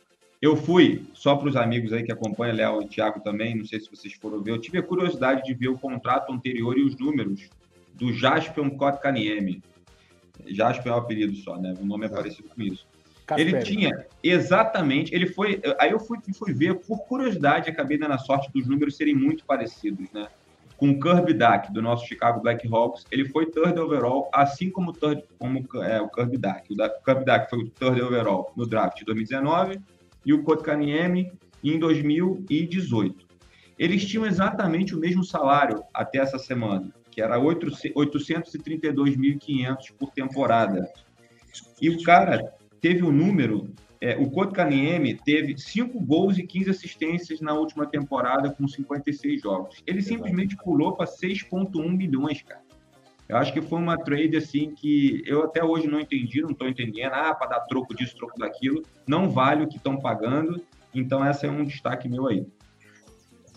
Eu 0.41 0.57
fui, 0.57 1.05
só 1.15 1.35
para 1.35 1.49
os 1.49 1.57
amigos 1.57 1.93
aí 1.93 2.05
que 2.05 2.13
acompanham, 2.13 2.55
Léo 2.55 2.83
e 2.83 2.87
Thiago 2.89 3.19
também, 3.21 3.57
não 3.57 3.65
sei 3.65 3.81
se 3.81 3.91
vocês 3.91 4.13
foram 4.15 4.41
ver, 4.41 4.53
eu 4.53 4.61
tive 4.61 4.79
a 4.79 4.83
curiosidade 4.83 5.43
de 5.43 5.53
ver 5.53 5.67
o 5.67 5.77
contrato 5.77 6.33
anterior 6.33 6.79
e 6.79 6.85
os 6.85 6.97
números 6.97 7.49
do 7.95 8.13
Jaspion 8.13 8.71
Kotkaniemi. 8.71 9.61
Jaspion 10.47 10.93
é 10.93 10.95
o 10.97 10.99
apelido 10.99 11.35
só, 11.37 11.57
né? 11.59 11.75
O 11.81 11.85
nome 11.85 12.07
é 12.07 12.09
parecido 12.09 12.49
com 12.55 12.63
isso. 12.63 12.87
Ele 13.37 13.53
Kasperi. 13.53 13.77
tinha 13.77 14.07
exatamente, 14.23 15.15
ele 15.15 15.27
foi, 15.27 15.61
aí 15.79 15.91
eu 15.91 16.01
fui, 16.01 16.19
fui 16.35 16.53
ver, 16.55 16.77
por 16.77 17.01
curiosidade, 17.07 17.69
acabei 17.69 17.99
dando 17.99 18.13
a 18.15 18.19
sorte 18.19 18.51
dos 18.53 18.67
números 18.67 18.97
serem 18.97 19.15
muito 19.15 19.45
parecidos, 19.45 20.11
né? 20.13 20.29
Com 20.79 20.91
o 20.91 21.01
Kirby 21.01 21.35
Duck, 21.35 21.73
do 21.73 21.83
nosso 21.83 22.07
Chicago 22.07 22.41
Blackhawks, 22.41 23.05
ele 23.11 23.29
foi 23.29 23.47
third 23.47 23.79
overall, 23.79 24.31
assim 24.33 24.71
como, 24.71 24.91
o 24.91 24.93
third, 24.95 25.23
como 25.39 25.59
é, 25.83 26.01
o 26.01 26.09
Kirby 26.09 26.39
Duck. 26.39 26.73
O 26.73 26.77
da- 26.77 26.87
o 26.87 27.05
Kirby 27.05 27.25
Duck 27.25 27.51
foi 27.51 27.59
o 27.65 27.69
third 27.69 28.01
overall 28.01 28.53
no 28.57 28.65
draft 28.67 28.99
de 28.99 29.05
2019 29.05 29.79
e 30.25 30.33
o 30.33 30.43
Kotkaniemi 30.43 31.31
em 31.63 31.79
2018. 31.79 33.27
Eles 33.79 34.07
tinham 34.07 34.25
exatamente 34.25 34.95
o 34.95 34.99
mesmo 34.99 35.23
salário 35.25 35.83
até 35.93 36.19
essa 36.19 36.39
semana, 36.39 36.93
que 37.19 37.23
era 37.23 37.37
832.500 37.37 39.93
por 39.99 40.13
temporada. 40.13 40.89
E 41.83 41.91
o 41.91 42.01
cara 42.05 42.55
teve 42.81 43.03
um 43.03 43.11
número, 43.11 43.75
é, 44.01 44.17
o 44.17 44.31
Kotkaniemi 44.31 45.15
teve 45.15 45.59
5 45.59 45.99
gols 45.99 46.39
e 46.39 46.47
15 46.47 46.71
assistências 46.71 47.41
na 47.41 47.55
última 47.55 47.87
temporada 47.87 48.53
com 48.53 48.69
56 48.69 49.43
jogos. 49.43 49.83
Ele 49.85 50.01
simplesmente 50.01 50.57
pulou 50.59 50.95
para 50.95 51.07
6,1 51.07 51.91
milhões, 51.91 52.41
cara. 52.43 52.63
Eu 53.29 53.37
acho 53.37 53.53
que 53.53 53.61
foi 53.61 53.81
uma 53.81 53.99
trade 53.99 54.37
assim 54.37 54.73
que 54.73 55.21
eu 55.27 55.43
até 55.43 55.65
hoje 55.65 55.89
não 55.89 55.99
entendi, 55.99 56.41
não 56.41 56.51
estou 56.51 56.69
entendendo. 56.69 57.15
Ah, 57.15 57.35
para 57.35 57.49
dar 57.49 57.63
troco 57.63 57.97
disso, 57.97 58.15
troco 58.15 58.39
daquilo. 58.39 58.85
Não 59.09 59.29
vale 59.29 59.65
o 59.65 59.69
que 59.69 59.77
estão 59.77 59.99
pagando. 59.99 60.63
Então, 60.95 61.25
essa 61.25 61.49
é 61.49 61.51
um 61.51 61.65
destaque 61.65 62.09
meu 62.09 62.29
aí. 62.29 62.47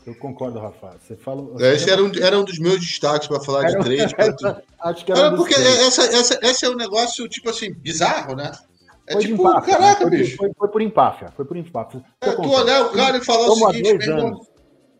Eu 0.05 0.15
concordo, 0.15 0.59
Rafa. 0.59 0.97
Você 0.99 1.15
falou. 1.15 1.55
Esse 1.59 1.89
era 1.89 2.03
um, 2.03 2.11
era 2.19 2.37
um 2.39 2.43
dos 2.43 2.57
meus 2.57 2.79
destaques 2.79 3.27
para 3.27 3.39
falar 3.39 3.65
de 3.65 3.75
Era- 3.75 3.83
trade. 3.83 4.15
pra 4.15 4.33
tu- 4.33 4.61
Acho 4.81 5.05
que 5.05 5.11
era 5.11 5.21
Cara, 5.21 5.33
um 5.33 5.37
porque 5.37 5.53
três. 5.53 5.79
essa, 5.81 6.03
essa, 6.03 6.39
esse 6.41 6.65
é 6.65 6.69
um 6.69 6.75
negócio, 6.75 7.27
tipo 7.29 7.49
assim, 7.49 7.71
bizarro, 7.73 8.35
né? 8.35 8.51
É 9.07 9.13
Foi 9.13 9.21
de 9.21 9.27
tipo, 9.29 9.47
empáfia, 9.47 9.73
né? 9.73 9.79
caraca, 9.79 10.01
foi, 10.01 10.09
por- 10.09 10.17
bicho. 10.17 10.37
Foi, 10.37 10.51
foi 10.57 10.67
por 10.69 10.81
empáfia. 10.81 11.27
Foi 11.35 11.45
por 11.45 11.57
empáfia. 11.57 11.99
O 11.99 12.25
É, 12.25 12.31
tu 12.35 12.49
olhar 12.49 12.85
o 12.85 12.89
cara 12.91 13.17
e 13.17 13.23
falar 13.23 13.45
o 13.45 13.49
Como 13.49 13.67
há 13.67 13.71
seguinte, 13.73 13.89
dois 13.93 14.05
meu 14.07 14.15
irmão. 14.17 14.27
anos, 14.33 14.47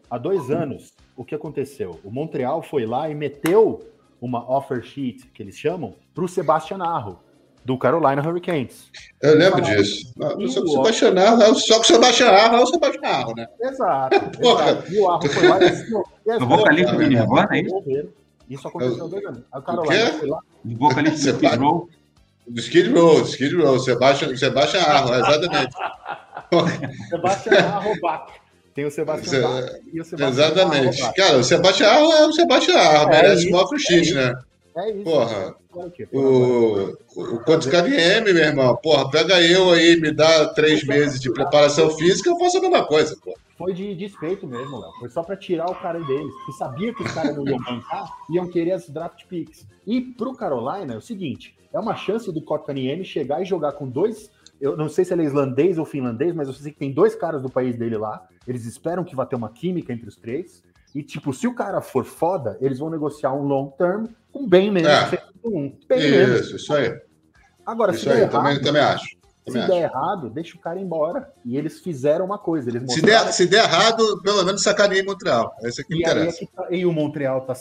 há 0.10 0.18
dois 0.18 0.52
anos, 0.52 0.94
o 1.16 1.26
que 1.26 1.34
aconteceu? 1.34 2.00
O 2.04 2.12
Montreal 2.12 2.62
foi 2.62 2.86
lá 2.86 3.10
e 3.10 3.16
meteu 3.16 3.82
uma 4.22 4.48
offer 4.52 4.84
sheet, 4.84 5.28
que 5.34 5.42
eles 5.42 5.56
chamam, 5.58 5.96
para 6.14 6.24
o 6.24 6.28
Sebastian 6.28 6.78
Arro, 6.84 7.20
do 7.64 7.78
Carolina 7.78 8.22
Hurricanes. 8.28 8.90
Eu 9.22 9.38
lembro 9.38 9.64
Falar- 9.64 9.76
disso. 9.78 10.12
Não, 10.18 10.42
E 10.42 10.50
só 10.52 10.62
que 10.62 10.68
o 10.68 10.72
Sebastian 10.72 11.14
Arro, 11.22 11.56
só 11.56 11.76
que 11.76 11.82
o 11.82 11.86
Sebastian 11.86 12.28
Arro 12.30 12.56
é 12.56 12.60
o 12.62 12.66
Sebastian 12.66 13.08
Arro, 13.10 13.34
né? 13.36 13.48
Exato. 13.62 14.20
Porra. 14.42 14.70
exato. 14.72 14.94
E 14.94 15.00
o 15.00 15.10
Arro 15.10 15.30
foi 15.30 15.48
lá 15.48 15.60
e 15.64 16.32
O 16.44 16.46
vocalista 16.48 16.92
duas- 16.94 17.04
do 17.06 17.10
Nirvana, 17.10 17.50
é 17.52 17.62
isso? 17.62 18.68
aconteceu 18.68 19.08
dois 19.08 19.26
anos. 19.26 19.42
A? 19.52 19.62
Carolina 19.62 20.12
foi 20.14 20.28
lá. 20.30 20.40
O 20.66 20.78
vocalista 20.78 21.32
do 21.34 21.38
Skid 21.46 21.56
Row, 21.58 21.90
Do 22.48 22.60
Skid 22.60 22.90
Row, 22.92 23.22
Skid 23.24 23.56
Row, 23.56 23.80
Sebastian, 23.80 24.36
Sebastian 24.36 24.82
Arro, 24.82 25.14
exatamente. 25.16 25.76
Sebastian 27.10 27.54
Arro 27.60 27.94
Bach. 28.02 28.28
Tem 28.74 28.86
o 28.86 28.92
Sebastian 28.92 29.42
Bach 29.42 29.70
e 29.94 30.02
o 30.02 30.06
Sebastian 30.06 30.30
Exatamente. 30.30 31.14
Cara, 31.14 31.38
o 31.38 31.44
Sebastian 31.44 31.88
Arro 31.88 32.12
é 32.14 32.26
o 32.28 32.34
Sebastian 32.34 32.76
Arro, 32.78 33.10
É 33.14 33.22
merece 33.22 33.46
isso, 33.48 33.56
um 33.56 33.60
offer 33.60 33.80
sheet, 33.80 34.14
né? 34.14 34.34
É 34.76 34.92
isso. 34.92 35.04
Porra. 35.04 35.56
Agora 35.72 35.92
o? 36.14 36.98
O, 37.16 37.22
o 37.36 37.44
Kotkaniemi, 37.44 38.34
meu 38.34 38.44
irmão, 38.44 38.76
porra, 38.78 39.10
pega 39.10 39.42
eu 39.42 39.72
aí, 39.72 40.00
me 40.00 40.12
dá 40.12 40.48
três 40.54 40.84
meses 40.86 41.20
de 41.20 41.32
preparação 41.32 41.90
física, 41.92 42.30
eu 42.30 42.38
faço 42.38 42.58
a 42.58 42.62
mesma 42.62 42.86
coisa, 42.86 43.18
pô. 43.22 43.34
Foi 43.58 43.74
de 43.74 43.94
despeito 43.94 44.48
mesmo, 44.48 44.80
Léo. 44.80 44.92
Foi 45.00 45.10
só 45.10 45.22
pra 45.22 45.38
tirar 45.38 45.70
o 45.70 45.76
cara 45.76 46.00
deles. 46.00 46.34
Porque 46.34 46.52
sabia 46.54 46.94
que 46.94 47.04
os 47.04 47.12
caras 47.12 47.36
não 47.36 47.46
iam 47.46 47.60
bancar, 47.60 48.10
iam 48.30 48.48
querer 48.48 48.72
as 48.72 48.90
draft 48.90 49.26
picks. 49.28 49.68
E 49.86 50.02
pro 50.02 50.34
Carolina 50.34 50.94
é 50.94 50.98
o 50.98 51.02
seguinte: 51.02 51.56
é 51.72 51.80
uma 51.80 51.96
chance 51.96 52.32
do 52.32 52.42
Kotkaniemi 52.42 53.06
chegar 53.06 53.42
e 53.42 53.46
jogar 53.46 53.74
com 53.74 53.88
dois. 53.88 54.32
Eu 54.60 54.78
não 54.78 54.90
sei 54.90 55.06
se 55.06 55.14
ele 55.14 55.24
é 55.24 55.26
islandês 55.26 55.78
ou 55.78 55.86
finlandês, 55.86 56.34
mas 56.34 56.48
eu 56.48 56.54
sei 56.54 56.72
que 56.72 56.80
tem 56.80 56.92
dois 56.92 57.16
caras 57.16 57.42
do 57.42 57.50
país 57.50 57.76
dele 57.76 57.98
lá. 57.98 58.28
Eles 58.48 58.66
esperam 58.66 59.04
que 59.04 59.16
vai 59.16 59.26
ter 59.26 59.36
uma 59.36 59.50
química 59.50 59.92
entre 59.94 60.08
os 60.08 60.16
três. 60.16 60.64
E, 60.94 61.02
tipo, 61.02 61.34
se 61.34 61.48
o 61.48 61.56
cara 61.56 61.82
for 61.82 62.04
foda, 62.04 62.58
eles 62.60 62.80
vão 62.80 62.90
negociar 62.90 63.34
um 63.34 63.44
long 63.44 63.70
term 63.70 64.08
com 64.32 64.48
bem 64.48 64.72
menos 64.72 64.90
É. 64.90 65.08
101. 65.08 65.76
Bem 65.88 66.12
menos. 66.12 66.42
Isso, 66.42 66.56
isso 66.58 66.74
aí. 66.74 67.00
Agora, 67.66 67.94
se 67.94 68.00
Isso 68.00 68.06
der 68.10 68.16
aí, 68.16 68.22
errado, 68.22 68.32
também, 68.32 68.62
também 68.62 68.82
acho. 68.82 69.06
se 69.06 69.18
Também 69.46 69.68
der 69.68 69.86
acho. 69.86 69.96
errado, 69.96 70.30
deixa 70.30 70.58
o 70.58 70.60
cara 70.60 70.80
embora. 70.80 71.32
E 71.46 71.58
eles 71.58 71.80
fizeram 71.80 72.26
uma 72.26 72.38
coisa. 72.38 72.70
Eles 72.70 72.92
Se 72.94 73.02
der, 73.02 73.32
se 73.32 73.46
der 73.48 73.64
errado, 73.66 74.22
pelo 74.22 74.44
menos 74.44 74.62
sacaneia 74.64 75.02
em 75.02 75.06
Montreal. 75.06 75.54
Esse 75.64 75.82
aqui 75.82 75.94
E, 75.94 75.98
aí 75.98 76.02
é 76.04 76.06
interessa. 76.14 76.40
que 76.40 76.48
tá- 76.48 76.68
e 76.72 76.86
o 76.86 76.92
Montreal 76.94 77.42
tá 77.42 77.54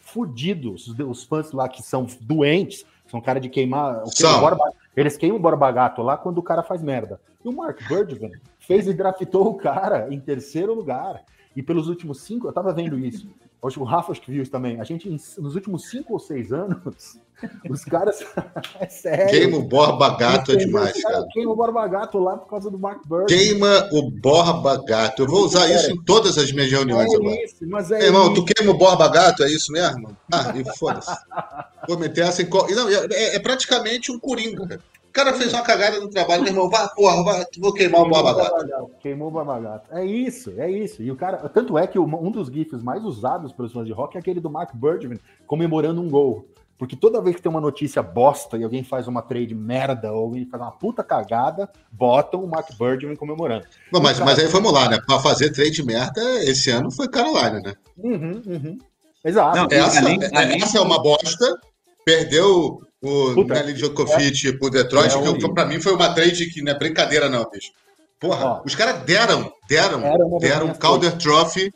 fudido. 0.00 0.72
Os, 0.74 0.86
os 0.88 1.24
fãs 1.24 1.52
lá 1.52 1.68
que 1.68 1.82
são 1.82 2.06
doentes, 2.20 2.84
são 3.10 3.20
cara 3.20 3.40
de 3.40 3.48
queimar. 3.48 4.02
o 4.02 4.10
que- 4.10 4.16
São. 4.22 4.40
Borba- 4.40 4.70
eles 4.96 5.16
queimam 5.16 5.38
o 5.38 5.42
Borba 5.42 5.70
Gato 5.70 6.02
lá 6.02 6.16
quando 6.16 6.38
o 6.38 6.42
cara 6.42 6.62
faz 6.62 6.82
merda. 6.82 7.20
E 7.44 7.48
o 7.48 7.52
Mark 7.52 7.80
Bergevin 7.88 8.30
fez 8.60 8.86
e 8.86 8.92
draftou 8.94 9.48
o 9.48 9.54
cara 9.54 10.06
em 10.10 10.20
terceiro 10.20 10.72
lugar. 10.74 11.22
E 11.56 11.62
pelos 11.62 11.88
últimos 11.88 12.20
cinco, 12.22 12.46
eu 12.46 12.52
tava 12.52 12.72
vendo 12.72 12.98
isso. 12.98 13.26
Hoje 13.64 13.78
o 13.78 13.84
Rafa 13.84 14.10
acho 14.10 14.20
que 14.20 14.32
viu 14.32 14.42
isso 14.42 14.50
também. 14.50 14.80
A 14.80 14.84
gente, 14.84 15.08
nos 15.08 15.54
últimos 15.54 15.88
cinco 15.88 16.14
ou 16.14 16.18
seis 16.18 16.52
anos, 16.52 17.16
os 17.70 17.84
caras. 17.84 18.18
é 18.80 18.88
sério. 18.88 19.28
Queima 19.28 19.56
o 19.56 19.62
Borba 19.62 20.16
Gato 20.16 20.50
é 20.50 20.56
demais, 20.56 21.00
cara. 21.00 21.24
Queima 21.30 21.52
o 21.52 21.54
Borba 21.54 21.86
Gato 21.86 22.18
lá 22.18 22.36
por 22.36 22.50
causa 22.50 22.68
do 22.68 22.76
Mark 22.76 23.06
Bergevin. 23.06 23.28
Queima 23.28 23.88
o 23.92 24.10
Borba 24.10 24.82
Gato. 24.84 25.22
Eu 25.22 25.28
vou 25.28 25.44
usar 25.44 25.70
isso 25.70 25.92
em 25.92 26.02
todas 26.02 26.38
as 26.38 26.50
minhas 26.50 26.72
reuniões 26.72 27.14
agora. 27.14 27.36
É 27.36 27.44
isso, 27.44 27.56
mas 27.68 27.92
é 27.92 27.98
Meu 27.98 28.06
irmão, 28.08 28.32
isso. 28.32 28.34
tu 28.34 28.44
queima 28.52 28.72
o 28.72 28.76
Borba 28.76 29.06
Gato, 29.06 29.44
é 29.44 29.48
isso 29.48 29.70
mesmo? 29.70 30.16
Ah, 30.32 30.52
e 30.56 30.64
foda-se. 30.76 31.16
Vou 31.88 31.98
meter 31.98 32.26
essa 32.26 32.42
em. 32.42 32.48
Não, 32.48 32.88
é, 32.88 33.34
é 33.34 33.38
praticamente 33.40 34.12
um 34.12 34.18
coringa, 34.18 34.66
cara. 34.68 34.80
O 35.12 35.14
cara 35.14 35.34
fez 35.34 35.52
uma 35.52 35.60
cagada 35.60 36.00
no 36.00 36.08
trabalho, 36.08 36.42
meu 36.42 36.52
irmão, 36.52 36.70
vai, 36.70 36.88
porra, 36.94 37.22
vai, 37.22 37.44
vou 37.58 37.70
queimar 37.74 38.00
o 38.00 38.08
Borba 38.08 38.32
Gato. 38.32 38.90
Queimou 38.98 39.28
o 39.28 39.30
Borba 39.30 39.60
Gato. 39.60 39.94
É 39.94 40.02
isso, 40.02 40.54
é 40.56 40.70
isso. 40.70 41.02
E 41.02 41.10
o 41.10 41.16
cara, 41.16 41.36
tanto 41.50 41.76
é 41.76 41.86
que 41.86 41.98
um 41.98 42.30
dos 42.30 42.48
GIFs 42.48 42.82
mais 42.82 43.04
usados 43.04 43.52
pelos 43.52 43.74
fãs 43.74 43.84
de 43.84 43.92
rock 43.92 44.16
é 44.16 44.20
aquele 44.20 44.40
do 44.40 44.48
Mark 44.48 44.74
Bergman 44.74 45.20
comemorando 45.46 46.00
um 46.00 46.08
gol. 46.08 46.48
Porque 46.78 46.96
toda 46.96 47.20
vez 47.20 47.36
que 47.36 47.42
tem 47.42 47.50
uma 47.50 47.60
notícia 47.60 48.02
bosta 48.02 48.56
e 48.56 48.64
alguém 48.64 48.82
faz 48.82 49.06
uma 49.06 49.20
trade 49.20 49.54
merda 49.54 50.10
ou 50.10 50.24
alguém 50.24 50.46
faz 50.46 50.62
uma 50.62 50.72
puta 50.72 51.04
cagada, 51.04 51.70
botam 51.90 52.42
o 52.42 52.48
Mark 52.48 52.70
Birdman 52.78 53.14
comemorando. 53.14 53.66
Não, 53.92 54.00
mas, 54.00 54.18
mas 54.18 54.38
aí 54.38 54.46
vamos 54.46 54.72
lá, 54.72 54.88
né? 54.88 54.98
Pra 55.06 55.20
fazer 55.20 55.52
trade 55.52 55.84
merda, 55.84 56.22
esse 56.42 56.70
ano 56.70 56.90
foi 56.90 57.06
Carolina, 57.06 57.60
né? 57.60 57.74
Uhum, 57.98 58.42
uhum. 58.46 58.78
Exato. 59.22 59.58
Não, 59.58 59.68
essa, 59.70 59.98
além, 59.98 60.18
além... 60.34 60.62
essa 60.62 60.78
é 60.78 60.80
uma 60.80 61.02
bosta. 61.02 61.60
Perdeu 62.02 62.80
o 63.02 63.34
Puta, 63.34 63.54
Nelly 63.54 63.72
Djokovic 63.74 64.48
é, 64.48 64.52
pro 64.52 64.70
Detroit, 64.70 65.14
é 65.14 65.32
que 65.38 65.52
pra 65.52 65.66
mim 65.66 65.80
foi 65.80 65.92
uma 65.92 66.14
trade 66.14 66.46
que 66.46 66.62
não 66.62 66.72
é 66.72 66.78
brincadeira, 66.78 67.28
não, 67.28 67.44
bicho. 67.50 67.72
Porra, 68.20 68.46
Ó, 68.46 68.62
os 68.64 68.74
caras 68.76 69.02
deram, 69.02 69.52
deram, 69.68 70.38
deram 70.38 70.66
um 70.68 70.74
Calder 70.74 71.16
Trophy 71.18 71.72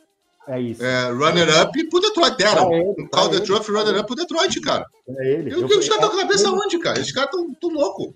é 0.48 0.60
isso. 0.60 0.84
É, 0.84 1.10
runner-up 1.10 1.88
pro 1.88 2.00
Detroit. 2.00 2.36
Deram. 2.36 2.72
É 2.72 2.80
um 2.80 3.08
Calder 3.08 3.40
Trophy 3.40 3.72
runner-up 3.72 4.06
pro 4.06 4.14
Detroit, 4.14 4.60
cara. 4.60 4.86
É 5.18 5.32
ele. 5.32 5.52
Eu, 5.52 5.62
eu, 5.62 5.66
os 5.66 5.88
caras 5.88 6.04
estão 6.04 6.10
com 6.10 6.16
a 6.16 6.20
cabeça 6.20 6.50
onde, 6.52 6.78
cara? 6.78 7.00
Esses 7.00 7.12
caras 7.12 7.30
estão 7.34 7.70
loucos. 7.70 8.14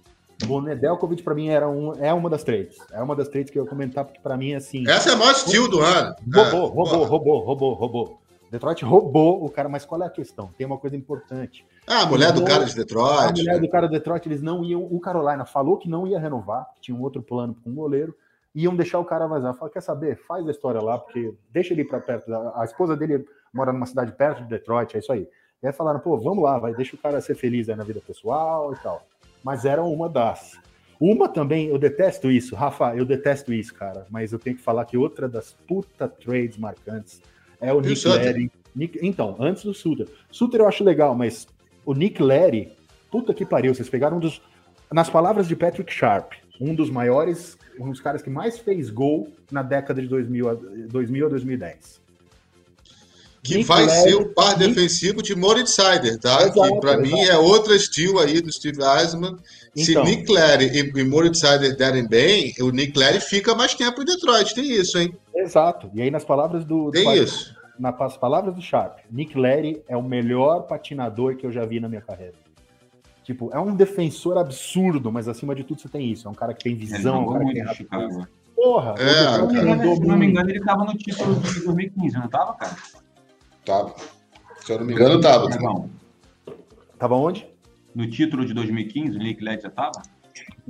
O 0.49 0.61
Nedeljkovic 0.61 1.23
para 1.23 1.35
mim 1.35 1.49
era 1.49 1.69
um, 1.69 1.93
é 2.03 2.15
uma 2.15 2.31
das 2.31 2.45
trades. 2.45 2.77
É 2.93 3.03
uma 3.03 3.15
das 3.17 3.29
trades 3.29 3.51
que 3.51 3.59
eu 3.59 3.65
ia 3.65 3.69
comentar, 3.69 4.05
porque 4.05 4.21
para 4.23 4.37
mim, 4.37 4.55
assim. 4.55 4.89
Essa 4.89 5.11
é 5.11 5.13
a 5.13 5.17
maior 5.17 5.33
estilo 5.33 5.69
do 5.69 5.81
ano. 5.81 6.15
É, 6.35 6.41
roubou, 6.41 6.69
roubou, 6.69 7.05
roubou, 7.05 7.41
roubou, 7.41 7.75
roubou. 7.75 8.20
Detroit 8.51 8.85
roubou 8.85 9.45
o 9.45 9.49
cara, 9.49 9.69
mas 9.69 9.85
qual 9.85 10.03
é 10.03 10.07
a 10.07 10.11
questão? 10.11 10.51
Tem 10.59 10.67
uma 10.67 10.79
coisa 10.79 10.97
importante. 10.97 11.65
Ah, 11.87 12.03
a 12.03 12.07
mulher 12.07 12.33
do 12.33 12.45
cara 12.45 12.65
de 12.65 12.75
Detroit. 12.75 13.29
A 13.29 13.33
mulher 13.33 13.61
do 13.61 13.69
cara 13.69 13.87
do 13.87 13.93
Detroit, 13.93 14.27
eles 14.27 14.43
não 14.43 14.65
iam. 14.65 14.83
O 14.83 14.99
Carolina 14.99 15.45
falou 15.45 15.77
que 15.77 15.89
não 15.89 16.07
ia 16.07 16.19
renovar, 16.19 16.67
tinha 16.81 16.97
um 16.97 17.03
outro 17.03 17.23
plano 17.23 17.55
com 17.63 17.71
o 17.71 17.75
goleiro 17.75 18.15
iam 18.55 18.75
deixar 18.75 18.99
o 18.99 19.05
cara 19.05 19.27
vazar. 19.27 19.55
Fala, 19.55 19.71
quer 19.71 19.83
saber? 19.83 20.17
Faz 20.17 20.47
a 20.47 20.51
história 20.51 20.81
lá, 20.81 20.99
porque 20.99 21.35
deixa 21.51 21.73
ele 21.73 21.83
ir 21.83 21.87
para 21.87 22.01
perto. 22.01 22.33
A, 22.33 22.63
a 22.63 22.65
esposa 22.65 22.97
dele 22.97 23.25
mora 23.53 23.73
numa 23.73 23.87
cidade 23.87 24.13
perto 24.13 24.43
de 24.43 24.49
Detroit, 24.49 24.95
é 24.97 24.99
isso 24.99 25.13
aí. 25.13 25.29
E 25.63 25.67
aí 25.67 25.73
falaram, 25.73 26.01
pô, 26.01 26.17
vamos 26.19 26.43
lá, 26.43 26.59
vai, 26.59 26.75
deixa 26.75 26.97
o 26.97 26.99
cara 26.99 27.21
ser 27.21 27.35
feliz 27.35 27.69
aí 27.69 27.77
na 27.77 27.85
vida 27.85 28.01
pessoal 28.05 28.73
e 28.73 28.77
tal. 28.79 29.03
Mas 29.43 29.65
era 29.65 29.83
uma 29.83 30.09
das. 30.09 30.59
Uma 30.99 31.29
também, 31.29 31.69
eu 31.69 31.79
detesto 31.79 32.31
isso, 32.31 32.55
Rafa, 32.55 32.95
eu 32.95 33.07
detesto 33.07 33.53
isso, 33.53 33.75
cara. 33.75 34.07
Mas 34.11 34.33
eu 34.33 34.39
tenho 34.39 34.57
que 34.57 34.63
falar 34.63 34.85
que 34.85 34.99
outra 34.99 35.29
das 35.29 35.53
puta 35.67 36.07
trades 36.07 36.59
marcantes 36.59 37.23
é 37.61 37.73
o 37.73 37.81
e 37.81 37.89
Nick 37.89 38.09
Larry. 38.09 38.53
Nick, 38.75 38.99
então, 39.03 39.37
antes 39.39 39.65
do 39.65 39.75
Suter. 39.75 40.07
Suter 40.31 40.61
eu 40.61 40.69
acho 40.69 40.85
legal, 40.85 41.15
mas 41.15 41.47
o 41.85 41.93
Nick 41.93 42.23
Larry, 42.23 42.73
puta 43.11 43.35
que 43.35 43.45
pariu, 43.45 43.75
vocês 43.75 43.89
pegaram 43.89 44.17
um 44.17 44.21
dos. 44.21 44.41
Nas 44.93 45.09
palavras 45.09 45.47
de 45.47 45.55
Patrick 45.55 45.93
Sharp, 45.93 46.33
um 46.61 46.75
dos 46.75 46.91
maiores 46.91 47.57
um 47.81 47.91
dos 47.91 48.01
caras 48.01 48.23
que 48.23 48.31
mais 48.31 48.59
fez 48.59 48.91
gol 48.91 49.33
na 49.51 49.63
década 49.63 50.01
de 50.01 50.09
2000 50.09 50.49
a, 50.49 50.55
2000 50.55 51.27
a 51.27 51.29
2010. 51.31 52.01
Que 53.43 53.57
Nick 53.57 53.69
vai 53.69 53.87
Larry, 53.87 54.03
ser 54.03 54.15
o 54.17 54.29
par 54.35 54.59
Nick... 54.59 54.75
defensivo 54.75 55.23
de 55.23 55.35
Moritz 55.35 55.71
Sider, 55.71 56.19
tá? 56.19 56.43
Exato, 56.43 56.75
que 56.75 56.81
para 56.81 56.99
mim 56.99 57.19
é 57.23 57.39
outro 57.39 57.75
estilo 57.75 58.19
aí 58.19 58.41
do 58.41 58.53
Steve 58.53 58.83
Eisman. 58.83 59.37
Então, 59.75 60.05
Se 60.05 60.11
Nick 60.11 60.31
Larry 60.31 60.67
e, 60.67 60.93
e 60.95 61.05
Moritz 61.05 61.41
Sider 61.41 61.75
derem 61.75 62.07
bem, 62.07 62.53
o 62.61 62.71
Nick 62.71 62.99
Larry 62.99 63.21
fica 63.21 63.55
mais 63.55 63.75
tempo 63.75 64.03
em 64.03 64.05
Detroit. 64.05 64.55
Tem 64.55 64.71
isso, 64.71 64.99
hein? 64.99 65.17
Exato. 65.41 65.91
E 65.95 66.03
aí, 66.03 66.11
nas 66.11 66.25
palavras 66.25 66.65
do. 66.65 66.91
Tem 66.91 67.05
do, 67.05 67.15
isso. 67.15 67.55
Nas 67.79 68.17
palavras 68.17 68.55
do 68.55 68.61
Sharp, 68.61 68.99
Nick 69.11 69.39
Larry 69.39 69.83
é 69.89 69.97
o 69.97 70.03
melhor 70.03 70.67
patinador 70.67 71.37
que 71.37 71.47
eu 71.47 71.53
já 71.53 71.65
vi 71.65 71.81
na 71.81 71.89
minha 71.89 72.03
carreira. 72.03 72.35
Tipo, 73.25 73.51
é 73.53 73.61
um 73.61 73.75
defensor 73.75 74.37
absurdo, 74.37 75.11
mas 75.11 75.29
acima 75.29 75.55
de 75.55 75.65
tudo 75.65 75.81
você 75.81 75.89
tem 75.89 76.11
isso. 76.11 76.29
É 76.29 76.31
um 76.31 76.35
cara 76.35 76.53
que 76.53 76.65
tem 76.65 76.75
visão, 76.75 77.17
é 77.17 77.19
um 77.19 77.33
cara 77.33 77.45
que 77.45 77.53
tem 77.53 77.63
rapidez. 77.63 78.27
Porra, 78.55 78.95
é, 78.99 79.39
eu, 79.39 79.83
eu, 79.83 79.97
se 79.97 80.03
não 80.03 80.19
me 80.19 80.27
engano, 80.27 80.51
ele 80.51 80.61
tava 80.61 80.85
no 80.85 80.93
título 80.95 81.35
de 81.37 81.65
2015, 81.65 82.19
não 82.19 82.29
tava, 82.29 82.53
cara? 82.55 82.77
Tava. 83.65 83.95
Se 84.59 84.73
eu 84.73 84.81
não 84.81 84.87
me 84.87 84.93
engano, 84.93 85.21
tava. 85.21 85.49
Não. 85.49 85.89
Tava 86.99 87.15
onde? 87.15 87.49
No 87.95 88.09
título 88.11 88.45
de 88.45 88.53
2015, 88.53 89.17
o 89.17 89.19
Nick 89.19 89.43
Led 89.43 89.63
já 89.63 89.71
tava? 89.71 90.03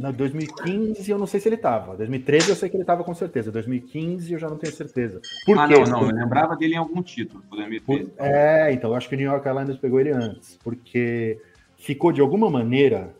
Na 0.00 0.10
2015 0.10 1.10
eu 1.10 1.18
não 1.18 1.26
sei 1.26 1.38
se 1.40 1.48
ele 1.48 1.58
tava. 1.58 1.94
2013 1.94 2.48
eu 2.48 2.56
sei 2.56 2.70
que 2.70 2.76
ele 2.76 2.84
tava 2.84 3.04
com 3.04 3.14
certeza. 3.14 3.52
2015 3.52 4.32
eu 4.32 4.38
já 4.38 4.48
não 4.48 4.56
tenho 4.56 4.72
certeza. 4.72 5.20
Por 5.44 5.58
ah, 5.58 5.68
quê? 5.68 5.74
não, 5.74 5.84
não. 5.84 6.08
Eu 6.08 6.14
lembrava 6.16 6.56
dele 6.56 6.72
em 6.72 6.78
algum 6.78 7.02
título. 7.02 7.44
2013. 7.50 7.84
Por... 7.84 8.24
É, 8.24 8.72
então 8.72 8.90
eu 8.90 8.96
acho 8.96 9.10
que 9.10 9.14
o 9.14 9.18
New 9.18 9.30
York 9.30 9.46
Islanders 9.46 9.78
pegou 9.78 10.00
ele 10.00 10.10
antes. 10.10 10.58
Porque 10.64 11.38
ficou 11.76 12.12
de 12.12 12.22
alguma 12.22 12.48
maneira, 12.48 13.14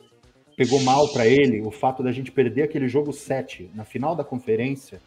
pegou 0.56 0.80
mal 0.80 1.06
para 1.12 1.26
ele 1.26 1.60
o 1.60 1.70
fato 1.70 2.02
da 2.02 2.12
gente 2.12 2.32
perder 2.32 2.62
aquele 2.62 2.88
jogo 2.88 3.12
7 3.12 3.70
na 3.74 3.84
final 3.84 4.16
da 4.16 4.24
conferência 4.24 5.02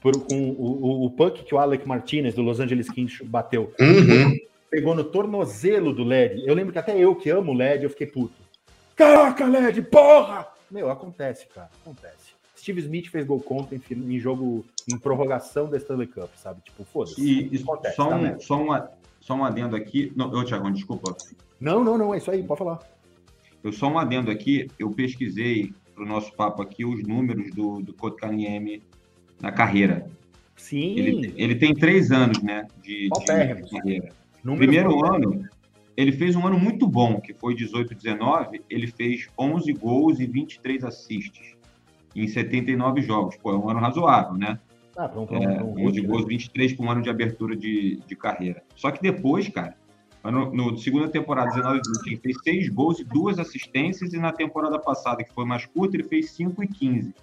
por, 0.00 0.18
com 0.26 0.48
o, 0.48 0.82
o, 0.82 1.04
o 1.04 1.10
puck 1.10 1.44
que 1.44 1.54
o 1.54 1.58
Alec 1.58 1.86
Martinez 1.86 2.34
do 2.34 2.40
Los 2.40 2.58
Angeles 2.58 2.88
Kings 2.88 3.22
bateu. 3.22 3.70
Uhum. 3.78 4.34
Pegou 4.70 4.94
no 4.94 5.04
tornozelo 5.04 5.92
do 5.92 6.04
LED. 6.04 6.42
Eu 6.46 6.54
lembro 6.54 6.72
que 6.72 6.78
até 6.78 6.98
eu 6.98 7.14
que 7.14 7.28
amo 7.28 7.52
o 7.52 7.54
LED, 7.54 7.84
eu 7.84 7.90
fiquei 7.90 8.06
puto. 8.06 8.40
Caraca, 8.96 9.44
LED, 9.44 9.82
porra! 9.82 10.51
Meu, 10.72 10.90
acontece, 10.90 11.46
cara, 11.54 11.68
acontece. 11.82 12.32
Steve 12.56 12.80
Smith 12.80 13.08
fez 13.08 13.26
gol 13.26 13.40
contra 13.40 13.76
em, 13.76 13.82
em 13.90 14.18
jogo 14.18 14.64
em 14.90 14.96
prorrogação 14.98 15.68
da 15.68 15.76
Stanley 15.76 16.06
Cup, 16.06 16.30
sabe? 16.36 16.62
Tipo, 16.62 16.82
foda-se. 16.84 17.20
E, 17.20 17.58
acontece, 17.58 17.94
só, 17.96 18.08
tá 18.08 18.16
um, 18.16 18.40
só, 18.40 18.62
uma, 18.62 18.90
só 19.20 19.34
um 19.34 19.44
adendo 19.44 19.76
aqui. 19.76 20.10
Não, 20.16 20.30
ô, 20.30 20.44
Thiago, 20.44 20.70
desculpa. 20.70 21.14
Não, 21.60 21.84
não, 21.84 21.98
não, 21.98 22.14
é 22.14 22.18
isso 22.18 22.30
aí, 22.30 22.42
pode 22.42 22.58
falar. 22.58 22.78
Eu 23.62 23.70
só 23.70 23.86
um 23.88 23.98
adendo 23.98 24.30
aqui, 24.30 24.68
eu 24.78 24.90
pesquisei 24.90 25.74
para 25.94 26.04
o 26.04 26.06
nosso 26.06 26.32
papo 26.32 26.62
aqui 26.62 26.84
os 26.86 27.02
números 27.02 27.50
do, 27.54 27.82
do 27.82 27.92
Kotkaniemi 27.92 28.82
na 29.40 29.52
carreira. 29.52 30.10
Sim. 30.56 30.96
Ele, 30.98 31.34
ele 31.36 31.54
tem 31.56 31.74
três 31.74 32.10
anos, 32.10 32.42
né, 32.42 32.66
de, 32.82 33.10
de 33.10 33.24
carreira. 33.26 33.60
Números 34.42 34.66
Primeiro 34.66 35.04
ano, 35.04 35.48
ele 35.96 36.12
fez 36.12 36.34
um 36.34 36.46
ano 36.46 36.58
muito 36.58 36.86
bom, 36.86 37.20
que 37.20 37.34
foi 37.34 37.54
18-19, 37.54 38.62
ele 38.68 38.86
fez 38.86 39.28
11 39.38 39.72
gols 39.74 40.20
e 40.20 40.26
23 40.26 40.84
assists 40.84 41.56
em 42.14 42.26
79 42.26 43.02
jogos. 43.02 43.36
Pô, 43.36 43.52
é 43.52 43.58
um 43.58 43.68
ano 43.68 43.80
razoável, 43.80 44.34
né? 44.34 44.58
Ah, 44.96 45.10
é, 45.30 45.62
11 45.62 46.00
gols, 46.02 46.26
23 46.26 46.74
para 46.74 46.86
um 46.86 46.90
ano 46.90 47.02
de 47.02 47.10
abertura 47.10 47.56
de, 47.56 48.00
de 48.06 48.14
carreira. 48.14 48.62
Só 48.76 48.90
que 48.90 49.00
depois, 49.00 49.48
cara, 49.48 49.74
no, 50.24 50.52
no 50.52 50.76
segunda 50.76 51.08
temporada, 51.08 51.50
19 51.50 51.80
20, 52.04 52.06
ele 52.06 52.16
fez 52.16 52.36
seis 52.42 52.68
gols 52.68 53.00
e 53.00 53.04
duas 53.04 53.38
assistências, 53.38 54.12
e 54.12 54.18
na 54.18 54.32
temporada 54.32 54.78
passada, 54.78 55.24
que 55.24 55.32
foi 55.32 55.44
mais 55.44 55.66
curta, 55.66 55.96
ele 55.96 56.04
fez 56.04 56.30
5 56.30 56.62
e 56.62 56.68
15. 56.68 57.14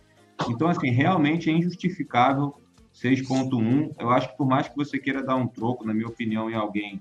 Então, 0.49 0.67
assim, 0.67 0.89
realmente 0.89 1.49
é 1.49 1.53
injustificável 1.53 2.55
6.1. 2.93 3.93
Eu 3.99 4.09
acho 4.09 4.29
que 4.29 4.37
por 4.37 4.47
mais 4.47 4.67
que 4.67 4.75
você 4.75 4.97
queira 4.97 5.23
dar 5.23 5.35
um 5.35 5.47
troco, 5.47 5.85
na 5.85 5.93
minha 5.93 6.07
opinião, 6.07 6.49
em 6.49 6.55
alguém, 6.55 6.99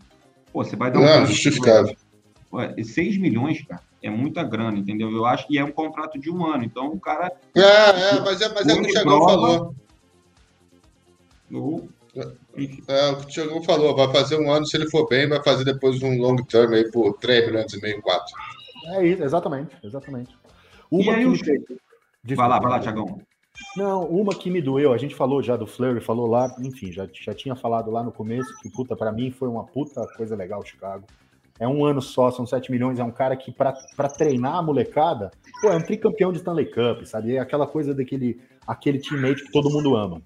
pô, 0.53 0.65
você 0.65 0.77
vai 0.77 0.91
dar 0.91 1.01
um 1.01 1.05
Não, 1.05 1.27
justificável. 1.27 1.97
6 2.83 3.19
milhões, 3.19 3.63
cara, 3.67 3.83
é 4.03 4.11
muita 4.11 4.43
grana, 4.43 4.79
entendeu? 4.79 5.11
Eu 5.11 5.27
acho 5.27 5.47
que 5.47 5.59
é 5.59 5.65
um 5.65 5.73
contrato 5.73 6.19
de 6.19 6.31
um 6.31 6.47
ano, 6.47 6.65
então 6.65 6.89
o 6.89 7.01
cara. 7.01 7.33
É, 7.55 7.61
é, 7.61 8.21
mas 8.21 8.41
é, 8.41 8.49
mas 8.53 8.67
é 8.67 8.75
o 8.75 8.83
que 8.83 8.89
o 8.89 8.93
Thiago 8.93 9.25
falou. 9.25 9.75
No, 11.51 11.89
é, 12.17 13.11
o 13.11 13.17
que 13.17 13.25
o 13.25 13.27
Thiago 13.27 13.63
falou, 13.65 13.97
vai 13.97 14.13
fazer 14.13 14.39
um 14.39 14.51
ano, 14.51 14.67
se 14.67 14.77
ele 14.77 14.89
for 14.91 15.09
bem, 15.09 15.29
vai 15.29 15.43
fazer 15.43 15.65
depois 15.65 16.03
um 16.03 16.19
long 16.19 16.37
term 16.37 16.73
aí 16.73 16.91
por 16.91 17.15
3 17.19 17.47
milhões 17.47 17.73
e 17.73 17.81
meio, 17.81 18.01
4. 18.03 18.35
É 18.95 19.07
isso, 19.07 19.23
exatamente, 19.23 19.77
exatamente. 19.83 20.37
Uma 20.91 21.05
e 21.05 21.11
aí, 21.11 21.39
que... 22.27 22.35
Vai 22.35 22.49
lá, 22.49 22.59
vai 22.59 22.71
lá, 22.71 22.81
Tiagão. 22.81 23.21
Não, 23.77 24.05
uma 24.05 24.35
que 24.35 24.51
me 24.51 24.61
doeu, 24.61 24.93
a 24.93 24.99
gente 24.99 25.15
falou 25.15 25.43
já 25.43 25.57
do 25.57 25.67
Flurry, 25.67 26.01
falou 26.01 26.27
lá, 26.27 26.55
enfim, 26.61 26.93
já, 26.93 27.09
já 27.13 27.35
tinha 27.35 27.55
falado 27.55 27.91
lá 27.91 28.03
no 28.03 28.13
começo 28.13 28.53
que, 28.61 28.71
puta, 28.71 28.97
para 28.97 29.13
mim 29.13 29.31
foi 29.31 29.49
uma 29.49 29.65
puta 29.65 30.07
coisa 30.17 30.35
legal 30.35 30.65
Chicago. 30.65 31.07
É 31.61 31.67
um 31.67 31.85
ano 31.85 32.01
só, 32.01 32.31
são 32.31 32.47
7 32.47 32.71
milhões, 32.71 32.99
é 32.99 33.05
um 33.05 33.11
cara 33.11 33.37
que 33.37 33.53
para 33.53 33.73
treinar 34.17 34.57
a 34.57 34.63
molecada, 34.63 35.31
pô, 35.61 35.69
é 35.69 35.77
um 35.77 35.83
tricampeão 35.83 36.33
de 36.33 36.39
Stanley 36.39 36.67
Cup, 36.67 37.05
sabe? 37.05 37.35
É 37.35 37.41
aquela 37.41 37.67
coisa 37.67 37.95
daquele 37.95 38.41
aquele 38.67 38.99
teammate 38.99 39.45
que 39.45 39.51
todo 39.51 39.71
mundo 39.71 39.97
ama 39.97 40.23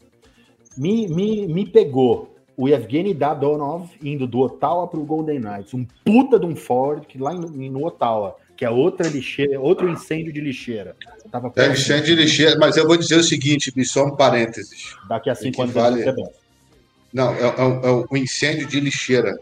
me, 0.77 1.09
me, 1.09 1.47
me 1.47 1.67
pegou 1.67 2.35
o 2.57 2.69
Evgeny 2.69 3.15
Dadonov 3.15 3.91
indo 4.03 4.27
do 4.27 4.41
Ottawa 4.41 4.87
para 4.87 5.01
o 5.01 5.05
Golden 5.05 5.41
Knights, 5.41 5.75
um 5.75 5.87
puta 6.05 6.39
de 6.39 6.47
um 6.47 6.55
Ford 6.55 7.05
que 7.07 7.19
lá 7.19 7.33
no, 7.33 7.49
no 7.49 7.87
Ottawa, 7.87 8.37
que 8.63 8.67
é 8.67 8.71
outra 8.71 9.09
lixeira, 9.09 9.61
outro 9.61 9.89
incêndio 9.89 10.33
de 10.33 10.41
lixeira. 10.41 10.95
Tava 11.33 11.53
é 11.57 11.73
incêndio 11.73 12.15
de 12.15 12.23
lixeira, 12.23 12.57
mas 12.61 12.77
eu 12.77 12.87
vou 12.87 12.97
dizer 12.97 13.17
o 13.17 13.23
seguinte, 13.25 13.73
só 13.85 14.05
um 14.05 14.15
parênteses. 14.15 14.95
Daqui 15.09 15.29
a 15.29 15.35
cinco 15.35 15.63
anos 15.63 15.75
vale... 15.75 16.05
Não, 17.13 17.35
é, 17.35 17.41
é, 17.41 17.47
é 17.49 18.07
um 18.09 18.17
incêndio 18.17 18.69
de 18.69 18.79
lixeira. 18.79 19.37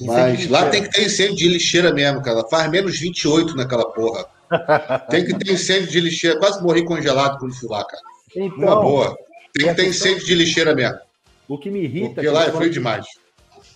Mas 0.00 0.38
de 0.38 0.48
lá 0.48 0.70
tem 0.70 0.82
que 0.82 0.90
ter 0.90 1.04
incêndio 1.04 1.36
de 1.36 1.48
lixeira 1.50 1.92
mesmo, 1.92 2.22
cara. 2.22 2.48
Faz 2.48 2.70
menos 2.70 2.98
28 2.98 3.54
naquela 3.54 3.92
porra. 3.92 4.24
tem 5.10 5.26
que 5.26 5.34
ter 5.34 5.52
incêndio 5.52 5.90
de 5.90 6.00
lixeira. 6.00 6.38
Quase 6.38 6.62
morri 6.62 6.82
congelado 6.82 7.38
quando 7.38 7.54
fui 7.54 7.68
lá, 7.68 7.84
cara. 7.84 8.02
Então, 8.34 8.56
Uma 8.56 8.80
boa. 8.80 9.18
Tem 9.52 9.68
que 9.68 9.74
ter 9.74 9.86
incêndio 9.86 10.24
de 10.24 10.34
lixeira 10.34 10.74
mesmo. 10.74 10.98
O 11.46 11.58
que 11.58 11.68
me 11.68 11.80
irrita. 11.80 12.14
Porque 12.14 12.30
lá 12.30 12.46
é 12.46 12.52
frio 12.52 12.70
demais. 12.70 13.04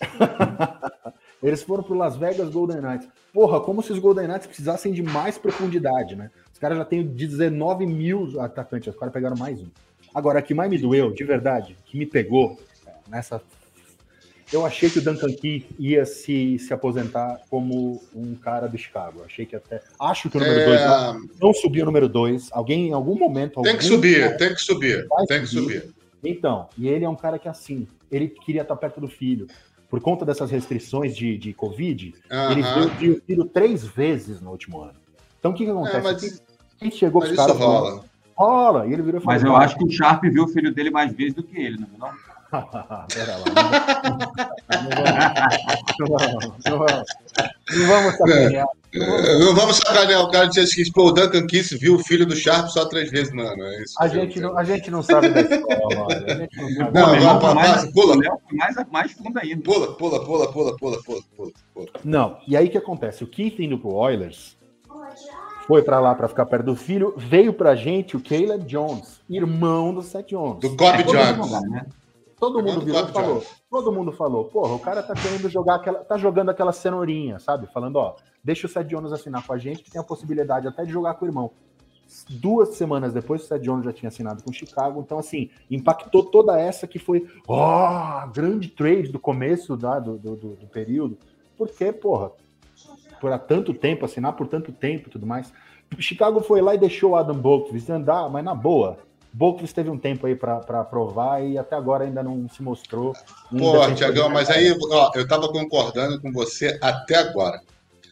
Eles 1.41 1.63
foram 1.63 1.83
pro 1.83 1.95
Las 1.95 2.15
Vegas 2.15 2.49
Golden 2.49 2.81
Knights. 2.81 3.07
Porra, 3.33 3.59
como 3.61 3.81
se 3.81 3.91
os 3.91 3.99
Golden 3.99 4.27
Knights 4.27 4.47
precisassem 4.47 4.91
de 4.93 5.01
mais 5.01 5.37
profundidade, 5.37 6.15
né? 6.15 6.29
Os 6.53 6.59
caras 6.59 6.77
já 6.77 6.85
têm 6.85 7.03
19 7.05 7.85
mil 7.87 8.39
atacantes, 8.39 8.93
os 8.93 8.99
caras 8.99 9.13
pegaram 9.13 9.35
mais 9.37 9.59
um. 9.59 9.67
Agora, 10.13 10.39
o 10.39 10.43
que 10.43 10.53
mais 10.53 10.69
me 10.69 10.77
doeu, 10.77 11.11
de 11.11 11.23
verdade, 11.23 11.75
que 11.85 11.97
me 11.97 12.05
pegou 12.05 12.59
nessa. 13.09 13.41
Eu 14.51 14.65
achei 14.65 14.89
que 14.89 14.99
o 14.99 15.01
Duncan 15.01 15.31
Keith 15.33 15.65
ia 15.79 16.05
se, 16.05 16.59
se 16.59 16.73
aposentar 16.73 17.39
como 17.49 18.03
um 18.13 18.35
cara 18.35 18.67
do 18.67 18.77
Chicago. 18.77 19.23
Achei 19.25 19.45
que 19.45 19.55
até. 19.55 19.81
Acho 19.97 20.29
que 20.29 20.35
o 20.37 20.41
número 20.41 20.65
2 20.65 20.81
É, 20.81 20.87
não, 20.87 21.21
não 21.41 21.53
subiu 21.53 21.83
o 21.83 21.85
número 21.85 22.09
2. 22.09 22.49
Alguém, 22.51 22.89
em 22.89 22.93
algum 22.93 23.17
momento. 23.17 23.61
Tem 23.61 23.77
que 23.77 23.85
subir, 23.85 24.19
cara- 24.25 24.37
tem 24.37 24.53
que 24.53 24.61
subir, 24.61 25.07
tem 25.27 25.39
que 25.39 25.47
subir. 25.47 25.89
Então, 26.23 26.67
e 26.77 26.87
ele 26.89 27.05
é 27.05 27.09
um 27.09 27.15
cara 27.15 27.39
que 27.39 27.47
assim, 27.47 27.87
ele 28.11 28.27
queria 28.27 28.61
estar 28.63 28.75
perto 28.75 28.99
do 28.99 29.07
filho. 29.07 29.47
Por 29.91 29.99
conta 30.01 30.25
dessas 30.25 30.49
restrições 30.49 31.15
de, 31.15 31.37
de 31.37 31.53
Covid, 31.53 32.15
ele 32.49 32.63
viu, 32.97 33.15
o 33.17 33.21
filho 33.21 33.45
três 33.45 33.83
vezes 33.85 34.39
no 34.41 34.49
último 34.51 34.81
ano. 34.81 34.95
Então 35.37 35.51
o 35.51 35.53
que, 35.53 35.65
que 35.65 35.69
acontece? 35.71 35.97
É, 35.97 36.01
mas- 36.01 36.41
Quem- 36.79 36.89
chegou 36.91 37.19
Mas 37.21 37.29
com 37.29 37.35
os 37.35 37.39
isso 37.39 37.47
caras 37.59 37.61
rola. 37.61 38.03
rola, 38.35 38.87
e 38.87 38.93
ele 38.93 39.01
virou 39.03 39.21
Mas 39.23 39.43
eu 39.43 39.55
acho 39.55 39.77
que 39.77 39.83
o 39.83 39.91
Sharp 39.91 40.23
viu 40.23 40.45
o 40.45 40.47
filho 40.47 40.73
dele 40.73 40.89
mais 40.89 41.13
vezes 41.13 41.33
do 41.35 41.43
que 41.43 41.59
ele, 41.61 41.77
não 41.77 41.87
viu, 41.87 41.97
não? 41.99 42.09
Pera 43.13 43.37
lá, 43.37 43.45
não, 45.99 46.07
não, 46.07 46.17
vamos- 46.17 46.57
não, 46.65 46.77
vamos- 46.79 47.05
não 47.77 47.87
vamos 47.87 48.17
sacanear. 48.17 48.67
Não 48.93 49.55
vamos 49.55 49.77
sacanear 49.77 50.21
o 50.21 50.29
cara 50.29 50.47
dizer 50.47 50.67
que 50.67 50.91
pô, 50.91 51.05
o 51.07 51.11
Duncan 51.11 51.47
Kiss 51.47 51.77
viu 51.77 51.95
o 51.95 51.99
filho 51.99 52.25
do 52.25 52.35
Sharp 52.35 52.67
só 52.67 52.85
três 52.85 53.09
vezes, 53.09 53.33
mano. 53.33 53.63
É 53.63 53.83
isso 53.83 53.95
A 53.99 54.07
gente, 54.07 54.39
não, 54.39 54.57
a 54.57 54.63
gente 54.63 54.91
não 54.91 55.01
sabe 55.01 55.29
da 55.29 55.41
escola, 55.41 56.07
a 56.09 56.33
gente 56.35 56.57
não 56.57 56.69
sabe. 56.75 56.93
Não, 56.93 57.05
vai, 57.05 57.19
foi 57.21 57.39
vai, 57.39 57.53
mais, 57.55 57.91
pula. 57.91 58.15
o 58.15 58.19
Léo 58.19 58.37
foi 58.47 58.57
mais, 58.57 58.75
mais 58.91 59.11
fundo 59.13 59.39
ainda. 59.39 59.61
Pula, 59.63 59.93
pula, 59.95 60.25
pula, 60.25 60.51
pula, 60.51 60.77
pula, 60.77 60.97
pula, 61.05 61.21
pula. 61.73 61.87
Não, 62.03 62.37
e 62.47 62.57
aí 62.57 62.67
o 62.67 62.69
que 62.69 62.77
acontece? 62.77 63.23
O 63.23 63.27
Keith 63.27 63.59
indo 63.59 63.77
pro 63.79 63.93
Oilers 63.93 64.57
foi 65.67 65.81
pra 65.83 65.99
lá 65.99 66.13
pra 66.13 66.27
ficar 66.27 66.45
perto 66.45 66.65
do 66.65 66.75
filho, 66.75 67.13
veio 67.15 67.53
pra 67.53 67.75
gente 67.75 68.17
o 68.17 68.21
Caleb 68.21 68.65
Jones, 68.65 69.21
irmão 69.29 69.93
do 69.93 70.01
Seth 70.01 70.27
Jones. 70.27 70.59
Do 70.59 70.75
Cobb 70.75 70.99
É, 70.99 71.03
Jones. 71.03 71.37
mundo, 71.37 71.61
né? 71.69 71.85
Todo 72.41 72.59
irmão 72.59 72.73
mundo 72.73 72.79
do 72.81 72.85
virou 72.87 73.01
e 73.07 73.13
falou, 73.13 73.43
todo 73.69 73.91
mundo 73.91 74.11
falou, 74.11 74.45
porra, 74.45 74.73
o 74.73 74.79
cara 74.79 75.03
tá 75.03 75.13
querendo 75.13 75.47
jogar 75.47 75.75
aquela, 75.75 75.99
tá 76.03 76.17
jogando 76.17 76.49
aquela 76.49 76.71
cenourinha, 76.73 77.37
sabe? 77.39 77.67
Falando, 77.67 77.97
ó, 77.97 78.15
deixa 78.43 78.65
o 78.65 78.69
Seth 78.69 78.87
Jones 78.87 79.13
assinar 79.13 79.45
com 79.45 79.53
a 79.53 79.57
gente, 79.57 79.83
que 79.83 79.91
tem 79.91 80.01
a 80.01 80.03
possibilidade 80.03 80.67
até 80.67 80.83
de 80.83 80.91
jogar 80.91 81.13
com 81.13 81.25
o 81.25 81.27
irmão. 81.27 81.51
Duas 82.29 82.69
semanas 82.75 83.13
depois, 83.13 83.43
o 83.43 83.45
Seth 83.45 83.61
Jones 83.61 83.85
já 83.85 83.93
tinha 83.93 84.09
assinado 84.09 84.43
com 84.43 84.49
o 84.49 84.53
Chicago, 84.53 84.99
então 84.99 85.17
assim, 85.19 85.49
impactou 85.69 86.23
toda 86.23 86.59
essa 86.59 86.85
que 86.87 86.99
foi, 86.99 87.25
ó, 87.47 88.27
grande 88.27 88.67
trade 88.69 89.11
do 89.11 89.19
começo 89.19 89.77
da, 89.77 89.99
do, 89.99 90.17
do, 90.17 90.35
do- 90.35 90.55
do 90.55 90.67
período, 90.67 91.17
porque, 91.55 91.93
porra, 91.93 92.31
por 93.21 93.31
há 93.31 93.37
tanto 93.37 93.71
tempo, 93.73 94.03
assinar 94.03 94.33
por 94.33 94.47
tanto 94.47 94.71
tempo 94.71 95.07
e 95.07 95.11
tudo 95.11 95.27
mais. 95.27 95.53
Chicago 95.99 96.41
foi 96.41 96.59
lá 96.61 96.73
e 96.73 96.77
deixou 96.79 97.11
o 97.11 97.15
Adam 97.15 97.37
Boakvist 97.37 97.87
andar, 97.91 98.27
mas 98.29 98.43
na 98.43 98.55
boa. 98.55 98.97
Boakvist 99.33 99.73
teve 99.73 99.89
um 99.89 99.97
tempo 99.97 100.27
aí 100.27 100.35
pra 100.35 100.57
pra 100.59 100.83
provar 100.83 101.41
e 101.43 101.57
até 101.57 101.75
agora 101.75 102.03
ainda 102.03 102.21
não 102.21 102.47
se 102.49 102.61
mostrou. 102.61 103.13
Pô, 103.57 103.93
Tiagão, 103.95 104.29
mas 104.29 104.49
aí, 104.49 104.75
ó, 104.91 105.11
eu 105.15 105.27
tava 105.27 105.47
concordando 105.49 106.19
com 106.21 106.31
você 106.31 106.77
até 106.81 107.15
agora. 107.15 107.61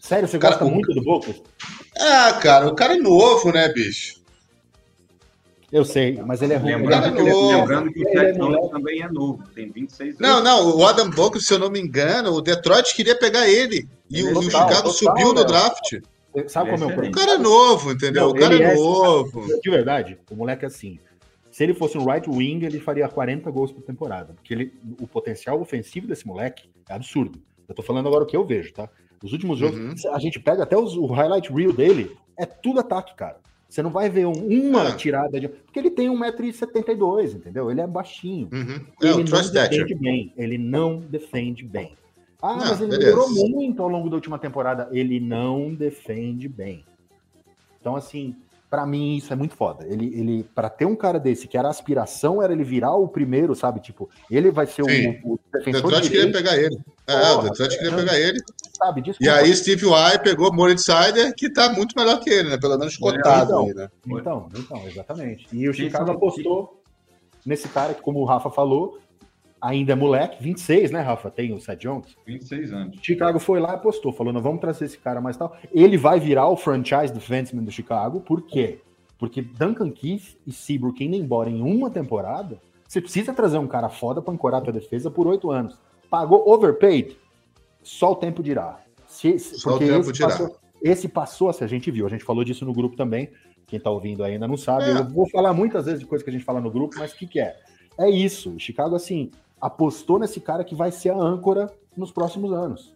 Sério, 0.02 0.28
você 0.28 0.40
Cara, 0.40 0.54
gosta 0.56 0.66
o- 0.66 0.72
muito 0.72 0.94
do 0.94 1.04
Boakvist? 1.04 1.44
Ah, 2.00 2.34
cara, 2.42 2.68
o 2.70 2.76
cara 2.76 2.96
é 2.96 2.98
novo, 2.98 3.52
né, 3.52 3.68
bicho? 3.70 4.18
Eu 5.72 5.86
sei, 5.86 6.20
mas 6.26 6.42
ele 6.42 6.54
é 6.54 6.58
ruim. 6.58 6.72
Lembrando, 6.76 7.02
Cara 7.04 7.12
que, 7.16 7.30
novo. 7.30 7.58
lembrando 7.60 7.94
que 7.94 8.00
o 8.04 8.08
Ele 8.10 8.20
é 8.56 8.70
também 8.70 9.02
é 9.04 9.08
novo, 9.12 9.44
tem 9.54 9.70
26 9.70 10.16
anos. 10.16 10.20
Não, 10.20 10.42
não, 10.44 10.78
o 10.78 10.84
Adam 10.86 11.12
Boakes, 11.12 11.46
se 11.46 11.54
eu 11.54 11.60
não 11.60 11.70
me 11.70 11.80
engano, 11.80 12.32
o 12.34 12.42
Detroit 12.42 12.96
queria 12.96 13.16
pegar 13.16 13.48
ele. 13.48 13.88
E, 14.10 14.24
o, 14.24 14.30
e 14.30 14.32
o 14.32 14.34
Total, 14.34 14.50
Chicago 14.50 14.76
total, 14.76 14.94
subiu 14.94 15.34
no 15.34 15.44
draft. 15.46 15.98
Sabe 16.48 16.72
como 16.72 16.86
é 16.86 16.88
o 16.88 16.90
Ele 16.90 17.08
é 17.08 17.10
O 17.10 17.12
problema? 17.12 17.12
cara 17.16 17.32
é 17.34 17.38
novo, 17.38 17.92
entendeu? 17.92 18.24
Não, 18.24 18.30
o 18.32 18.36
cara 18.40 18.54
ele 18.56 18.64
é 18.64 18.72
é- 18.72 18.76
novo. 18.76 19.46
De 19.62 19.70
verdade, 19.70 20.18
o 20.32 20.36
moleque 20.36 20.66
é 20.66 20.68
assim. 20.68 21.00
Se 21.60 21.64
ele 21.66 21.74
fosse 21.74 21.98
um 21.98 22.06
right 22.10 22.30
wing, 22.30 22.64
ele 22.66 22.80
faria 22.80 23.06
40 23.10 23.52
gols 23.52 23.70
por 23.70 23.82
temporada. 23.82 24.32
Porque 24.34 24.54
ele, 24.54 24.74
o 24.98 25.06
potencial 25.06 25.60
ofensivo 25.60 26.08
desse 26.08 26.26
moleque 26.26 26.70
é 26.88 26.94
absurdo. 26.94 27.38
Eu 27.68 27.76
tô 27.76 27.82
falando 27.84 28.08
agora 28.08 28.24
o 28.24 28.26
que 28.26 28.38
eu 28.38 28.46
vejo, 28.46 28.72
tá? 28.72 28.88
Os 29.22 29.34
últimos 29.34 29.60
jogos, 29.60 29.78
Uhum. 30.06 30.14
a 30.16 30.20
gente 30.20 30.40
pega 30.40 30.64
até 30.64 30.78
os- 30.78 30.96
o 30.96 31.06
highlight 31.08 31.52
reel 31.52 31.74
dele, 31.74 32.16
é 32.38 32.46
tudo 32.46 32.80
ataque, 32.80 33.14
cara. 33.14 33.42
Você 33.68 33.84
não 33.84 33.90
vai 33.90 34.10
ver 34.10 34.26
um- 34.26 34.32
uma 34.70 34.88
Ah. 34.88 34.96
tirada 34.96 35.38
de. 35.38 35.50
Porque 35.50 35.78
ele 35.78 35.90
tem 35.92 36.10
1,72m, 36.10 37.36
entendeu? 37.36 37.70
Ele 37.70 37.82
é 37.82 37.88
baixinho. 37.88 38.48
Uhum. 38.54 38.86
É, 39.04 39.08
Ele 39.10 39.14
o 39.16 39.26
não 39.26 39.52
defende 39.52 39.96
bem. 39.96 40.34
Ele 40.38 40.58
não 40.58 41.02
defende 41.02 41.66
bem. 41.66 41.92
Ah, 42.42 42.52
Não, 42.56 42.58
mas 42.68 42.80
ele 42.80 42.92
beleza. 42.92 43.18
melhorou 43.18 43.50
muito 43.50 43.84
ao 43.84 43.90
longo 43.90 44.10
da 44.10 44.16
última 44.16 44.40
temporada. 44.40 44.88
Ele 44.94 45.20
não 45.20 45.74
defende 45.76 46.48
bem. 46.48 46.86
Então, 47.82 47.98
assim, 47.98 48.34
pra 48.70 48.86
mim 48.86 49.16
isso 49.18 49.34
é 49.34 49.36
muito 49.36 49.56
foda. 49.56 49.86
Ele, 49.88 50.06
ele 50.16 50.44
para 50.56 50.70
ter 50.70 50.86
um 50.86 50.96
cara 50.96 51.20
desse, 51.20 51.48
que 51.48 51.58
era 51.58 51.68
a 51.68 51.72
aspiração, 51.72 52.42
era 52.42 52.54
ele 52.54 52.64
virar 52.64 52.96
o 52.96 53.08
primeiro, 53.08 53.56
sabe? 53.56 53.80
Tipo, 53.80 54.10
ele 54.30 54.52
vai 54.52 54.68
ser 54.68 54.84
Sim. 54.86 55.20
o, 55.24 55.30
o 55.32 55.34
O 55.34 55.40
defensor 55.52 55.82
Detroit 55.92 56.10
queria 56.10 56.26
direito, 56.28 56.36
pegar 56.36 56.58
ele. 56.58 56.78
É, 57.08 57.32
o 57.32 57.36
Porra, 57.36 57.50
Detroit 57.50 57.78
queria 57.78 57.96
pegar 57.96 58.20
ele. 58.20 58.40
sabe? 58.78 59.04
E 59.20 59.28
aí 59.30 59.56
Steve 59.56 59.86
Y 59.88 60.20
pegou 60.20 60.54
Moritz 60.54 60.84
Sider, 60.86 61.34
que 61.36 61.50
tá 61.52 61.72
muito 61.74 61.98
melhor 61.98 62.20
que 62.20 62.30
ele, 62.30 62.50
né? 62.50 62.58
Pelo 62.58 62.78
menos 62.78 62.96
cotado 62.98 63.50
Então. 63.52 63.66
aí, 63.66 63.74
né? 63.74 63.90
Então, 64.08 64.50
então, 64.56 64.88
exatamente. 64.88 65.48
E 65.52 65.68
o 65.68 65.74
Chicago 65.74 66.12
apostou 66.12 66.82
nesse 67.46 67.68
cara 67.70 67.94
que, 67.94 68.02
como 68.02 68.20
o 68.20 68.26
Rafa 68.26 68.50
falou, 68.52 69.00
ainda 69.62 69.94
é 69.94 69.96
moleque, 69.96 70.42
26, 70.42 70.92
né, 70.92 71.02
Rafa? 71.02 71.30
Tem 71.30 71.54
o 71.54 71.60
Seth 71.60 71.80
Jones. 71.80 72.16
26 72.26 72.74
anos. 72.74 73.00
Chicago 73.02 73.40
foi 73.40 73.60
lá 73.60 73.72
e 73.72 73.76
apostou, 73.76 74.12
falou: 74.12 74.34
não 74.34 74.42
vamos 74.42 74.62
trazer 74.62 74.86
esse 74.86 74.98
cara 74.98 75.22
mais 75.22 75.38
tal. 75.38 75.56
Ele 75.72 75.98
vai 75.98 76.20
virar 76.20 76.48
o 76.48 76.56
franchise 76.56 77.14
defenseman 77.14 77.64
do 77.64 77.72
Chicago, 77.72 78.22
por 78.22 78.42
quê? 78.44 78.80
Porque 79.18 79.42
Duncan 79.42 79.92
Keith 79.92 80.38
e 80.48 80.52
Seabrook 80.52 81.04
indo 81.04 81.16
embora 81.16 81.50
em 81.50 81.62
uma 81.62 81.90
temporada, 81.90 82.60
você 82.88 83.02
precisa 83.02 83.34
trazer 83.34 83.58
um 83.58 83.68
cara 83.68 83.90
foda 83.90 84.22
pra 84.22 84.34
ancorar 84.34 84.62
tua 84.62 84.74
defesa 84.74 85.12
por 85.12 85.28
oito 85.28 85.52
anos. 85.52 85.78
Pagou 86.10 86.50
overpaid? 86.50 87.18
Só 87.84 88.14
o 88.14 88.16
tempo 88.16 88.42
dirá. 88.42 88.80
Se, 89.06 89.38
Só 89.38 89.76
o 89.76 89.80
tempo 89.80 90.00
esse 90.02 90.14
dirá. 90.14 90.30
Passou, 90.30 90.56
esse 90.82 91.08
passou, 91.08 91.54
se 91.54 91.64
a 91.64 91.68
gente 91.68 91.92
viu, 91.92 92.06
a 92.06 92.10
gente 92.10 92.24
falou 92.24 92.44
disso 92.44 92.66
no 92.66 92.74
grupo 92.74 92.96
também. 92.96 93.30
Quem 93.68 93.80
tá 93.80 93.92
ouvindo 93.92 94.24
ainda 94.24 94.48
não 94.48 94.58
sabe. 94.58 94.86
É. 94.86 94.98
Eu 94.98 95.06
vou 95.08 95.30
falar 95.30 95.54
muitas 95.54 95.86
vezes 95.86 96.00
de 96.00 96.06
coisa 96.06 96.24
que 96.24 96.30
a 96.30 96.34
gente 96.34 96.46
fala 96.46 96.60
no 96.60 96.72
grupo, 96.72 96.96
mas 96.98 97.12
o 97.12 97.18
que, 97.18 97.28
que 97.28 97.40
é? 97.40 97.56
É 98.00 98.10
isso. 98.10 98.58
Chicago, 98.58 98.96
assim, 98.96 99.30
apostou 99.62 100.20
nesse 100.20 100.40
cara 100.40 100.64
que 100.64 100.76
vai 100.76 100.92
ser 100.92 101.10
a 101.10 101.18
âncora 101.18 101.72
nos 101.96 102.12
próximos 102.12 102.52
anos. 102.54 102.94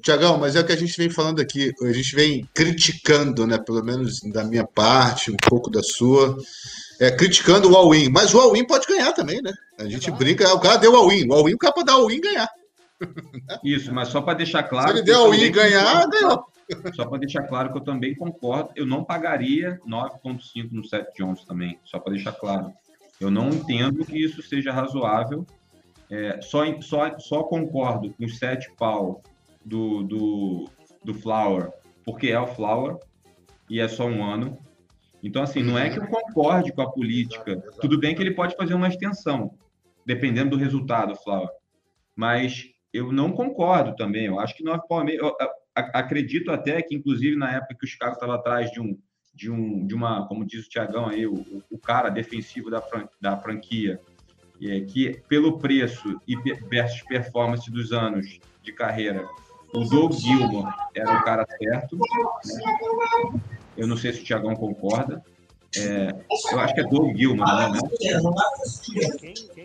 Tiagão, 0.00 0.38
mas 0.38 0.56
é 0.56 0.60
o 0.60 0.66
que 0.66 0.72
a 0.72 0.76
gente 0.76 0.96
vem 0.96 1.10
falando 1.10 1.40
aqui, 1.40 1.70
a 1.82 1.92
gente 1.92 2.14
vem 2.14 2.48
criticando, 2.54 3.46
né? 3.46 3.58
Pelo 3.58 3.84
menos 3.84 4.20
da 4.20 4.42
minha 4.42 4.66
parte, 4.66 5.30
um 5.30 5.36
pouco 5.36 5.70
da 5.70 5.82
sua, 5.82 6.34
é, 6.98 7.10
criticando 7.10 7.70
o 7.70 7.76
all-in. 7.76 8.08
Mas 8.08 8.32
o 8.32 8.40
all-in 8.40 8.66
pode 8.66 8.86
ganhar 8.86 9.12
também, 9.12 9.42
né? 9.42 9.52
A 9.78 9.84
gente 9.84 10.10
brinca, 10.10 10.48
ah, 10.48 10.54
o 10.54 10.60
cara 10.60 10.78
deu 10.78 10.96
all-in. 10.96 11.28
O 11.28 11.34
all-in, 11.34 11.54
o 11.54 11.58
cara 11.58 11.74
pode 11.74 11.86
dar 11.86 11.92
all-in 11.94 12.16
e 12.16 12.20
ganhar. 12.20 12.48
Isso, 13.62 13.92
mas 13.92 14.08
só 14.08 14.22
para 14.22 14.38
deixar 14.38 14.62
claro. 14.62 14.88
Se 14.88 14.94
ele 14.94 15.00
que 15.00 15.06
der 15.06 15.16
eu 15.16 15.24
all-in 15.24 15.42
e 15.42 15.50
ganhar, 15.50 16.04
concordo. 16.04 16.10
ganhou. 16.10 16.50
Só 16.94 17.04
para 17.04 17.18
deixar 17.18 17.42
claro 17.42 17.72
que 17.72 17.78
eu 17.78 17.82
também 17.82 18.14
concordo, 18.14 18.70
eu 18.76 18.86
não 18.86 19.04
pagaria 19.04 19.78
9,5 19.86 20.68
no 20.70 20.84
Seth 20.84 21.08
Jones 21.18 21.44
também, 21.44 21.78
só 21.84 21.98
para 21.98 22.12
deixar 22.12 22.32
claro. 22.32 22.72
Eu 23.20 23.30
não 23.30 23.50
entendo 23.50 24.04
que 24.06 24.16
isso 24.16 24.42
seja 24.42 24.72
razoável. 24.72 25.46
É, 26.10 26.40
só, 26.40 26.64
só, 26.80 27.18
só 27.18 27.42
concordo 27.44 28.12
com 28.14 28.24
os 28.24 28.38
7 28.38 28.72
pau 28.76 29.22
do, 29.64 30.02
do, 30.02 30.68
do 31.04 31.14
Flower, 31.14 31.70
porque 32.04 32.28
é 32.28 32.40
o 32.40 32.46
Flower 32.48 32.96
e 33.68 33.78
é 33.80 33.86
só 33.88 34.06
um 34.06 34.24
ano. 34.24 34.58
Então, 35.22 35.42
assim, 35.42 35.62
não 35.62 35.78
é 35.78 35.88
que 35.90 35.98
eu 35.98 36.06
concorde 36.06 36.72
com 36.72 36.82
a 36.82 36.90
política. 36.90 37.62
Tudo 37.80 37.98
bem 37.98 38.14
que 38.14 38.22
ele 38.22 38.34
pode 38.34 38.56
fazer 38.56 38.74
uma 38.74 38.88
extensão, 38.88 39.52
dependendo 40.04 40.50
do 40.50 40.56
resultado, 40.56 41.14
Flower. 41.16 41.48
Mas 42.16 42.64
eu 42.92 43.12
não 43.12 43.30
concordo 43.32 43.94
também. 43.94 44.26
Eu 44.26 44.40
acho 44.40 44.54
que 44.56 44.64
9 44.64 44.82
pau 44.88 45.04
meio. 45.04 45.20
eu- 45.20 45.36
acredito 45.74 46.50
até 46.50 46.82
que, 46.82 46.94
inclusive, 46.96 47.36
na 47.36 47.52
época 47.54 47.76
que 47.78 47.84
o 47.86 47.88
Chicago 47.88 48.14
estava 48.14 48.34
atrás 48.34 48.70
de 48.72 48.80
um, 48.80 48.98
de 49.32 49.50
um, 49.50 49.86
de 49.86 49.94
uma, 49.94 50.26
como 50.26 50.44
diz 50.44 50.66
o 50.66 50.68
Tiagão 50.68 51.06
aí, 51.06 51.26
o, 51.26 51.34
o- 51.34 51.62
o 51.70 51.78
cara 51.78 52.08
defensivo 52.10 52.68
da, 52.70 52.80
fran- 52.82 53.08
da 53.20 53.36
franquia, 53.36 54.00
é, 54.62 54.80
que 54.80 55.20
pelo 55.28 55.58
preço 55.58 56.20
e 56.26 56.36
versus 56.68 57.02
performance 57.02 57.70
dos 57.70 57.92
anos 57.92 58.38
de 58.62 58.72
carreira, 58.72 59.26
o 59.72 59.84
Doug 59.84 60.12
Gilmore 60.12 60.72
era 60.94 61.18
o 61.18 61.22
cara 61.24 61.46
certo. 61.58 61.96
né? 61.96 63.40
Eu 63.76 63.86
não 63.86 63.96
sei 63.96 64.12
se 64.12 64.20
o 64.20 64.24
Tiagão 64.24 64.54
concorda. 64.54 65.22
É, 65.76 66.12
eu 66.52 66.58
acho 66.58 66.74
que 66.74 66.80
é 66.80 66.84
Doug 66.84 67.16
Gilmore, 67.16 67.70
né? 67.72 67.78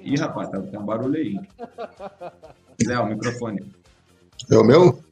Ih, 0.03 0.15
rapaz, 0.17 0.49
tá, 0.49 0.61
tem 0.61 0.79
um 0.79 0.85
barulho 0.85 1.15
aí. 1.15 1.39
Léo, 2.85 3.07
microfone. 3.07 3.65
É 4.51 4.55
o 4.57 4.63
meu? 4.63 5.03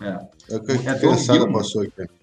É. 0.00 0.28
É 0.50 0.56
o 0.56 0.62
que 0.62 0.72
É 0.72 0.76
criançada 0.98 1.38
Gilmore. 1.40 1.52
passou 1.52 1.82
aqui. 1.82 2.17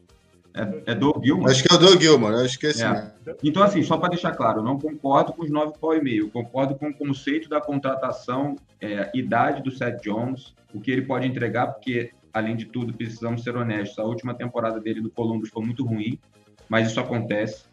É, 0.55 0.91
é 0.91 0.95
Doug 0.95 1.23
Gilmore? 1.23 1.51
Acho 1.51 1.63
que 1.63 1.73
é 1.73 1.75
o 1.75 1.79
Doug 1.79 2.01
Gilmore, 2.01 2.35
acho 2.35 2.57
que 2.57 2.67
é 2.67 2.69
esse 2.69 2.83
É. 2.83 3.11
Então, 3.43 3.61
assim, 3.61 3.83
só 3.83 3.97
para 3.97 4.09
deixar 4.09 4.31
claro, 4.31 4.59
eu 4.59 4.63
não 4.63 4.79
concordo 4.79 5.33
com 5.33 5.43
os 5.43 5.51
9 5.51 5.73
pau 5.79 5.93
e 5.93 6.01
meio. 6.01 6.25
Eu 6.25 6.29
concordo 6.29 6.75
com 6.75 6.89
o 6.89 6.93
conceito 6.93 7.49
da 7.49 7.59
contratação, 7.59 8.55
é, 8.79 9.11
idade 9.13 9.61
do 9.61 9.69
Seth 9.69 10.01
Jones, 10.01 10.55
o 10.73 10.79
que 10.79 10.91
ele 10.91 11.01
pode 11.01 11.27
entregar, 11.27 11.67
porque, 11.67 12.11
além 12.33 12.55
de 12.55 12.65
tudo, 12.65 12.93
precisamos 12.93 13.43
ser 13.43 13.57
honestos, 13.57 13.99
a 13.99 14.03
última 14.03 14.33
temporada 14.33 14.79
dele 14.79 15.01
no 15.01 15.09
Columbus 15.09 15.49
foi 15.49 15.63
muito 15.63 15.85
ruim, 15.85 16.17
mas 16.69 16.89
isso 16.89 16.99
acontece. 16.99 17.65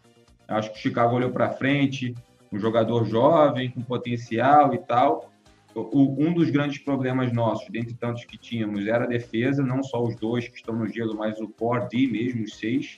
Eu 0.47 0.57
acho 0.57 0.71
que 0.73 0.77
o 0.79 0.81
Chicago 0.81 1.15
olhou 1.15 1.31
para 1.31 1.51
frente, 1.51 2.13
um 2.51 2.59
jogador 2.59 3.05
jovem, 3.05 3.71
com 3.71 3.81
potencial 3.81 4.73
e 4.73 4.77
tal. 4.77 5.32
O- 5.75 6.15
um 6.23 6.33
dos 6.33 6.49
grandes 6.49 6.77
problemas 6.79 7.33
nossos, 7.33 7.67
dentre 7.69 7.95
tantos 7.95 8.25
que 8.25 8.37
tínhamos, 8.37 8.85
era 8.85 9.05
a 9.05 9.07
defesa, 9.07 9.63
não 9.63 9.81
só 9.81 10.03
os 10.03 10.15
dois 10.15 10.47
que 10.47 10.55
estão 10.55 10.75
no 10.75 10.87
gelo, 10.87 11.15
mas 11.17 11.39
o 11.39 11.47
core 11.47 11.87
D 11.89 12.07
mesmo, 12.07 12.43
os 12.43 12.57
seis. 12.57 12.97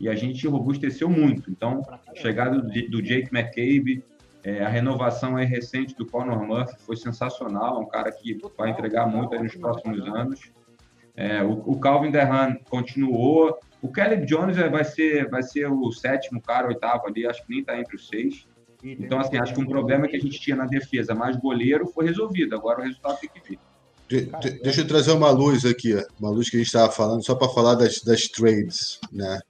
E 0.00 0.08
a 0.08 0.14
gente 0.14 0.46
robusteceu 0.46 1.08
muito. 1.08 1.50
Então, 1.50 1.82
a 1.88 2.14
chegada 2.14 2.60
do, 2.60 2.68
do 2.90 3.02
Jake 3.02 3.28
McCabe, 3.32 4.04
é, 4.44 4.64
a 4.64 4.68
renovação 4.68 5.36
aí 5.36 5.46
recente 5.46 5.94
do 5.96 6.04
Conor 6.06 6.44
Murphy 6.44 6.74
foi 6.80 6.96
sensacional, 6.96 7.80
um 7.80 7.86
cara 7.86 8.10
que 8.10 8.36
vai 8.56 8.70
entregar 8.70 9.06
muito 9.06 9.36
nos 9.40 9.54
próximos 9.54 10.00
anos. 10.08 10.52
É, 11.14 11.42
o, 11.42 11.52
o 11.52 11.78
Calvin 11.78 12.10
Derran 12.10 12.56
continuou. 12.70 13.58
O 13.80 13.88
Caleb 13.88 14.24
Jones 14.26 14.58
é, 14.58 14.68
vai 14.68 14.84
ser, 14.84 15.28
vai 15.28 15.42
ser 15.42 15.66
o 15.70 15.92
sétimo 15.92 16.40
cara, 16.40 16.68
oitavo 16.68 17.06
ali, 17.06 17.26
acho 17.26 17.44
que 17.44 17.50
nem 17.50 17.60
está 17.60 17.78
entre 17.78 17.96
os 17.96 18.08
seis. 18.08 18.46
Então, 18.82 19.20
assim, 19.20 19.36
acho 19.36 19.54
que 19.54 19.60
um 19.60 19.66
problema 19.66 20.08
que 20.08 20.16
a 20.16 20.20
gente 20.20 20.40
tinha 20.40 20.56
na 20.56 20.66
defesa, 20.66 21.14
mais 21.14 21.36
goleiro, 21.36 21.86
foi 21.86 22.06
resolvido. 22.06 22.54
Agora 22.54 22.80
o 22.80 22.82
resultado 22.82 23.18
tem 23.20 23.30
que 23.30 23.48
vir. 23.48 23.58
De- 24.08 24.26
de- 24.40 24.62
deixa 24.62 24.80
eu 24.82 24.86
trazer 24.86 25.12
uma 25.12 25.30
luz 25.30 25.64
aqui, 25.64 25.94
uma 26.20 26.30
luz 26.30 26.50
que 26.50 26.56
a 26.56 26.58
gente 26.58 26.66
estava 26.66 26.92
falando, 26.92 27.24
só 27.24 27.34
para 27.34 27.48
falar 27.48 27.76
das, 27.76 28.00
das 28.00 28.26
trades. 28.28 28.98
Né? 29.12 29.40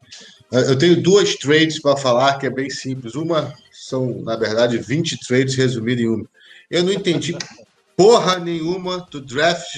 Eu 0.52 0.60
eu 0.60 0.78
tenho 0.78 1.02
duas 1.02 1.34
trades 1.36 1.80
para 1.80 1.96
falar 1.96 2.38
que 2.38 2.46
é 2.46 2.50
bem 2.50 2.68
simples. 2.70 3.14
Uma 3.14 3.52
são, 3.72 4.20
na 4.22 4.36
verdade, 4.36 4.76
20 4.78 5.18
trades 5.26 5.54
resumidas 5.56 6.04
em 6.04 6.08
uma. 6.08 6.26
Eu 6.70 6.84
não 6.84 6.92
entendi 6.92 7.36
porra 7.96 8.38
nenhuma 8.38 8.98
do 9.10 9.20
draft 9.20 9.74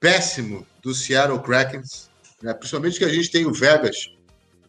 péssimo 0.00 0.66
do 0.82 0.94
Seattle 0.94 1.40
Kraken, 1.40 1.82
né? 2.42 2.54
principalmente 2.54 2.98
que 2.98 3.04
a 3.04 3.08
gente 3.08 3.30
tem 3.30 3.46
o 3.46 3.52
Vegas 3.52 4.10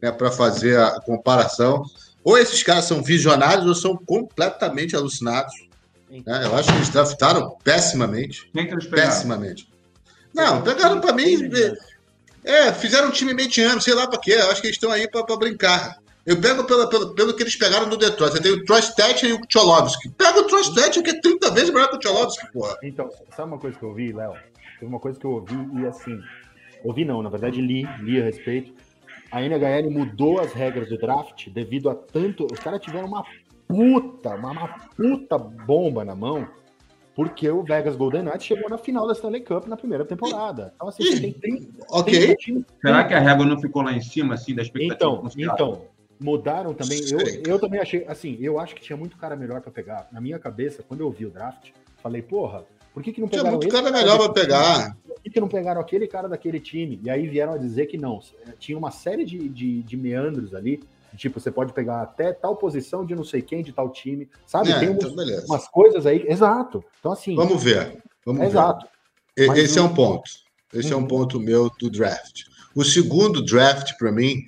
né, 0.02 0.12
para 0.12 0.30
fazer 0.32 0.78
a 0.80 1.00
comparação. 1.02 1.84
Ou 2.24 2.38
esses 2.38 2.62
caras 2.64 2.86
são 2.86 3.02
visionários 3.02 3.66
ou 3.66 3.76
são 3.76 3.96
completamente 3.96 4.96
alucinados. 4.96 5.54
né? 6.10 6.42
Eu 6.44 6.56
acho 6.56 6.70
que 6.70 6.76
eles 6.78 6.90
draftaram 6.90 7.56
pessimamente. 7.64 8.50
Quem 8.54 8.68
que 8.68 8.74
eles 8.74 8.86
pegaram? 8.86 9.10
Pessimamente. 9.10 9.70
Não, 10.34 10.62
pegaram 10.62 11.00
pra 11.02 11.14
mim. 11.14 11.50
É, 12.44 12.72
fizeram 12.74 13.10
um 13.10 13.12
time 13.12 13.34
mediano, 13.34 13.82
sei 13.82 13.94
lá 13.94 14.08
pra 14.08 14.20
quê. 14.20 14.34
Eu 14.34 14.52
acho 14.52 14.62
que 14.62 14.68
eles 14.68 14.78
estão 14.78 14.92
aí 14.92 15.10
pra, 15.10 15.24
pra 15.24 15.38
brincar. 15.38 15.98
Eu 16.26 16.40
pego 16.40 16.64
pelo, 16.66 16.88
pelo, 16.90 17.16
pelo 17.16 17.34
que 17.34 17.42
eles 17.42 17.56
pegaram 17.56 17.90
do 17.90 17.98
Detroit. 17.98 18.34
Você 18.34 18.42
tem 18.42 18.52
o 18.52 18.64
Troy 18.66 18.82
Stetcher 18.82 19.30
e 19.30 19.34
o 19.34 19.42
Tcholovsky. 19.48 20.10
Pega 20.10 20.40
o 20.40 20.44
Troy 20.44 20.64
Stetcher, 20.64 21.02
que 21.02 21.10
é 21.10 21.20
30 21.20 21.52
vezes 21.52 21.70
melhor 21.72 21.90
que 21.90 21.96
o 21.96 22.00
Tcholovsky, 22.00 22.52
porra. 22.52 22.78
Então, 22.84 23.10
sabe 23.36 23.50
uma 23.50 23.58
coisa 23.58 23.78
que 23.78 23.84
eu 23.84 23.90
ouvi, 23.90 24.14
Léo? 24.14 24.34
Teve 24.80 24.86
uma 24.86 25.00
coisa 25.00 25.20
que 25.20 25.26
eu 25.26 25.32
ouvi 25.32 25.56
e 25.82 25.88
assim. 25.88 26.22
Ouvi 26.84 27.04
não, 27.04 27.22
na 27.24 27.30
verdade 27.30 27.60
li, 27.62 27.88
li 28.02 28.22
a 28.22 28.24
respeito. 28.26 28.74
A 29.32 29.42
NHL 29.42 29.92
mudou 29.92 30.40
as 30.40 30.54
regras 30.54 30.90
do 30.90 30.98
draft 30.98 31.50
devido 31.50 31.90
a 31.90 31.96
tanto. 31.96 32.48
Os 32.52 32.60
caras 32.60 32.82
tiveram 32.82 33.08
uma 33.08 33.24
puta, 33.68 34.36
uma, 34.36 34.52
uma 34.52 34.68
puta 34.96 35.38
bomba 35.38 36.04
na 36.04 36.16
mão, 36.16 36.48
porque 37.16 37.50
o 37.50 37.64
Vegas 37.64 37.96
Golden 37.96 38.24
Knights 38.24 38.46
chegou 38.46 38.70
na 38.70 38.78
final 38.78 39.06
da 39.06 39.14
Stanley 39.14 39.42
Cup 39.42 39.68
na 39.68 39.78
primeira 39.78 40.04
temporada. 40.04 40.74
Então, 40.76 40.88
assim, 40.88 41.04
você 41.04 41.20
tem 41.20 41.34
30, 41.34 41.86
Ok. 41.92 42.14
30 42.14 42.36
times. 42.36 42.66
Será 42.82 43.04
que 43.04 43.14
a 43.14 43.20
régua 43.20 43.46
não 43.46 43.60
ficou 43.60 43.84
lá 43.84 43.94
em 43.94 44.02
cima, 44.02 44.34
assim, 44.34 44.56
da 44.56 44.64
expectativa? 44.64 45.22
Então, 45.22 45.32
então, 45.38 45.86
mudaram 46.20 46.74
também. 46.74 47.00
Eu, 47.12 47.20
eu 47.46 47.60
também 47.60 47.80
achei, 47.80 48.06
assim, 48.08 48.38
eu 48.40 48.60
acho 48.60 48.74
que 48.74 48.82
tinha 48.82 48.98
muito 48.98 49.18
cara 49.18 49.36
melhor 49.36 49.62
pra 49.62 49.72
pegar. 49.72 50.08
Na 50.12 50.20
minha 50.20 50.40
cabeça, 50.40 50.82
quando 50.82 51.02
eu 51.02 51.12
vi 51.12 51.26
o 51.26 51.30
draft, 51.30 51.70
falei, 52.02 52.22
porra, 52.22 52.66
por 52.94 53.04
que, 53.04 53.12
que 53.14 53.22
não 53.22 53.28
Tinha 53.28 53.40
pegaram 53.42 53.58
muito 53.58 53.68
esse 53.74 53.84
cara 53.84 53.92
melhor 53.92 54.18
desse 54.18 54.34
pegar. 54.34 54.98
Por 55.06 55.22
que, 55.24 55.30
que 55.30 55.40
não 55.40 55.48
pegaram 55.48 55.82
aquele 55.82 56.08
cara 56.08 56.28
daquele 56.30 56.60
time? 56.60 57.00
E 57.04 57.10
aí 57.10 57.28
vieram 57.28 57.54
a 57.54 57.58
dizer 57.58 57.86
que 57.88 57.98
não. 57.98 58.20
Tinha 58.58 58.78
uma 58.78 58.92
série 58.92 59.26
de, 59.26 59.50
de, 59.50 59.84
de 59.84 59.98
meandros 59.98 60.54
ali. 60.56 60.82
Tipo, 61.18 61.40
você 61.40 61.52
pode 61.52 61.74
pegar 61.74 62.02
até 62.02 62.32
tal 62.32 62.56
posição 62.56 63.04
de 63.06 63.16
não 63.16 63.24
sei 63.24 63.42
quem, 63.42 63.64
de 63.64 63.72
tal 63.74 63.90
time. 63.90 64.30
Sabe? 64.46 64.72
É, 64.72 64.80
Tem 64.80 64.90
então 64.92 65.14
beleza. 65.16 65.46
umas 65.48 65.68
coisas 65.68 66.06
aí. 66.06 66.24
Exato. 66.28 66.84
Então, 67.00 67.12
assim. 67.12 67.36
Vamos 67.36 67.62
ver. 67.64 68.02
Vamos 68.26 68.42
ver. 68.42 68.48
exato. 68.48 68.86
E- 69.38 69.48
Mas 69.48 69.58
Esse 69.58 69.80
é 69.80 69.82
um 69.82 69.94
ponto. 69.94 70.30
Esse 70.74 70.94
é 70.94 70.96
um 70.96 71.00
Uhum. 71.00 71.08
ponto 71.08 71.40
meu 71.40 71.70
do 71.80 71.90
draft. 71.90 72.44
O 72.76 72.84
segundo 72.86 73.44
draft, 73.44 73.98
para 73.98 74.12
mim, 74.12 74.48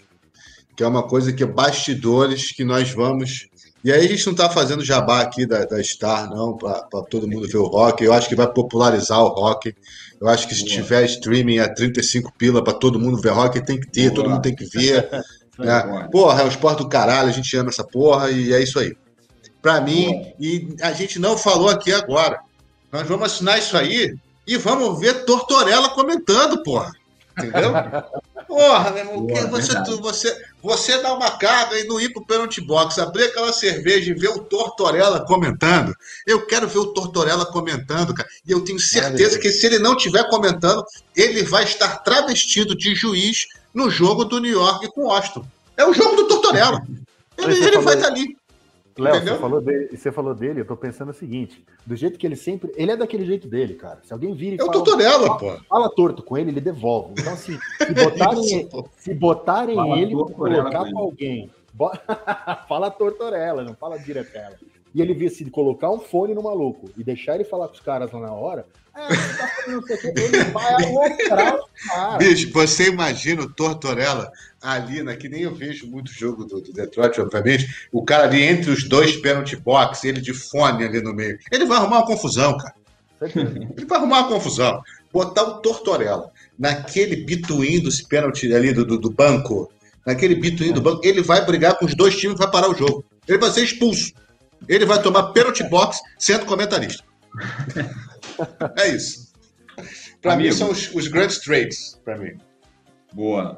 que 0.78 0.84
é 0.84 0.88
uma 0.88 1.02
coisa 1.04 1.34
que 1.34 1.42
é 1.44 1.48
bastidores 1.48 2.52
que 2.52 2.64
nós 2.64 2.92
vamos. 2.92 3.50
E 3.84 3.92
aí 3.92 4.06
a 4.06 4.08
gente 4.08 4.26
não 4.26 4.34
está 4.34 4.50
fazendo 4.50 4.86
jabá 4.86 5.22
aqui 5.22 5.46
da, 5.46 5.66
da 5.66 5.82
Star, 5.84 6.30
não, 6.30 6.56
para 6.56 7.02
todo 7.10 7.28
mundo 7.28 7.48
ver 7.48 7.58
o 7.58 7.66
rock. 7.66 8.04
Eu 8.04 8.14
acho 8.14 8.30
que 8.30 8.36
vai 8.36 8.48
popularizar 8.48 9.20
o 9.20 9.30
rock. 9.30 9.74
Eu 10.20 10.28
acho 10.28 10.48
que 10.48 10.54
se 10.54 10.62
Boa. 10.62 10.76
tiver 10.76 11.06
streaming 11.06 11.60
a 11.60 11.74
35 11.74 12.32
pila 12.38 12.64
para 12.64 12.74
todo 12.74 13.00
mundo 13.00 13.20
ver 13.20 13.32
rock, 13.32 13.60
tem 13.66 13.80
que 13.80 13.90
ter, 13.90 14.12
Boa. 14.12 14.16
todo 14.16 14.30
mundo 14.30 14.42
tem 14.42 14.56
que 14.56 14.66
ver. 14.66 15.10
né? 15.58 15.84
Boa. 15.84 16.10
Porra, 16.10 16.42
é 16.44 16.46
o 16.46 16.48
esporte 16.48 16.80
do 16.80 16.90
caralho, 16.90 17.30
a 17.30 17.34
gente 17.34 17.56
ama 17.58 17.70
essa 17.70 17.84
porra 17.84 18.30
e 18.30 18.54
é 18.54 18.62
isso 18.62 18.78
aí. 18.78 18.96
Pra 19.62 19.82
mim, 19.82 20.32
e 20.40 20.76
a 20.82 20.92
gente 20.92 21.18
não 21.18 21.38
falou 21.38 21.70
aqui 21.70 21.92
agora. 21.92 22.40
Nós 22.92 23.08
vamos 23.08 23.26
assinar 23.26 23.58
isso 23.58 23.76
aí 23.76 24.16
e 24.46 24.58
vamos 24.58 25.00
ver 25.00 25.26
Tortorella 25.26 25.90
comentando, 25.90 26.62
porra. 26.62 26.92
Entendeu? 27.38 27.72
Porra, 28.52 28.92
meu 28.92 29.06
irmão, 29.06 29.28
que 29.28 29.42
você, 29.46 29.72
verdade. 29.72 30.02
você, 30.02 30.46
você 30.62 31.02
dá 31.02 31.14
uma 31.14 31.32
carga 31.32 31.80
e 31.80 31.86
não 31.86 32.02
ir 32.02 32.12
pro 32.12 32.26
penalty 32.26 32.60
box, 32.60 33.00
abrir 33.00 33.24
aquela 33.24 33.54
cerveja 33.54 34.12
e 34.12 34.14
ver 34.14 34.28
o 34.28 34.40
Tortorella 34.40 35.26
comentando. 35.26 35.96
Eu 36.28 36.46
quero 36.46 36.68
ver 36.68 36.80
o 36.80 36.88
Tortorella 36.88 37.46
comentando, 37.46 38.14
cara. 38.14 38.28
E 38.46 38.52
eu 38.52 38.60
tenho 38.60 38.78
certeza 38.78 39.40
que 39.40 39.50
se 39.50 39.66
ele 39.66 39.80
não 39.80 39.96
estiver 39.96 40.28
comentando, 40.28 40.84
ele 41.16 41.44
vai 41.44 41.64
estar 41.64 42.00
travestido 42.00 42.76
de 42.76 42.94
juiz 42.94 43.48
no 43.74 43.90
jogo 43.90 44.26
do 44.26 44.38
New 44.38 44.52
York 44.52 44.86
com 44.92 45.06
o 45.06 45.12
Austin. 45.12 45.46
É 45.78 45.86
o 45.86 45.94
jogo 45.94 46.18
do 46.18 46.28
Tortorella. 46.28 46.84
Ele, 47.38 47.66
ele 47.66 47.80
vai 47.80 47.96
estar 47.96 48.10
ali. 48.10 48.38
Léo, 48.98 49.22
você 49.22 49.38
falou, 49.38 49.62
dele, 49.62 49.98
você 49.98 50.12
falou 50.12 50.36
dele, 50.36 50.62
eu 50.62 50.66
tô 50.66 50.76
pensando 50.76 51.10
o 51.10 51.14
seguinte: 51.14 51.64
do 51.86 51.96
jeito 51.96 52.20
que 52.20 52.26
ele 52.28 52.36
sempre. 52.36 52.72
Ele 52.76 52.92
é 52.92 52.98
daquele 52.98 53.26
jeito 53.26 53.48
dele, 53.48 53.76
cara. 53.76 54.00
Se 54.04 54.12
alguém 54.12 54.34
vira 54.34 54.56
e 54.56 54.60
É 54.60 54.64
o 54.64 54.66
fala, 54.68 54.84
Tortorella, 54.84 55.38
pô. 55.38 55.58
fala 55.70 55.90
torto 55.90 56.24
com 56.24 56.38
ele, 56.38 56.52
ele 56.52 56.62
devolve. 56.62 57.14
Então, 57.18 57.34
assim, 57.34 57.58
se 57.78 57.94
botarem, 57.94 58.70
se 58.98 59.14
botarem 59.14 59.76
Fala 59.76 59.98
ele 60.00 60.16
pra 60.16 60.26
colocar 60.36 60.86
com 60.86 60.92
pra 60.92 61.00
alguém, 61.00 61.52
bo- 61.74 61.92
fala 62.68 62.92
tortorela, 62.92 63.64
não 63.64 63.76
fala 63.76 63.98
diretela. 63.98 64.56
E 64.94 65.02
ele 65.02 65.14
vê 65.14 65.30
se 65.30 65.46
colocar 65.46 65.90
um 65.90 66.00
fone 66.00 66.34
no 66.34 66.44
maluco 66.44 66.90
e 66.98 67.04
deixar 67.04 67.36
ele 67.36 67.46
falar 67.46 67.68
com 67.68 67.76
os 67.76 67.80
caras 67.80 68.12
lá 68.12 68.20
na 68.20 68.34
hora, 68.34 68.66
é, 68.96 69.08
ele 69.70 70.44
vai 70.52 70.76
os 70.76 71.28
caras. 71.28 71.62
Bicho, 72.20 72.52
você 72.52 72.90
imagina 72.90 73.42
o 73.44 73.50
Tortorella 73.50 74.32
ali, 74.62 75.02
né, 75.02 75.16
que 75.16 75.30
nem 75.30 75.42
eu 75.44 75.56
vejo 75.56 75.88
muito 75.88 76.12
jogo 76.12 76.44
do, 76.44 76.62
do 76.62 76.74
Detroit, 76.74 77.20
obviamente, 77.20 77.88
o 77.92 78.04
cara 78.04 78.24
ali 78.24 78.44
entre 78.44 78.70
os 78.70 78.84
dois 78.84 79.16
penalty 79.16 79.56
box, 79.56 80.04
ele 80.04 80.20
de 80.20 80.34
fone 80.34 80.84
ali 80.84 81.02
no 81.02 81.14
meio. 81.14 81.40
Ele 81.52 81.66
vai 81.66 81.78
arrumar 81.78 82.00
uma 82.00 82.06
confusão, 82.06 82.58
cara. 82.58 82.76
Ele 83.22 83.86
vai 83.86 83.98
arrumar 83.98 84.20
uma 84.20 84.28
confusão. 84.28 84.82
Botar 85.12 85.44
o 85.44 85.60
Tortorella 85.62 86.32
naquele 86.58 87.18
bituim 87.18 87.80
dos 87.80 88.02
pênalti 88.02 88.54
ali 88.54 88.74
do, 88.74 88.86
do, 88.86 88.98
do 88.98 89.10
banco, 89.10 89.72
naquele 90.06 90.36
bituim 90.36 90.74
do 90.74 90.82
banco, 90.82 91.02
ele 91.04 91.22
vai 91.22 91.46
brigar 91.46 91.78
com 91.78 91.86
os 91.86 91.96
dois 91.96 92.18
times 92.18 92.36
e 92.36 92.40
vai 92.40 92.52
parar 92.52 92.70
o 92.70 92.76
jogo. 92.76 93.06
Ele 93.28 93.38
vai 93.38 93.52
ser 93.52 93.64
expulso. 93.64 94.14
Ele 94.68 94.86
vai 94.86 95.02
tomar 95.02 95.32
pênalty 95.32 95.64
box 95.64 96.02
sendo 96.18 96.46
comentarista. 96.46 97.04
É 98.78 98.90
isso. 98.90 99.32
Pra 100.22 100.36
mim 100.36 100.52
são 100.52 100.70
os, 100.70 100.94
os 100.94 101.08
grandes 101.08 101.40
trades, 101.40 102.00
pra 102.04 102.18
mim. 102.18 102.38
Boa. 103.14 103.58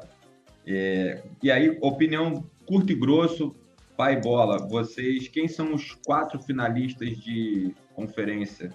É, 0.66 1.22
e 1.42 1.50
aí, 1.50 1.78
opinião 1.82 2.48
curto 2.66 2.90
e 2.92 2.94
grosso, 2.94 3.54
pai 3.96 4.20
bola. 4.20 4.66
Vocês, 4.66 5.28
quem 5.28 5.46
são 5.46 5.74
os 5.74 5.92
quatro 6.06 6.40
finalistas 6.42 7.16
de 7.18 7.74
conferência? 7.94 8.74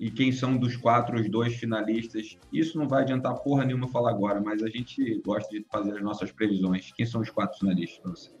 E 0.00 0.10
quem 0.10 0.30
são 0.30 0.56
dos 0.56 0.76
quatro 0.76 1.20
os 1.20 1.28
dois 1.28 1.56
finalistas? 1.56 2.38
Isso 2.52 2.78
não 2.78 2.88
vai 2.88 3.02
adiantar 3.02 3.34
porra 3.34 3.64
nenhuma 3.64 3.88
falar 3.88 4.10
agora, 4.10 4.40
mas 4.40 4.62
a 4.62 4.68
gente 4.68 5.20
gosta 5.24 5.50
de 5.50 5.66
fazer 5.70 5.96
as 5.96 6.02
nossas 6.02 6.30
previsões. 6.30 6.92
Quem 6.96 7.04
são 7.04 7.20
os 7.20 7.30
quatro 7.30 7.58
finalistas 7.58 7.98
para 7.98 8.10
vocês? 8.12 8.36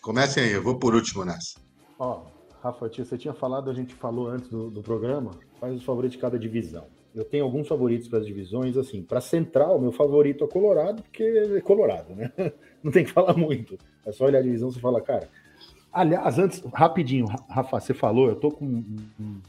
Comecem 0.00 0.44
aí, 0.44 0.52
eu 0.52 0.62
vou 0.62 0.78
por 0.78 0.94
último 0.94 1.24
nessa. 1.24 1.63
Ó, 1.98 2.22
Rafa, 2.62 2.88
tia, 2.88 3.04
você 3.04 3.16
tinha 3.18 3.34
falado, 3.34 3.70
a 3.70 3.74
gente 3.74 3.94
falou 3.94 4.28
antes 4.28 4.48
do, 4.48 4.70
do 4.70 4.82
programa, 4.82 5.32
faz 5.60 5.74
os 5.76 5.84
favoritos 5.84 6.16
de 6.16 6.20
cada 6.20 6.38
divisão. 6.38 6.84
Eu 7.14 7.24
tenho 7.24 7.44
alguns 7.44 7.68
favoritos 7.68 8.08
para 8.08 8.18
as 8.18 8.26
divisões, 8.26 8.76
assim, 8.76 9.02
para 9.02 9.20
Central, 9.20 9.78
meu 9.80 9.92
favorito 9.92 10.42
é 10.44 10.48
Colorado, 10.48 11.02
porque 11.02 11.22
é 11.22 11.60
Colorado, 11.60 12.14
né? 12.14 12.32
Não 12.82 12.90
tem 12.90 13.04
que 13.04 13.12
falar 13.12 13.34
muito. 13.36 13.78
É 14.04 14.10
só 14.12 14.24
olhar 14.24 14.40
a 14.40 14.42
divisão 14.42 14.68
e 14.68 14.80
fala, 14.80 15.00
cara. 15.00 15.28
Aliás, 15.92 16.38
antes, 16.40 16.60
rapidinho, 16.74 17.26
Ra- 17.26 17.44
Rafa, 17.48 17.78
você 17.80 17.94
falou, 17.94 18.28
eu 18.28 18.36
tô 18.36 18.50
com. 18.50 18.64
um- 18.64 19.40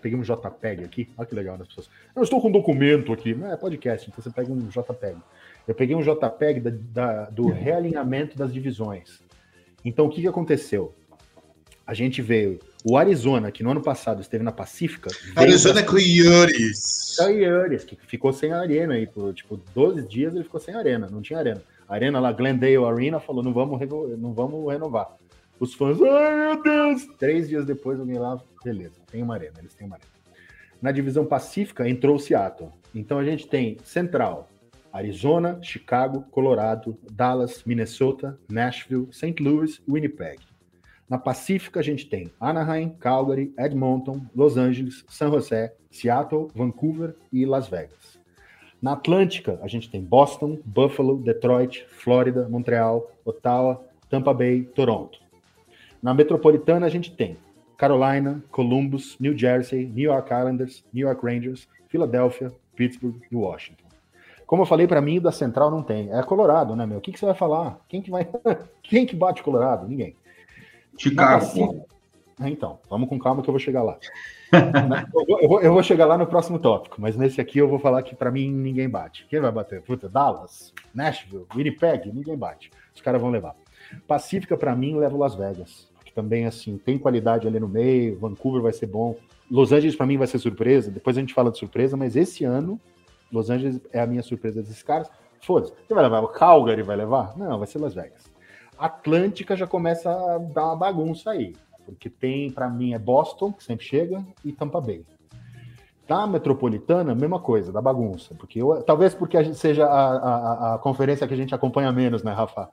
Peguei 0.00 0.18
um 0.18 0.22
JPEG 0.22 0.82
aqui, 0.82 1.08
olha 1.16 1.28
que 1.28 1.34
legal 1.34 1.56
das 1.56 1.68
pessoas. 1.68 1.88
Eu 2.16 2.24
estou 2.24 2.40
com 2.40 2.48
um 2.48 2.50
documento 2.52 3.12
aqui, 3.12 3.34
não 3.34 3.52
é 3.52 3.56
podcast, 3.56 4.10
então 4.10 4.20
você 4.20 4.30
pega 4.30 4.50
um 4.50 4.58
JPEG. 4.68 5.16
Eu 5.68 5.74
peguei 5.76 5.94
um 5.94 6.00
JPEG 6.02 6.58
da, 6.58 6.70
da, 6.92 7.30
do 7.30 7.46
realinhamento 7.46 8.36
das 8.36 8.52
divisões. 8.52 9.22
Então, 9.84 10.06
o 10.06 10.10
que, 10.10 10.20
que 10.22 10.26
aconteceu? 10.26 10.92
A 11.86 11.94
gente 11.94 12.22
veio. 12.22 12.58
O 12.84 12.96
Arizona, 12.96 13.50
que 13.50 13.62
no 13.62 13.70
ano 13.70 13.82
passado 13.82 14.20
esteve 14.20 14.42
na 14.42 14.52
Pacífica. 14.52 15.10
Arizona 15.36 15.82
Coyotes. 15.82 17.16
Coyotes, 17.16 17.84
que 17.84 17.96
ficou 18.06 18.32
sem 18.32 18.52
arena 18.52 18.94
aí. 18.94 19.06
Por 19.06 19.32
tipo 19.34 19.60
12 19.74 20.06
dias 20.08 20.34
ele 20.34 20.44
ficou 20.44 20.60
sem 20.60 20.74
arena, 20.74 21.08
não 21.10 21.22
tinha 21.22 21.38
arena. 21.38 21.62
A 21.88 21.94
arena 21.94 22.18
lá, 22.18 22.32
Glendale 22.32 22.76
Arena, 22.76 23.20
falou: 23.20 23.42
não 23.42 23.52
vamos, 23.52 23.78
não 24.18 24.32
vamos 24.32 24.72
renovar. 24.72 25.16
Os 25.60 25.74
fãs, 25.74 26.00
ai 26.02 26.38
meu 26.38 26.62
Deus! 26.62 27.06
Três 27.18 27.48
dias 27.48 27.64
depois, 27.64 28.00
alguém 28.00 28.18
lá, 28.18 28.40
beleza, 28.64 28.96
tem 29.10 29.22
uma 29.22 29.34
arena, 29.34 29.54
eles 29.58 29.74
têm 29.74 29.86
uma 29.86 29.94
arena. 29.96 30.10
Na 30.80 30.90
divisão 30.90 31.24
Pacífica 31.24 31.88
entrou 31.88 32.16
o 32.16 32.18
Seattle. 32.18 32.70
Então 32.92 33.18
a 33.18 33.24
gente 33.24 33.46
tem 33.46 33.76
Central, 33.84 34.48
Arizona, 34.92 35.60
Chicago, 35.62 36.26
Colorado, 36.30 36.98
Dallas, 37.12 37.62
Minnesota, 37.64 38.36
Nashville, 38.50 39.06
St. 39.12 39.40
Louis, 39.40 39.80
Winnipeg. 39.88 40.40
Na 41.12 41.18
Pacífica 41.18 41.78
a 41.78 41.82
gente 41.82 42.06
tem 42.06 42.32
Anaheim, 42.40 42.88
Calgary, 42.98 43.52
Edmonton, 43.58 44.22
Los 44.34 44.56
Angeles, 44.56 45.04
San 45.06 45.28
José, 45.28 45.74
Seattle, 45.90 46.48
Vancouver 46.54 47.14
e 47.30 47.44
Las 47.44 47.68
Vegas. 47.68 48.18
Na 48.80 48.94
Atlântica 48.94 49.60
a 49.62 49.68
gente 49.68 49.90
tem 49.90 50.00
Boston, 50.00 50.58
Buffalo, 50.64 51.18
Detroit, 51.18 51.84
Flórida, 51.86 52.48
Montreal, 52.48 53.10
Ottawa, 53.26 53.84
Tampa 54.08 54.32
Bay, 54.32 54.62
Toronto. 54.62 55.18
Na 56.02 56.14
Metropolitana 56.14 56.86
a 56.86 56.88
gente 56.88 57.14
tem 57.14 57.36
Carolina, 57.76 58.42
Columbus, 58.50 59.14
New 59.20 59.36
Jersey, 59.36 59.84
New 59.84 60.10
York 60.10 60.32
Islanders, 60.32 60.82
New 60.94 61.06
York 61.06 61.22
Rangers, 61.22 61.68
Filadélfia, 61.88 62.50
Pittsburgh 62.74 63.20
e 63.30 63.36
Washington. 63.36 63.84
Como 64.46 64.62
eu 64.62 64.66
falei, 64.66 64.86
para 64.86 65.02
mim, 65.02 65.20
da 65.20 65.30
Central 65.30 65.70
não 65.70 65.82
tem. 65.82 66.10
É 66.10 66.22
Colorado, 66.22 66.74
né, 66.74 66.86
meu? 66.86 66.96
O 66.96 67.00
que, 67.02 67.12
que 67.12 67.18
você 67.18 67.26
vai 67.26 67.34
falar? 67.34 67.78
Quem 67.86 68.00
que 68.00 68.10
vai. 68.10 68.26
Quem 68.82 69.04
que 69.04 69.14
bate 69.14 69.42
Colorado? 69.42 69.86
Ninguém. 69.86 70.16
Chicago. 70.96 71.86
Então, 72.40 72.80
vamos 72.88 73.08
com 73.08 73.18
calma 73.18 73.42
que 73.42 73.48
eu 73.48 73.52
vou 73.52 73.60
chegar 73.60 73.82
lá. 73.82 73.98
eu, 74.52 75.26
vou, 75.26 75.40
eu, 75.40 75.48
vou, 75.48 75.60
eu, 75.62 75.72
vou, 75.72 75.82
chegar 75.82 76.06
lá 76.06 76.18
no 76.18 76.26
próximo 76.26 76.58
tópico, 76.58 77.00
mas 77.00 77.16
nesse 77.16 77.40
aqui 77.40 77.58
eu 77.58 77.68
vou 77.68 77.78
falar 77.78 78.02
que 78.02 78.14
para 78.14 78.30
mim 78.30 78.50
ninguém 78.50 78.88
bate. 78.88 79.26
Quem 79.28 79.40
vai 79.40 79.52
bater? 79.52 79.80
Puta, 79.82 80.08
Dallas, 80.08 80.72
Nashville, 80.94 81.46
Winnipeg, 81.54 82.10
ninguém 82.12 82.36
bate. 82.36 82.70
Os 82.94 83.00
caras 83.00 83.20
vão 83.20 83.30
levar. 83.30 83.54
Pacífica, 84.06 84.56
para 84.56 84.74
mim, 84.74 84.96
leva 84.96 85.16
Las 85.16 85.34
Vegas. 85.34 85.88
Que 86.04 86.12
também, 86.12 86.46
assim, 86.46 86.78
tem 86.78 86.98
qualidade 86.98 87.46
ali 87.46 87.60
no 87.60 87.68
meio. 87.68 88.18
Vancouver 88.18 88.62
vai 88.62 88.72
ser 88.72 88.86
bom. 88.86 89.16
Los 89.50 89.72
Angeles, 89.72 89.96
para 89.96 90.06
mim, 90.06 90.16
vai 90.16 90.26
ser 90.26 90.38
surpresa. 90.38 90.90
Depois 90.90 91.16
a 91.16 91.20
gente 91.20 91.34
fala 91.34 91.50
de 91.50 91.58
surpresa, 91.58 91.96
mas 91.96 92.16
esse 92.16 92.44
ano 92.44 92.80
Los 93.30 93.50
Angeles 93.50 93.80
é 93.92 94.00
a 94.00 94.06
minha 94.06 94.22
surpresa 94.22 94.60
desses 94.60 94.82
caras. 94.82 95.10
Foda-se. 95.40 95.72
Você 95.86 95.94
vai 95.94 96.04
levar 96.04 96.20
o 96.20 96.28
Calgary, 96.28 96.82
vai 96.82 96.96
levar? 96.96 97.36
Não, 97.36 97.58
vai 97.58 97.66
ser 97.66 97.78
Las 97.78 97.94
Vegas. 97.94 98.31
Atlântica 98.86 99.56
já 99.56 99.66
começa 99.66 100.10
a 100.10 100.38
dar 100.38 100.66
uma 100.66 100.76
bagunça 100.76 101.30
aí. 101.30 101.54
Porque 101.84 102.08
tem, 102.08 102.50
para 102.50 102.68
mim, 102.68 102.94
é 102.94 102.98
Boston, 102.98 103.52
que 103.52 103.64
sempre 103.64 103.84
chega, 103.84 104.24
e 104.44 104.52
Tampa 104.52 104.80
Bay. 104.80 105.04
Da 106.06 106.26
Metropolitana, 106.26 107.14
mesma 107.14 107.40
coisa, 107.40 107.72
da 107.72 107.80
bagunça. 107.80 108.34
Porque 108.34 108.60
eu, 108.60 108.82
talvez 108.82 109.14
porque 109.14 109.36
a 109.36 109.42
gente 109.42 109.58
seja 109.58 109.86
a, 109.86 110.16
a, 110.16 110.74
a, 110.74 110.78
conferência 110.78 111.26
que 111.26 111.34
a 111.34 111.36
gente 111.36 111.54
acompanha 111.54 111.92
menos, 111.92 112.22
né, 112.22 112.32
Rafa? 112.32 112.68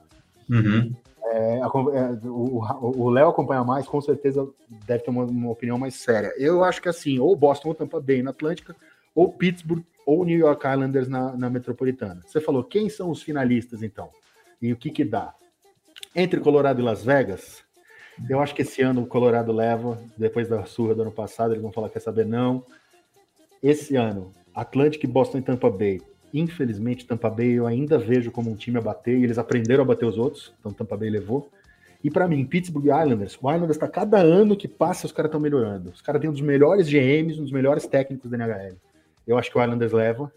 Uhum. 0.49 0.93
É, 1.23 1.59
é 1.59 1.67
o 2.25 3.09
Léo 3.09 3.29
acompanha 3.29 3.63
mais, 3.63 3.87
com 3.87 4.01
certeza 4.01 4.47
deve 4.87 5.03
ter 5.03 5.11
uma, 5.11 5.25
uma, 5.25 5.51
opinião 5.51 5.77
mais 5.77 5.95
séria. 5.95 6.33
Eu 6.37 6.63
acho 6.63 6.81
que 6.81 6.89
assim, 6.89 7.19
ou 7.19 7.35
Boston 7.35 7.69
ou 7.69 7.75
Tampa 7.75 7.99
Bay 7.99 8.23
na 8.23 8.31
Atlântica, 8.31 8.75
ou 9.13 9.31
Pittsburgh 9.31 9.83
ou 10.05 10.25
New 10.25 10.37
York 10.37 10.67
Islanders 10.67 11.07
na, 11.07 11.35
na 11.37 11.49
Metropolitana. 11.51 12.21
Você 12.25 12.41
falou, 12.41 12.63
quem 12.63 12.89
são 12.89 13.11
os 13.11 13.21
finalistas 13.21 13.83
então? 13.83 14.09
E 14.59 14.73
o 14.73 14.75
que 14.75 14.89
que 14.89 15.05
dá? 15.05 15.33
Entre 16.15 16.39
Colorado 16.39 16.81
e 16.81 16.83
Las 16.83 17.03
Vegas, 17.03 17.63
eu 18.27 18.39
acho 18.39 18.55
que 18.55 18.63
esse 18.63 18.81
ano 18.81 19.03
o 19.03 19.05
Colorado 19.05 19.51
leva, 19.51 20.01
depois 20.17 20.49
da 20.49 20.65
surra 20.65 20.95
do 20.95 21.03
ano 21.03 21.11
passado, 21.11 21.53
eles 21.53 21.61
vão 21.61 21.71
falar, 21.71 21.89
quer 21.89 21.99
saber, 21.99 22.25
não. 22.25 22.63
Esse 23.61 23.95
ano, 23.95 24.33
Atlântico, 24.53 25.07
Boston 25.07 25.37
e 25.37 25.41
Tampa 25.43 25.69
Bay. 25.69 26.01
Infelizmente, 26.33 27.05
Tampa 27.05 27.29
Bay 27.29 27.51
eu 27.51 27.67
ainda 27.67 27.99
vejo 27.99 28.31
como 28.31 28.49
um 28.49 28.55
time 28.55 28.77
a 28.77 28.81
bater, 28.81 29.19
e 29.19 29.23
eles 29.23 29.37
aprenderam 29.37 29.83
a 29.83 29.87
bater 29.87 30.05
os 30.05 30.17
outros, 30.17 30.51
então 30.59 30.73
Tampa 30.73 30.97
Bay 30.97 31.11
levou. 31.11 31.47
E 32.03 32.09
para 32.09 32.27
mim, 32.27 32.43
Pittsburgh 32.43 32.85
Islanders, 32.85 33.37
o 33.39 33.49
Islanders 33.49 33.75
está 33.75 33.87
cada 33.87 34.17
ano 34.17 34.57
que 34.57 34.67
passa, 34.67 35.05
os 35.05 35.11
caras 35.11 35.29
estão 35.29 35.39
melhorando. 35.39 35.91
Os 35.91 36.01
caras 36.01 36.19
têm 36.19 36.29
um 36.29 36.33
dos 36.33 36.41
melhores 36.41 36.89
GMs, 36.89 37.39
um 37.39 37.43
dos 37.43 37.51
melhores 37.51 37.85
técnicos 37.85 38.31
da 38.31 38.37
NHL. 38.37 38.77
Eu 39.27 39.37
acho 39.37 39.51
que 39.51 39.57
o 39.57 39.61
Islanders 39.61 39.91
leva. 39.91 40.31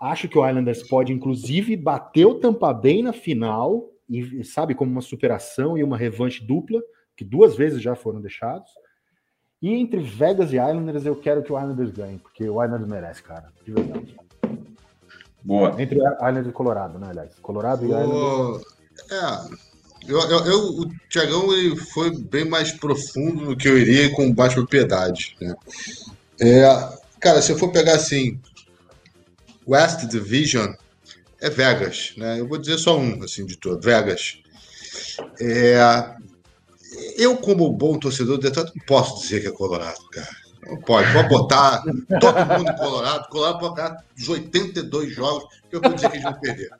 Acho 0.00 0.28
que 0.28 0.36
o 0.36 0.46
Islanders 0.46 0.82
pode, 0.82 1.12
inclusive, 1.12 1.76
bater 1.76 2.26
o 2.26 2.34
Tampa 2.34 2.74
Bay 2.74 3.00
na 3.00 3.12
final, 3.12 3.88
e 4.08 4.44
sabe, 4.44 4.74
como 4.74 4.90
uma 4.90 5.00
superação 5.00 5.76
e 5.76 5.82
uma 5.82 5.96
revanche 5.96 6.44
dupla, 6.44 6.80
que 7.16 7.24
duas 7.24 7.56
vezes 7.56 7.82
já 7.82 7.94
foram 7.94 8.20
deixados. 8.20 8.70
E 9.60 9.72
entre 9.74 10.00
Vegas 10.00 10.52
e 10.52 10.56
Islanders, 10.56 11.06
eu 11.06 11.16
quero 11.16 11.42
que 11.42 11.52
o 11.52 11.58
Islanders 11.58 11.90
ganhe, 11.90 12.18
porque 12.18 12.48
o 12.48 12.62
Islanders 12.62 12.88
merece, 12.88 13.22
cara, 13.22 13.52
de 13.64 13.72
verdade. 13.72 14.16
Boa. 15.42 15.80
Entre 15.80 15.98
Islanders 15.98 16.48
e 16.48 16.52
Colorado, 16.52 16.98
né, 16.98 17.08
aliás? 17.10 17.34
Colorado 17.40 17.84
e 17.84 17.88
Islanders. 17.88 18.64
É. 19.10 19.66
Eu, 20.08 20.20
eu, 20.20 20.38
eu, 20.46 20.58
o 20.80 20.88
Tiagão 21.08 21.46
foi 21.92 22.16
bem 22.16 22.44
mais 22.44 22.70
profundo 22.70 23.46
do 23.46 23.56
que 23.56 23.66
eu 23.66 23.76
iria 23.76 24.14
com 24.14 24.32
mais 24.32 24.54
propriedade. 24.54 25.36
Né? 25.40 25.54
É, 26.40 26.62
Cara, 27.20 27.40
se 27.40 27.50
eu 27.50 27.58
for 27.58 27.72
pegar 27.72 27.94
assim, 27.94 28.38
West 29.66 30.06
Division, 30.06 30.72
é 31.40 31.50
Vegas, 31.50 32.12
né? 32.16 32.40
Eu 32.40 32.48
vou 32.48 32.58
dizer 32.58 32.78
só 32.78 32.98
um, 32.98 33.22
assim, 33.22 33.44
de 33.44 33.56
todo, 33.56 33.80
Vegas. 33.80 34.38
É, 35.40 36.14
eu, 37.16 37.36
como 37.36 37.72
bom 37.72 37.98
torcedor 37.98 38.38
de 38.38 38.44
Detroit, 38.44 38.72
não 38.74 38.84
posso 38.86 39.20
dizer 39.22 39.40
que 39.40 39.48
é 39.48 39.52
Colorado, 39.52 40.08
cara. 40.10 40.46
Não 40.66 40.78
pode, 40.78 41.12
pode 41.12 41.28
botar 41.28 41.82
todo 42.20 42.46
mundo 42.46 42.70
em 42.70 42.76
Colorado. 42.76 43.28
Colorado 43.28 43.58
pode 43.60 43.74
ganhar 43.76 44.04
os 44.18 44.28
82 44.28 45.12
jogos 45.12 45.44
que 45.68 45.76
eu 45.76 45.80
vou 45.80 45.92
dizer 45.92 46.10
que 46.10 46.16
eles 46.16 46.24
vão 46.24 46.40
perder. 46.40 46.70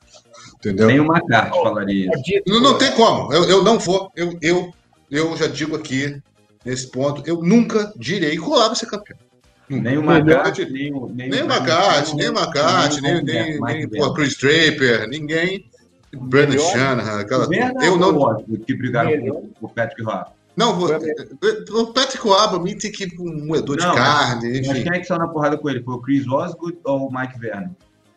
Entendeu? 0.57 0.87
Nem 0.89 1.01
uma 1.01 1.24
carta 1.24 1.53
falaria 1.53 2.11
isso. 2.11 2.43
Não, 2.47 2.61
não 2.61 2.78
tem 2.78 2.93
como. 2.93 3.33
Eu, 3.33 3.45
eu 3.45 3.62
não 3.62 3.78
vou. 3.78 4.11
Eu, 4.16 4.37
eu, 4.43 4.74
eu 5.11 5.37
já 5.37 5.47
digo 5.47 5.77
aqui, 5.77 6.20
nesse 6.65 6.91
ponto, 6.91 7.23
eu 7.27 7.43
nunca 7.43 7.93
direi 7.97 8.37
Colorado 8.37 8.70
vai 8.70 8.77
ser 8.77 8.87
campeão. 8.87 9.19
Nem 9.68 9.98
o 9.98 10.05
Macate, 10.05 10.64
nem, 10.70 10.93
nem, 10.93 11.28
nem 11.28 11.43
o 11.43 11.48
Macate, 11.48 12.14
nem 12.14 12.28
o 12.28 12.34
Macate, 12.34 13.01
nem, 13.01 13.22
nem, 13.22 13.60
nem, 13.60 13.86
nem 13.86 14.02
o 14.02 14.14
Chris 14.14 14.36
Draper, 14.36 15.09
ninguém. 15.09 15.68
Brandon 16.14 16.59
Shanahan, 16.59 17.20
aquela 17.20 17.47
Eu 17.84 17.98
não. 17.98 18.44
Que 18.64 18.74
brigaram 18.74 19.10
com 19.59 19.66
o 19.66 19.68
Patrick 19.68 20.02
Rob. 20.02 20.26
Não, 20.56 20.78
o 20.80 21.86
Patrick 21.93 22.26
Rob, 22.26 22.62
mim 22.62 22.78
tem 22.78 22.90
que 22.90 23.05
ir 23.05 23.20
um 23.20 23.47
moedor 23.47 23.76
de 23.76 23.84
carne. 23.84 24.60
Enfim. 24.60 24.68
Mas 24.68 24.82
quem 24.82 24.93
é 24.93 24.98
que 25.01 25.05
saiu 25.05 25.18
na 25.18 25.28
porrada 25.28 25.59
com 25.59 25.68
ele? 25.68 25.82
Foi 25.82 25.94
o 25.94 26.01
Chris 26.01 26.26
Osgood 26.26 26.78
ou 26.84 27.09
o 27.09 27.12
Mike 27.12 27.38
Vernon? 27.38 27.70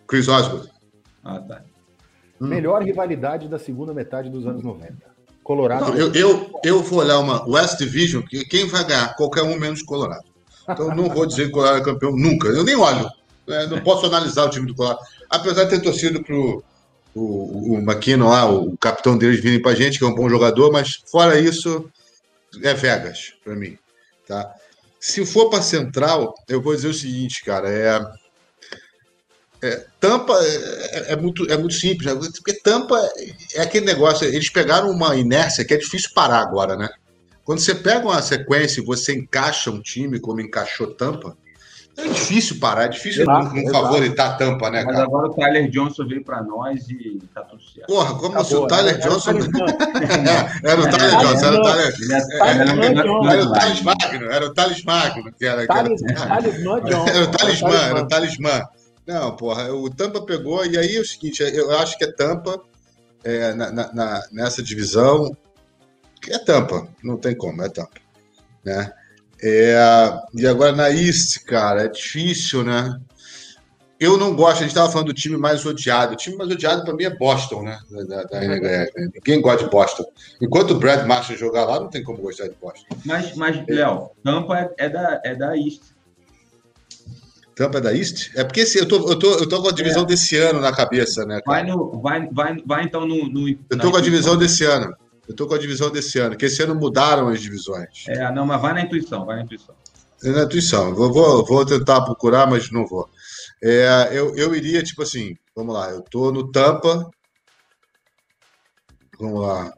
Chris 0.07 0.27
Osgood. 0.27 0.69
Ah, 1.23 1.39
tá. 1.39 1.61
Hum. 2.39 2.47
Melhor 2.47 2.81
rivalidade 2.81 3.49
da 3.49 3.59
segunda 3.59 3.93
metade 3.93 4.29
dos 4.29 4.47
anos 4.47 4.63
90. 4.63 4.95
Colorado. 5.43 5.85
Não, 5.85 5.97
eu, 5.97 6.13
eu, 6.13 6.51
eu 6.63 6.83
vou 6.83 6.99
olhar 6.99 7.19
uma 7.19 7.43
West 7.49 7.77
Division, 7.77 8.21
que 8.21 8.45
quem 8.45 8.67
vai 8.67 8.85
ganhar? 8.85 9.15
Qualquer 9.15 9.43
um 9.43 9.59
menos 9.59 9.81
Colorado. 9.81 10.28
Então 10.69 10.95
não 10.95 11.09
vou 11.09 11.25
dizer 11.25 11.43
que 11.43 11.49
o 11.49 11.53
Colorado 11.53 11.79
é 11.79 11.83
campeão 11.83 12.11
nunca. 12.11 12.47
Eu 12.47 12.63
nem 12.63 12.75
olho. 12.75 13.09
É, 13.47 13.67
não 13.67 13.81
posso 13.81 14.05
analisar 14.05 14.45
o 14.45 14.49
time 14.49 14.67
do 14.67 14.75
Colorado. 14.75 14.99
Apesar 15.29 15.63
de 15.63 15.71
ter 15.71 15.81
torcido 15.81 16.23
pro 16.23 16.63
o, 17.13 17.75
o 17.75 18.27
lá, 18.27 18.49
o 18.49 18.77
capitão 18.77 19.17
deles 19.17 19.41
virem 19.41 19.61
pra 19.61 19.75
gente, 19.75 19.97
que 19.97 20.05
é 20.05 20.07
um 20.07 20.15
bom 20.15 20.29
jogador, 20.29 20.71
mas 20.71 21.01
fora 21.11 21.39
isso, 21.39 21.89
é 22.61 22.73
Vegas 22.73 23.33
para 23.43 23.55
mim. 23.55 23.77
Tá? 24.27 24.53
Se 24.99 25.25
for 25.25 25.49
para 25.49 25.61
Central, 25.61 26.35
eu 26.47 26.61
vou 26.61 26.75
dizer 26.75 26.89
o 26.89 26.93
seguinte, 26.93 27.43
cara, 27.43 27.69
é, 27.69 29.67
é 29.67 29.85
Tampa 29.99 30.33
é, 30.41 31.13
é, 31.13 31.15
muito, 31.15 31.49
é 31.51 31.57
muito 31.57 31.73
simples, 31.73 32.13
né? 32.13 32.29
porque 32.35 32.53
Tampa 32.61 32.99
é 33.55 33.61
aquele 33.61 33.85
negócio, 33.85 34.27
eles 34.27 34.49
pegaram 34.49 34.89
uma 34.89 35.15
inércia 35.15 35.65
que 35.65 35.73
é 35.73 35.77
difícil 35.77 36.11
parar 36.13 36.39
agora, 36.39 36.75
né? 36.75 36.89
Quando 37.49 37.61
você 37.61 37.73
pega 37.73 38.05
uma 38.05 38.21
sequência 38.21 38.79
e 38.79 38.85
você 38.85 39.11
encaixa 39.11 39.71
um 39.71 39.81
time 39.81 40.19
como 40.19 40.39
encaixou 40.39 40.93
Tampa, 40.93 41.35
é 41.97 42.07
difícil 42.07 42.59
parar, 42.59 42.83
é 42.83 42.89
difícil 42.89 43.23
exato, 43.23 43.55
não, 43.55 43.63
não 43.63 43.71
favoritar 43.71 44.27
a 44.27 44.33
Tampa, 44.35 44.69
né, 44.69 44.83
cara? 44.83 44.97
Mas 44.97 44.99
agora 44.99 45.27
o 45.29 45.33
Tyler 45.33 45.67
Johnson 45.67 46.07
veio 46.07 46.23
para 46.23 46.43
nós 46.43 46.87
e 46.87 47.19
tá 47.33 47.41
tudo 47.41 47.59
certo. 47.63 47.87
Porra, 47.87 48.13
como 48.19 48.45
se 48.45 48.53
o 48.55 48.67
Tyler 48.67 48.93
era, 48.93 49.09
Johnson. 49.09 49.31
Era, 49.31 50.79
o 50.79 50.89
Tyler 50.91 51.17
Johnson, 51.17 51.45
era 51.47 51.57
o 51.57 51.63
Tyler. 51.63 51.93
Era 53.31 53.43
o 53.43 53.51
Thales 53.51 53.81
Magno, 53.81 54.31
era 54.31 54.45
o 54.45 54.53
Thales 54.53 54.83
Magno. 54.83 55.33
Era 55.41 55.63
o 55.63 57.31
talismã, 57.31 57.75
era 57.75 57.99
o 58.03 58.07
talismã. 58.07 58.61
Não, 59.07 59.35
porra, 59.35 59.73
o 59.73 59.89
Tampa 59.89 60.21
pegou, 60.21 60.63
e 60.67 60.77
aí 60.77 60.97
é 60.97 60.99
o 60.99 61.05
seguinte, 61.05 61.41
eu 61.41 61.75
acho 61.79 61.97
que 61.97 62.03
é 62.03 62.11
Tampa 62.11 62.61
é, 63.23 63.55
na, 63.55 63.71
na, 63.71 64.21
nessa 64.31 64.61
divisão 64.61 65.35
é 66.27 66.37
tampa, 66.39 66.87
não 67.03 67.17
tem 67.17 67.35
como, 67.35 67.61
é 67.61 67.69
tampa. 67.69 67.99
Né? 68.63 68.91
É, 69.41 69.77
e 70.33 70.45
agora 70.45 70.73
na 70.73 70.91
East, 70.91 71.43
cara, 71.45 71.83
é 71.83 71.87
difícil, 71.87 72.63
né? 72.63 72.99
eu 73.99 74.17
não 74.17 74.33
gosto, 74.33 74.59
a 74.59 74.61
gente 74.61 74.69
estava 74.69 74.89
falando 74.89 75.07
do 75.07 75.13
time 75.13 75.35
mais 75.35 75.65
odiado. 75.65 76.13
O 76.13 76.15
time 76.15 76.37
mais 76.37 76.49
odiado 76.49 76.85
para 76.85 76.93
mim 76.93 77.03
é 77.03 77.09
Boston, 77.09 77.63
né? 77.63 77.77
Da, 78.07 78.23
da 78.23 78.45
NHL. 78.45 78.61
Né? 78.61 78.87
Ninguém 79.13 79.41
gosta 79.41 79.65
de 79.65 79.69
Boston. 79.69 80.05
Enquanto 80.41 80.71
o 80.71 80.79
Brad 80.79 81.05
Marshall 81.05 81.37
jogar 81.37 81.65
lá, 81.65 81.81
não 81.81 81.89
tem 81.89 82.01
como 82.01 82.19
gostar 82.19 82.47
de 82.47 82.55
Boston. 82.61 82.95
Mas, 83.03 83.35
mas 83.35 83.61
Léo, 83.67 84.11
Tampa 84.23 84.57
é, 84.57 84.85
é, 84.85 84.89
da, 84.89 85.21
é 85.25 85.35
da 85.35 85.57
East. 85.57 85.81
Tampa 87.53 87.79
é 87.79 87.81
da 87.81 87.93
East? 87.93 88.31
É 88.37 88.43
porque 88.45 88.65
eu 88.73 88.87
tô, 88.87 89.11
eu 89.11 89.19
tô, 89.19 89.33
eu 89.33 89.49
tô 89.49 89.61
com 89.61 89.67
a 89.67 89.73
divisão 89.73 90.03
é. 90.03 90.05
desse 90.05 90.37
ano 90.37 90.61
na 90.61 90.71
cabeça, 90.71 91.25
né? 91.25 91.41
Vai, 91.45 91.65
no, 91.65 91.99
vai, 91.99 92.25
vai, 92.31 92.55
vai 92.65 92.83
então 92.85 93.05
no, 93.05 93.27
no 93.27 93.49
Eu 93.49 93.77
tô 93.77 93.91
com 93.91 93.97
a 93.97 94.01
divisão 94.01 94.37
desse 94.37 94.63
ano. 94.63 94.95
Eu 95.29 95.35
tô 95.35 95.45
com 95.45 95.53
a 95.53 95.59
divisão 95.59 95.91
desse 95.91 96.17
ano, 96.17 96.35
que 96.35 96.45
esse 96.47 96.63
ano 96.63 96.73
mudaram 96.73 97.27
as 97.27 97.39
divisões. 97.39 98.05
É, 98.07 98.31
não, 98.31 98.47
mas 98.47 98.59
vai 98.59 98.73
na 98.73 98.81
intuição, 98.81 99.27
vai 99.27 99.35
na 99.35 99.43
intuição. 99.43 99.75
É 100.23 100.29
na 100.31 100.43
intuição. 100.43 100.95
Vou, 100.95 101.13
vou, 101.13 101.45
vou 101.45 101.63
tentar 101.63 102.01
procurar, 102.01 102.49
mas 102.49 102.71
não 102.71 102.87
vou. 102.87 103.07
É, 103.63 104.09
eu, 104.11 104.35
eu 104.35 104.55
iria, 104.55 104.81
tipo 104.81 105.03
assim, 105.03 105.35
vamos 105.55 105.75
lá, 105.75 105.91
eu 105.91 106.01
tô 106.01 106.31
no 106.31 106.51
Tampa. 106.51 107.07
Vamos 109.19 109.41
lá. 109.41 109.71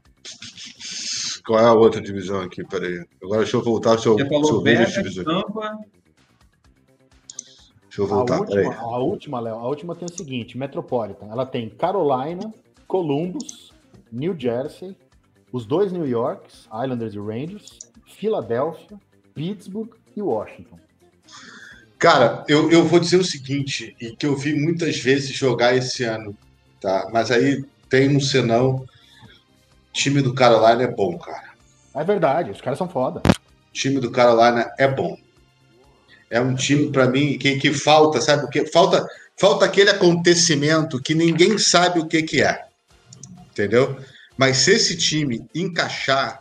Qual 1.45 1.60
é 1.60 1.65
a 1.65 1.73
outra 1.73 1.99
divisão 1.99 2.40
aqui? 2.40 2.64
Peraí. 2.64 3.03
Agora 3.22 3.41
deixa 3.41 3.57
eu 3.57 3.61
voltar 3.61 3.99
se 3.99 4.07
eu, 4.07 4.14
Você 4.14 4.30
falou 4.30 4.45
se 4.45 4.52
eu 4.53 4.61
Vegas, 4.61 4.94
Tampa. 5.15 5.78
Deixa 7.82 8.02
eu 8.02 8.07
voltar. 8.07 8.36
A 8.36 8.40
última, 8.40 8.76
a 8.76 8.98
última, 8.99 9.40
Léo, 9.41 9.56
a 9.56 9.68
última 9.68 9.95
tem 9.95 10.06
o 10.06 10.18
seguinte: 10.18 10.57
Metropolitan. 10.57 11.28
Ela 11.30 11.45
tem 11.45 11.69
Carolina, 11.69 12.53
Columbus, 12.88 13.73
New 14.10 14.34
Jersey, 14.40 14.95
os 15.52 15.65
dois 15.65 15.91
New 15.91 16.07
Yorks, 16.07 16.68
Islanders 16.73 17.14
e 17.14 17.19
Rangers, 17.19 17.80
Filadélfia, 18.06 18.98
Pittsburgh 19.34 19.90
e 20.15 20.22
Washington. 20.22 20.80
Cara, 21.98 22.44
eu, 22.48 22.72
eu 22.72 22.84
vou 22.84 22.99
dizer 22.99 23.18
o 23.18 23.23
seguinte, 23.23 23.95
e 24.02 24.15
que 24.15 24.26
eu 24.26 24.36
vi 24.36 24.56
muitas 24.56 24.98
vezes 24.98 25.32
jogar 25.32 25.76
esse 25.76 26.03
ano, 26.03 26.36
tá? 26.80 27.07
Mas 27.14 27.30
aí 27.30 27.64
tem 27.90 28.15
um 28.15 28.19
senão. 28.19 28.86
time 29.94 30.22
do 30.22 30.34
Carolina 30.34 30.84
é 30.84 30.88
bom, 30.88 31.18
cara. 31.18 31.52
É 31.94 32.03
verdade, 32.03 32.52
os 32.52 32.61
caras 32.61 32.80
são 32.80 32.90
foda. 32.90 33.22
O 33.28 33.73
time 33.73 33.99
do 33.99 34.10
Carolina 34.10 34.72
é 34.80 34.88
bom. 34.88 35.18
É 36.30 36.40
um 36.40 36.56
time, 36.56 36.91
para 36.91 37.07
mim, 37.07 37.38
que, 37.38 37.57
que 37.57 37.73
falta, 37.73 38.22
sabe 38.22 38.45
o 38.45 38.49
que? 38.49 38.65
Falta, 38.65 39.06
falta 39.38 39.65
aquele 39.65 39.90
acontecimento 39.90 41.02
que 41.02 41.14
ninguém 41.14 41.57
sabe 41.57 41.99
o 41.99 42.07
que, 42.07 42.23
que 42.23 42.41
é. 42.41 42.65
Entendeu? 43.52 43.98
Mas 44.38 44.58
se 44.58 44.72
esse 44.72 44.98
time 44.98 45.45
encaixar 45.53 46.40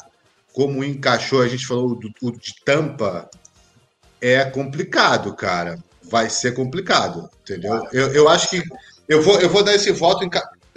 como 0.52 0.84
encaixou, 0.84 1.42
a 1.42 1.48
gente 1.48 1.66
falou 1.66 1.94
do, 1.94 2.10
do 2.20 2.32
de 2.32 2.54
Tampa, 2.64 3.30
é 4.20 4.44
complicado, 4.44 5.34
cara. 5.34 5.78
Vai 6.02 6.28
ser 6.28 6.52
complicado, 6.52 7.30
entendeu? 7.42 7.86
Eu, 7.92 8.12
eu 8.12 8.28
acho 8.28 8.50
que 8.50 8.62
eu 9.08 9.22
vou, 9.22 9.40
eu 9.40 9.48
vou 9.48 9.62
dar 9.62 9.74
esse 9.74 9.92
voto 9.92 10.24
em, 10.24 10.30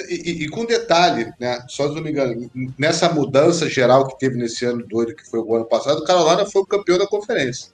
e, 0.08 0.44
e, 0.44 0.50
com 0.50 0.66
detalhe, 0.66 1.32
né? 1.40 1.64
Só 1.68 1.88
se 1.88 1.96
não 1.96 2.02
me 2.02 2.12
engano, 2.12 2.50
nessa 2.78 3.12
mudança 3.12 3.70
geral 3.70 4.08
que 4.08 4.18
teve 4.18 4.38
nesse 4.38 4.66
ano 4.66 4.86
doido, 4.86 5.16
que 5.16 5.28
foi 5.28 5.40
o 5.40 5.56
ano 5.56 5.66
passado, 5.66 6.00
o 6.00 6.06
Carolina 6.06 6.46
foi 6.46 6.62
o 6.62 6.66
campeão 6.66 6.98
da 6.98 7.08
conferência. 7.08 7.72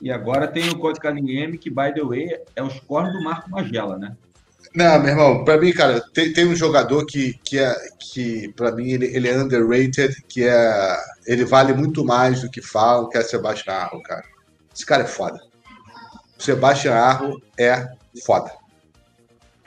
E 0.00 0.10
agora 0.10 0.48
tem 0.48 0.68
o 0.70 0.78
Código 0.78 1.06
M, 1.08 1.58
que, 1.58 1.68
by 1.68 1.92
the 1.94 2.02
way, 2.02 2.40
é 2.56 2.62
o 2.62 2.70
score 2.70 3.12
do 3.12 3.22
Marco 3.22 3.50
Magela, 3.50 3.98
né? 3.98 4.16
Não, 4.74 5.00
meu 5.00 5.08
irmão, 5.08 5.44
para 5.44 5.58
mim, 5.58 5.72
cara, 5.72 6.00
tem, 6.12 6.32
tem 6.32 6.46
um 6.46 6.54
jogador 6.54 7.04
que, 7.04 7.34
que, 7.44 7.58
é, 7.58 7.74
que 7.98 8.52
para 8.52 8.70
mim, 8.70 8.90
ele, 8.90 9.06
ele 9.06 9.28
é 9.28 9.36
underrated, 9.36 10.22
que 10.28 10.44
é. 10.44 10.96
Ele 11.26 11.44
vale 11.44 11.72
muito 11.72 12.04
mais 12.04 12.42
do 12.42 12.50
que 12.50 12.62
falam, 12.62 13.08
que 13.08 13.18
é 13.18 13.22
Sebastião 13.22 13.74
Arro, 13.74 14.02
cara. 14.02 14.24
Esse 14.72 14.86
cara 14.86 15.02
é 15.02 15.06
foda. 15.06 15.40
Sebastião 16.38 16.94
Arro 16.94 17.40
é 17.58 17.88
foda. 18.24 18.52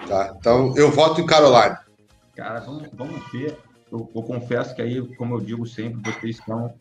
Tá? 0.08 0.36
Então, 0.38 0.74
eu 0.78 0.90
voto 0.92 1.22
em 1.22 1.26
Carolina. 1.26 1.80
Cara, 2.36 2.60
vamos, 2.62 2.90
vamos 2.94 3.32
ver. 3.32 3.58
Eu, 3.92 4.10
eu, 4.14 4.24
confesso 4.24 4.74
que 4.74 4.82
aí, 4.82 5.02
como 5.16 5.36
eu 5.36 5.42
digo 5.42 5.68
sempre, 5.68 6.12
vocês 6.12 6.38
são 6.38 6.74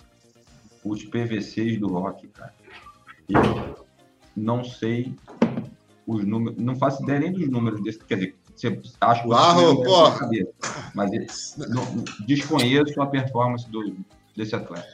os 0.85 1.05
PVCs 1.05 1.79
do 1.79 1.89
rock, 1.89 2.27
cara. 2.29 2.55
Eu 3.29 3.87
não 4.35 4.65
sei 4.65 5.15
os 6.17 6.25
números, 6.25 6.63
não 6.63 6.77
faço 6.77 7.03
ideia 7.03 7.21
nem 7.21 7.33
dos 7.33 7.49
números 7.49 7.83
desse, 7.83 7.99
quer 8.01 8.17
dizer, 8.17 8.35
você 8.57 8.79
acha 9.01 9.23
que 9.23 9.29
Barro, 9.29 9.83
porra. 9.83 10.29
mas 10.95 11.57
não, 11.57 12.05
desconheço 12.27 13.01
a 13.01 13.07
performance 13.07 13.69
do, 13.71 13.97
desse 14.37 14.55
atleta. 14.55 14.87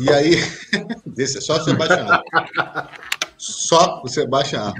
E 0.00 0.10
aí, 0.10 0.36
desse, 1.06 1.40
só 1.40 1.56
o 1.56 1.64
Sebastião. 1.64 2.22
só 3.36 4.02
o 4.02 4.08
Sebastião. 4.08 4.72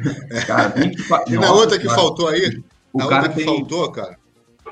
Cara, 0.46 0.68
24, 0.68 1.32
e 1.34 1.38
na 1.38 1.52
outra 1.52 1.78
que 1.78 1.86
cara, 1.86 1.98
faltou 1.98 2.28
aí, 2.28 2.62
o 2.92 2.98
na 2.98 3.08
cara 3.08 3.16
outra 3.16 3.28
que 3.30 3.36
tem, 3.36 3.46
faltou, 3.46 3.92
cara. 3.92 4.18
O 4.66 4.70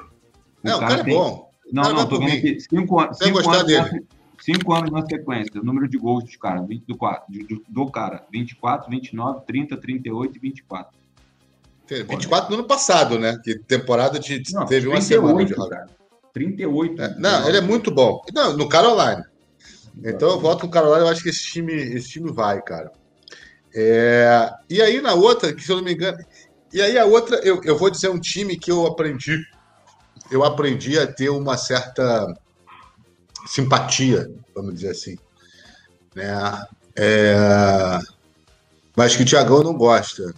não, 0.63 0.79
cara, 0.81 0.85
o 0.85 0.89
cara 0.89 1.01
é 1.01 1.05
tem, 1.05 1.15
é 1.15 1.17
bom. 1.17 1.51
Não, 1.73 1.93
não, 1.93 2.07
tô 2.07 2.19
vendo 2.19 2.41
que 2.41 2.61
cinco, 2.61 3.01
anos, 3.01 3.19
cinco 3.19 3.39
anos, 3.51 3.65
dele. 3.65 4.05
Cinco 4.45 4.75
anos 4.75 4.91
na 4.91 5.05
sequência, 5.07 5.59
o 5.59 5.65
número 5.65 5.89
de 5.89 5.97
gols 5.97 6.25
dos 6.25 6.37
caras, 6.37 6.67
do, 6.67 6.75
do, 6.77 7.65
do 7.67 7.91
cara, 7.91 8.27
24, 8.31 8.91
29, 8.91 9.41
30, 9.47 9.77
38 9.79 10.37
e 10.37 10.39
24. 10.39 10.99
24 11.89 12.51
no 12.51 12.59
ano 12.59 12.69
passado, 12.69 13.19
né? 13.19 13.41
Que 13.43 13.59
temporada 13.59 14.19
de, 14.19 14.43
não, 14.53 14.67
teve 14.67 14.89
38, 14.89 14.89
uma 14.89 15.01
semana 15.01 15.45
de 15.45 15.55
cara. 15.55 15.87
38. 16.33 17.03
É, 17.03 17.19
não, 17.19 17.49
ele 17.49 17.59
é 17.59 17.61
muito 17.61 17.91
bom. 17.91 18.21
Não, 18.35 18.57
no 18.57 18.69
Carolina. 18.69 19.31
Então 20.03 20.31
eu 20.31 20.41
voto 20.41 20.67
no 20.67 20.73
Carolina, 20.73 21.07
eu 21.07 21.09
acho 21.09 21.23
que 21.23 21.29
esse 21.29 21.45
time, 21.45 21.73
esse 21.73 22.11
time 22.11 22.31
vai, 22.33 22.61
cara. 22.61 22.91
É, 23.75 24.51
e 24.69 24.83
aí 24.83 25.01
na 25.01 25.15
outra, 25.15 25.55
que 25.55 25.63
se 25.63 25.71
eu 25.71 25.77
não 25.77 25.85
me 25.85 25.93
engano. 25.93 26.19
E 26.73 26.83
aí 26.83 26.99
a 26.99 27.05
outra, 27.05 27.37
eu, 27.39 27.63
eu 27.65 27.79
vou 27.79 27.91
dizer 27.91 28.11
um 28.11 28.21
time 28.21 28.59
que 28.59 28.71
eu 28.71 28.87
aprendi. 28.87 29.43
Eu 30.31 30.43
aprendi 30.43 30.99
a 30.99 31.07
ter 31.07 31.29
uma 31.29 31.57
certa 31.57 32.35
simpatia, 33.47 34.31
vamos 34.55 34.75
dizer 34.75 34.91
assim. 34.91 35.17
Né? 36.15 36.65
É, 36.97 37.99
mas 38.97 39.17
que 39.17 39.23
o 39.23 39.27
Tiagão 39.27 39.63
não 39.63 39.75
gosta 39.75 40.35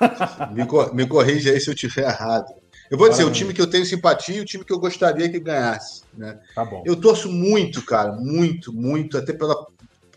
me, 0.52 0.66
me 0.94 1.06
corrija 1.06 1.50
aí 1.50 1.60
se 1.60 1.68
eu 1.68 1.74
estiver 1.74 2.08
errado. 2.08 2.52
Eu 2.90 2.98
vou 2.98 3.08
dizer, 3.08 3.24
o 3.24 3.32
time 3.32 3.54
que 3.54 3.60
eu 3.60 3.70
tenho 3.70 3.86
simpatia 3.86 4.36
e 4.36 4.40
o 4.40 4.44
time 4.44 4.64
que 4.64 4.72
eu 4.72 4.78
gostaria 4.78 5.28
que 5.30 5.40
ganhasse. 5.40 6.02
Né? 6.12 6.38
Tá 6.54 6.62
bom. 6.62 6.82
Eu 6.84 6.94
torço 6.94 7.30
muito, 7.30 7.82
cara, 7.82 8.12
muito, 8.12 8.70
muito, 8.70 9.16
até 9.16 9.32
pela, 9.32 9.66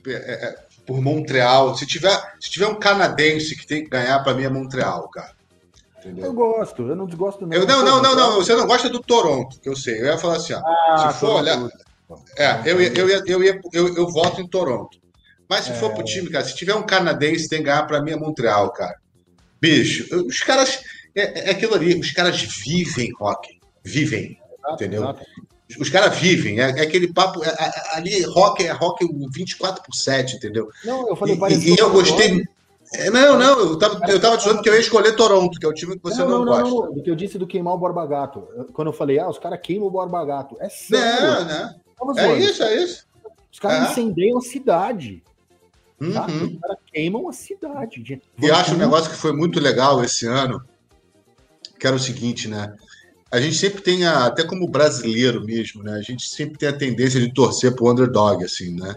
é, 0.05 0.47
é 0.47 0.65
por 0.85 1.01
Montreal. 1.01 1.75
Se 1.75 1.85
tiver, 1.85 2.35
se 2.39 2.49
tiver 2.51 2.67
um 2.67 2.75
canadense 2.75 3.55
que 3.55 3.65
tem 3.65 3.83
que 3.83 3.89
ganhar, 3.89 4.19
para 4.23 4.33
mim 4.33 4.43
é 4.43 4.49
Montreal, 4.49 5.07
cara. 5.09 5.33
Entendeu? 5.99 6.25
Eu 6.25 6.33
gosto, 6.33 6.81
eu 6.83 6.95
não 6.95 7.05
desgosto 7.05 7.47
não. 7.47 7.57
Eu, 7.57 7.65
não, 7.65 7.83
não, 7.83 8.01
não, 8.01 8.15
não, 8.15 8.35
você 8.35 8.53
não 8.55 8.67
gosta 8.67 8.89
do 8.89 8.99
Toronto, 8.99 9.59
que 9.59 9.69
eu 9.69 9.75
sei. 9.75 10.01
Eu 10.01 10.05
ia 10.07 10.17
falar 10.17 10.35
assim, 10.35 10.53
ó, 10.53 10.59
ah, 10.59 11.11
se 11.11 11.19
for 11.19 11.41
olhar. 11.41 11.57
É, 12.37 12.61
eu, 12.65 12.81
eu, 12.81 13.09
eu, 13.09 13.43
eu, 13.43 13.61
eu, 13.73 13.95
eu, 13.95 14.07
voto 14.09 14.41
em 14.41 14.47
Toronto. 14.47 14.99
Mas 15.49 15.65
se 15.65 15.71
é... 15.71 15.75
for 15.75 15.93
pro 15.93 16.03
time, 16.03 16.29
cara, 16.29 16.45
se 16.45 16.55
tiver 16.55 16.75
um 16.75 16.85
canadense, 16.85 17.49
tem 17.49 17.59
que 17.59 17.65
ganhar 17.65 17.85
para 17.87 18.01
mim 18.01 18.11
é 18.11 18.15
Montreal, 18.15 18.71
cara. 18.71 18.95
Bicho, 19.59 20.07
os 20.27 20.39
caras. 20.39 20.81
É, 21.15 21.49
é 21.49 21.51
aquilo 21.51 21.75
ali, 21.75 21.99
os 21.99 22.11
caras 22.11 22.41
vivem 22.41 23.11
rock. 23.19 23.59
Vivem. 23.83 24.37
Entendeu? 24.73 25.03
Exato. 25.03 25.25
Os 25.79 25.89
caras 25.89 26.17
vivem, 26.19 26.59
é, 26.59 26.69
é, 26.69 26.81
aquele 26.81 27.11
papo. 27.11 27.43
É, 27.43 27.47
é 27.47 27.97
ali, 27.97 28.21
rock 28.23 28.63
é 28.63 28.71
rock 28.71 29.07
24 29.31 29.83
por 29.83 29.95
7, 29.95 30.35
entendeu? 30.35 30.69
Não, 30.83 31.07
eu 31.07 31.15
falei 31.15 31.35
E, 31.49 31.73
e 31.73 31.79
eu 31.79 31.89
gostei. 31.89 32.43
É, 32.93 33.09
não, 33.09 33.37
não, 33.37 33.59
eu 33.59 33.79
tava, 33.79 33.99
eu 34.07 34.21
tava 34.21 34.37
dizendo 34.37 34.61
que 34.61 34.69
eu 34.69 34.73
ia 34.73 34.79
escolher 34.79 35.15
Toronto, 35.15 35.59
que 35.59 35.65
é 35.65 35.69
o 35.69 35.73
time 35.73 35.95
que 35.95 36.03
você 36.03 36.19
não, 36.19 36.29
não, 36.29 36.37
não 36.39 36.45
gosta. 36.45 36.63
Não, 36.69 36.95
não, 36.95 37.01
que 37.01 37.09
eu 37.09 37.15
disse 37.15 37.39
do 37.39 37.47
queimar 37.47 37.73
o 37.73 37.77
Borba 37.77 38.05
Gato. 38.05 38.47
Quando 38.73 38.89
eu 38.89 38.93
falei, 38.93 39.17
ah, 39.17 39.27
os 39.27 39.39
caras 39.39 39.59
queimam 39.61 39.87
o 39.87 39.91
Borba 39.91 40.23
Gato. 40.23 40.55
É 40.59 40.69
sério. 40.69 41.45
Não, 41.45 41.45
não. 41.45 41.84
É 42.17 42.39
isso, 42.39 42.63
é 42.63 42.83
isso. 42.83 43.05
Os 43.51 43.59
caras 43.59 43.87
é. 43.87 43.91
incendeiam 43.91 44.37
a 44.37 44.41
cidade. 44.41 45.23
Tá? 46.13 46.27
Uhum. 46.27 46.45
Os 46.45 46.59
caras 46.59 46.77
queimam 46.91 47.29
a 47.29 47.33
cidade. 47.33 48.21
E 48.41 48.51
acho 48.51 48.73
um 48.73 48.77
negócio 48.77 49.09
que 49.09 49.17
foi 49.17 49.31
muito 49.31 49.59
legal 49.59 50.03
esse 50.03 50.27
ano, 50.27 50.61
que 51.79 51.87
era 51.87 51.95
o 51.95 51.99
seguinte, 51.99 52.47
né? 52.47 52.75
A 53.31 53.39
gente 53.39 53.55
sempre 53.55 53.81
tem, 53.81 54.05
a, 54.05 54.25
até 54.25 54.43
como 54.43 54.67
brasileiro 54.67 55.43
mesmo, 55.43 55.83
né? 55.83 55.93
A 55.93 56.01
gente 56.01 56.27
sempre 56.27 56.57
tem 56.57 56.69
a 56.69 56.77
tendência 56.77 57.19
de 57.19 57.33
torcer 57.33 57.75
pro 57.75 57.89
underdog, 57.89 58.43
assim, 58.43 58.75
né? 58.75 58.93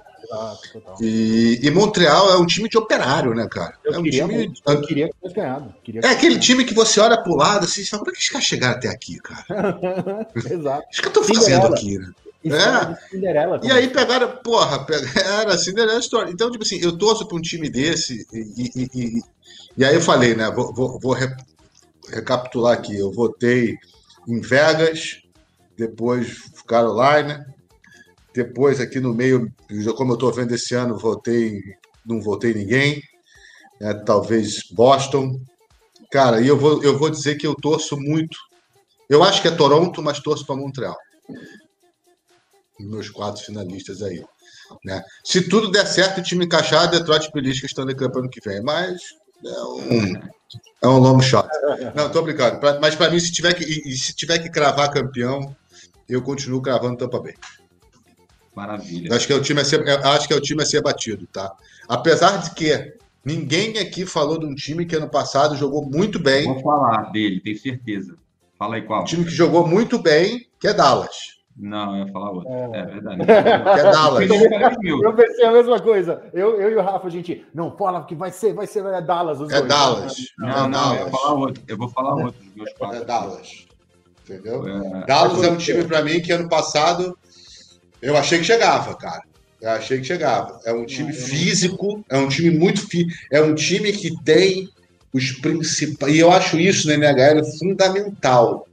e, 1.01 1.59
e, 1.63 1.71
Montreal 1.71 2.31
é 2.31 2.37
um 2.37 2.47
time 2.47 2.69
de 2.69 2.77
operário, 2.77 3.35
né, 3.35 3.49
cara? 3.51 3.75
Eu 3.83 3.95
é 3.95 3.99
um 3.99 4.03
queria, 4.03 4.27
time. 4.27 4.53
Eu 4.67 4.81
queria 4.83 5.09
que 5.09 5.15
tivesse 5.15 5.35
ganhado. 5.35 5.75
Queria 5.83 6.01
é 6.05 6.09
aquele 6.09 6.39
time 6.39 6.65
que 6.65 6.75
você 6.75 7.01
olha 7.01 7.23
pro 7.23 7.35
lado 7.35 7.65
assim 7.65 7.81
e 7.81 7.87
fala: 7.87 8.01
como 8.01 8.11
é 8.11 8.15
que 8.15 8.23
os 8.23 8.29
caras 8.29 8.47
chegaram 8.47 8.77
até 8.77 8.89
aqui, 8.89 9.19
cara? 9.21 9.79
Exato. 10.37 10.87
O 10.87 11.03
que 11.03 11.09
estão 11.09 11.25
fazendo 11.25 11.67
aqui, 11.69 11.99
né? 11.99 12.11
É. 12.53 13.09
Cinderela. 13.11 13.61
E 13.63 13.71
aí 13.71 13.89
pegaram, 13.89 14.37
porra, 14.43 14.85
pegaram 14.85 15.51
a 15.51 15.59
Cinderela 15.59 15.99
Story. 15.99 16.33
Então, 16.33 16.51
tipo 16.51 16.65
assim, 16.65 16.81
eu 16.81 16.97
torço 16.97 17.27
para 17.27 17.37
um 17.37 17.41
time 17.41 17.69
desse 17.69 18.27
e, 18.33 18.71
e, 18.75 18.91
e, 18.95 19.23
e, 19.77 19.85
aí 19.85 19.95
eu 19.95 20.01
falei, 20.01 20.35
né? 20.35 20.51
Vou, 20.51 20.73
vou, 20.73 20.99
vou 21.01 21.17
recapitular 22.09 22.75
aqui. 22.75 22.97
Eu 22.97 23.13
votei 23.13 23.77
em 24.27 24.41
Vegas, 24.41 25.23
depois 25.77 26.51
Carolina, 26.67 27.47
depois 28.35 28.81
aqui 28.81 29.01
no 29.01 29.15
meio, 29.15 29.51
como 29.97 30.13
eu 30.13 30.15
estou 30.15 30.33
vendo 30.33 30.55
esse 30.55 30.75
ano, 30.75 30.99
votei, 30.99 31.61
não 32.05 32.21
votei 32.21 32.55
ninguém. 32.55 33.03
Né, 33.81 33.95
talvez 33.95 34.63
Boston, 34.73 35.41
Cara, 36.11 36.41
e 36.41 36.49
eu 36.49 36.57
vou, 36.57 36.83
eu 36.83 36.99
vou 36.99 37.11
dizer 37.11 37.37
que 37.37 37.47
eu 37.47 37.55
torço 37.55 37.97
muito. 37.97 38.37
Eu 39.09 39.23
acho 39.23 39.43
que 39.43 39.49
é 39.49 39.51
Toronto, 39.51 40.03
mas 40.03 40.21
torço 40.21 40.47
para 40.47 40.57
Montreal. 40.57 40.97
Meus 42.81 43.11
quatro 43.11 43.43
finalistas 43.43 44.03
aí. 44.03 44.25
Né? 44.85 45.03
Se 45.25 45.49
tudo 45.49 45.71
der 45.71 45.87
certo, 45.87 46.19
o 46.19 46.23
time 46.23 46.45
encaixar, 46.45 46.91
Detroit 46.91 47.31
Pelística 47.33 47.67
estando 47.67 47.91
em 47.91 47.97
campo 47.97 48.19
ano 48.19 48.31
que 48.31 48.41
vem. 48.41 48.63
Mas 48.63 49.01
é 49.45 49.63
um, 49.63 50.13
é 50.83 50.89
um 50.89 50.99
long 50.99 51.21
shot. 51.21 51.49
Não, 51.95 52.11
tô 52.11 52.23
brincando. 52.23 52.59
Pra, 52.59 52.79
mas 52.81 52.95
para 52.95 53.11
mim, 53.11 53.21
se 53.21 53.33
tiver, 53.33 53.55
que, 53.55 53.65
e, 53.65 53.97
se 53.97 54.15
tiver 54.15 54.39
que 54.39 54.51
cravar 54.51 54.91
campeão, 54.91 55.55
eu 56.09 56.23
continuo 56.23 56.63
cravando 56.63 56.97
Tampa 56.97 57.21
Bay. 57.21 57.35
Maravilha. 58.55 59.15
Acho 59.15 59.27
que 59.27 59.33
é 59.33 59.37
o 59.37 59.43
time 59.43 59.61
a 59.61 59.65
ser, 59.65 59.89
acho 59.89 60.27
que 60.27 60.35
é 60.35 60.37
o 60.37 60.41
time 60.41 60.63
a 60.63 60.67
ser 60.67 60.83
batido, 60.83 61.27
tá? 61.29 61.55
Apesar 61.89 62.39
de 62.39 62.51
que 62.51 62.95
ninguém 63.25 63.79
aqui 63.79 64.05
falou 64.05 64.39
de 64.39 64.47
um 64.47 64.55
time 64.55 64.85
que 64.85 64.97
ano 64.97 65.09
passado 65.09 65.57
jogou 65.57 65.85
muito 65.85 66.19
bem. 66.19 66.45
Vou 66.45 66.61
falar 66.61 67.13
dele, 67.13 67.41
tenho 67.41 67.59
certeza. 67.59 68.17
Fala 68.59 68.75
aí 68.75 68.83
qual. 68.83 69.03
Um 69.03 69.05
time 69.05 69.25
que 69.25 69.31
jogou 69.31 69.67
muito 69.67 69.99
bem, 69.99 70.49
que 70.59 70.67
é 70.67 70.75
Dallas. 70.75 71.38
Não, 71.59 71.99
eu 71.99 72.07
ia 72.07 72.13
falar 72.13 72.31
outro. 72.31 72.51
É, 72.53 72.79
é 72.79 72.85
verdade. 72.87 73.25
Que 73.25 73.31
é 73.33 73.91
Dallas. 73.91 74.31
eu 74.31 75.13
pensei 75.15 75.45
a 75.45 75.53
mesma 75.53 75.81
coisa. 75.81 76.23
Eu, 76.33 76.61
eu 76.61 76.71
e 76.71 76.77
o 76.77 76.81
Rafa, 76.83 77.09
a 77.09 77.11
gente, 77.11 77.45
não, 77.53 77.77
fala 77.77 78.05
que 78.05 78.15
vai 78.15 78.31
ser, 78.31 78.55
vai 78.55 78.67
ser 78.67 78.85
é 78.85 79.01
Dallas. 79.03 79.41
Os 79.41 79.51
é 79.51 79.57
dois. 79.57 79.69
Dallas. 79.69 80.17
Não, 80.39 80.49
é 80.49 80.53
não, 80.53 80.71
Dallas. 80.71 81.01
eu 81.01 81.11
vou 81.11 81.19
falar 81.19 81.35
outro. 81.35 81.63
Eu 81.67 81.77
vou 81.77 81.89
falar 81.89 82.15
outro. 82.15 82.45
dos 82.45 82.55
Meus 82.55 82.97
É. 82.97 83.05
Dallas. 83.05 83.67
Entendeu? 84.25 84.69
É, 84.69 85.07
Dallas 85.07 85.43
é 85.43 85.51
um 85.51 85.57
time 85.57 85.85
para 85.85 86.03
mim 86.03 86.21
que 86.21 86.31
ano 86.33 86.49
passado 86.49 87.19
eu 88.01 88.17
achei 88.17 88.39
que 88.39 88.45
chegava, 88.45 88.95
cara. 88.95 89.23
Eu 89.61 89.71
achei 89.71 89.99
que 89.99 90.05
chegava. 90.05 90.61
É 90.65 90.73
um 90.73 90.87
time 90.87 91.13
físico, 91.13 92.05
é 92.09 92.17
um 92.17 92.29
time 92.29 92.57
muito 92.57 92.87
fi... 92.87 93.07
é 93.33 93.43
um 93.43 93.55
time 93.55 93.93
que 93.93 94.15
tem 94.23 94.69
os 95.13 95.33
principais. 95.33 96.15
E 96.15 96.19
eu 96.21 96.31
acho 96.31 96.59
isso 96.61 96.87
na 96.87 96.95
NHL 96.95 97.45
fundamental. 97.59 98.68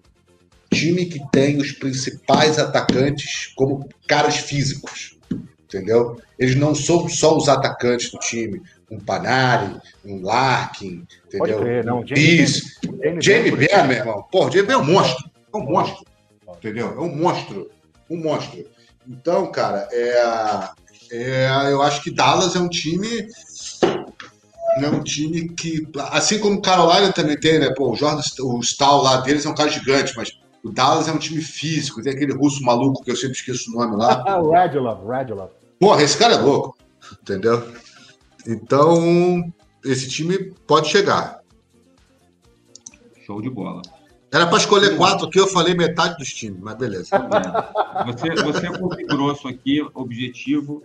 Time 0.75 1.05
que 1.05 1.19
tem 1.31 1.57
os 1.57 1.71
principais 1.71 2.59
atacantes 2.59 3.53
como 3.55 3.87
caras 4.07 4.37
físicos. 4.37 5.17
Entendeu? 5.63 6.21
Eles 6.37 6.55
não 6.55 6.75
são 6.75 7.07
só 7.09 7.35
os 7.35 7.49
atacantes 7.49 8.11
do 8.11 8.19
time. 8.19 8.61
Um 8.89 8.99
Panari, 8.99 9.75
um 10.05 10.21
Larkin, 10.21 11.05
Pode 11.37 11.51
entendeu? 11.51 11.59
crer, 11.59 11.83
não. 11.83 12.03
Jamie 12.05 13.51
Benn, 13.51 13.57
Benn, 13.57 13.87
meu 13.87 13.97
irmão. 13.97 14.25
Pô, 14.31 14.49
Jamie 14.51 14.67
Benn 14.67 14.73
é 14.73 14.77
um 14.77 14.85
monstro. 14.85 15.31
É 15.53 15.57
um 15.57 15.65
monstro. 15.65 16.05
Entendeu? 16.57 16.93
É 16.95 17.01
um 17.01 17.15
monstro. 17.15 17.71
Um 18.09 18.17
monstro. 18.17 18.65
Então, 19.07 19.51
cara, 19.51 19.87
é, 19.91 20.69
é, 21.11 21.47
eu 21.71 21.81
acho 21.81 22.01
que 22.01 22.11
Dallas 22.11 22.55
é 22.55 22.59
um 22.59 22.69
time. 22.69 23.27
É 24.77 24.87
um 24.87 25.03
time 25.03 25.49
que. 25.49 25.87
Assim 26.11 26.39
como 26.39 26.61
Carolina 26.61 27.11
também 27.11 27.39
tem, 27.39 27.59
né? 27.59 27.73
Pô, 27.75 27.91
o 27.91 27.95
Jordan, 27.95 28.21
o 28.41 28.59
Stahl 28.61 29.01
lá 29.01 29.17
deles 29.17 29.45
é 29.45 29.49
um 29.49 29.55
cara 29.55 29.69
gigante, 29.69 30.13
mas 30.15 30.37
o 30.65 30.71
Dallas 30.71 31.07
é 31.07 31.11
um 31.11 31.19
time 31.19 31.41
físico. 31.41 32.01
Tem 32.01 32.11
aquele 32.11 32.33
russo 32.33 32.63
maluco 32.63 33.03
que 33.03 33.11
eu 33.11 33.15
sempre 33.15 33.37
esqueço 33.37 33.69
o 33.69 33.75
nome 33.75 33.95
lá. 33.97 34.23
Ah, 34.25 34.41
o 34.41 34.51
Radulov, 34.51 35.07
Radulov. 35.07 35.51
Porra, 35.79 36.01
esse 36.01 36.17
cara 36.17 36.33
é 36.33 36.37
louco. 36.37 36.75
Entendeu? 37.21 37.71
Então, 38.47 39.53
esse 39.83 40.09
time 40.09 40.55
pode 40.65 40.87
chegar. 40.87 41.41
show 43.23 43.39
de 43.39 43.49
bola. 43.49 43.83
Era 44.33 44.47
para 44.47 44.57
escolher 44.57 44.97
quatro 44.97 45.27
aqui, 45.27 45.39
eu 45.39 45.47
falei 45.47 45.75
metade 45.75 46.17
dos 46.17 46.33
times, 46.33 46.59
mas 46.59 46.75
beleza. 46.75 47.15
É. 47.15 48.03
Você, 48.11 48.29
você 48.43 48.67
é 48.67 48.77
pouco 48.77 48.95
grosso 49.05 49.47
aqui, 49.47 49.87
objetivo. 49.93 50.81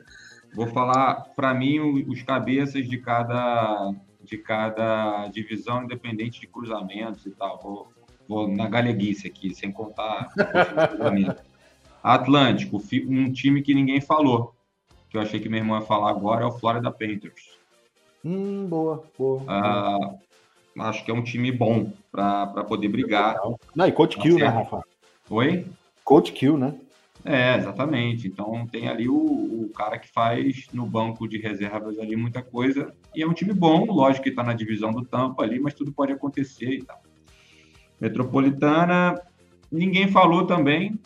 Vou 0.55 0.67
falar, 0.67 1.25
para 1.35 1.55
mim, 1.55 1.81
os 2.07 2.23
cabeças 2.23 2.87
de 2.87 2.99
cada, 2.99 3.95
de 4.23 4.37
cada 4.37 5.27
divisão, 5.29 5.85
independente 5.85 6.39
de 6.39 6.47
cruzamentos 6.47 7.25
e 7.25 7.31
tal. 7.31 7.59
Vou, 7.63 7.89
vou 8.31 8.47
na 8.47 8.69
galeguice 8.69 9.27
aqui, 9.27 9.53
sem 9.53 9.73
contar. 9.73 10.33
Atlântico, 12.01 12.81
um 13.09 13.33
time 13.33 13.61
que 13.61 13.75
ninguém 13.75 14.01
falou, 14.01 14.55
que 15.11 15.17
eu 15.17 15.21
achei 15.21 15.41
que 15.41 15.49
meu 15.49 15.59
irmão 15.59 15.79
ia 15.79 15.85
falar 15.85 16.11
agora, 16.11 16.45
é 16.45 16.47
o 16.47 16.53
Florida 16.53 16.93
Panthers. 16.93 17.59
Hum, 18.25 18.67
boa, 18.67 19.03
boa. 19.19 19.43
Ah, 19.49 20.15
acho 20.89 21.05
que 21.05 21.11
é 21.11 21.15
um 21.15 21.25
time 21.25 21.51
bom 21.51 21.93
para 22.13 22.47
poder 22.65 22.89
brigar. 22.89 23.37
Não, 23.75 23.87
e 23.87 23.93
Coach 23.93 24.17
Tá 24.17 24.23
Kill, 24.23 24.35
né, 24.39 24.45
certo. 24.45 24.55
Rafa? 24.55 24.85
Oi? 25.29 25.67
Coach 26.05 26.33
Kill, 26.33 26.57
né? 26.57 26.75
É, 27.25 27.57
exatamente. 27.57 28.29
Então 28.29 28.67
tem 28.67 28.89
ali 28.89 29.09
o, 29.09 29.15
o 29.15 29.71
cara 29.75 29.99
que 29.99 30.09
faz 30.09 30.69
no 30.73 30.87
banco 30.87 31.29
de 31.29 31.39
reservas 31.39 31.99
ali 31.99 32.15
muita 32.15 32.43
coisa. 32.43 32.95
E 33.15 33.23
é 33.23 33.27
um 33.27 33.35
time 33.35 33.53
bom, 33.53 33.85
lógico 33.87 34.23
que 34.23 34.31
está 34.31 34.43
na 34.43 34.55
divisão 34.55 34.93
do 34.93 35.05
Tampa 35.05 35.43
ali, 35.43 35.59
mas 35.59 35.75
tudo 35.75 35.93
pode 35.93 36.13
acontecer 36.13 36.71
e 36.71 36.83
tal. 36.83 37.03
Metropolitana, 38.01 39.21
ninguém 39.71 40.09
falou 40.09 40.47
também. 40.47 40.99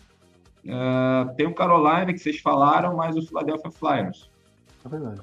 Ah, 0.68 1.32
tem 1.36 1.46
o 1.46 1.54
Carolina 1.54 2.12
que 2.12 2.18
vocês 2.18 2.40
falaram, 2.40 2.96
mas 2.96 3.16
o 3.16 3.22
Philadelphia 3.22 3.70
Flyers, 3.70 4.30
É 4.84 4.88
verdade. 4.88 5.20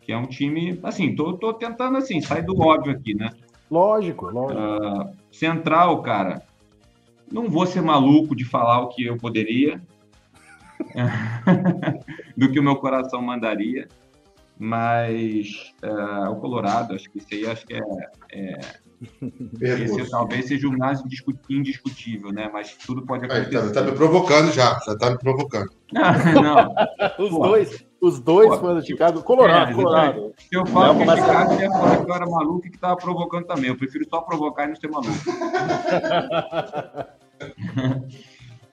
que 0.00 0.12
é 0.12 0.16
um 0.16 0.26
time, 0.26 0.78
assim, 0.82 1.14
tô, 1.14 1.32
tô 1.36 1.52
tentando 1.54 1.96
assim, 1.98 2.20
sair 2.20 2.42
do 2.42 2.60
óbvio 2.60 2.92
aqui, 2.92 3.14
né? 3.14 3.30
Lógico, 3.70 4.30
lógico. 4.30 4.60
Ah, 4.60 5.10
Central, 5.32 6.00
cara, 6.02 6.42
não 7.30 7.48
vou 7.48 7.66
ser 7.66 7.82
maluco 7.82 8.34
de 8.36 8.44
falar 8.44 8.80
o 8.80 8.88
que 8.88 9.04
eu 9.04 9.16
poderia, 9.16 9.82
do 12.36 12.50
que 12.50 12.60
o 12.60 12.62
meu 12.62 12.76
coração 12.76 13.20
mandaria, 13.20 13.88
mas 14.56 15.74
ah, 15.82 16.30
o 16.30 16.36
Colorado, 16.36 16.94
acho 16.94 17.10
que 17.10 17.18
isso 17.18 17.28
aí 17.32 17.46
acho 17.46 17.66
que 17.66 17.74
é, 17.74 18.58
esse 19.60 20.10
talvez 20.10 20.46
seja 20.46 20.68
o 20.68 20.76
mais 20.76 21.00
indiscu- 21.00 21.32
indiscutível, 21.48 22.32
né? 22.32 22.50
Mas 22.52 22.74
tudo 22.74 23.02
pode 23.02 23.24
Aí, 23.26 23.30
acontecer. 23.42 23.72
tá, 23.72 23.82
tá 23.82 23.90
me 23.90 23.96
provocando 23.96 24.52
já, 24.52 24.78
já 24.84 24.96
tá 24.96 25.10
me 25.10 25.18
provocando. 25.18 25.70
não, 26.42 26.74
os 27.24 27.30
pô. 27.30 27.38
dois, 27.48 27.84
os 28.00 28.20
dois 28.20 28.48
Pô. 28.50 28.58
fãs 28.58 28.82
do 28.82 28.86
Chicago. 28.86 29.22
Colorado, 29.22 29.70
É, 29.70 29.74
Colorado. 29.74 30.32
se 30.38 30.56
eu 30.56 30.66
falo 30.66 30.92
Não, 30.94 31.00
que 31.00 31.04
mas- 31.06 31.24
cara 31.24 31.62
ia 31.62 31.70
falar 31.70 32.04
que 32.04 32.10
eu 32.10 32.14
era 32.14 32.26
maluco 32.26 32.66
e 32.66 32.70
que 32.70 32.78
tava 32.78 32.96
provocando 32.96 33.46
também. 33.46 33.68
Eu 33.70 33.76
prefiro 33.76 34.04
só 34.08 34.20
provocar 34.20 34.64
e 34.64 34.68
não 34.68 34.76
ser 34.76 34.88
maluco. 34.88 35.12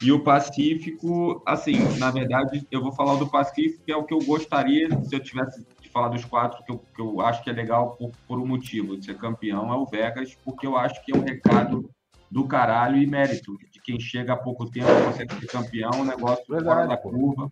E 0.02 0.12
o 0.12 0.20
Pacífico, 0.24 1.42
assim, 1.46 1.78
na 1.98 2.12
verdade, 2.12 2.68
eu 2.70 2.82
vou 2.82 2.92
falar 2.92 3.16
do 3.16 3.28
Pacífico, 3.28 3.82
que 3.86 3.92
é 3.92 3.96
o 3.96 4.04
que 4.04 4.14
eu 4.14 4.20
gostaria, 4.20 4.90
se 5.04 5.16
eu 5.16 5.20
tivesse 5.22 5.62
de 5.62 5.68
falar 5.96 6.10
dos 6.10 6.26
quatro, 6.26 6.62
que 6.66 6.72
eu, 6.74 6.80
que 6.94 7.02
eu 7.02 7.22
acho 7.22 7.42
que 7.42 7.50
é 7.50 7.54
legal 7.54 7.96
por, 7.96 8.12
por 8.28 8.38
um 8.38 8.46
motivo, 8.46 8.98
de 8.98 9.06
ser 9.06 9.18
campeão, 9.18 9.72
é 9.72 9.78
o 9.78 9.86
Vegas, 9.86 10.36
porque 10.44 10.68
eu 10.68 10.76
acho 10.76 11.02
que 11.06 11.14
é 11.14 11.16
um 11.16 11.22
recado 11.24 11.90
do 12.30 12.46
caralho 12.46 12.98
e 12.98 13.08
mérito, 13.08 13.58
de 13.72 13.80
quem 13.82 13.98
chega 13.98 14.34
há 14.34 14.36
pouco 14.36 14.70
tempo 14.70 14.90
consegue 15.06 15.40
ser 15.40 15.48
campeão, 15.48 15.92
um 16.02 16.04
negócio 16.04 16.44
fora 16.46 16.60
Verdade, 16.62 16.90
da 16.90 16.98
pô. 16.98 17.12
curva. 17.12 17.50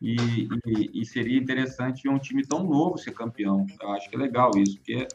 E, 0.00 0.14
e- 0.66 1.00
e 1.00 1.04
seria 1.04 1.36
interessante 1.36 2.08
um 2.08 2.16
time 2.16 2.46
tão 2.46 2.62
novo 2.62 2.96
ser 2.96 3.12
campeão. 3.12 3.66
Eu 3.82 3.90
acho 3.90 4.08
que 4.08 4.14
é 4.14 4.18
legal 4.20 4.56
isso, 4.56 4.76
porque 4.76 5.08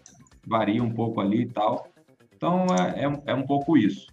varia 0.45 0.83
um 0.83 0.93
pouco 0.93 1.21
ali 1.21 1.43
e 1.43 1.49
tal. 1.49 1.87
Então 2.35 2.65
é, 2.75 3.05
é, 3.05 3.21
é 3.27 3.33
um 3.35 3.45
pouco 3.45 3.77
isso. 3.77 4.11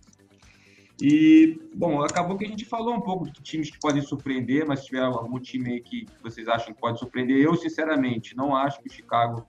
E, 1.01 1.61
bom, 1.75 2.03
acabou 2.03 2.39
que 2.39 2.45
a 2.45 2.49
gente 2.49 2.65
falou 2.65 2.95
um 2.95 3.01
pouco 3.01 3.31
de 3.31 3.43
times 3.43 3.71
que 3.71 3.79
podem 3.79 4.01
surpreender, 4.01 4.67
mas 4.67 4.81
se 4.81 4.87
tiver 4.87 5.03
algum 5.03 5.39
time 5.39 5.73
aí 5.73 5.81
que 5.81 6.07
vocês 6.23 6.49
acham 6.49 6.73
que 6.73 6.81
pode 6.81 6.99
surpreender, 6.99 7.37
eu, 7.37 7.55
sinceramente, 7.55 8.35
não 8.35 8.57
acho 8.57 8.81
que 8.81 8.89
o 8.89 8.93
Chicago 8.93 9.47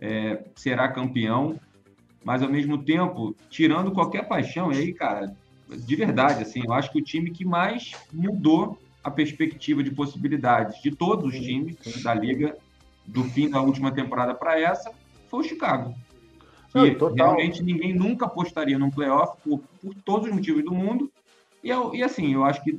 é, 0.00 0.44
será 0.56 0.88
campeão, 0.88 1.58
mas, 2.24 2.42
ao 2.42 2.48
mesmo 2.48 2.82
tempo, 2.82 3.36
tirando 3.48 3.92
qualquer 3.92 4.26
paixão, 4.26 4.72
e 4.72 4.78
aí, 4.78 4.92
cara, 4.92 5.36
de 5.68 5.96
verdade, 5.96 6.42
assim, 6.42 6.62
eu 6.64 6.72
acho 6.72 6.90
que 6.90 6.98
o 6.98 7.04
time 7.04 7.30
que 7.30 7.44
mais 7.44 7.92
mudou 8.12 8.78
a 9.02 9.10
perspectiva 9.10 9.82
de 9.82 9.90
possibilidades 9.90 10.82
de 10.82 10.90
todos 10.90 11.32
os 11.32 11.38
times 11.38 11.76
da 12.02 12.14
liga, 12.14 12.56
do 13.06 13.22
fim 13.24 13.48
da 13.48 13.60
última 13.60 13.92
temporada 13.92 14.34
para 14.34 14.58
essa, 14.58 14.90
foi 15.28 15.40
o 15.40 15.48
Chicago. 15.48 15.94
Não, 16.74 16.84
Que 16.84 16.94
total. 16.96 17.28
realmente 17.36 17.62
ninguém 17.62 17.94
nunca 17.94 18.26
apostaria 18.26 18.78
num 18.78 18.90
playoff 18.90 19.36
por, 19.44 19.60
por 19.80 19.94
todos 20.04 20.28
os 20.28 20.34
motivos 20.34 20.64
do 20.64 20.74
mundo. 20.74 21.10
E, 21.62 21.70
eu- 21.70 21.94
e 21.94 22.02
assim, 22.02 22.34
eu 22.34 22.44
acho 22.44 22.62
que 22.64 22.72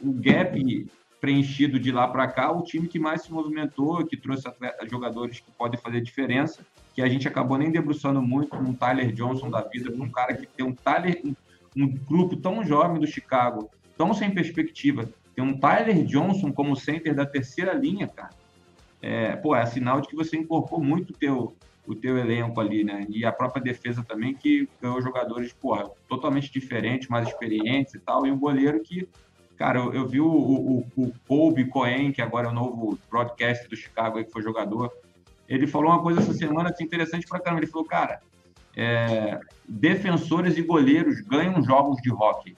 o 0.00 0.10
gap 0.12 0.86
preenchido 1.20 1.78
de 1.78 1.92
lá 1.92 2.08
para 2.08 2.26
cá, 2.26 2.50
o 2.50 2.62
time 2.64 2.88
que 2.88 2.98
mais 2.98 3.22
se 3.22 3.32
movimentou, 3.32 4.04
que 4.04 4.16
trouxe 4.16 4.48
atleta- 4.48 4.84
jogadores 4.88 5.38
que 5.38 5.50
podem 5.52 5.78
fazer 5.80 6.00
diferença, 6.00 6.66
que 6.94 7.00
a 7.02 7.08
gente 7.08 7.28
acabou 7.28 7.56
nem 7.56 7.70
debruçando 7.70 8.20
muito 8.20 8.56
um 8.56 8.72
Tyler 8.74 9.12
Johnson 9.12 9.48
da 9.48 9.60
vida, 9.60 9.92
um 9.94 10.08
cara 10.10 10.34
que 10.34 10.46
tem 10.46 10.66
um 10.66 10.74
Tyler, 10.74 11.22
um, 11.76 11.86
grupo 11.86 12.36
tão 12.36 12.64
jovem 12.64 12.98
do 13.00 13.06
Chicago, 13.06 13.70
tão 13.96 14.12
sem 14.12 14.30
perspectiva, 14.32 15.08
tem 15.36 15.44
um 15.44 15.56
Tyler 15.58 16.04
Johnson 16.04 16.50
como 16.52 16.74
center 16.74 17.14
da 17.14 17.24
terceira 17.24 17.72
linha, 17.72 18.08
cara. 18.08 18.30
É, 19.00 19.36
pô, 19.36 19.54
é 19.54 19.64
sinal 19.66 20.00
de 20.00 20.08
que 20.08 20.16
você 20.16 20.36
incorporou 20.36 20.84
muito 20.84 21.10
o 21.10 21.16
teu, 21.16 21.54
o 21.86 21.94
teu 21.94 22.16
elenco 22.16 22.60
ali, 22.60 22.84
né? 22.84 23.06
E 23.08 23.24
a 23.24 23.32
própria 23.32 23.62
defesa 23.62 24.04
também, 24.04 24.34
que 24.34 24.68
ganhou 24.80 25.02
jogadores, 25.02 25.52
porra, 25.52 25.90
totalmente 26.08 26.52
diferentes, 26.52 27.08
mais 27.08 27.28
experientes 27.28 27.94
e 27.94 27.98
tal, 27.98 28.26
e 28.26 28.30
o 28.30 28.36
goleiro 28.36 28.80
que, 28.80 29.08
cara, 29.56 29.80
eu, 29.80 29.92
eu 29.92 30.06
vi 30.06 30.20
o, 30.20 30.28
o, 30.28 30.86
o 30.96 31.12
Colby 31.26 31.64
Cohen, 31.66 32.12
que 32.12 32.22
agora 32.22 32.48
é 32.48 32.50
o 32.50 32.54
novo 32.54 32.98
broadcast 33.10 33.68
do 33.68 33.76
Chicago, 33.76 34.18
aí, 34.18 34.24
que 34.24 34.32
foi 34.32 34.42
jogador, 34.42 34.92
ele 35.48 35.66
falou 35.66 35.90
uma 35.90 36.02
coisa 36.02 36.20
essa 36.20 36.32
semana 36.32 36.70
assim, 36.70 36.84
interessante 36.84 37.26
pra 37.26 37.40
caramba, 37.40 37.62
ele 37.62 37.70
falou, 37.70 37.86
cara, 37.86 38.20
é, 38.76 39.38
defensores 39.68 40.56
e 40.56 40.62
goleiros 40.62 41.20
ganham 41.20 41.62
jogos 41.62 42.00
de 42.00 42.10
hockey. 42.10 42.56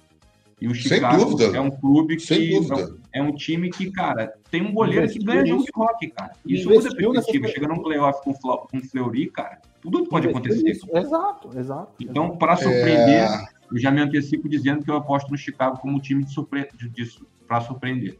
E 0.64 0.66
o 0.68 0.74
Chicago 0.74 1.18
Sem 1.20 1.28
dúvida. 1.30 1.56
é 1.58 1.60
um 1.60 1.70
clube 1.70 2.18
Sem 2.18 2.38
que 2.38 2.54
dúvida. 2.58 2.96
é 3.12 3.22
um 3.22 3.34
time 3.34 3.68
que, 3.68 3.90
cara, 3.90 4.32
tem 4.50 4.62
um 4.62 4.72
goleiro 4.72 5.02
Investiu 5.04 5.20
que 5.20 5.26
ganha 5.26 5.44
jogo 5.44 5.62
de 5.62 5.70
hockey, 5.76 6.08
cara. 6.10 6.32
Isso 6.46 6.70
muda 6.70 6.88
a 6.88 6.94
perspectiva. 6.94 7.48
Chega 7.48 7.68
num 7.68 7.82
playoff 7.82 8.22
com, 8.24 8.32
com 8.32 8.80
Fleury, 8.80 9.30
cara, 9.30 9.60
tudo 9.82 10.06
pode 10.06 10.26
acontecer. 10.26 10.66
Isso. 10.70 10.86
Exato, 10.96 11.50
exato. 11.58 11.92
Então, 12.00 12.38
para 12.38 12.56
surpreender, 12.56 13.24
É, 13.24 13.44
eu 13.70 13.78
já 13.78 13.90
me 13.90 14.00
antecipo 14.00 14.48
dizendo 14.48 14.82
que 14.82 14.90
eu 14.90 14.96
aposto 14.96 15.30
no 15.30 15.36
Chicago 15.36 15.76
como 15.80 16.00
time 16.00 16.24
de 16.24 16.32
surpre... 16.32 16.66
de, 16.78 16.88
de, 16.88 17.12
para 17.46 17.60
surpreender. 17.60 18.18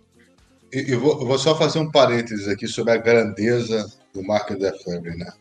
e- 0.71 0.93
eu, 0.93 1.01
vou, 1.01 1.19
eu 1.23 1.27
vou 1.27 1.39
só 1.39 1.57
fazer 1.57 1.79
um 1.79 1.91
parênteses 1.91 2.47
aqui 2.47 2.67
sobre 2.69 2.93
a 2.93 2.99
grandeza 2.99 3.91
do 4.13 4.23
Mark 4.23 4.51
Lefebvre, 4.51 5.17
né? 5.17 5.33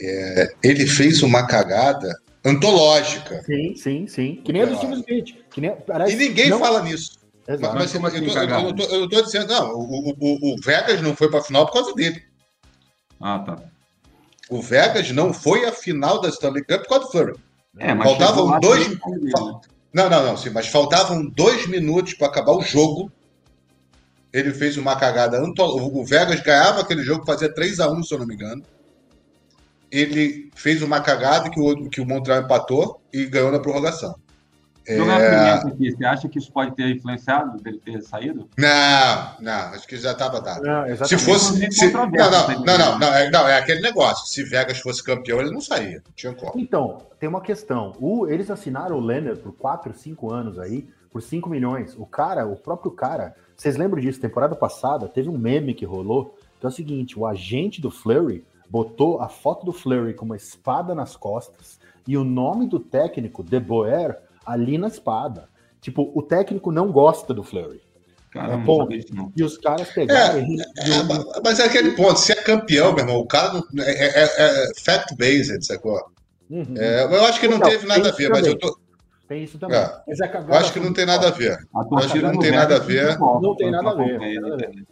É, 0.00 0.52
ele 0.64 0.84
fez 0.84 1.22
uma 1.22 1.46
cagada 1.46 2.12
antológica. 2.46 3.42
Sim, 3.44 3.74
sim, 3.74 4.06
sim. 4.06 4.40
Que 4.44 4.52
nem 4.52 4.62
a 4.62 4.66
do 4.66 4.76
Steve 4.76 4.94
Smith. 4.94 5.34
Que 5.50 5.60
nem, 5.60 5.72
parece, 5.76 6.12
E 6.12 6.16
ninguém 6.16 6.48
não- 6.50 6.58
fala 6.58 6.82
nisso. 6.82 7.18
Exato. 7.48 7.74
Mas, 7.76 7.92
como 7.92 8.08
eu, 8.08 8.12
tô, 8.12 8.40
eu, 8.40 8.74
tô, 8.74 8.82
eu 8.94 9.08
tô 9.08 9.22
dizendo, 9.22 9.52
não, 9.52 9.72
o, 9.74 10.10
o- 10.18 10.54
o 10.54 10.56
Vegas 10.64 11.00
não 11.00 11.14
foi 11.14 11.30
para 11.30 11.38
a 11.40 11.44
final 11.44 11.64
por 11.66 11.74
causa 11.74 11.94
dele. 11.94 12.22
Ah, 13.20 13.38
tá. 13.38 13.56
O 14.50 14.60
Vegas 14.60 15.10
não 15.12 15.32
foi 15.32 15.64
à 15.64 15.72
final 15.72 16.20
da 16.20 16.28
Stanley 16.28 16.64
Cup 16.64 16.82
por 16.82 16.88
causa 16.88 17.04
do 17.04 17.10
Fleury. 17.10 17.34
É, 17.78 17.94
mas 17.94 18.08
Faltavam 18.08 18.58
dois- 18.60 18.88
né? 18.88 18.96
Não, 19.92 20.10
não, 20.10 20.26
não, 20.26 20.36
sim, 20.36 20.50
mas 20.50 20.66
faltavam 20.66 21.24
dois 21.24 21.66
minutos 21.68 22.14
para 22.14 22.26
acabar 22.26 22.52
o 22.52 22.62
jogo. 22.62 23.10
Ele 24.32 24.52
fez 24.52 24.76
uma 24.76 24.96
cagada. 24.96 25.40
O 25.58 26.04
Vegas 26.04 26.40
ganhava 26.40 26.80
aquele 26.80 27.02
jogo, 27.02 27.24
fazia 27.24 27.52
3 27.52 27.80
a 27.80 27.88
1 27.90 28.02
se 28.02 28.12
eu 28.12 28.18
não 28.18 28.26
me 28.26 28.34
engano. 28.34 28.62
Ele 29.90 30.50
fez 30.54 30.82
uma 30.82 31.00
cagada 31.00 31.48
que 31.50 31.60
o, 31.60 31.64
outro- 31.64 31.88
que 31.88 32.00
o 32.00 32.06
Montreal 32.06 32.42
empatou 32.42 33.00
e 33.12 33.24
ganhou 33.26 33.52
na 33.52 33.58
prorrogação. 33.60 34.14
É, 34.88 35.00
aqui, 35.50 35.90
você 35.90 36.04
acha 36.04 36.28
que 36.28 36.38
isso 36.38 36.52
pode 36.52 36.72
ter 36.76 36.88
influenciado 36.94 37.60
dele 37.60 37.80
ter 37.84 38.00
saído? 38.02 38.48
Não, 38.56 39.32
não, 39.40 39.52
acho 39.74 39.84
que 39.86 39.96
já 39.96 40.12
estava 40.12 40.40
dado. 40.40 40.62
Não, 40.62 41.06
Se 41.06 41.18
fosse. 41.18 41.72
Se- 41.72 41.90
não, 41.92 42.06
não, 42.06 42.30
não, 42.30 42.64
não, 42.64 42.98
não, 43.00 43.14
é, 43.14 43.28
não, 43.30 43.48
é 43.48 43.58
aquele 43.58 43.80
negócio. 43.80 44.28
Se 44.28 44.44
Vegas 44.44 44.78
fosse 44.78 45.02
campeão, 45.02 45.40
ele 45.40 45.50
não 45.50 45.60
saía. 45.60 45.96
Não 46.06 46.12
tinha 46.14 46.32
como. 46.32 46.52
Então, 46.60 46.98
tem 47.18 47.28
uma 47.28 47.40
questão. 47.40 47.94
O, 47.98 48.28
eles 48.28 48.48
assinaram 48.48 48.96
o 48.96 49.00
Leonard 49.00 49.40
por 49.40 49.52
4, 49.56 49.92
5 49.92 50.32
anos 50.32 50.56
aí, 50.56 50.86
por 51.10 51.20
5 51.20 51.48
milhões. 51.50 51.96
O 51.98 52.06
cara, 52.06 52.46
o 52.46 52.54
próprio 52.54 52.92
cara, 52.92 53.34
vocês 53.56 53.76
lembram 53.76 54.00
disso? 54.00 54.20
Temporada 54.20 54.54
passada 54.54 55.08
teve 55.08 55.28
um 55.28 55.36
meme 55.36 55.74
que 55.74 55.84
rolou, 55.84 56.38
que 56.60 56.66
é 56.66 56.68
o 56.68 56.72
seguinte: 56.72 57.18
o 57.18 57.26
agente 57.26 57.80
do 57.80 57.90
Flurry 57.90 58.44
botou 58.68 59.20
a 59.20 59.28
foto 59.28 59.64
do 59.66 59.72
Flurry 59.72 60.14
com 60.14 60.24
uma 60.24 60.36
espada 60.36 60.94
nas 60.94 61.16
costas 61.16 61.78
e 62.06 62.16
o 62.16 62.24
nome 62.24 62.66
do 62.68 62.78
técnico, 62.78 63.42
De 63.42 63.58
Boer, 63.58 64.18
ali 64.44 64.78
na 64.78 64.88
espada. 64.88 65.48
Tipo, 65.80 66.10
o 66.14 66.22
técnico 66.22 66.70
não 66.72 66.90
gosta 66.90 67.32
do 67.34 67.42
Flurry. 67.42 67.80
Cara, 68.30 68.54
É 68.54 68.56
não. 68.56 69.32
E 69.34 69.42
os 69.42 69.56
caras 69.56 69.90
pegaram. 69.90 70.40
e- 70.40 70.60
É, 70.78 71.02
mas- 71.08 71.24
mas 71.42 71.58
é 71.58 71.64
aquele 71.64 71.92
ponto. 71.92 72.18
Se 72.18 72.32
é 72.32 72.36
campeão, 72.36 72.92
meu 72.92 73.04
irmão, 73.04 73.18
o 73.18 73.26
cara 73.26 73.52
não, 73.54 73.64
é, 73.82 73.90
é, 73.90 74.22
é- 74.24 74.64
é 74.64 74.66
fact-based, 74.84 75.64
sacou? 75.64 75.98
Uhum. 76.50 76.74
É, 76.76 77.04
eu 77.04 77.24
acho 77.24 77.40
que 77.40 77.48
não 77.48 77.58
Não, 77.58 77.68
teve 77.68 77.86
nada 77.86 78.08
a 78.08 78.12
tem 78.12 78.26
ver, 78.26 78.32
mas 78.32 78.46
eu, 78.46 78.58
tô, 78.58 78.78
Tem 79.26 79.42
isso 79.42 79.58
também. 79.58 79.76
É. 79.78 79.90
Mas 80.06 80.20
é 80.20 80.36
eu 80.36 80.54
acho 80.54 80.72
que 80.72 80.78
não 80.80 80.92
tem 80.92 81.06
nada 81.06 81.28
a 81.28 81.30
ver. 81.30 81.58
A 81.74 81.84
torcida 81.84 82.30
não 82.32 82.38
tem 82.38 82.52
nada 82.52 82.76
a 82.76 82.78
ver. 82.78 83.18
Não 83.18 83.56
tem 83.56 83.66
com 83.66 83.72
nada 83.72 83.90
a 83.90 83.94
ver, 83.94 84.86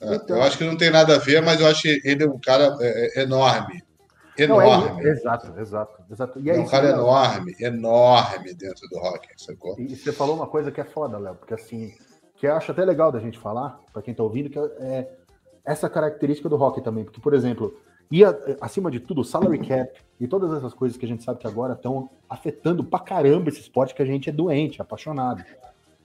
É, 0.00 0.14
Então- 0.14 0.36
Eu 0.36 0.42
acho 0.42 0.56
que 0.58 0.64
não 0.64 0.76
tem 0.76 0.90
nada 0.90 1.16
a 1.16 1.18
ver, 1.18 1.42
mas 1.42 1.60
eu 1.60 1.66
acho 1.66 1.82
que 1.82 2.00
ele 2.04 2.24
é 2.24 2.26
um 2.28 2.38
cara 2.38 2.76
é, 2.80 3.20
é, 3.20 3.22
enorme. 3.22 3.82
Não, 4.48 4.60
é- 4.60 4.66
Enorme. 4.66 5.06
exato, 5.06 5.52
exato, 5.60 6.02
exato. 6.10 6.40
E 6.40 6.48
É 6.50 6.58
um 6.58 6.66
cara 6.66 6.86
Léo. 6.88 6.94
enorme, 7.00 7.54
enorme 7.60 8.54
dentro 8.54 8.88
do 8.88 8.96
hockey, 8.98 9.28
sacou? 9.36 9.74
E 9.78 9.94
você 9.94 10.12
falou 10.12 10.34
uma 10.34 10.46
coisa 10.46 10.70
que 10.72 10.80
é 10.80 10.84
foda, 10.84 11.18
Léo, 11.18 11.34
porque 11.34 11.52
assim, 11.52 11.92
que 12.36 12.46
eu 12.46 12.54
acho 12.54 12.70
até 12.72 12.82
legal 12.84 13.12
da 13.12 13.18
gente 13.20 13.38
falar, 13.38 13.78
pra 13.92 14.00
quem 14.00 14.14
tá 14.14 14.22
ouvindo, 14.22 14.48
que 14.48 14.58
é 14.58 15.06
essa 15.62 15.90
característica 15.90 16.48
do 16.48 16.56
hockey 16.56 16.80
também. 16.82 17.04
Porque, 17.04 17.20
por 17.20 17.34
exemplo, 17.34 17.78
e 18.10 18.22
acima 18.62 18.90
de 18.90 18.98
tudo, 18.98 19.20
o 19.20 19.24
salary 19.24 19.58
cap 19.58 19.92
e 20.18 20.26
todas 20.26 20.54
essas 20.54 20.72
coisas 20.72 20.96
que 20.96 21.04
a 21.04 21.08
gente 21.08 21.22
sabe 21.22 21.38
que 21.38 21.46
agora 21.46 21.74
estão 21.74 22.08
afetando 22.28 22.82
pra 22.82 22.98
caramba 23.00 23.50
esse 23.50 23.60
esporte 23.60 23.94
que 23.94 24.00
a 24.00 24.06
gente 24.06 24.30
é 24.30 24.32
doente, 24.32 24.80
apaixonado. 24.80 25.44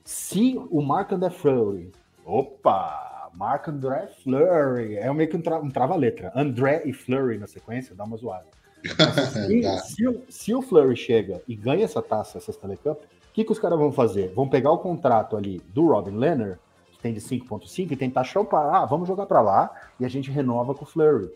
Se 0.03 0.59
o 0.69 0.81
Mark 0.81 1.09
André 1.13 1.29
Fleury, 1.29 1.89
opa, 2.25 3.04
Mark 3.35 3.67
André 3.67 4.07
Fleury, 4.23 4.95
é 4.97 5.11
meio 5.13 5.29
que 5.29 5.35
um, 5.37 5.41
tra- 5.41 5.59
um 5.59 5.69
trava-letra, 5.69 6.31
André 6.35 6.83
e 6.85 6.93
Fleury 6.93 7.37
na 7.37 7.47
sequência, 7.47 7.95
dá 7.95 8.03
uma 8.03 8.17
zoada. 8.17 8.45
Se, 8.85 9.61
Tá. 9.61 9.77
se 9.79 10.07
o, 10.07 10.21
se 10.29 10.53
o 10.53 10.61
Fleury 10.61 10.95
chega 10.95 11.41
e 11.47 11.55
ganha 11.55 11.85
essa 11.85 12.01
taça, 12.01 12.37
essa 12.37 12.51
Stanley 12.51 12.77
Cup, 12.77 12.97
o 12.99 13.33
que, 13.33 13.43
que 13.43 13.51
os 13.51 13.59
caras 13.59 13.77
vão 13.79 13.91
fazer? 13.91 14.31
Vão 14.33 14.47
pegar 14.47 14.71
o 14.71 14.77
contrato 14.77 15.35
ali 15.35 15.59
do 15.73 15.87
Robin 15.87 16.15
Leonard, 16.17 16.57
que 16.91 16.99
tem 16.99 17.11
de 17.13 17.19
5.5, 17.19 17.91
e 17.91 17.95
tentar 17.95 18.23
chopar. 18.23 18.73
Ah, 18.73 18.85
vamos 18.85 19.07
jogar 19.07 19.25
pra 19.25 19.41
lá 19.41 19.71
e 19.99 20.05
a 20.05 20.07
gente 20.07 20.29
renova 20.31 20.73
com 20.75 20.83
o 20.85 20.87
Fleury. 20.87 21.29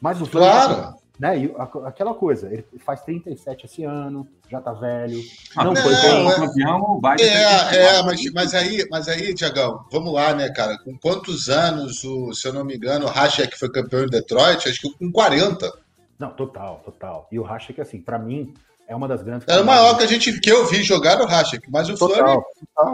Mas 0.00 0.20
o 0.20 0.26
Fleury, 0.26 0.48
Claro. 0.50 0.94
Né? 1.18 1.36
E 1.38 1.54
aquela 1.84 2.14
coisa, 2.14 2.46
ele 2.52 2.64
faz 2.78 3.02
37 3.02 3.66
esse 3.66 3.84
ano, 3.84 4.26
já 4.48 4.60
tá 4.60 4.72
velho. 4.72 5.20
Ah, 5.56 5.64
não 5.64 5.72
não, 5.72 5.82
foi 5.82 5.92
não, 5.92 6.02
bem. 6.02 6.28
é- 6.28 6.34
campeão, 6.36 6.80
o 6.80 7.00
Biden 7.00 7.26
É, 7.26 7.76
é, 7.76 8.02
mas, 8.02 8.32
mas 8.32 8.54
aí, 8.54 8.86
mas 8.90 9.08
aí, 9.08 9.34
Tiagão, 9.34 9.84
vamos 9.90 10.12
lá, 10.12 10.32
né, 10.34 10.48
cara? 10.50 10.78
Com 10.78 10.96
quantos 10.96 11.48
anos, 11.48 12.04
o, 12.04 12.32
se 12.32 12.46
eu 12.46 12.52
não 12.52 12.64
me 12.64 12.76
engano, 12.76 13.06
o 13.06 13.10
Hashek 13.10 13.58
foi 13.58 13.70
campeão 13.70 14.04
em 14.04 14.08
Detroit? 14.08 14.68
Acho 14.68 14.80
que 14.80 14.98
com 14.98 15.10
40. 15.10 15.72
Não, 16.18 16.30
total, 16.30 16.82
total. 16.84 17.28
E 17.32 17.38
o 17.38 17.42
Hashek, 17.42 17.80
assim, 17.80 18.00
pra 18.00 18.18
mim, 18.18 18.54
é 18.88 18.96
uma 18.96 19.06
das 19.06 19.22
grandes. 19.22 19.46
Era 19.46 19.62
o 19.62 19.66
maior 19.66 19.96
que 19.96 20.04
a 20.04 20.06
gente 20.06 20.40
que 20.40 20.50
eu 20.50 20.66
vi 20.66 20.82
jogar 20.82 21.18
no 21.18 21.26
Hashek, 21.26 21.70
mas 21.70 21.90
o 21.90 21.94
Total, 21.94 22.42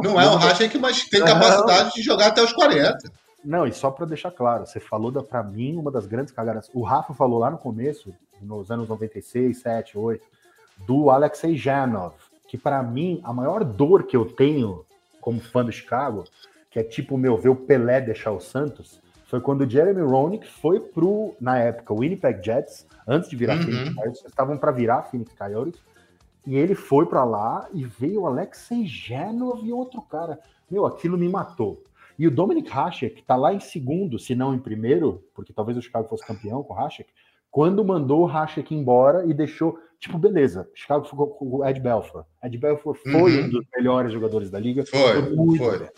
não 0.02 0.20
é 0.20 0.28
um 0.28 0.36
Hashek, 0.36 0.76
mas 0.76 1.04
tem 1.04 1.24
capacidade 1.24 1.92
de 1.94 2.02
jogar 2.02 2.28
até 2.28 2.42
os 2.42 2.52
40. 2.52 2.98
Não, 3.44 3.66
e 3.66 3.72
só 3.72 3.90
para 3.90 4.06
deixar 4.06 4.30
claro, 4.30 4.66
você 4.66 4.80
falou 4.80 5.10
da, 5.10 5.22
pra 5.22 5.42
mim 5.42 5.76
uma 5.76 5.90
das 5.90 6.06
grandes 6.06 6.32
cagadas. 6.32 6.70
O 6.72 6.82
Rafa 6.82 7.12
falou 7.12 7.38
lá 7.38 7.50
no 7.50 7.58
começo, 7.58 8.14
nos 8.40 8.70
anos 8.70 8.88
96, 8.88 9.58
7, 9.58 9.98
8, 9.98 10.26
do 10.86 11.10
Alexei 11.10 11.56
Janov, 11.56 12.14
que 12.48 12.56
pra 12.56 12.82
mim 12.82 13.20
a 13.22 13.32
maior 13.32 13.62
dor 13.64 14.04
que 14.04 14.16
eu 14.16 14.24
tenho 14.24 14.84
como 15.20 15.40
fã 15.40 15.64
do 15.64 15.72
Chicago, 15.72 16.24
que 16.70 16.78
é 16.78 16.82
tipo 16.82 17.16
meu 17.16 17.36
ver 17.36 17.50
o 17.50 17.56
Pelé 17.56 18.00
deixar 18.00 18.32
o 18.32 18.40
Santos, 18.40 19.00
foi 19.26 19.40
quando 19.40 19.62
o 19.62 19.68
Jeremy 19.68 20.00
Roenick 20.00 20.46
foi 20.46 20.80
pro 20.80 21.34
na 21.40 21.58
época 21.58 21.92
o 21.92 21.98
Winnipeg 21.98 22.44
Jets, 22.44 22.86
antes 23.06 23.28
de 23.28 23.36
virar 23.36 23.56
Uhum. 23.56 23.62
Phoenix 23.62 23.94
Coyotes, 23.94 24.24
estavam 24.24 24.56
para 24.56 24.72
virar 24.72 25.02
Phoenix 25.02 25.32
Coyotes, 25.32 25.80
e 26.46 26.56
ele 26.56 26.74
foi 26.74 27.06
pra 27.06 27.24
lá 27.24 27.68
e 27.72 27.84
veio 27.84 28.22
o 28.22 28.26
Alexei 28.26 28.86
Janov 28.86 29.64
e 29.64 29.72
outro 29.72 30.02
cara. 30.02 30.38
Meu, 30.70 30.84
aquilo 30.84 31.16
me 31.16 31.28
matou. 31.28 31.82
E 32.18 32.26
o 32.26 32.30
Dominic 32.30 32.70
Hasek, 32.70 33.16
que 33.16 33.22
tá 33.22 33.34
lá 33.36 33.52
em 33.52 33.60
segundo, 33.60 34.18
se 34.18 34.34
não 34.34 34.54
em 34.54 34.58
primeiro, 34.58 35.24
porque 35.34 35.52
talvez 35.52 35.76
o 35.76 35.82
Chicago 35.82 36.08
fosse 36.08 36.24
campeão 36.26 36.62
com 36.62 36.74
o 36.74 36.78
Hasek, 36.78 37.06
quando 37.50 37.84
mandou 37.84 38.22
o 38.24 38.28
Hasek 38.30 38.74
embora 38.74 39.24
e 39.26 39.34
deixou, 39.34 39.78
tipo, 39.98 40.18
beleza, 40.18 40.68
Chicago 40.74 41.04
ficou 41.04 41.28
com 41.28 41.56
o 41.56 41.66
Ed 41.66 41.80
Belfour. 41.80 42.24
Ed 42.42 42.56
Belfour 42.58 42.94
foi 42.96 43.12
Uhum. 43.12 43.44
um 43.44 43.48
dos 43.48 43.64
melhores 43.76 44.12
jogadores 44.12 44.50
da 44.50 44.58
liga. 44.58 44.84
Foi, 44.86 45.22
muito 45.34 45.64
foi. 45.64 45.78
bem. 45.78 45.88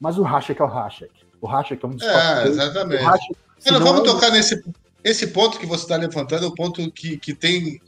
Mas 0.00 0.18
o 0.18 0.24
Hasek 0.26 0.60
é 0.60 0.64
o 0.64 0.68
Hasek. 0.68 1.12
O 1.40 1.48
Hasek 1.48 1.84
é 1.84 1.88
um 1.88 1.90
dos 1.92 2.02
É, 2.04 2.46
exatamente. 2.46 3.04
Hasek, 3.04 3.36
se 3.58 3.70
Não, 3.72 3.80
não 3.80 3.86
vamos 3.86 4.08
é 4.08 4.12
tocar 4.12 4.30
nesse 4.30 4.62
esse 5.02 5.26
ponto 5.28 5.58
que 5.58 5.66
você 5.66 5.82
está 5.82 5.96
levantando, 5.96 6.44
é 6.46 6.48
o 6.48 6.54
ponto 6.54 6.90
que, 6.90 7.18
que 7.18 7.34
tem, 7.34 7.78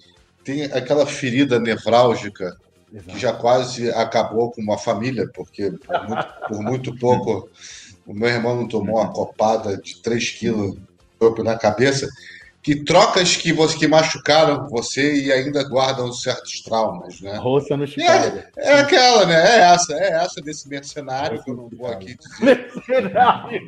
tem 0.44 0.64
aquela 0.64 1.06
ferida 1.06 1.58
nevrálgica 1.58 2.54
Exato. 2.92 3.10
que 3.10 3.18
já 3.18 3.32
quase 3.32 3.90
acabou 3.90 4.50
com 4.50 4.62
uma 4.62 4.78
família, 4.78 5.28
porque 5.34 5.72
por 5.72 6.08
muito, 6.08 6.26
por 6.48 6.62
muito 6.62 6.98
pouco 6.98 7.50
o 8.06 8.14
meu 8.14 8.28
irmão 8.28 8.56
não 8.56 8.68
tomou 8.68 9.00
uma 9.00 9.12
copada 9.12 9.76
de 9.76 10.00
3 10.00 10.30
quilos 10.30 10.76
na 11.42 11.56
cabeça, 11.56 12.08
que 12.62 12.84
trocas 12.84 13.36
que, 13.36 13.52
você, 13.52 13.78
que 13.78 13.86
machucaram 13.88 14.68
você 14.68 15.22
e 15.22 15.32
ainda 15.32 15.62
guardam 15.68 16.12
certos 16.12 16.60
traumas, 16.62 17.20
né? 17.20 17.36
Roça 17.36 17.76
no 17.76 17.86
Chicago. 17.86 18.42
É 18.56 18.80
aquela, 18.80 19.24
né? 19.24 19.34
É 19.34 19.60
essa, 19.60 19.94
é 19.94 20.08
essa 20.14 20.40
desse 20.40 20.68
mercenário, 20.68 21.42
que 21.42 21.50
eu 21.50 21.56
não 21.56 21.68
vou 21.68 21.86
aqui 21.86 22.16
dizer, 22.16 22.70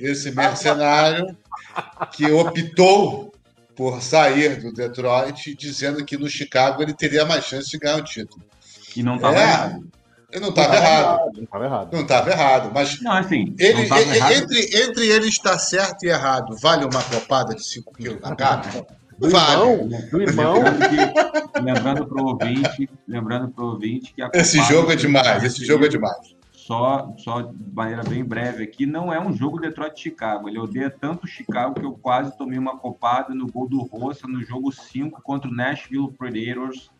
desse 0.00 0.32
mercenário 0.32 1.36
que 2.12 2.30
optou 2.30 3.32
por 3.76 4.02
sair 4.02 4.60
do 4.60 4.72
Detroit, 4.72 5.54
dizendo 5.54 6.04
que 6.04 6.16
no 6.16 6.28
Chicago 6.28 6.82
ele 6.82 6.92
teria 6.92 7.24
mais 7.24 7.44
chance 7.44 7.70
de 7.70 7.78
ganhar 7.78 7.98
o 7.98 8.04
título. 8.04 8.42
E 8.98 9.02
não 9.02 9.18
tava 9.18 9.36
É. 9.38 9.42
errado. 9.42 9.88
Ele 10.30 10.40
não 10.42 10.48
estava 10.50 10.76
errado, 10.76 11.30
Não 11.34 11.42
estava 11.44 11.64
errado. 11.64 11.92
não 11.92 12.00
estava 12.02 12.30
errado, 12.30 12.70
mas 12.74 13.00
Não, 13.00 13.12
assim, 13.12 13.54
ele, 13.58 13.80
não 13.82 13.88
tava 13.88 14.02
e- 14.02 14.16
errado. 14.16 14.32
entre, 14.32 14.76
entre 14.82 15.06
ele 15.08 15.28
estar 15.28 15.58
certo 15.58 16.04
e 16.04 16.08
errado, 16.08 16.54
vale 16.60 16.84
uma 16.84 17.02
copada 17.02 17.54
de 17.54 17.64
5 17.64 17.94
quilos 17.94 18.20
na 18.20 18.36
cara? 18.36 18.62
Do 19.18 19.30
Vale. 19.30 19.52
irmão, 19.62 19.88
do 20.10 20.20
irmão, 20.22 20.54
Lembrando, 20.62 21.50
lembrando 21.64 22.06
pro 22.06 22.24
ouvinte, 22.26 22.90
lembrando 23.06 23.48
pro 23.48 23.64
ouvinte 23.68 24.12
que 24.12 24.20
a 24.20 24.28
Esse 24.34 24.60
jogo 24.64 24.92
é 24.92 24.96
demais, 24.96 25.42
esse 25.44 25.64
jogo 25.64 25.86
é 25.86 25.88
demais. 25.88 26.36
Só, 26.52 27.14
só 27.16 27.40
de 27.40 27.54
maneira 27.72 28.02
bem 28.04 28.22
breve 28.22 28.62
aqui, 28.64 28.84
não 28.84 29.10
é 29.10 29.18
um 29.18 29.32
jogo 29.32 29.58
Detroit-Chicago. 29.58 30.50
Ele 30.50 30.58
odeia 30.58 30.90
tanto 30.90 31.26
Chicago 31.26 31.74
que 31.80 31.86
eu 31.86 31.92
quase 31.92 32.36
tomei 32.36 32.58
uma 32.58 32.76
copada 32.76 33.34
no 33.34 33.46
gol 33.50 33.66
do 33.66 33.80
Roça 33.80 34.28
no 34.28 34.42
jogo 34.44 34.70
5 34.70 35.22
contra 35.22 35.48
o 35.50 35.54
Nashville 35.54 36.12
Predators 36.12 36.90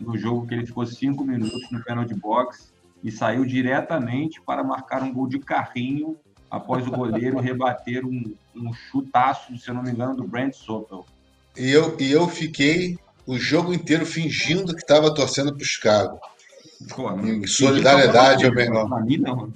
no 0.00 0.16
jogo 0.16 0.46
que 0.46 0.54
ele 0.54 0.66
ficou 0.66 0.86
cinco 0.86 1.24
minutos 1.24 1.70
no 1.70 1.82
pênalti 1.82 2.14
box 2.14 2.72
e 3.02 3.10
saiu 3.10 3.44
diretamente 3.44 4.40
para 4.40 4.64
marcar 4.64 5.02
um 5.02 5.12
gol 5.12 5.26
de 5.26 5.38
carrinho 5.38 6.16
após 6.50 6.86
o 6.86 6.90
goleiro 6.90 7.38
rebater 7.40 8.04
um, 8.04 8.34
um 8.54 8.72
chutaço, 8.72 9.56
se 9.58 9.68
eu 9.68 9.74
não 9.74 9.82
me 9.82 9.90
engano, 9.90 10.16
do 10.16 10.24
Brent 10.24 10.54
Sopel. 10.54 11.04
E 11.56 11.70
eu, 11.70 11.96
e 11.98 12.10
eu 12.10 12.28
fiquei 12.28 12.98
o 13.26 13.38
jogo 13.38 13.72
inteiro 13.72 14.06
fingindo 14.06 14.74
que 14.74 14.80
estava 14.80 15.14
torcendo 15.14 15.54
para 15.54 15.62
o 15.62 15.66
Chicago. 15.66 16.18
Pô, 16.88 17.10
em 17.20 17.46
solidariedade 17.46 18.50
meu 18.50 18.64
irmão. 18.64 19.52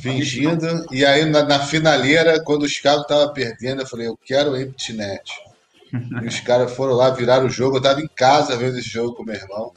Fingindo. 0.00 0.86
E 0.90 1.04
aí, 1.04 1.26
na, 1.26 1.44
na, 1.44 1.60
finaleira, 1.60 2.42
quando 2.42 2.62
o 2.62 2.68
Chicago 2.68 3.02
estava 3.02 3.30
perdendo, 3.32 3.82
eu 3.82 3.86
falei, 3.86 4.08
eu 4.08 4.18
quero 4.24 4.52
o 4.52 4.56
empty 4.56 4.94
net. 4.94 5.30
E 6.22 6.26
os 6.26 6.40
caras 6.40 6.72
foram 6.72 6.94
lá, 6.94 7.10
viraram 7.10 7.46
o 7.46 7.50
jogo. 7.50 7.76
Eu 7.76 7.78
estava 7.78 8.00
em 8.00 8.08
casa 8.08 8.56
vendo 8.56 8.78
esse 8.78 8.88
jogo 8.88 9.14
com 9.14 9.24
meu 9.24 9.34
irmão. 9.34 9.72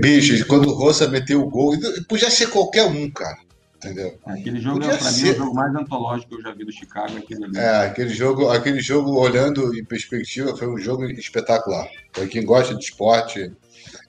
Bicho, 0.00 0.44
quando 0.46 0.68
o 0.68 0.74
Roça 0.74 1.08
meteu 1.08 1.40
o 1.40 1.48
gol, 1.48 1.74
podia 2.08 2.30
ser 2.30 2.48
qualquer 2.48 2.84
um, 2.84 3.08
cara. 3.10 3.38
Entendeu? 3.76 4.18
Aquele 4.26 4.60
jogo 4.60 4.82
é, 4.82 4.88
para 4.88 4.98
ser... 4.98 5.24
mim, 5.24 5.30
o 5.30 5.36
jogo 5.36 5.54
mais 5.54 5.74
antológico 5.74 6.30
que 6.30 6.34
eu 6.34 6.42
já 6.42 6.52
vi 6.52 6.64
do 6.64 6.72
Chicago. 6.72 7.16
Aquele 7.16 7.56
é, 7.56 7.86
aquele 7.86 8.10
jogo, 8.10 8.48
aquele 8.48 8.80
jogo, 8.80 9.12
olhando 9.12 9.72
em 9.78 9.84
perspectiva, 9.84 10.56
foi 10.56 10.66
um 10.66 10.78
jogo 10.78 11.04
espetacular. 11.04 11.88
Para 12.12 12.26
quem 12.26 12.44
gosta 12.44 12.74
de 12.74 12.82
esporte. 12.82 13.52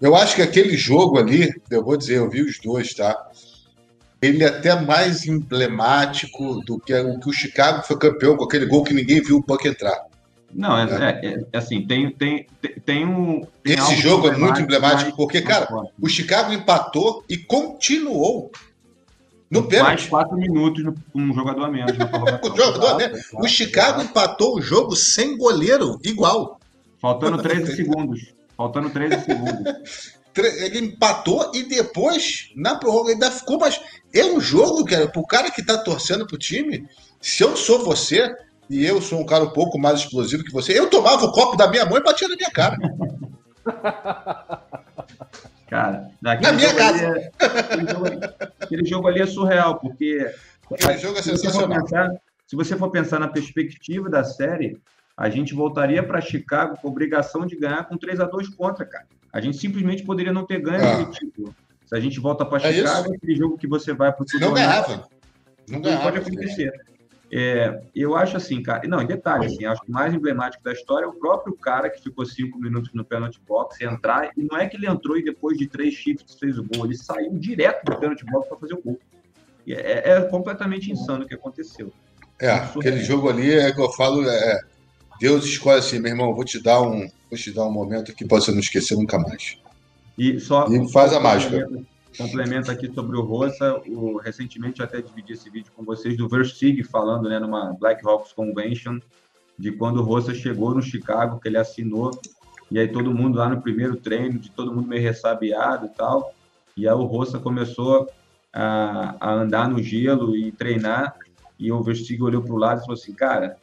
Eu 0.01 0.15
acho 0.15 0.35
que 0.35 0.41
aquele 0.41 0.75
jogo 0.75 1.19
ali, 1.19 1.53
eu 1.69 1.83
vou 1.83 1.95
dizer, 1.95 2.17
eu 2.17 2.29
vi 2.29 2.41
os 2.41 2.57
dois, 2.57 2.95
tá? 2.95 3.15
Ele 4.19 4.43
é 4.43 4.47
até 4.47 4.81
mais 4.81 5.27
emblemático 5.27 6.61
do 6.61 6.79
que 6.79 6.93
o 6.93 7.19
que 7.19 7.29
o 7.29 7.33
Chicago 7.33 7.83
foi 7.83 7.97
campeão 7.97 8.35
com 8.35 8.45
aquele 8.45 8.65
gol 8.65 8.83
que 8.83 8.93
ninguém 8.93 9.21
viu 9.21 9.37
o 9.37 9.43
Puck 9.43 9.67
entrar. 9.67 10.08
Não, 10.53 10.77
é, 10.77 10.83
é. 10.83 11.27
É, 11.27 11.45
é, 11.53 11.57
assim, 11.57 11.85
tem, 11.85 12.11
tem, 12.11 12.47
tem 12.85 13.05
um. 13.05 13.45
Tem 13.63 13.75
Esse 13.75 13.95
jogo 13.97 14.27
é 14.27 14.35
muito 14.35 14.61
emblemático, 14.61 15.15
porque, 15.15 15.41
cara, 15.41 15.67
o 16.01 16.07
Chicago 16.07 16.51
empatou 16.53 17.23
e 17.29 17.37
continuou 17.37 18.51
no. 19.49 19.67
Mais 19.67 20.07
quatro 20.07 20.37
minutos 20.37 20.83
com 21.11 21.19
um 21.19 21.33
jogador 21.33 21.65
a 21.65 21.71
menos. 21.71 21.91
o, 22.43 22.55
jogador, 22.55 22.97
né? 22.97 23.11
o 23.33 23.47
Chicago 23.47 24.01
empatou 24.01 24.57
o 24.57 24.61
jogo 24.61 24.95
sem 24.95 25.37
goleiro, 25.37 25.99
igual. 26.03 26.59
Faltando 26.99 27.37
13 27.41 27.75
segundos. 27.75 28.33
Faltando 28.55 28.89
13 28.89 29.25
segundos. 29.25 30.19
Ele 30.37 30.79
empatou 30.79 31.51
e 31.53 31.63
depois, 31.63 32.51
na 32.55 32.75
prorroga, 32.75 33.11
ainda 33.11 33.31
ficou 33.31 33.59
mais. 33.59 33.81
É 34.13 34.23
um 34.25 34.39
jogo, 34.39 34.85
cara, 34.85 35.07
pro 35.07 35.25
cara 35.25 35.51
que 35.51 35.65
tá 35.65 35.77
torcendo 35.77 36.25
pro 36.25 36.37
time. 36.37 36.87
Se 37.19 37.43
eu 37.43 37.57
sou 37.57 37.83
você, 37.83 38.33
e 38.69 38.85
eu 38.85 39.01
sou 39.01 39.19
um 39.19 39.25
cara 39.25 39.43
um 39.43 39.49
pouco 39.49 39.79
mais 39.79 39.99
explosivo 39.99 40.43
que 40.43 40.51
você, 40.51 40.77
eu 40.77 40.89
tomava 40.89 41.25
o 41.25 41.31
copo 41.31 41.57
da 41.57 41.67
minha 41.67 41.85
mãe 41.85 41.99
e 41.99 42.03
batia 42.03 42.27
na 42.27 42.35
minha 42.35 42.51
cara. 42.51 42.77
Cara, 45.69 46.09
na 46.19 46.35
minha 46.35 46.73
casa. 46.73 47.05
É, 47.05 47.31
aquele, 47.37 47.87
jogo, 47.87 48.05
aquele, 48.59 48.85
jogo, 48.85 49.07
ali 49.07 49.21
é 49.21 49.27
surreal, 49.27 49.79
porque. 49.79 50.33
Aquele 50.71 50.97
jogo 50.97 51.19
é 51.19 51.21
sensacional. 51.21 51.67
Se 51.67 51.67
você, 51.67 51.79
pensar, 51.79 52.21
se 52.47 52.55
você 52.55 52.75
for 52.75 52.89
pensar 52.89 53.19
na 53.19 53.27
perspectiva 53.27 54.09
da 54.09 54.23
série, 54.23 54.81
a 55.15 55.29
gente 55.29 55.53
voltaria 55.53 56.01
para 56.01 56.21
Chicago 56.21 56.75
com 56.81 56.87
obrigação 56.87 57.45
de 57.45 57.55
ganhar 57.55 57.87
com 57.87 57.97
3 57.97 58.19
a 58.19 58.25
2 58.25 58.49
contra, 58.49 58.83
cara. 58.83 59.05
A 59.31 59.39
gente 59.39 59.57
simplesmente 59.57 60.03
poderia 60.03 60.33
não 60.33 60.43
ter 60.43 60.59
ganho 60.59 60.81
ah. 60.83 61.05
título. 61.11 61.55
Se 61.85 61.95
a 61.95 61.99
gente 61.99 62.19
volta 62.19 62.43
para 62.43 62.67
é 62.67 62.73
Chicago, 62.73 63.13
aquele 63.13 63.35
jogo 63.35 63.57
que 63.57 63.67
você 63.67 63.93
vai 63.93 64.11
para 64.11 64.23
o 64.23 64.39
Não 64.39 64.53
ganhava. 64.53 65.07
Não 65.67 65.81
ganhava. 65.81 66.03
Pode 66.03 66.17
acontecer. 66.17 66.71
É, 67.31 67.81
eu 67.95 68.15
acho 68.15 68.37
assim, 68.37 68.61
cara. 68.61 68.87
Não, 68.87 69.01
em 69.01 69.05
detalhe, 69.05 69.45
assim, 69.45 69.65
acho 69.65 69.81
que 69.81 69.89
o 69.89 69.93
mais 69.93 70.13
emblemático 70.13 70.63
da 70.63 70.73
história 70.73 71.05
é 71.05 71.07
o 71.07 71.13
próprio 71.13 71.55
cara 71.55 71.89
que 71.89 72.01
ficou 72.01 72.25
cinco 72.25 72.57
minutos 72.57 72.91
no 72.93 73.05
pênalti 73.05 73.39
box 73.47 73.79
entrar. 73.81 74.31
E 74.35 74.43
não 74.43 74.57
é 74.57 74.67
que 74.67 74.75
ele 74.75 74.87
entrou 74.87 75.17
e 75.17 75.23
depois 75.23 75.57
de 75.57 75.67
três 75.67 75.93
shifts 75.93 76.37
fez 76.39 76.57
o 76.57 76.63
gol, 76.63 76.85
ele 76.85 76.97
saiu 76.97 77.37
direto 77.37 77.83
do 77.85 77.97
pênalti 77.97 78.25
box 78.25 78.47
para 78.47 78.57
fazer 78.57 78.73
o 78.73 78.81
gol. 78.81 78.99
É, 79.67 80.13
é, 80.13 80.21
completamente 80.21 80.91
insano 80.91 81.23
o 81.23 81.27
que 81.27 81.35
aconteceu. 81.35 81.93
É, 82.41 82.49
aquele 82.49 83.03
jogo 83.03 83.29
ali 83.29 83.53
é 83.53 83.71
que 83.71 83.79
eu 83.79 83.91
falo, 83.91 84.27
é, 84.27 84.61
Deus 85.19 85.45
escolhe 85.45 85.79
assim, 85.79 85.99
meu 85.99 86.11
irmão, 86.11 86.33
vou 86.33 86.45
te 86.45 86.61
dar 86.61 86.81
um, 86.81 87.07
vou 87.29 87.37
te 87.37 87.51
dar 87.51 87.65
um 87.65 87.71
momento 87.71 88.15
que 88.15 88.25
você 88.25 88.51
não 88.51 88.59
esquecer 88.59 88.95
nunca 88.95 89.19
mais. 89.19 89.57
E 90.17 90.39
só 90.39 90.67
e 90.67 90.91
faz 90.91 91.13
a 91.13 91.19
mágica 91.19 91.69
complemento 92.17 92.71
aqui 92.71 92.91
sobre 92.93 93.17
o 93.17 93.21
Rosa. 93.21 93.81
O, 93.87 94.17
recentemente 94.17 94.79
eu 94.79 94.85
até 94.85 95.01
dividi 95.01 95.33
esse 95.33 95.49
vídeo 95.49 95.71
com 95.75 95.83
vocês 95.83 96.17
do 96.17 96.27
Versteeg 96.27 96.83
falando 96.83 97.29
né, 97.29 97.39
numa 97.39 97.73
Black 97.73 98.05
Hawks 98.05 98.33
Convention 98.33 98.99
de 99.57 99.73
quando 99.73 99.97
o 99.97 100.03
Rosa 100.03 100.33
chegou 100.33 100.73
no 100.73 100.81
Chicago, 100.81 101.39
que 101.39 101.49
ele 101.49 101.57
assinou, 101.57 102.11
e 102.71 102.79
aí 102.79 102.87
todo 102.87 103.13
mundo 103.13 103.37
lá 103.37 103.49
no 103.49 103.61
primeiro 103.61 103.97
treino, 103.97 104.39
de 104.39 104.49
todo 104.49 104.73
mundo 104.73 104.87
meio 104.87 105.01
ressabiado 105.01 105.87
e 105.87 105.89
tal. 105.89 106.33
E 106.77 106.87
aí 106.87 106.93
o 106.93 107.03
Rosa 107.03 107.39
começou 107.39 108.09
a, 108.53 109.15
a 109.19 109.33
andar 109.33 109.67
no 109.67 109.83
gelo 109.83 110.33
e 110.33 110.51
treinar, 110.53 111.13
e 111.59 111.71
o 111.73 111.83
Versteeg 111.83 112.23
olhou 112.23 112.41
para 112.41 112.53
o 112.53 112.57
lado 112.57 112.77
e 112.77 112.81
falou 112.81 112.93
assim, 112.93 113.13
cara, 113.13 113.57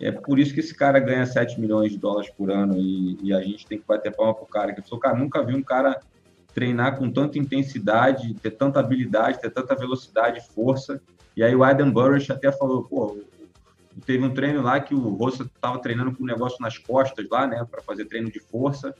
é 0.00 0.10
por 0.10 0.38
isso 0.38 0.54
que 0.54 0.60
esse 0.60 0.74
cara 0.74 0.98
ganha 0.98 1.26
7 1.26 1.60
milhões 1.60 1.92
de 1.92 1.98
dólares 1.98 2.30
por 2.30 2.50
ano 2.50 2.78
e, 2.78 3.18
e 3.22 3.34
a 3.34 3.42
gente 3.42 3.66
tem 3.66 3.78
que 3.78 3.86
bater 3.86 4.14
palma 4.14 4.34
pro 4.34 4.46
cara. 4.46 4.72
Que 4.72 4.80
ele 4.80 4.86
falou, 4.86 5.00
cara, 5.00 5.18
nunca 5.18 5.42
vi 5.42 5.54
um 5.54 5.62
cara 5.62 6.00
treinar 6.54 6.96
com 6.96 7.10
tanta 7.10 7.38
intensidade, 7.38 8.34
ter 8.34 8.50
tanta 8.52 8.80
habilidade, 8.80 9.40
ter 9.40 9.50
tanta 9.50 9.74
velocidade, 9.74 10.46
força. 10.54 11.00
E 11.36 11.42
aí 11.42 11.54
o 11.54 11.62
Adam 11.62 11.90
Burrish 11.90 12.30
até 12.30 12.50
falou, 12.50 12.82
pô, 12.82 13.18
teve 14.04 14.24
um 14.24 14.34
treino 14.34 14.62
lá 14.62 14.80
que 14.80 14.94
o 14.94 15.08
Rossa 15.10 15.44
estava 15.44 15.78
treinando 15.78 16.14
com 16.14 16.22
um 16.22 16.26
negócio 16.26 16.58
nas 16.60 16.78
costas 16.78 17.26
lá, 17.30 17.46
né, 17.46 17.64
para 17.70 17.82
fazer 17.82 18.06
treino 18.06 18.30
de 18.30 18.40
força, 18.40 18.94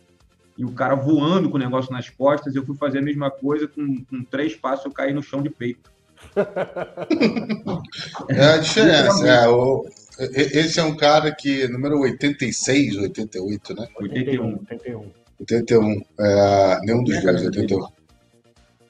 e 0.56 0.64
o 0.64 0.72
cara 0.72 0.94
voando 0.94 1.50
com 1.50 1.56
o 1.56 1.60
negócio 1.60 1.92
nas 1.92 2.10
costas, 2.10 2.54
eu 2.54 2.64
fui 2.64 2.76
fazer 2.76 2.98
a 2.98 3.02
mesma 3.02 3.30
coisa, 3.30 3.68
com, 3.68 4.04
com 4.04 4.24
três 4.24 4.56
passos 4.56 4.86
eu 4.86 4.92
caí 4.92 5.12
no 5.12 5.22
chão 5.22 5.42
de 5.42 5.50
peito. 5.50 5.90
é 8.28 8.44
a 8.44 8.58
diferença, 8.58 9.28
é, 9.28 9.48
o, 9.48 9.86
esse 10.18 10.80
é 10.80 10.82
um 10.82 10.96
cara 10.96 11.32
que, 11.32 11.68
número 11.68 12.00
86, 12.00 12.96
88, 12.96 13.74
né? 13.74 13.88
81. 14.00 14.58
81. 14.68 15.10
81. 15.40 16.02
É, 16.20 16.80
nenhum 16.82 17.04
dos 17.04 17.22
dois, 17.22 17.42
81. 17.42 17.86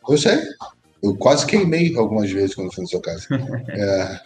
Eu 0.08 0.18
sei. 0.18 0.38
Eu 1.02 1.16
quase 1.16 1.46
queimei 1.46 1.94
algumas 1.96 2.30
vezes 2.30 2.54
quando 2.54 2.72
fui 2.72 2.82
no 2.82 2.88
seu 2.88 3.00
caso. 3.00 3.26
É. 3.70 4.20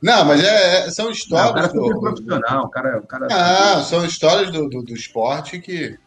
Não, 0.00 0.24
mas 0.24 0.42
é, 0.42 0.86
é 0.86 0.90
são 0.90 1.10
histórias. 1.10 1.72
Não, 1.74 1.82
o 1.82 1.88
cara 1.90 1.96
é 1.96 2.00
profissional, 2.00 2.64
o 2.64 2.68
cara, 2.68 2.98
o 2.98 3.06
cara. 3.06 3.28
Ah, 3.30 3.82
são 3.82 4.04
histórias 4.04 4.50
do, 4.50 4.68
do, 4.68 4.82
do, 4.82 4.94
esporte 4.94 5.60
que, 5.60 5.98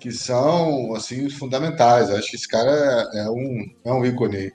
que 0.00 0.10
são 0.10 0.94
assim 0.94 1.30
fundamentais. 1.30 2.10
Acho 2.10 2.30
que 2.30 2.36
esse 2.36 2.48
cara 2.48 2.70
é, 3.12 3.20
é 3.20 3.30
um, 3.30 3.70
é 3.84 3.92
um 3.92 4.04
ícone 4.04 4.52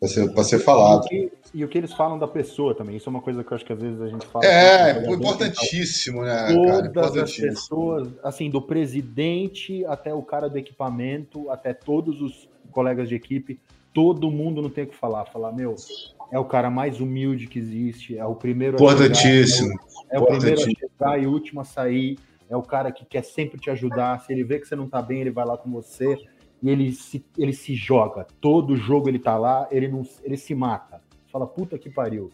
para 0.00 0.08
ser, 0.08 0.44
ser 0.44 0.58
falado. 0.60 1.06
E, 1.12 1.30
e 1.54 1.64
o 1.64 1.68
que 1.68 1.78
eles 1.78 1.92
falam 1.92 2.18
da 2.18 2.26
pessoa 2.26 2.74
também. 2.74 2.96
Isso 2.96 3.08
é 3.08 3.10
uma 3.10 3.20
coisa 3.20 3.44
que 3.44 3.52
eu 3.52 3.54
acho 3.54 3.64
que 3.64 3.72
às 3.72 3.80
vezes 3.80 4.00
a 4.00 4.08
gente 4.08 4.26
fala. 4.26 4.44
É, 4.44 4.90
é 4.90 5.12
importantíssimo, 5.12 6.22
né? 6.22 6.52
Todas 6.52 7.12
cara, 7.12 7.22
as 7.22 7.36
pessoas, 7.36 8.08
assim, 8.24 8.50
do 8.50 8.60
presidente 8.60 9.86
até 9.86 10.12
o 10.12 10.20
cara 10.20 10.50
do 10.50 10.58
equipamento, 10.58 11.48
até 11.48 11.72
todos 11.72 12.20
os 12.20 12.48
colegas 12.72 13.08
de 13.08 13.14
equipe, 13.14 13.60
todo 13.92 14.32
mundo 14.32 14.60
não 14.60 14.68
tem 14.68 14.82
o 14.82 14.88
que 14.88 14.96
falar. 14.96 15.26
Falar, 15.26 15.52
meu, 15.52 15.76
é 16.32 16.38
o 16.38 16.44
cara 16.44 16.68
mais 16.70 16.98
humilde 16.98 17.46
que 17.46 17.60
existe, 17.60 18.18
é 18.18 18.26
o 18.26 18.34
primeiro 18.34 18.74
Importantíssimo. 18.74 19.68
A 19.68 19.88
chegar, 19.88 20.10
é, 20.10 20.16
é 20.16 20.20
o 20.20 20.26
primeiro 20.26 20.60
a 20.60 20.64
chegar 20.64 21.22
e 21.22 21.26
o 21.28 21.30
último 21.30 21.60
a 21.60 21.64
sair, 21.64 22.18
é 22.50 22.56
o 22.56 22.62
cara 22.62 22.90
que 22.90 23.04
quer 23.04 23.22
sempre 23.22 23.60
te 23.60 23.70
ajudar. 23.70 24.18
Se 24.22 24.32
ele 24.32 24.42
vê 24.42 24.58
que 24.58 24.66
você 24.66 24.74
não 24.74 24.88
tá 24.88 25.00
bem, 25.00 25.20
ele 25.20 25.30
vai 25.30 25.46
lá 25.46 25.56
com 25.56 25.70
você 25.70 26.18
e 26.60 26.68
ele 26.68 26.90
se, 26.90 27.24
ele 27.38 27.52
se 27.52 27.76
joga. 27.76 28.26
Todo 28.40 28.76
jogo 28.76 29.08
ele 29.08 29.20
tá 29.20 29.38
lá, 29.38 29.68
ele, 29.70 29.86
não, 29.86 30.02
ele 30.24 30.36
se 30.36 30.52
mata 30.52 30.93
fala, 31.34 31.46
puta 31.48 31.76
que 31.76 31.90
pariu. 31.90 32.30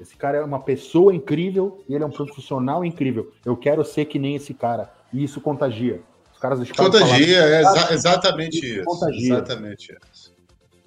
Esse 0.00 0.16
cara 0.16 0.38
é 0.38 0.42
uma 0.42 0.60
pessoa 0.60 1.14
incrível 1.14 1.84
e 1.86 1.94
ele 1.94 2.02
é 2.02 2.06
um 2.06 2.10
profissional 2.10 2.82
incrível. 2.82 3.30
Eu 3.44 3.56
quero 3.56 3.84
ser 3.84 4.06
que 4.06 4.18
nem 4.18 4.36
esse 4.36 4.54
cara. 4.54 4.90
E 5.12 5.22
isso 5.22 5.38
contagia. 5.38 6.00
Os 6.32 6.38
caras 6.38 6.58
do 6.60 6.74
Contagia, 6.74 7.40
é 7.40 7.60
exa 7.60 7.92
exatamente 7.92 8.64
isso. 8.64 8.84
Contagia. 8.84 9.34
Exatamente 9.34 9.96
isso. 10.12 10.32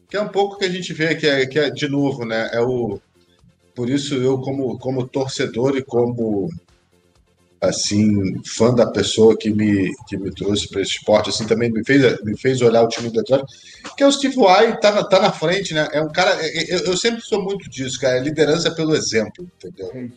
Que 0.10 0.18
é 0.18 0.22
um 0.22 0.30
pouco 0.30 0.58
que 0.58 0.66
a 0.66 0.70
gente 0.70 0.92
vê 0.94 1.14
que 1.14 1.28
é, 1.28 1.46
que 1.46 1.60
é 1.60 1.70
de 1.70 1.88
novo, 1.88 2.26
né? 2.26 2.50
É 2.52 2.62
o. 2.62 3.00
Por 3.76 3.90
isso 3.90 4.16
eu, 4.16 4.40
como, 4.40 4.80
como 4.80 5.08
torcedor 5.08 5.78
e 5.78 5.84
como 5.84 6.50
assim, 7.62 8.42
fã 8.44 8.74
da 8.74 8.88
pessoa 8.88 9.38
que 9.38 9.52
me, 9.52 9.94
que 10.08 10.18
me 10.18 10.34
trouxe 10.34 10.68
para 10.68 10.82
esse 10.82 10.94
esporte, 10.94 11.30
assim, 11.30 11.46
também 11.46 11.72
me 11.72 11.86
fez, 11.86 12.20
me 12.24 12.36
fez 12.36 12.60
olhar 12.62 12.82
o 12.82 12.88
time 12.88 13.10
do 13.10 13.14
Detroit, 13.14 13.46
que 13.96 14.02
é 14.02 14.08
o 14.08 14.12
Steve 14.12 14.36
Vai, 14.36 14.80
tá, 14.80 14.92
na, 14.92 15.04
tá 15.04 15.20
na 15.20 15.32
frente, 15.32 15.72
né? 15.72 15.88
É 15.94 16.02
um 16.02 16.10
cara, 16.10 16.32
é, 16.44 16.48
é, 16.48 16.74
eu, 16.74 16.80
eu 16.86 16.98
sempre 16.98 17.22
sou 17.22 17.44
muito 17.44 17.70
disso, 17.70 18.00
cara, 18.00 18.18
é 18.18 18.20
liderança 18.20 18.74
pelo 18.74 18.96
exemplo, 18.96 19.48
entendeu? 19.56 19.92
É 19.94 20.08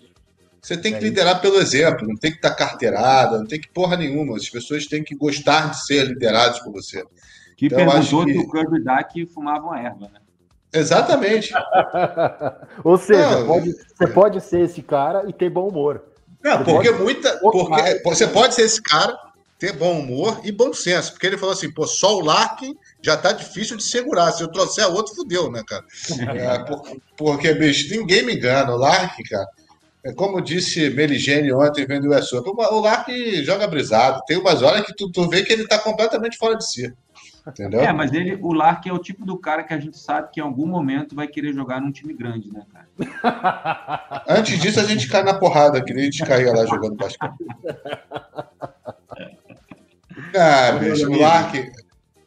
Você 0.62 0.75
tem 0.79 0.95
que 0.95 1.01
liderar 1.01 1.43
pelo 1.43 1.57
exemplo, 1.57 2.09
não 2.09 2.16
tem 2.16 2.31
que 2.31 2.39
estar 2.39 2.51
tá 2.51 2.57
carteirada, 2.57 3.37
não 3.37 3.47
tem 3.47 3.61
que 3.61 3.69
porra 3.69 3.99
nenhuma, 3.99 4.37
as 4.37 4.49
pessoas 4.49 4.87
têm 4.87 5.05
que 5.05 5.15
gostar 5.15 5.71
de 5.71 5.85
ser 5.85 6.07
lideradas 6.07 6.61
por 6.61 6.73
você. 6.73 7.05
Que 7.59 7.66
então, 7.66 7.77
perguntou 7.77 8.25
que... 8.25 8.33
se 8.33 8.39
o 8.39 8.51
Kirby 8.51 8.83
Duck 8.83 9.27
fumava 9.27 9.79
erva, 9.79 10.09
né? 10.11 10.21
Exatamente. 10.73 11.53
Ou 12.83 12.97
seja, 12.97 13.41
não, 13.41 13.47
pode, 13.47 13.73
você 13.73 14.07
pode 14.09 14.41
ser 14.41 14.62
esse 14.62 14.83
cara 14.83 15.25
e 15.29 15.33
ter 15.33 15.51
bom 15.51 15.69
humor. 15.69 16.14
Não, 16.45 16.62
porque 16.62 16.91
muita. 16.91 17.39
Porque 17.39 18.03
você 18.05 18.27
pode 18.29 18.55
ser 18.55 18.62
esse 18.62 18.83
cara, 18.83 19.19
ter 19.59 19.73
bom 19.73 19.99
humor 19.99 20.41
e 20.45 20.53
bom 20.53 20.75
senso, 20.75 21.12
porque 21.12 21.27
ele 21.27 21.39
falou 21.39 21.55
assim, 21.55 21.73
pô, 21.73 21.87
só 21.87 22.16
o 22.16 22.21
Larkin 22.21 22.77
já 23.01 23.16
tá 23.16 23.33
difícil 23.33 23.79
de 23.79 23.83
segurar, 23.83 24.31
se 24.33 24.43
eu 24.43 24.49
trouxer 24.49 24.87
outro, 24.87 25.15
fudeu, 25.15 25.51
né, 25.51 25.62
cara? 25.66 25.85
É, 26.37 26.59
por, 26.65 26.83
porque, 27.16 27.53
bicho, 27.55 27.91
ninguém 27.97 28.25
me 28.25 28.35
engana, 28.35 28.73
o 28.73 28.77
Larkin, 28.77 29.23
cara, 29.23 29.47
é 30.05 30.12
como 30.12 30.43
disse 30.43 30.91
Meligene 30.91 31.51
ontem 31.53 31.87
vendo 31.87 32.11
o 32.11 32.15
US 32.15 32.31
o 32.33 32.81
Larkin 32.81 33.43
joga 33.43 33.66
brisado, 33.66 34.21
tem 34.27 34.37
umas 34.37 34.61
horas 34.61 34.85
que 34.85 34.95
tu, 34.95 35.11
tu 35.11 35.29
vê 35.31 35.43
que 35.43 35.53
ele 35.53 35.66
tá 35.66 35.79
completamente 35.79 36.37
fora 36.37 36.57
de 36.57 36.69
si. 36.69 36.93
Entendeu? 37.47 37.81
É, 37.81 37.93
mas 37.93 38.12
ele, 38.12 38.39
o 38.41 38.53
Lark 38.53 38.87
é 38.87 38.93
o 38.93 38.99
tipo 38.99 39.25
do 39.25 39.39
cara 39.39 39.62
que 39.62 39.75
a 39.75 39.79
gente 39.79 39.99
sabe 39.99 40.31
que 40.33 40.41
em 40.41 40.43
algum 40.43 40.66
momento 40.66 41.15
vai 41.15 41.27
querer 41.29 41.53
jogar 41.53 41.81
num 41.81 41.93
time 41.93 42.15
grande, 42.15 42.51
né, 42.51 42.62
cara? 42.73 42.84
Antes 44.29 44.59
disso, 44.61 44.81
a 44.81 44.85
gente 44.85 45.09
cai 45.09 45.23
na 45.23 45.35
porrada, 45.35 45.83
que 45.83 45.93
nem 45.93 46.03
a 46.03 46.07
gente 46.07 46.25
caía 46.25 46.53
lá 46.53 46.65
jogando 46.66 46.97
basquete. 46.97 47.33
Ah, 50.37 50.73
bicho, 50.73 51.09
o 51.09 51.16
Lark. 51.16 51.55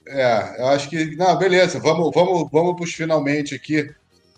É, 0.08 0.62
eu 0.62 0.68
acho 0.68 0.90
que. 0.90 1.16
Não, 1.16 1.38
beleza, 1.38 1.80
vamos, 1.80 2.12
vamos, 2.14 2.50
vamos 2.52 2.76
para 2.76 2.84
os 2.86 2.94
finalmente 2.94 3.54
aqui. 3.54 3.90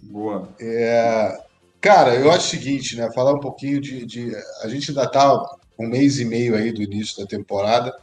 Boa. 0.02 0.50
É, 0.60 1.38
cara, 1.80 2.16
eu 2.16 2.32
acho 2.32 2.48
o 2.48 2.50
seguinte, 2.50 2.96
né? 2.96 3.12
Falar 3.14 3.34
um 3.34 3.40
pouquinho 3.40 3.80
de. 3.80 4.06
de 4.06 4.32
a 4.64 4.68
gente 4.68 4.90
ainda 4.90 5.08
tá 5.08 5.46
um 5.78 5.88
mês 5.88 6.20
e 6.20 6.26
meio 6.26 6.56
aí 6.56 6.72
do 6.72 6.82
início 6.82 7.20
da 7.20 7.28
temporada. 7.28 7.96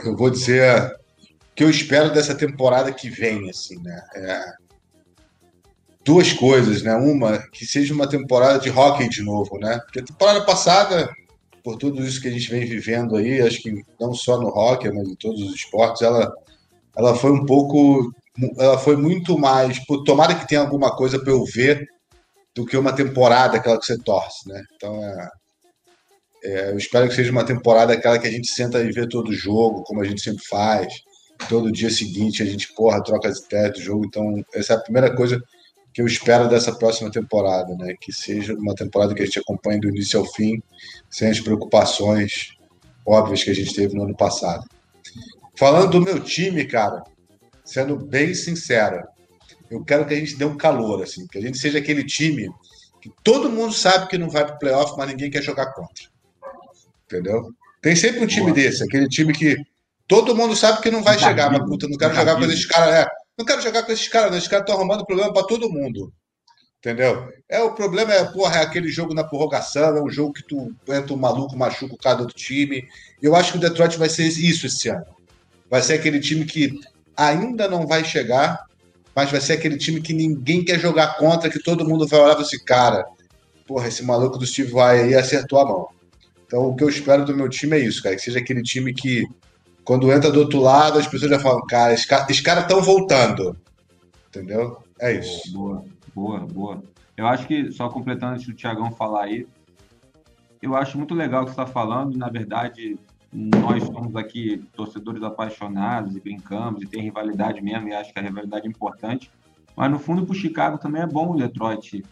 Eu 0.00 0.16
vou 0.16 0.30
dizer 0.30 0.96
que 1.54 1.64
eu 1.64 1.68
espero 1.68 2.12
dessa 2.12 2.34
temporada 2.34 2.92
que 2.92 3.10
vem, 3.10 3.50
assim, 3.50 3.78
né? 3.82 4.02
É, 4.14 4.44
duas 6.04 6.32
coisas, 6.32 6.82
né? 6.82 6.94
Uma, 6.94 7.38
que 7.38 7.66
seja 7.66 7.94
uma 7.94 8.08
temporada 8.08 8.58
de 8.58 8.70
hockey 8.70 9.08
de 9.08 9.22
novo, 9.22 9.58
né? 9.58 9.78
Porque 9.84 10.00
a 10.00 10.04
temporada 10.04 10.44
passada, 10.44 11.08
por 11.62 11.76
tudo 11.76 12.02
isso 12.04 12.20
que 12.20 12.28
a 12.28 12.30
gente 12.30 12.50
vem 12.50 12.66
vivendo 12.66 13.16
aí, 13.16 13.40
acho 13.40 13.62
que 13.62 13.82
não 13.98 14.14
só 14.14 14.38
no 14.38 14.48
hockey, 14.48 14.90
mas 14.90 15.08
em 15.08 15.16
todos 15.16 15.40
os 15.42 15.54
esportes, 15.54 16.02
ela, 16.02 16.32
ela 16.96 17.14
foi 17.14 17.30
um 17.30 17.44
pouco. 17.44 18.12
Ela 18.58 18.78
foi 18.78 18.96
muito 18.96 19.38
mais. 19.38 19.78
Tomara 20.06 20.34
que 20.34 20.48
tenha 20.48 20.60
alguma 20.60 20.94
coisa 20.96 21.18
para 21.18 21.32
eu 21.32 21.44
ver 21.44 21.86
do 22.54 22.64
que 22.64 22.76
uma 22.76 22.92
temporada 22.92 23.56
aquela 23.56 23.78
que 23.78 23.86
você 23.86 23.98
torce, 23.98 24.48
né? 24.48 24.62
Então 24.74 25.04
é, 25.04 25.28
é, 26.44 26.70
eu 26.70 26.78
espero 26.78 27.08
que 27.08 27.14
seja 27.14 27.30
uma 27.30 27.44
temporada 27.44 27.92
aquela 27.92 28.18
que 28.18 28.26
a 28.26 28.30
gente 28.30 28.50
senta 28.50 28.80
e 28.82 28.90
vê 28.90 29.06
todo 29.08 29.32
jogo, 29.32 29.82
como 29.84 30.00
a 30.00 30.04
gente 30.04 30.20
sempre 30.22 30.44
faz 30.44 30.92
todo 31.48 31.72
dia 31.72 31.90
seguinte 31.90 32.42
a 32.42 32.46
gente, 32.46 32.72
porra, 32.74 33.02
troca 33.02 33.28
as 33.28 33.38
ideias 33.38 33.72
do 33.72 33.80
jogo. 33.80 34.04
Então, 34.06 34.44
essa 34.54 34.74
é 34.74 34.76
a 34.76 34.80
primeira 34.80 35.14
coisa 35.14 35.40
que 36.00 36.02
eu 36.02 36.06
espero 36.06 36.48
dessa 36.48 36.72
próxima 36.72 37.10
temporada, 37.10 37.74
né? 37.76 37.94
Que 38.00 38.12
seja 38.12 38.54
uma 38.54 38.74
temporada 38.74 39.14
que 39.14 39.22
a 39.22 39.26
gente 39.26 39.38
acompanhe 39.38 39.80
do 39.80 39.88
início 39.88 40.18
ao 40.18 40.26
fim, 40.32 40.62
sem 41.10 41.28
as 41.28 41.40
preocupações 41.40 42.54
óbvias 43.06 43.44
que 43.44 43.50
a 43.50 43.54
gente 43.54 43.74
teve 43.74 43.94
no 43.94 44.04
ano 44.04 44.16
passado. 44.16 44.64
Falando 45.56 45.90
do 45.90 46.00
meu 46.00 46.20
time, 46.20 46.64
cara, 46.64 47.02
sendo 47.64 47.96
bem 47.96 48.34
sincero, 48.34 49.02
eu 49.70 49.84
quero 49.84 50.06
que 50.06 50.14
a 50.14 50.16
gente 50.16 50.36
dê 50.36 50.44
um 50.44 50.56
calor, 50.56 51.02
assim, 51.02 51.26
que 51.26 51.38
a 51.38 51.42
gente 51.42 51.58
seja 51.58 51.78
aquele 51.78 52.04
time 52.04 52.50
que 53.00 53.10
todo 53.22 53.50
mundo 53.50 53.72
sabe 53.72 54.08
que 54.08 54.18
não 54.18 54.30
vai 54.30 54.44
para 54.44 54.56
o 54.56 54.58
playoff, 54.58 54.94
mas 54.96 55.08
ninguém 55.08 55.30
quer 55.30 55.42
jogar 55.42 55.72
contra. 55.72 56.04
Entendeu? 57.04 57.50
Tem 57.82 57.94
sempre 57.94 58.20
um 58.20 58.26
time 58.26 58.52
Boa. 58.52 58.54
desse, 58.54 58.82
aquele 58.84 59.08
time 59.08 59.32
que 59.32 59.56
Todo 60.10 60.34
mundo 60.34 60.56
sabe 60.56 60.82
que 60.82 60.90
não 60.90 61.04
vai 61.04 61.16
chegar, 61.16 61.52
mas 61.52 61.62
puta, 61.62 61.86
não 61.86 61.96
quero 61.96 62.12
jogar 62.12 62.34
com 62.34 62.42
esses 62.42 62.66
caras. 62.66 62.92
É, 62.92 63.06
não 63.40 63.44
quero 63.46 63.62
jogar 63.62 63.82
com 63.82 63.92
esses 63.92 64.06
caras, 64.06 64.36
esses 64.36 64.48
caras 64.48 64.64
estão 64.64 64.76
arrumando 64.76 65.06
problema 65.06 65.32
para 65.32 65.46
todo 65.46 65.70
mundo. 65.70 66.12
Entendeu? 66.78 67.30
É 67.48 67.60
o 67.60 67.72
problema 67.72 68.12
é, 68.12 68.24
porra, 68.24 68.58
é 68.58 68.62
aquele 68.62 68.88
jogo 68.88 69.12
na 69.12 69.24
prorrogação, 69.24 69.96
é 69.96 70.02
um 70.02 70.10
jogo 70.10 70.32
que 70.32 70.42
tu 70.42 70.74
entra 70.88 71.12
um 71.12 71.16
maluco, 71.16 71.56
machuca 71.56 71.94
o 71.94 71.98
cara 71.98 72.18
do 72.18 72.32
time. 72.32 72.86
Eu 73.20 73.34
acho 73.34 73.52
que 73.52 73.58
o 73.58 73.60
Detroit 73.60 73.98
vai 73.98 74.08
ser 74.08 74.24
isso 74.24 74.66
esse 74.66 74.88
ano. 74.88 75.04
Vai 75.68 75.82
ser 75.82 75.94
aquele 75.94 76.20
time 76.20 76.44
que 76.44 76.78
ainda 77.16 77.68
não 77.68 77.86
vai 77.86 78.04
chegar, 78.04 78.64
mas 79.14 79.30
vai 79.30 79.40
ser 79.40 79.54
aquele 79.54 79.76
time 79.76 80.00
que 80.00 80.12
ninguém 80.12 80.64
quer 80.64 80.78
jogar 80.78 81.16
contra, 81.16 81.50
que 81.50 81.62
todo 81.62 81.86
mundo 81.86 82.06
vai 82.06 82.20
olhar 82.20 82.34
para 82.34 82.44
esse 82.44 82.62
cara. 82.64 83.06
Porra, 83.66 83.88
esse 83.88 84.02
maluco 84.02 84.38
do 84.38 84.46
Steve 84.46 84.72
vai 84.72 85.02
aí 85.02 85.14
acertou 85.14 85.60
a 85.60 85.64
mão. 85.66 85.88
Então 86.46 86.66
o 86.66 86.74
que 86.74 86.82
eu 86.82 86.88
espero 86.88 87.24
do 87.24 87.36
meu 87.36 87.48
time 87.48 87.76
é 87.76 87.80
isso, 87.80 88.02
cara, 88.02 88.16
que 88.16 88.22
seja 88.22 88.38
aquele 88.38 88.62
time 88.62 88.92
que 88.92 89.26
quando 89.84 90.12
entra 90.12 90.30
do 90.30 90.40
outro 90.40 90.60
lado, 90.60 90.98
as 90.98 91.06
pessoas 91.06 91.30
já 91.30 91.38
falam, 91.38 91.64
cara, 91.66 91.92
esses 91.92 92.40
caras 92.40 92.64
estão 92.64 92.80
voltando. 92.80 93.56
Entendeu? 94.28 94.82
É 95.00 95.12
isso. 95.12 95.52
Boa, 95.52 95.84
boa, 96.14 96.40
boa. 96.40 96.82
Eu 97.16 97.26
acho 97.26 97.46
que, 97.46 97.70
só 97.72 97.88
completando 97.88 98.34
antes 98.34 98.46
do 98.46 98.54
Tiagão 98.54 98.90
falar 98.92 99.24
aí, 99.24 99.46
eu 100.62 100.76
acho 100.76 100.96
muito 100.96 101.14
legal 101.14 101.42
o 101.42 101.44
que 101.46 101.52
você 101.52 101.60
está 101.60 101.70
falando. 101.70 102.16
Na 102.16 102.28
verdade, 102.28 102.98
nós 103.32 103.84
somos 103.84 104.14
aqui 104.16 104.62
torcedores 104.74 105.22
apaixonados 105.22 106.16
e 106.16 106.20
brincamos 106.20 106.82
e 106.82 106.86
tem 106.86 107.02
rivalidade 107.02 107.60
mesmo, 107.60 107.88
e 107.88 107.94
acho 107.94 108.12
que 108.12 108.18
a 108.18 108.22
rivalidade 108.22 108.66
é 108.66 108.68
importante. 108.68 109.30
Mas 109.76 109.90
no 109.90 109.98
fundo, 109.98 110.24
para 110.24 110.32
o 110.32 110.36
Chicago 110.36 110.78
também 110.78 111.02
é 111.02 111.06
bom 111.06 111.32
o 111.32 111.36
Detroit 111.36 112.02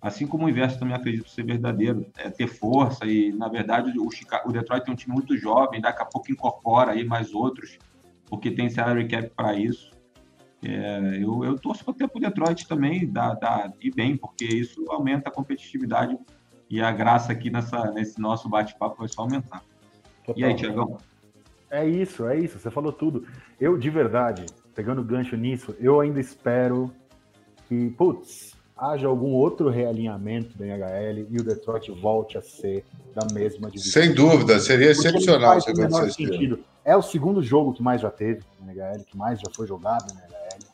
assim 0.00 0.26
como 0.26 0.46
o 0.46 0.48
inverso 0.48 0.78
também 0.78 0.94
acredito 0.94 1.28
ser 1.28 1.44
verdadeiro, 1.44 2.06
é 2.16 2.30
ter 2.30 2.46
força 2.46 3.04
e, 3.06 3.32
na 3.32 3.48
verdade, 3.48 3.92
o, 3.98 4.10
Chicago, 4.10 4.48
o 4.48 4.52
Detroit 4.52 4.84
tem 4.84 4.94
um 4.94 4.96
time 4.96 5.14
muito 5.14 5.36
jovem, 5.36 5.80
daqui 5.80 6.02
a 6.02 6.06
pouco 6.06 6.30
incorpora 6.30 6.92
aí 6.92 7.04
mais 7.04 7.32
outros, 7.34 7.78
porque 8.26 8.50
tem 8.50 8.70
salary 8.70 9.08
cap 9.08 9.30
para 9.30 9.54
isso. 9.54 9.90
É, 10.62 11.18
eu, 11.20 11.44
eu 11.44 11.58
torço 11.58 11.84
para 11.84 11.94
o 12.12 12.20
Detroit 12.20 12.66
também 12.66 13.10
dá, 13.10 13.34
dá, 13.34 13.72
ir 13.80 13.94
bem, 13.94 14.16
porque 14.16 14.44
isso 14.44 14.84
aumenta 14.88 15.28
a 15.28 15.32
competitividade 15.32 16.18
e 16.68 16.80
a 16.80 16.90
graça 16.90 17.32
aqui 17.32 17.50
nessa, 17.50 17.90
nesse 17.92 18.20
nosso 18.20 18.48
bate-papo 18.48 18.98
vai 18.98 19.08
só 19.08 19.22
aumentar. 19.22 19.62
Total. 20.24 20.40
E 20.40 20.44
aí, 20.44 20.54
Tiagão? 20.54 20.98
É 21.70 21.86
isso, 21.86 22.26
é 22.26 22.38
isso, 22.38 22.58
você 22.58 22.70
falou 22.70 22.92
tudo. 22.92 23.26
Eu, 23.60 23.76
de 23.78 23.90
verdade, 23.90 24.46
pegando 24.74 25.02
gancho 25.02 25.36
nisso, 25.36 25.76
eu 25.78 26.00
ainda 26.00 26.18
espero 26.18 26.90
que, 27.66 27.90
putz, 27.90 28.57
haja 28.78 29.08
algum 29.08 29.32
outro 29.32 29.68
realinhamento 29.68 30.56
da 30.56 30.64
NHL 30.64 31.26
e 31.30 31.36
o 31.38 31.44
Detroit 31.44 31.90
volte 31.90 32.38
a 32.38 32.42
ser 32.42 32.84
da 33.14 33.26
mesma 33.34 33.70
divisão. 33.70 34.02
Sem 34.02 34.14
dúvida, 34.14 34.60
seria 34.60 34.92
excepcional 34.92 35.60
se 35.60 35.70
acontecesse. 35.70 36.58
É 36.84 36.96
o 36.96 37.02
segundo 37.02 37.42
jogo 37.42 37.74
que 37.74 37.82
mais 37.82 38.00
já 38.00 38.10
teve 38.10 38.42
na 38.64 38.72
NHL, 38.72 39.04
que 39.04 39.16
mais 39.16 39.40
já 39.40 39.50
foi 39.54 39.66
jogado 39.66 40.06
na 40.14 40.20
NHL. 40.20 40.68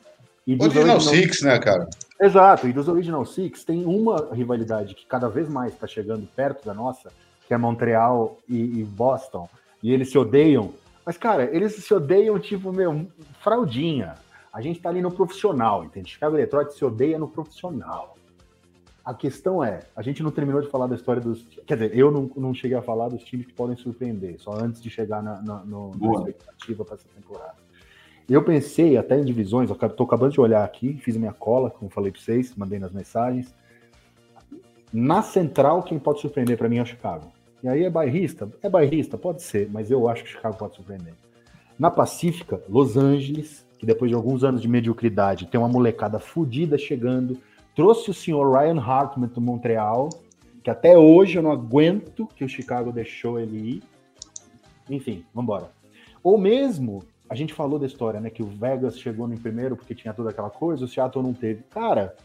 E 0.47 0.53
Original, 0.53 0.97
Original 0.97 1.01
Six, 1.01 1.43
né, 1.43 1.59
cara? 1.59 1.89
Exato, 2.21 2.69
e 2.69 2.73
dos 2.73 2.87
Original 2.87 3.25
Six 3.25 3.65
tem 3.65 3.85
uma 3.85 4.29
rivalidade 4.33 4.95
que 4.95 5.07
cada 5.07 5.29
vez 5.29 5.49
mais 5.49 5.73
está 5.73 5.87
chegando 5.87 6.29
perto 6.37 6.65
da 6.65 6.75
nossa, 6.75 7.11
que 7.49 7.55
é 7.55 7.57
Montreal 7.57 8.39
e, 8.49 8.81
e 8.81 8.85
Boston. 8.85 9.49
E 9.83 9.93
eles 9.93 10.11
se 10.11 10.19
odeiam. 10.19 10.73
Mas, 11.05 11.17
cara, 11.17 11.45
eles 11.55 11.75
se 11.75 11.93
odeiam, 11.93 12.39
tipo, 12.39 12.73
meu, 12.73 13.07
fraldinha. 13.43 14.15
A 14.55 14.61
gente 14.61 14.77
está 14.77 14.89
ali 14.89 15.03
no 15.03 15.11
profissional, 15.11 15.83
entende? 15.83 16.13
Chicago 16.13 16.37
Detroit 16.37 16.73
se 16.73 16.85
odeia 16.85 17.19
no 17.19 17.27
profissional. 17.27 18.17
A 19.05 19.13
questão 19.13 19.63
é, 19.65 19.81
a 19.97 20.01
gente 20.01 20.23
não 20.23 20.31
terminou 20.31 20.63
de 20.63 20.69
falar 20.69 20.87
da 20.87 20.95
história 20.95 21.21
dos. 21.21 21.45
Quer 21.67 21.75
dizer, 21.75 21.99
eu 21.99 22.13
não, 22.13 22.31
não 22.37 22.55
cheguei 22.55 22.77
a 22.77 22.81
falar 22.81 23.09
dos 23.09 23.25
times 23.25 23.47
que 23.47 23.53
podem 23.53 23.77
surpreender, 23.77 24.41
só 24.41 24.53
antes 24.53 24.81
de 24.81 24.89
chegar 24.89 25.21
na, 25.21 25.43
na, 25.43 25.65
no, 25.65 25.91
na 25.97 26.13
expectativa 26.21 26.85
para 26.85 26.95
essa 26.95 27.09
temporada. 27.09 27.57
Eu 28.29 28.45
pensei 28.45 28.97
até 28.97 29.19
em 29.19 29.25
divisões, 29.25 29.69
eu 29.69 29.77
tô 29.77 30.05
acabando 30.05 30.33
de 30.33 30.41
olhar 30.41 30.65
aqui, 30.65 30.95
fiz 31.03 31.17
minha 31.17 31.33
cola, 31.33 31.69
como 31.69 31.91
falei 31.91 32.13
para 32.13 32.21
vocês, 32.21 32.55
mandei 32.55 32.79
nas 32.79 32.93
mensagens. 32.93 33.53
Na 34.93 35.21
central, 35.21 35.83
quem 35.83 35.99
pode 35.99 36.21
surpreender 36.21 36.57
para 36.57 36.69
mim 36.69 36.79
é 36.79 36.83
o 36.83 36.87
Chicago. 36.87 37.33
E 37.61 37.69
aí 37.69 37.83
é 37.83 37.91
bairrista? 37.91 38.49
É 38.63 38.71
bairrista, 38.71 39.19
pode 39.19 39.43
ser, 39.43 39.69
mas 39.69 39.91
eu 39.91 40.09
acho 40.09 40.23
que 40.23 40.31
o 40.31 40.33
Chicago 40.33 40.57
pode 40.57 40.77
surpreender. 40.77 41.15
Na 41.77 41.91
Pacífica, 41.91 42.63
Los 42.69 42.97
Angeles, 42.97 43.64
que 43.85 43.87
depois 43.87 44.11
de 44.11 44.15
alguns 44.15 44.43
anos 44.43 44.63
de 44.63 44.69
mediocridade 44.69 45.47
tem 45.47 45.61
uma 45.61 45.69
molecada 45.69 46.19
fodida 46.19 46.79
chegando, 46.79 47.37
trouxe 47.77 48.11
o 48.11 48.15
senhor 48.15 48.51
Ryan 48.51 48.81
Hartman 48.81 49.29
do 49.29 49.43
Montreal, 49.43 50.09
que 50.63 50.71
até 50.71 50.97
hoje 50.97 51.37
eu 51.37 51.43
não 51.43 51.53
aguento 51.53 52.27
que 52.35 52.43
o 52.43 52.49
Chicago 52.49 52.91
deixou 52.91 53.39
ele 53.39 53.59
ir. 53.59 53.83
Enfim, 54.89 55.23
vamos 55.35 55.45
embora. 55.45 55.71
Ou 56.23 56.39
mesmo, 56.39 57.03
a 57.29 57.35
gente 57.35 57.53
falou 57.53 57.79
da 57.79 57.85
história, 57.85 58.21
né, 58.21 58.31
que 58.31 58.43
o 58.43 58.47
Vegas 58.47 58.99
chegou 58.99 59.29
no 59.29 59.39
primeiro 59.39 59.77
porque 59.77 59.95
tinha 59.95 60.15
toda 60.15 60.31
aquela 60.31 60.51
coisa, 60.51 60.87
o 60.87 60.89
Seattle 60.89 61.23
não 61.23 61.35
teve. 61.35 61.63
Cara, 61.65 62.17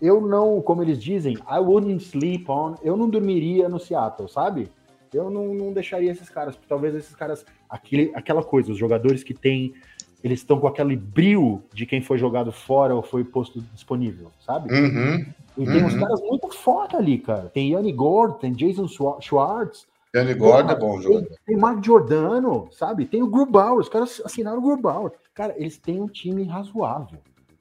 eu 0.00 0.18
não, 0.18 0.62
como 0.62 0.82
eles 0.82 1.02
dizem, 1.02 1.34
I 1.34 1.58
wouldn't 1.58 2.02
sleep 2.02 2.50
on, 2.50 2.76
eu 2.82 2.96
não 2.96 3.10
dormiria 3.10 3.68
no 3.68 3.78
Seattle, 3.78 4.30
sabe? 4.30 4.70
Eu 5.12 5.28
não, 5.28 5.52
não 5.52 5.74
deixaria 5.74 6.10
esses 6.10 6.30
caras, 6.30 6.56
porque 6.56 6.68
talvez 6.68 6.94
esses 6.94 7.14
caras, 7.14 7.44
aquele, 7.68 8.10
aquela 8.14 8.42
coisa, 8.42 8.72
os 8.72 8.78
jogadores 8.78 9.22
que 9.22 9.34
têm 9.34 9.74
eles 10.22 10.40
estão 10.40 10.58
com 10.58 10.66
aquele 10.66 10.96
brilho 10.96 11.62
de 11.72 11.84
quem 11.84 12.00
foi 12.00 12.18
jogado 12.18 12.52
fora 12.52 12.94
ou 12.94 13.02
foi 13.02 13.24
posto 13.24 13.60
disponível, 13.74 14.30
sabe? 14.40 14.72
Uhum, 14.72 15.26
e 15.58 15.64
tem 15.64 15.80
uhum. 15.80 15.86
uns 15.86 15.94
caras 15.94 16.20
muito 16.20 16.48
foda 16.50 16.98
ali, 16.98 17.18
cara. 17.18 17.50
Tem 17.52 17.72
Yanni 17.72 17.92
Gord, 17.92 18.38
tem 18.38 18.52
Jason 18.52 18.86
Schwartz. 19.20 19.86
Yanni 20.14 20.34
Gord 20.34 20.70
é 20.70 20.76
bom 20.76 21.00
jogador. 21.00 21.26
Tem, 21.26 21.38
tem 21.46 21.56
Mark 21.56 21.84
Giordano, 21.84 22.68
sabe? 22.70 23.06
Tem 23.06 23.22
o 23.22 23.26
Grubauer, 23.26 23.80
os 23.80 23.88
caras 23.88 24.22
assinaram 24.24 24.58
o 24.58 24.62
Grubauer. 24.62 25.12
Cara, 25.34 25.54
eles 25.56 25.78
têm 25.78 26.00
um 26.00 26.06
time 26.06 26.44
razoável. 26.44 27.18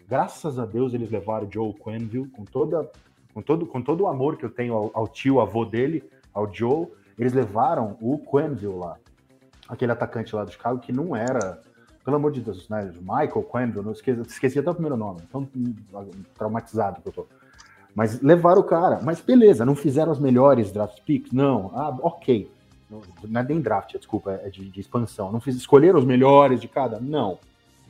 Graças 0.07 0.59
a 0.59 0.65
Deus 0.65 0.93
eles 0.93 1.09
levaram 1.09 1.47
o 1.47 1.51
Joe 1.51 1.73
Quenville 1.73 2.27
com 2.27 2.43
toda 2.43 2.89
com 3.33 3.41
todo, 3.41 3.65
com 3.65 3.81
todo 3.81 4.01
o 4.01 4.07
amor 4.07 4.37
que 4.37 4.45
eu 4.45 4.49
tenho 4.49 4.73
ao, 4.73 4.91
ao 4.93 5.07
tio, 5.07 5.39
avô 5.39 5.65
dele, 5.65 6.03
ao 6.33 6.53
Joe, 6.53 6.87
eles 7.17 7.33
levaram 7.33 7.97
o 8.01 8.17
Quenville 8.17 8.75
lá. 8.75 8.97
aquele 9.67 9.91
atacante 9.91 10.35
lá 10.35 10.43
do 10.43 10.51
Chicago 10.51 10.79
que 10.79 10.91
não 10.91 11.15
era, 11.15 11.61
pelo 12.03 12.15
amor 12.15 12.31
de 12.31 12.41
Deus, 12.41 12.67
né? 12.69 12.91
Michael 12.99 13.47
Quendo, 13.51 13.83
não 13.83 13.91
esqueci, 13.91 14.21
esqueci 14.21 14.59
até 14.59 14.69
o 14.69 14.73
primeiro 14.73 14.97
nome, 14.97 15.21
tão 15.31 15.47
traumatizado 16.35 17.01
que 17.01 17.07
eu 17.07 17.13
tô. 17.13 17.27
Mas 17.93 18.21
levaram 18.21 18.61
o 18.61 18.63
cara, 18.63 18.99
mas 19.03 19.19
beleza, 19.19 19.65
não 19.65 19.75
fizeram 19.75 20.11
as 20.11 20.19
melhores 20.19 20.71
draft 20.71 21.01
picks? 21.01 21.31
Não, 21.31 21.71
ah, 21.75 21.95
ok. 22.01 22.49
Não 22.89 23.39
é 23.39 23.43
nem 23.43 23.61
draft, 23.61 23.95
desculpa, 23.97 24.31
é 24.31 24.49
de, 24.49 24.69
de 24.69 24.79
expansão. 24.79 25.31
Não 25.31 25.39
fiz, 25.39 25.55
escolheram 25.55 25.99
os 25.99 26.05
melhores 26.05 26.59
de 26.59 26.67
cada? 26.67 26.99
Não. 26.99 27.39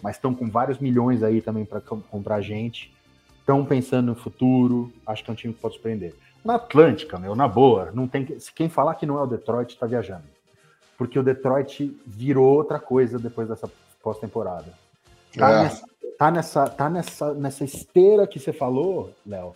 Mas 0.01 0.15
estão 0.15 0.33
com 0.33 0.49
vários 0.49 0.79
milhões 0.79 1.23
aí 1.23 1.41
também 1.41 1.65
para 1.65 1.81
comprar 1.81 2.41
gente. 2.41 2.93
Estão 3.39 3.65
pensando 3.65 4.07
no 4.07 4.15
futuro. 4.15 4.91
Acho 5.05 5.23
que 5.23 5.29
é 5.29 5.33
um 5.33 5.35
time 5.35 5.53
que 5.53 5.59
pode 5.59 5.75
surpreender. 5.75 6.15
Na 6.43 6.55
Atlântica, 6.55 7.19
meu, 7.19 7.35
na 7.35 7.47
boa, 7.47 7.91
não 7.93 8.07
tem 8.07 8.25
quem 8.55 8.67
falar 8.67 8.95
que 8.95 9.05
não 9.05 9.17
é 9.19 9.21
o 9.21 9.27
Detroit 9.27 9.73
está 9.73 9.85
viajando. 9.85 10.23
Porque 10.97 11.17
o 11.17 11.23
Detroit 11.23 11.99
virou 12.05 12.47
outra 12.47 12.79
coisa 12.79 13.19
depois 13.19 13.47
dessa 13.47 13.67
pós-temporada. 14.01 14.73
Tá, 15.37 15.51
é. 15.51 15.63
nessa, 15.63 15.85
tá, 16.17 16.31
nessa, 16.31 16.69
tá 16.69 16.89
nessa, 16.89 17.33
nessa 17.33 17.63
esteira 17.63 18.27
que 18.27 18.39
você 18.39 18.51
falou, 18.51 19.11
Léo, 19.25 19.55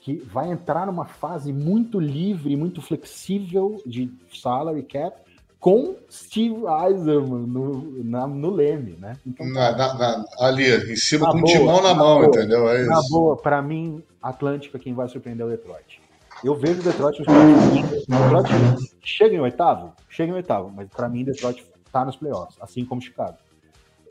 que 0.00 0.16
vai 0.16 0.50
entrar 0.50 0.86
numa 0.86 1.04
fase 1.04 1.52
muito 1.52 1.98
livre, 1.98 2.56
muito 2.56 2.80
flexível 2.80 3.82
de 3.84 4.12
salary 4.32 4.82
cap 4.82 5.26
com 5.58 5.96
Steve 6.08 6.62
Eiserman 6.84 7.46
no, 7.46 8.04
na, 8.04 8.26
no 8.26 8.50
leme, 8.50 8.92
né? 9.00 9.16
Então, 9.26 9.44
na, 9.48 9.72
na, 9.72 9.94
na, 9.94 10.24
ali, 10.38 10.70
em 10.92 10.94
cima 10.94 11.30
com 11.32 11.38
o 11.38 11.42
timão 11.42 11.82
na, 11.82 11.92
mão, 11.92 12.18
boa, 12.18 12.26
entendeu? 12.26 12.68
É 12.70 12.84
na 12.84 13.00
boa, 13.10 13.36
para 13.36 13.60
mim, 13.60 14.00
Atlântica 14.22 14.78
quem 14.78 14.94
vai 14.94 15.08
surpreender 15.08 15.44
é 15.44 15.48
o 15.48 15.50
Detroit. 15.50 16.00
Eu 16.44 16.54
vejo 16.54 16.80
o 16.80 16.84
Detroit. 16.84 17.18
Detroit 17.18 18.90
chega 19.02 19.34
em 19.34 19.40
oitavo, 19.40 19.92
chega 20.08 20.30
em 20.30 20.34
oitavo, 20.36 20.70
mas 20.72 20.88
para 20.88 21.08
mim 21.08 21.24
Detroit 21.24 21.66
tá 21.90 22.04
nos 22.04 22.14
playoffs, 22.14 22.56
assim 22.60 22.84
como 22.84 23.00
Chicago. 23.00 23.38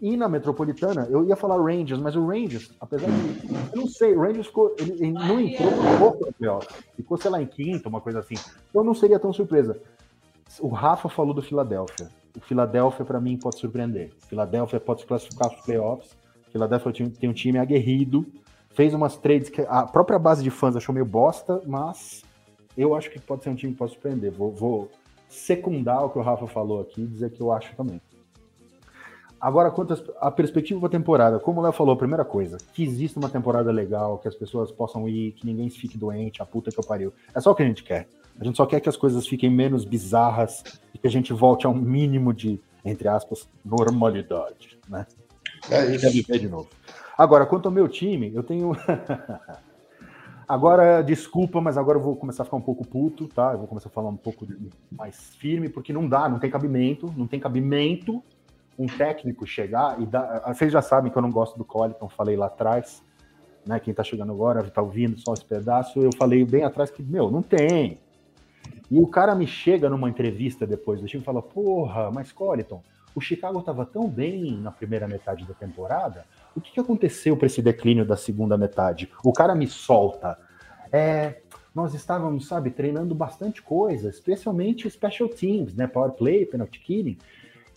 E 0.01 0.17
na 0.17 0.27
Metropolitana, 0.27 1.07
eu 1.09 1.25
ia 1.25 1.35
falar 1.35 1.57
Rangers, 1.57 2.01
mas 2.01 2.15
o 2.15 2.25
Rangers, 2.25 2.71
apesar 2.79 3.07
de. 3.07 3.73
Eu 3.73 3.81
não 3.81 3.87
sei, 3.87 4.13
o 4.13 4.21
Rangers 4.21 4.47
ficou. 4.47 4.75
Ele, 4.77 4.93
ele 4.93 5.11
não 5.11 5.39
entrou 5.39 5.69
um 5.69 5.99
pouco 5.99 6.33
no. 6.39 6.59
Ficou, 6.95 7.17
sei 7.17 7.31
lá, 7.31 7.41
em 7.41 7.47
quinto, 7.47 7.87
uma 7.87 8.01
coisa 8.01 8.19
assim. 8.19 8.35
Então 8.69 8.83
não 8.83 8.93
seria 8.93 9.19
tão 9.19 9.31
surpresa. 9.31 9.79
O 10.59 10.67
Rafa 10.67 11.09
falou 11.09 11.33
do 11.33 11.41
Philadelphia. 11.41 12.09
O 12.35 12.41
Philadelphia, 12.41 13.05
para 13.05 13.19
mim, 13.19 13.37
pode 13.37 13.59
surpreender. 13.59 14.11
O 14.23 14.27
Philadelphia 14.27 14.79
pode 14.79 15.01
se 15.01 15.07
classificar 15.07 15.49
para 15.49 15.59
os 15.59 15.65
playoffs. 15.65 16.11
O 16.47 16.51
Philadelphia 16.51 17.11
tem 17.19 17.29
um 17.29 17.33
time 17.33 17.57
aguerrido. 17.57 18.25
Fez 18.71 18.93
umas 18.93 19.17
trades 19.17 19.49
que 19.49 19.61
a 19.61 19.83
própria 19.83 20.19
base 20.19 20.43
de 20.43 20.49
fãs 20.49 20.75
achou 20.75 20.93
meio 20.93 21.05
bosta, 21.05 21.61
mas 21.65 22.23
eu 22.77 22.93
acho 22.93 23.09
que 23.09 23.19
pode 23.19 23.43
ser 23.43 23.49
um 23.49 23.55
time 23.55 23.71
que 23.71 23.77
pode 23.77 23.93
surpreender. 23.93 24.31
Vou, 24.31 24.51
vou 24.51 24.91
secundar 25.29 26.03
o 26.03 26.09
que 26.09 26.19
o 26.19 26.21
Rafa 26.21 26.45
falou 26.47 26.81
aqui 26.81 27.01
e 27.01 27.07
dizer 27.07 27.31
que 27.31 27.41
eu 27.41 27.51
acho 27.51 27.73
também. 27.75 28.01
Agora, 29.45 29.69
quanto 29.69 29.93
à 30.19 30.31
perspectiva 30.31 30.79
da 30.79 30.89
temporada, 30.89 31.39
como 31.39 31.59
o 31.59 31.63
Léo 31.63 31.71
falou, 31.71 31.93
a 31.93 31.95
primeira 31.95 32.25
coisa, 32.25 32.57
que 32.73 32.81
exista 32.81 33.19
uma 33.19 33.29
temporada 33.29 33.71
legal, 33.71 34.17
que 34.17 34.27
as 34.27 34.33
pessoas 34.33 34.71
possam 34.71 35.07
ir, 35.07 35.33
que 35.33 35.45
ninguém 35.45 35.69
fique 35.69 35.99
doente, 35.99 36.41
a 36.41 36.45
puta 36.47 36.71
que 36.71 36.79
eu 36.79 36.83
pariu. 36.83 37.13
É 37.31 37.39
só 37.39 37.51
o 37.51 37.55
que 37.55 37.61
a 37.61 37.65
gente 37.67 37.83
quer. 37.83 38.07
A 38.39 38.43
gente 38.43 38.57
só 38.57 38.65
quer 38.65 38.79
que 38.79 38.89
as 38.89 38.97
coisas 38.97 39.27
fiquem 39.27 39.51
menos 39.51 39.85
bizarras 39.85 40.63
e 40.95 40.97
que 40.97 41.05
a 41.05 41.11
gente 41.11 41.31
volte 41.31 41.67
a 41.67 41.69
um 41.69 41.75
mínimo 41.75 42.33
de, 42.33 42.59
entre 42.83 43.07
aspas, 43.07 43.47
normalidade, 43.63 44.79
né? 44.89 45.05
É 45.69 45.93
isso. 45.93 46.09
Viver 46.09 46.39
de 46.39 46.49
novo. 46.49 46.67
Agora, 47.15 47.45
quanto 47.45 47.67
ao 47.67 47.71
meu 47.71 47.87
time, 47.87 48.31
eu 48.33 48.41
tenho. 48.41 48.75
agora, 50.49 51.03
desculpa, 51.03 51.61
mas 51.61 51.77
agora 51.77 51.99
eu 51.99 52.03
vou 52.03 52.15
começar 52.15 52.41
a 52.41 52.45
ficar 52.45 52.57
um 52.57 52.61
pouco 52.61 52.83
puto, 52.83 53.27
tá? 53.27 53.51
Eu 53.51 53.59
vou 53.59 53.67
começar 53.67 53.89
a 53.89 53.91
falar 53.91 54.09
um 54.09 54.17
pouco 54.17 54.47
mais 54.91 55.35
firme, 55.35 55.69
porque 55.69 55.93
não 55.93 56.09
dá, 56.09 56.27
não 56.27 56.39
tem 56.39 56.49
cabimento, 56.49 57.13
não 57.15 57.27
tem 57.27 57.39
cabimento 57.39 58.23
um 58.77 58.85
técnico 58.87 59.45
chegar 59.45 60.01
e 60.01 60.05
dar. 60.05 60.41
Vocês 60.53 60.71
já 60.71 60.81
sabem 60.81 61.11
que 61.11 61.17
eu 61.17 61.21
não 61.21 61.31
gosto 61.31 61.57
do 61.57 61.65
Colliton, 61.65 62.09
falei 62.09 62.35
lá 62.35 62.47
atrás, 62.47 63.03
né? 63.65 63.79
Quem 63.79 63.93
tá 63.93 64.03
chegando 64.03 64.31
agora, 64.31 64.63
tá 64.63 64.81
ouvindo 64.81 65.19
só 65.19 65.33
esse 65.33 65.45
pedaço, 65.45 65.99
eu 65.99 66.11
falei 66.15 66.43
bem 66.45 66.63
atrás 66.63 66.91
que, 66.91 67.01
meu, 67.01 67.31
não 67.31 67.41
tem. 67.41 67.99
E 68.89 68.99
o 68.99 69.07
cara 69.07 69.33
me 69.33 69.47
chega 69.47 69.89
numa 69.89 70.09
entrevista 70.09 70.67
depois 70.67 71.01
do 71.01 71.07
time 71.07 71.21
e 71.21 71.25
fala: 71.25 71.41
Porra, 71.41 72.11
mas 72.11 72.31
Colliton, 72.31 72.83
o 73.15 73.21
Chicago 73.21 73.59
estava 73.59 73.85
tão 73.85 74.07
bem 74.09 74.57
na 74.57 74.71
primeira 74.71 75.07
metade 75.07 75.45
da 75.45 75.53
temporada, 75.53 76.25
o 76.55 76.61
que, 76.61 76.73
que 76.73 76.79
aconteceu 76.79 77.37
para 77.37 77.47
esse 77.47 77.61
declínio 77.61 78.05
da 78.05 78.17
segunda 78.17 78.57
metade? 78.57 79.09
O 79.23 79.31
cara 79.31 79.55
me 79.55 79.67
solta. 79.67 80.37
É, 80.91 81.41
nós 81.73 81.93
estávamos, 81.93 82.47
sabe, 82.47 82.69
treinando 82.71 83.15
bastante 83.15 83.61
coisa, 83.61 84.09
especialmente 84.09 84.89
special 84.89 85.29
teams, 85.29 85.73
né? 85.75 85.87
Power 85.87 86.11
play, 86.11 86.45
penalty 86.45 86.79
killing. 86.79 87.17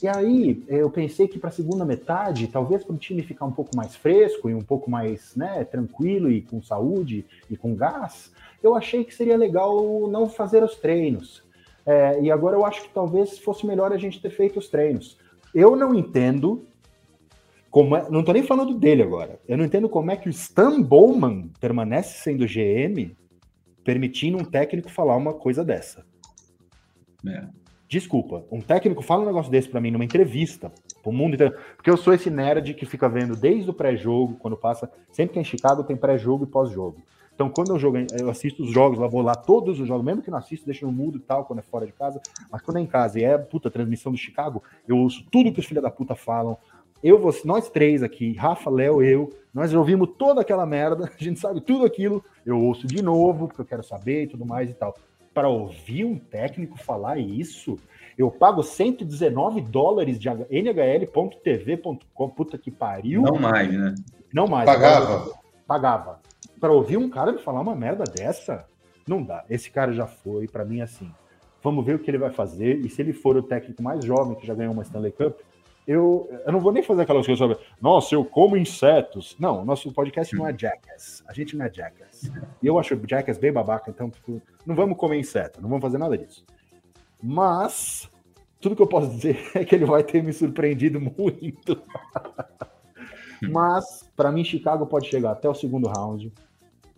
E 0.03 0.07
aí 0.07 0.63
eu 0.69 0.89
pensei 0.91 1.27
que 1.27 1.39
para 1.39 1.49
a 1.49 1.53
segunda 1.53 1.85
metade, 1.85 2.47
talvez 2.47 2.85
para 2.85 2.95
o 2.95 2.99
time 2.99 3.23
ficar 3.23 3.47
um 3.47 3.53
pouco 3.53 3.77
mais 3.77 3.97
fresco 3.97 4.49
e 4.49 4.55
um 4.55 4.63
pouco 4.63 4.89
mais 4.89 5.35
né, 5.35 5.65
tranquilo 5.65 6.31
e 6.31 6.41
com 6.41 6.63
saúde 6.63 7.25
e 7.51 7.57
com 7.57 7.75
gás, 7.75 8.33
eu 8.63 8.77
achei 8.77 9.05
que 9.05 9.15
seria 9.15 9.37
legal 9.37 10.09
não 10.09 10.29
fazer 10.29 10.63
os 10.63 10.77
treinos. 10.77 11.43
É, 11.85 12.21
e 12.21 12.31
agora 12.31 12.57
eu 12.57 12.65
acho 12.65 12.83
que 12.83 12.91
talvez 12.91 13.39
fosse 13.39 13.67
melhor 13.67 13.93
a 13.93 13.97
gente 13.97 14.21
ter 14.21 14.31
feito 14.31 14.59
os 14.59 14.69
treinos. 14.69 15.19
Eu 15.55 15.75
não 15.75 15.95
entendo 15.95 16.67
como 17.71 17.97
é, 17.97 18.09
não 18.11 18.21
estou 18.21 18.35
nem 18.35 18.43
falando 18.43 18.75
dele 18.75 19.03
agora. 19.03 19.41
Eu 19.49 19.57
não 19.57 19.65
entendo 19.65 19.89
como 19.89 20.11
é 20.11 20.17
que 20.17 20.29
o 20.29 20.31
Stan 20.31 20.81
Bowman 20.81 21.51
permanece 21.61 22.23
sendo 22.23 22.47
GM, 22.47 23.17
permitindo 23.83 24.39
um 24.39 24.45
técnico 24.45 24.91
falar 24.91 25.17
uma 25.17 25.35
coisa 25.35 25.65
dessa. 25.65 26.07
É. 27.27 27.47
Desculpa, 27.89 28.45
um 28.53 28.61
técnico 28.61 29.03
fala 29.03 29.23
um 29.23 29.27
negócio 29.27 29.51
desse 29.51 29.67
para 29.67 29.81
mim 29.81 29.91
numa 29.91 30.05
entrevista, 30.05 30.71
pro 31.03 31.11
mundo 31.11 31.35
inteiro, 31.35 31.55
porque 31.75 31.89
eu 31.89 31.97
sou 31.97 32.13
esse 32.13 32.29
nerd 32.29 32.75
que 32.75 32.85
fica 32.85 33.09
vendo 33.09 33.35
desde 33.35 33.71
o 33.71 33.73
pré-jogo, 33.73 34.37
quando 34.39 34.59
passa, 34.59 34.91
sempre 35.11 35.33
que 35.33 35.39
é 35.39 35.43
em 35.43 35.45
Chicago 35.45 35.83
tem 35.83 35.97
pré-jogo 35.97 36.45
e 36.45 36.47
pós-jogo. 36.47 36.99
Então, 37.35 37.49
quando 37.49 37.71
eu 37.71 37.79
jogo, 37.79 37.97
eu 38.21 38.29
assisto 38.29 38.63
os 38.63 38.71
jogos, 38.71 38.99
lá 38.99 39.07
vou 39.07 39.23
lá 39.23 39.35
todos 39.35 39.81
os 39.81 39.89
jogos, 39.89 40.05
mesmo 40.05 40.21
que 40.21 40.31
não 40.31 40.37
assisto, 40.37 40.67
deixo 40.67 40.85
no 40.85 40.93
mudo 40.93 41.17
e 41.17 41.21
tal, 41.21 41.47
quando 41.47 41.61
é 41.61 41.63
fora 41.63 41.87
de 41.87 41.93
casa, 41.93 42.21
mas 42.53 42.61
quando 42.61 42.77
é 42.77 42.81
em 42.81 42.87
casa 42.87 43.19
e 43.19 43.25
é 43.25 43.39
puta 43.39 43.71
transmissão 43.71 44.13
do 44.13 44.19
Chicago, 44.19 44.63
eu 44.87 44.99
ouço 44.99 45.25
tudo 45.31 45.51
que 45.51 45.61
os 45.61 45.65
filhos 45.65 45.83
da 45.83 45.91
puta 45.91 46.15
falam. 46.15 46.59
Eu, 47.03 47.19
vou, 47.19 47.35
nós 47.47 47.71
três 47.71 48.03
aqui, 48.03 48.35
Rafa, 48.35 48.69
Léo, 48.69 49.03
eu, 49.03 49.33
nós 49.55 49.73
ouvimos 49.73 50.11
toda 50.19 50.43
aquela 50.43 50.67
merda, 50.67 51.09
a 51.19 51.25
gente 51.25 51.41
sabe 51.41 51.63
tudo 51.63 51.87
aquilo, 51.87 52.23
eu 52.45 52.61
ouço 52.61 52.87
de 52.87 53.01
novo, 53.01 53.47
porque 53.47 53.63
eu 53.63 53.67
quero 53.67 53.83
saber 53.83 54.25
e 54.25 54.27
tudo 54.27 54.45
mais 54.45 54.69
e 54.69 54.75
tal 54.75 54.95
para 55.39 55.49
ouvir 55.49 56.05
um 56.05 56.19
técnico 56.19 56.77
falar 56.77 57.17
isso, 57.17 57.79
eu 58.19 58.29
pago 58.29 58.61
119 58.61 59.61
dólares 59.61 60.19
de 60.19 60.29
nhl.tv.com, 60.29 62.29
puta 62.31 62.59
que 62.59 62.73
pariu. 62.73 63.23
Não 63.23 63.39
mais, 63.39 63.73
né? 63.73 63.95
Não 64.35 64.49
mais. 64.49 64.69
Pagava. 64.69 65.33
Pagava. 65.65 66.21
Para 66.59 66.73
ouvir 66.73 66.97
um 66.97 67.09
cara 67.09 67.31
me 67.31 67.39
falar 67.39 67.61
uma 67.61 67.77
merda 67.77 68.03
dessa, 68.03 68.67
não 69.07 69.23
dá. 69.23 69.45
Esse 69.49 69.71
cara 69.71 69.93
já 69.93 70.09
foi, 70.09 70.49
para 70.49 70.65
mim, 70.65 70.81
assim. 70.81 71.09
Vamos 71.63 71.87
ver 71.87 71.95
o 71.95 72.01
que 72.01 72.11
ele 72.11 72.19
vai 72.19 72.31
fazer. 72.31 72.85
E 72.85 72.89
se 72.89 73.01
ele 73.01 73.13
for 73.13 73.37
o 73.37 73.43
técnico 73.45 73.81
mais 73.81 74.05
jovem 74.05 74.35
que 74.35 74.45
já 74.45 74.55
ganhou 74.55 74.73
uma 74.73 74.83
Stanley 74.83 75.13
Cup, 75.13 75.39
eu, 75.89 76.29
eu 76.45 76.53
não 76.53 76.61
vou 76.61 76.71
nem 76.71 76.83
fazer 76.83 77.01
aquelas 77.01 77.25
coisas 77.25 77.39
sobre, 77.39 77.65
nossa, 77.81 78.15
eu 78.15 78.23
como 78.23 78.59
insetos. 78.59 79.35
Não, 79.41 79.65
nosso 79.65 79.91
podcast 79.91 80.37
não 80.37 80.47
é 80.47 80.53
Jackass. 80.57 81.25
A 81.27 81.33
gente 81.33 81.57
não 81.57 81.65
é 81.65 81.73
Jackass. 81.73 82.31
E 82.63 82.67
eu 82.67 82.79
acho 82.79 82.95
Jackass 83.09 83.39
bem 83.39 83.51
babaca, 83.51 83.91
então 83.91 84.11
tipo, 84.11 84.43
não 84.67 84.75
vamos 84.75 84.99
comer 84.99 85.19
inseto, 85.19 85.63
não 85.63 85.69
vamos 85.71 85.81
fazer 85.81 85.97
nada 85.97 86.19
disso. 86.19 86.45
Mas 87.23 88.07
tudo 88.61 88.77
que 88.77 88.83
eu 88.83 88.87
posso 88.87 89.09
dizer 89.09 89.41
é 89.57 89.65
que 89.65 89.75
ele 89.75 89.87
vai 89.87 90.05
ter 90.05 90.23
me 90.23 90.31
surpreendido 90.31 91.01
muito. 91.01 91.83
Mas, 93.51 94.05
para 94.15 94.31
mim, 94.31 94.45
Chicago 94.45 94.87
pode 94.87 95.09
chegar 95.09 95.31
até 95.31 95.49
o 95.49 95.55
segundo 95.55 95.89
round 95.89 96.31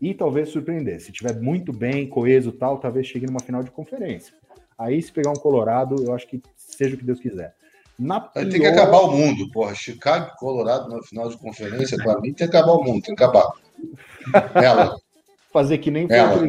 e 0.03 0.13
talvez 0.13 0.49
surpreender. 0.49 1.01
Se 1.01 1.13
tiver 1.13 1.41
muito 1.41 1.73
bem, 1.73 2.09
coeso 2.09 2.51
tal, 2.51 2.79
talvez 2.79 3.07
chegue 3.07 3.27
numa 3.27 3.41
final 3.41 3.63
de 3.63 3.71
conferência. 3.71 4.35
Aí, 4.77 5.01
se 5.01 5.13
pegar 5.13 5.31
um 5.31 5.35
Colorado, 5.35 5.95
eu 6.05 6.13
acho 6.13 6.27
que 6.27 6.43
seja 6.57 6.97
o 6.97 6.99
que 6.99 7.05
Deus 7.05 7.21
quiser. 7.21 7.55
Na 8.01 8.19
pior... 8.19 8.49
Tem 8.49 8.61
que 8.61 8.67
acabar 8.67 9.01
o 9.01 9.11
mundo, 9.11 9.51
porra. 9.53 9.75
Chicago 9.75 10.33
e 10.33 10.39
Colorado 10.39 10.89
na 10.89 11.03
final 11.03 11.29
de 11.29 11.37
conferência, 11.37 11.99
para 11.99 12.19
mim, 12.19 12.33
tem 12.33 12.49
que 12.49 12.57
acabar 12.57 12.73
o 12.73 12.83
mundo, 12.83 13.03
tem 13.03 13.15
que 13.15 13.23
acabar. 13.23 13.53
Ela. 14.55 14.97
Fazer 15.53 15.77
que 15.77 15.91
nem 15.91 16.07
Ela. 16.11 16.41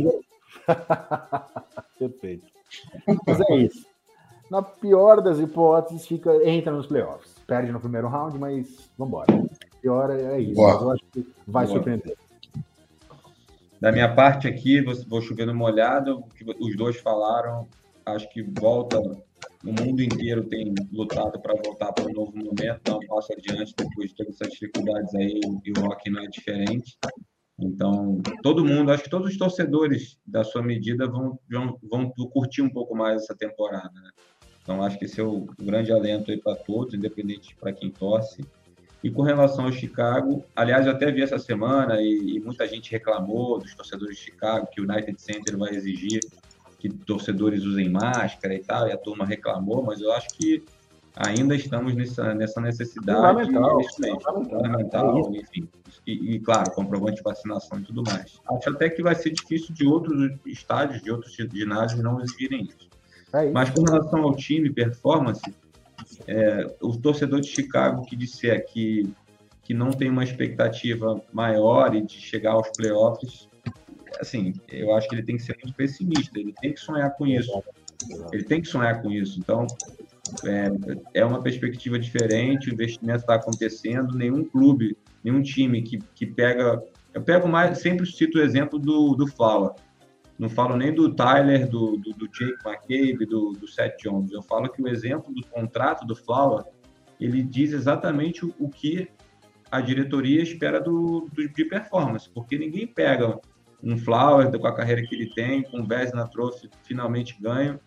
Perfeito. 1.99 2.47
Mas 3.27 3.41
é 3.41 3.55
isso. 3.57 3.85
Na 4.49 4.61
pior 4.61 5.21
das 5.21 5.39
hipóteses, 5.39 6.07
fica, 6.07 6.31
entra 6.47 6.71
nos 6.71 6.87
playoffs. 6.87 7.35
Perde 7.45 7.69
no 7.69 7.81
primeiro 7.81 8.07
round, 8.07 8.39
mas 8.39 8.89
vambora. 8.97 9.27
Pior 9.81 10.09
é 10.09 10.39
isso. 10.39 10.61
Mas 10.61 10.81
eu 10.81 10.91
acho 10.91 11.03
que 11.11 11.27
vai 11.45 11.65
Boa. 11.65 11.75
surpreender. 11.75 12.17
Da 13.81 13.91
minha 13.91 14.13
parte 14.15 14.47
aqui, 14.47 14.79
vou 14.79 15.21
chover 15.21 15.47
no 15.47 15.53
molhado, 15.53 16.19
o 16.19 16.23
que 16.29 16.45
os 16.59 16.77
dois 16.77 16.95
falaram, 16.97 17.67
acho 18.05 18.29
que 18.29 18.41
volta 18.41 19.01
o 19.63 19.71
mundo 19.71 20.01
inteiro 20.01 20.43
tem 20.45 20.73
lutado 20.91 21.39
para 21.39 21.53
voltar 21.53 21.91
para 21.93 22.05
um 22.05 22.13
novo 22.13 22.35
momento, 22.35 22.81
dar 22.83 22.97
um 22.97 23.07
passo 23.07 23.33
adiante 23.33 23.73
depois 23.77 24.09
de 24.09 24.15
todas 24.15 24.35
essas 24.35 24.53
dificuldades 24.53 25.13
aí, 25.15 25.39
e 25.65 25.71
o 25.71 25.81
rock 25.81 26.09
não 26.09 26.23
é 26.23 26.27
diferente. 26.27 26.97
Então, 27.59 28.19
todo 28.41 28.65
mundo, 28.65 28.91
acho 28.91 29.03
que 29.03 29.09
todos 29.09 29.29
os 29.29 29.37
torcedores 29.37 30.17
da 30.25 30.43
sua 30.43 30.63
medida 30.63 31.07
vão, 31.07 31.39
vão, 31.49 31.77
vão 31.89 32.09
curtir 32.29 32.61
um 32.61 32.69
pouco 32.69 32.95
mais 32.95 33.23
essa 33.23 33.35
temporada. 33.35 33.93
Né? 33.93 34.09
Então, 34.63 34.83
acho 34.83 34.97
que 34.97 35.05
esse 35.05 35.19
é 35.19 35.23
o 35.23 35.45
grande 35.59 35.91
alento 35.91 36.31
aí 36.31 36.37
para 36.37 36.55
todos, 36.55 36.93
independente 36.93 37.55
para 37.55 37.71
quem 37.71 37.91
torce. 37.91 38.43
E 39.03 39.09
com 39.09 39.23
relação 39.23 39.65
ao 39.65 39.71
Chicago, 39.71 40.43
aliás, 40.55 40.85
eu 40.85 40.91
até 40.91 41.11
vi 41.11 41.21
essa 41.21 41.39
semana 41.39 41.99
e, 42.01 42.35
e, 42.35 42.39
muita 42.39 42.67
gente 42.67 42.91
reclamou 42.91 43.57
dos 43.59 43.73
torcedores 43.73 44.15
de 44.17 44.23
Chicago 44.23 44.67
que 44.71 44.79
o 44.79 44.83
United 44.83 45.19
Center 45.19 45.57
vai 45.57 45.73
exigir 45.73 46.19
que 46.81 46.89
torcedores 46.89 47.63
usem 47.63 47.89
máscara 47.89 48.55
e 48.55 48.59
tal, 48.59 48.87
e 48.87 48.91
a 48.91 48.97
turma 48.97 49.23
reclamou, 49.23 49.83
mas 49.83 50.01
eu 50.01 50.11
acho 50.13 50.29
que 50.29 50.63
ainda 51.15 51.55
estamos 51.55 51.93
nessa, 51.93 52.33
nessa 52.33 52.59
necessidade 52.59 53.45
fundamental, 53.45 53.83
fundamental, 54.49 55.31
enfim. 55.35 55.69
E, 56.07 56.35
e, 56.35 56.39
claro, 56.39 56.71
comprovante 56.71 57.17
de 57.17 57.21
vacinação 57.21 57.79
e 57.79 57.83
tudo 57.83 58.01
mais. 58.01 58.39
Acho 58.49 58.69
até 58.71 58.89
que 58.89 59.03
vai 59.03 59.13
ser 59.13 59.29
difícil 59.29 59.75
de 59.75 59.85
outros 59.85 60.31
estádios, 60.47 61.03
de 61.03 61.11
outros 61.11 61.35
ginásios 61.35 62.01
não 62.01 62.19
exigirem 62.19 62.63
isso. 62.63 62.89
É 63.33 63.43
isso. 63.43 63.53
Mas 63.53 63.69
com 63.69 63.83
relação 63.83 64.23
ao 64.23 64.35
time, 64.35 64.71
performance, 64.71 65.53
é, 66.25 66.75
o 66.81 66.97
torcedor 66.97 67.41
de 67.41 67.47
Chicago 67.47 68.03
que 68.05 68.15
disser 68.15 68.65
que, 68.65 69.13
que 69.61 69.75
não 69.75 69.91
tem 69.91 70.09
uma 70.09 70.23
expectativa 70.23 71.21
maior 71.31 71.91
de 71.91 72.11
chegar 72.19 72.53
aos 72.53 72.69
playoffs, 72.69 73.47
assim, 74.19 74.53
eu 74.69 74.93
acho 74.95 75.07
que 75.07 75.15
ele 75.15 75.23
tem 75.23 75.37
que 75.37 75.43
ser 75.43 75.57
muito 75.63 75.75
pessimista, 75.75 76.39
ele 76.39 76.53
tem 76.61 76.73
que 76.73 76.79
sonhar 76.79 77.11
com 77.15 77.25
isso. 77.25 77.63
Ele 78.31 78.43
tem 78.43 78.61
que 78.61 78.67
sonhar 78.67 79.01
com 79.01 79.11
isso. 79.11 79.39
Então, 79.39 79.67
é, 80.45 81.21
é 81.21 81.25
uma 81.25 81.41
perspectiva 81.41 81.99
diferente, 81.99 82.69
o 82.69 82.73
investimento 82.73 83.21
está 83.21 83.35
acontecendo, 83.35 84.17
nenhum 84.17 84.43
clube, 84.43 84.97
nenhum 85.23 85.41
time 85.41 85.81
que, 85.81 85.99
que 86.15 86.25
pega. 86.25 86.81
Eu 87.13 87.21
pego 87.21 87.47
mais, 87.47 87.79
sempre 87.79 88.05
cito 88.05 88.37
o 88.37 88.41
exemplo 88.41 88.79
do, 88.79 89.15
do 89.15 89.27
Flower. 89.27 89.71
Não 90.39 90.49
falo 90.49 90.75
nem 90.75 90.93
do 90.93 91.13
Tyler, 91.13 91.69
do, 91.69 91.97
do, 91.97 92.11
do 92.11 92.27
Jake 92.29 92.57
McCabe, 92.65 93.25
do, 93.25 93.51
do 93.51 93.67
Seth 93.67 93.97
Jones. 94.01 94.31
Eu 94.31 94.41
falo 94.41 94.69
que 94.69 94.81
o 94.81 94.87
exemplo 94.87 95.31
do 95.33 95.45
contrato 95.47 96.05
do 96.05 96.15
Flower, 96.15 96.63
ele 97.19 97.43
diz 97.43 97.73
exatamente 97.73 98.45
o, 98.45 98.53
o 98.57 98.67
que 98.67 99.07
a 99.69 99.79
diretoria 99.79 100.41
espera 100.41 100.81
do, 100.81 101.29
do, 101.31 101.47
de 101.47 101.65
performance, 101.65 102.29
porque 102.29 102.57
ninguém 102.57 102.87
pega 102.87 103.39
um 103.83 103.97
Flower 103.97 104.51
com 104.51 104.67
a 104.67 104.75
carreira 104.75 105.01
que 105.01 105.15
ele 105.15 105.33
tem, 105.33 105.63
com 105.63 105.79
o 105.79 105.83
Bez 105.85 106.13
na 106.13 106.27
Trophy 106.27 106.69
finalmente 106.83 107.37
ganho, 107.41 107.79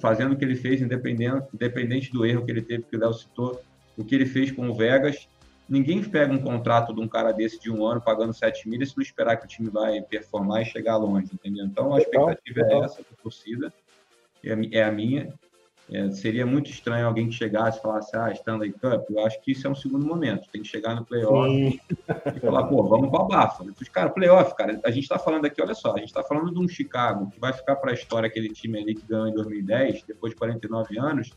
fazendo 0.00 0.32
o 0.32 0.36
que 0.36 0.44
ele 0.44 0.56
fez, 0.56 0.80
independente, 0.80 1.48
independente 1.52 2.12
do 2.12 2.24
erro 2.24 2.44
que 2.44 2.50
ele 2.50 2.62
teve, 2.62 2.84
que 2.84 2.96
o 2.96 3.00
Léo 3.00 3.12
citou, 3.12 3.60
o 3.96 4.04
que 4.04 4.14
ele 4.14 4.26
fez 4.26 4.50
com 4.50 4.68
o 4.68 4.74
Vegas. 4.74 5.28
Ninguém 5.68 6.02
pega 6.02 6.32
um 6.32 6.38
contrato 6.38 6.94
de 6.94 7.00
um 7.00 7.08
cara 7.08 7.32
desse 7.32 7.60
de 7.60 7.70
um 7.72 7.84
ano 7.84 8.00
pagando 8.00 8.32
7 8.32 8.68
milhas 8.68 8.90
se 8.90 8.96
não 8.96 9.02
esperar 9.02 9.36
que 9.36 9.46
o 9.46 9.48
time 9.48 9.68
vai 9.68 10.00
performar 10.00 10.62
e 10.62 10.64
chegar 10.64 10.96
longe, 10.96 11.28
entendeu? 11.32 11.64
Então 11.64 11.92
a 11.92 11.98
expectativa 11.98 12.60
é 12.60 12.78
essa 12.78 12.98
da 12.98 13.16
torcida, 13.20 13.72
é, 14.44 14.78
é 14.78 14.84
a 14.84 14.92
minha. 14.92 15.34
É, 15.92 16.10
seria 16.10 16.44
muito 16.44 16.68
estranho 16.68 17.06
alguém 17.06 17.28
que 17.28 17.34
chegasse 17.34 17.78
e 17.78 17.82
falasse, 17.82 18.16
ah, 18.16 18.32
Stanley 18.32 18.72
Cup, 18.72 19.08
eu 19.08 19.24
acho 19.24 19.40
que 19.40 19.52
isso 19.52 19.68
é 19.68 19.70
um 19.70 19.74
segundo 19.74 20.04
momento, 20.04 20.48
tem 20.50 20.62
que 20.62 20.66
chegar 20.66 20.96
no 20.96 21.04
playoff 21.04 21.48
Sim. 21.48 21.78
e 22.34 22.40
falar, 22.40 22.64
pô, 22.64 22.82
vamos 22.82 23.08
para 23.08 23.20
a 23.20 23.24
bafa. 23.24 23.64
Cara, 23.92 24.10
playoff, 24.10 24.56
cara, 24.56 24.80
a 24.84 24.90
gente 24.90 25.04
está 25.04 25.16
falando 25.18 25.44
aqui, 25.44 25.62
olha 25.62 25.74
só, 25.74 25.94
a 25.94 25.98
gente 25.98 26.08
está 26.08 26.24
falando 26.24 26.52
de 26.52 26.58
um 26.58 26.66
Chicago 26.66 27.30
que 27.30 27.38
vai 27.38 27.52
ficar 27.52 27.76
para 27.76 27.92
a 27.92 27.94
história 27.94 28.26
aquele 28.26 28.48
time 28.48 28.80
ali 28.80 28.94
que 28.96 29.06
ganhou 29.06 29.28
em 29.28 29.34
2010, 29.34 30.02
depois 30.08 30.32
de 30.32 30.38
49 30.38 30.98
anos, 30.98 31.30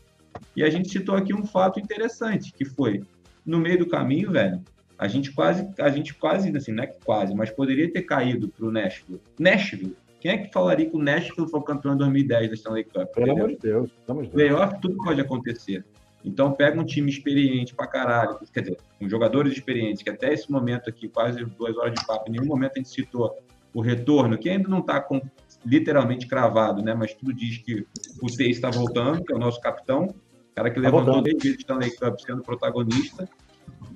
e 0.56 0.64
a 0.64 0.70
gente 0.70 0.88
citou 0.88 1.14
aqui 1.14 1.32
um 1.32 1.44
fato 1.44 1.78
interessante, 1.78 2.52
que 2.52 2.64
foi, 2.64 3.04
no 3.46 3.58
meio 3.58 3.78
do 3.78 3.86
caminho, 3.88 4.32
velho, 4.32 4.60
a 4.98 5.08
gente 5.08 5.32
quase, 5.32 5.66
a 5.78 5.88
gente 5.88 6.12
quase, 6.12 6.54
assim, 6.54 6.72
não 6.72 6.84
é 6.84 6.86
que 6.88 7.02
quase, 7.04 7.34
mas 7.34 7.50
poderia 7.50 7.90
ter 7.90 8.02
caído 8.02 8.48
para 8.48 8.66
o 8.66 8.70
Nashville. 8.70 9.20
Nashville, 9.38 9.96
quem 10.20 10.30
é 10.30 10.38
que 10.38 10.52
falaria 10.52 10.88
que 10.88 10.96
o 10.96 11.02
Nashville 11.02 11.48
foi 11.50 11.62
campeão 11.62 11.94
em 11.94 11.98
2010 11.98 12.48
da 12.48 12.54
Stanley 12.54 12.84
Cup? 12.84 13.08
Pelo 13.14 13.32
amor 13.32 13.48
de 13.48 13.58
Deus. 13.58 13.90
Playoff, 14.30 14.80
tudo 14.80 14.96
pode 14.98 15.20
acontecer. 15.20 15.84
Então, 16.24 16.52
pega 16.52 16.78
um 16.78 16.84
time 16.84 17.10
experiente 17.10 17.74
pra 17.74 17.86
caralho, 17.86 18.38
quer 18.52 18.60
dizer, 18.60 18.76
com 18.98 19.08
jogadores 19.08 19.54
experientes, 19.54 20.02
que 20.02 20.10
até 20.10 20.32
esse 20.32 20.52
momento 20.52 20.90
aqui, 20.90 21.08
quase 21.08 21.42
duas 21.44 21.76
horas 21.78 21.94
de 21.94 22.06
papo, 22.06 22.28
em 22.28 22.32
nenhum 22.32 22.44
momento 22.44 22.72
a 22.76 22.78
gente 22.78 22.90
citou 22.90 23.38
o 23.72 23.80
retorno, 23.80 24.36
que 24.36 24.50
ainda 24.50 24.68
não 24.68 24.80
está 24.80 25.06
literalmente 25.64 26.26
cravado, 26.26 26.82
né? 26.82 26.92
Mas 26.92 27.14
tudo 27.14 27.32
diz 27.32 27.58
que 27.58 27.86
o 28.22 28.26
Tay 28.26 28.50
está 28.50 28.70
voltando, 28.70 29.24
que 29.24 29.32
é 29.32 29.36
o 29.36 29.38
nosso 29.38 29.60
capitão, 29.60 30.14
cara 30.54 30.70
que 30.70 30.76
tá 30.76 30.82
levantou 30.82 31.22
desde 31.22 31.50
o 31.50 31.54
Stanley 31.54 31.96
Cup 31.96 32.18
sendo 32.18 32.42
protagonista. 32.42 33.28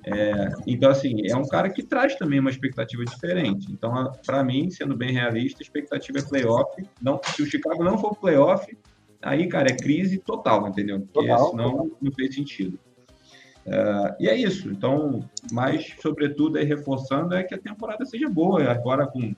É, 0.07 0.53
então, 0.67 0.91
assim, 0.91 1.27
é 1.27 1.35
um 1.35 1.47
cara 1.47 1.71
que 1.71 1.83
traz 1.83 2.15
também 2.17 2.39
uma 2.39 2.51
expectativa 2.51 3.05
diferente. 3.05 3.73
Então, 3.73 4.13
para 4.25 4.45
mim, 4.45 4.71
sendo 4.71 4.97
bem 4.97 5.13
realista, 5.13 5.63
a 5.63 5.65
expectativa 5.65 6.19
é 6.19 6.23
playoff. 6.23 6.83
Não, 7.01 7.21
se 7.25 7.43
o 7.43 7.47
Chicago 7.47 7.83
não 7.83 7.97
for 7.97 8.15
playoff, 8.15 8.77
aí, 9.23 9.49
cara, 9.49 9.71
é 9.71 9.77
crise 9.77 10.19
total, 10.19 10.69
entendeu? 10.69 11.01
Porque 11.01 11.29
total, 11.29 11.51
senão 11.51 11.73
total. 11.73 11.99
não 12.03 12.13
fez 12.13 12.35
sentido. 12.35 12.79
É, 13.67 14.17
e 14.21 14.29
é 14.29 14.37
isso. 14.37 14.69
Então, 14.69 15.27
mais 15.51 15.95
sobretudo, 16.03 16.59
aí, 16.59 16.65
reforçando, 16.65 17.35
é 17.35 17.43
que 17.43 17.55
a 17.55 17.59
temporada 17.59 18.05
seja 18.05 18.29
boa. 18.29 18.63
Agora, 18.71 19.07
com, 19.07 19.35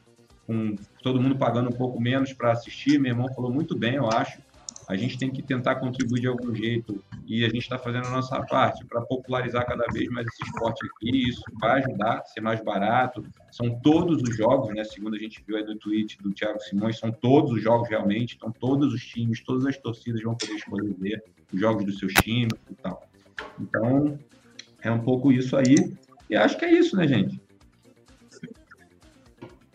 com 0.47 0.75
todo 1.01 1.21
mundo 1.21 1.37
pagando 1.37 1.69
um 1.69 1.77
pouco 1.77 2.01
menos 2.01 2.33
para 2.33 2.51
assistir, 2.51 2.99
meu 2.99 3.13
irmão 3.13 3.33
falou 3.35 3.53
muito 3.53 3.79
bem, 3.79 3.95
eu 3.95 4.09
acho 4.11 4.41
a 4.89 4.97
gente 4.97 5.19
tem 5.19 5.31
que 5.31 5.43
tentar 5.43 5.77
contribuir 5.77 6.21
de 6.21 6.29
algum 6.29 6.55
jeito 6.55 7.03
e 7.27 7.45
a 7.45 7.49
gente 7.49 7.63
está 7.63 7.77
fazendo 7.77 8.07
a 8.07 8.11
nossa 8.11 8.41
parte 8.43 8.85
para 8.87 9.01
popularizar 9.01 9.67
cada 9.67 9.85
vez 9.93 10.09
mais 10.11 10.27
esse 10.29 10.45
esporte 10.45 10.87
aqui. 10.87 11.29
Isso 11.29 11.43
vai 11.61 11.83
ajudar 11.83 12.19
a 12.19 12.25
ser 12.25 12.41
mais 12.41 12.63
barato. 12.63 13.25
São 13.51 13.81
todos 13.81 14.23
os 14.23 14.37
jogos, 14.37 14.73
né? 14.73 14.85
Segundo 14.85 15.17
a 15.17 15.19
gente 15.19 15.43
viu 15.45 15.57
aí 15.57 15.65
do 15.65 15.77
tweet 15.77 16.19
do 16.23 16.33
Thiago 16.33 16.61
Simões, 16.61 16.99
são 16.99 17.11
todos 17.11 17.53
os 17.53 17.63
jogos 17.63 17.89
realmente. 17.89 18.37
Então, 18.37 18.53
todos 18.53 18.95
os 18.95 19.05
times, 19.05 19.43
todas 19.43 19.67
as 19.67 19.77
torcidas 19.77 20.23
vão 20.23 20.37
poder 20.37 20.55
escolher 20.55 20.95
ver 20.99 21.25
os 21.53 21.61
jogos 21.61 21.85
dos 21.85 21.99
seus 21.99 22.13
times 22.15 22.53
e 22.71 22.75
tal. 22.77 23.09
Então, 23.61 24.17
é 24.83 24.91
um 24.91 25.01
pouco 25.01 25.33
isso 25.33 25.57
aí. 25.57 25.93
E 26.31 26.37
acho 26.37 26.57
que 26.57 26.65
é 26.65 26.73
isso, 26.73 26.97
né, 26.97 27.09
gente? 27.09 27.41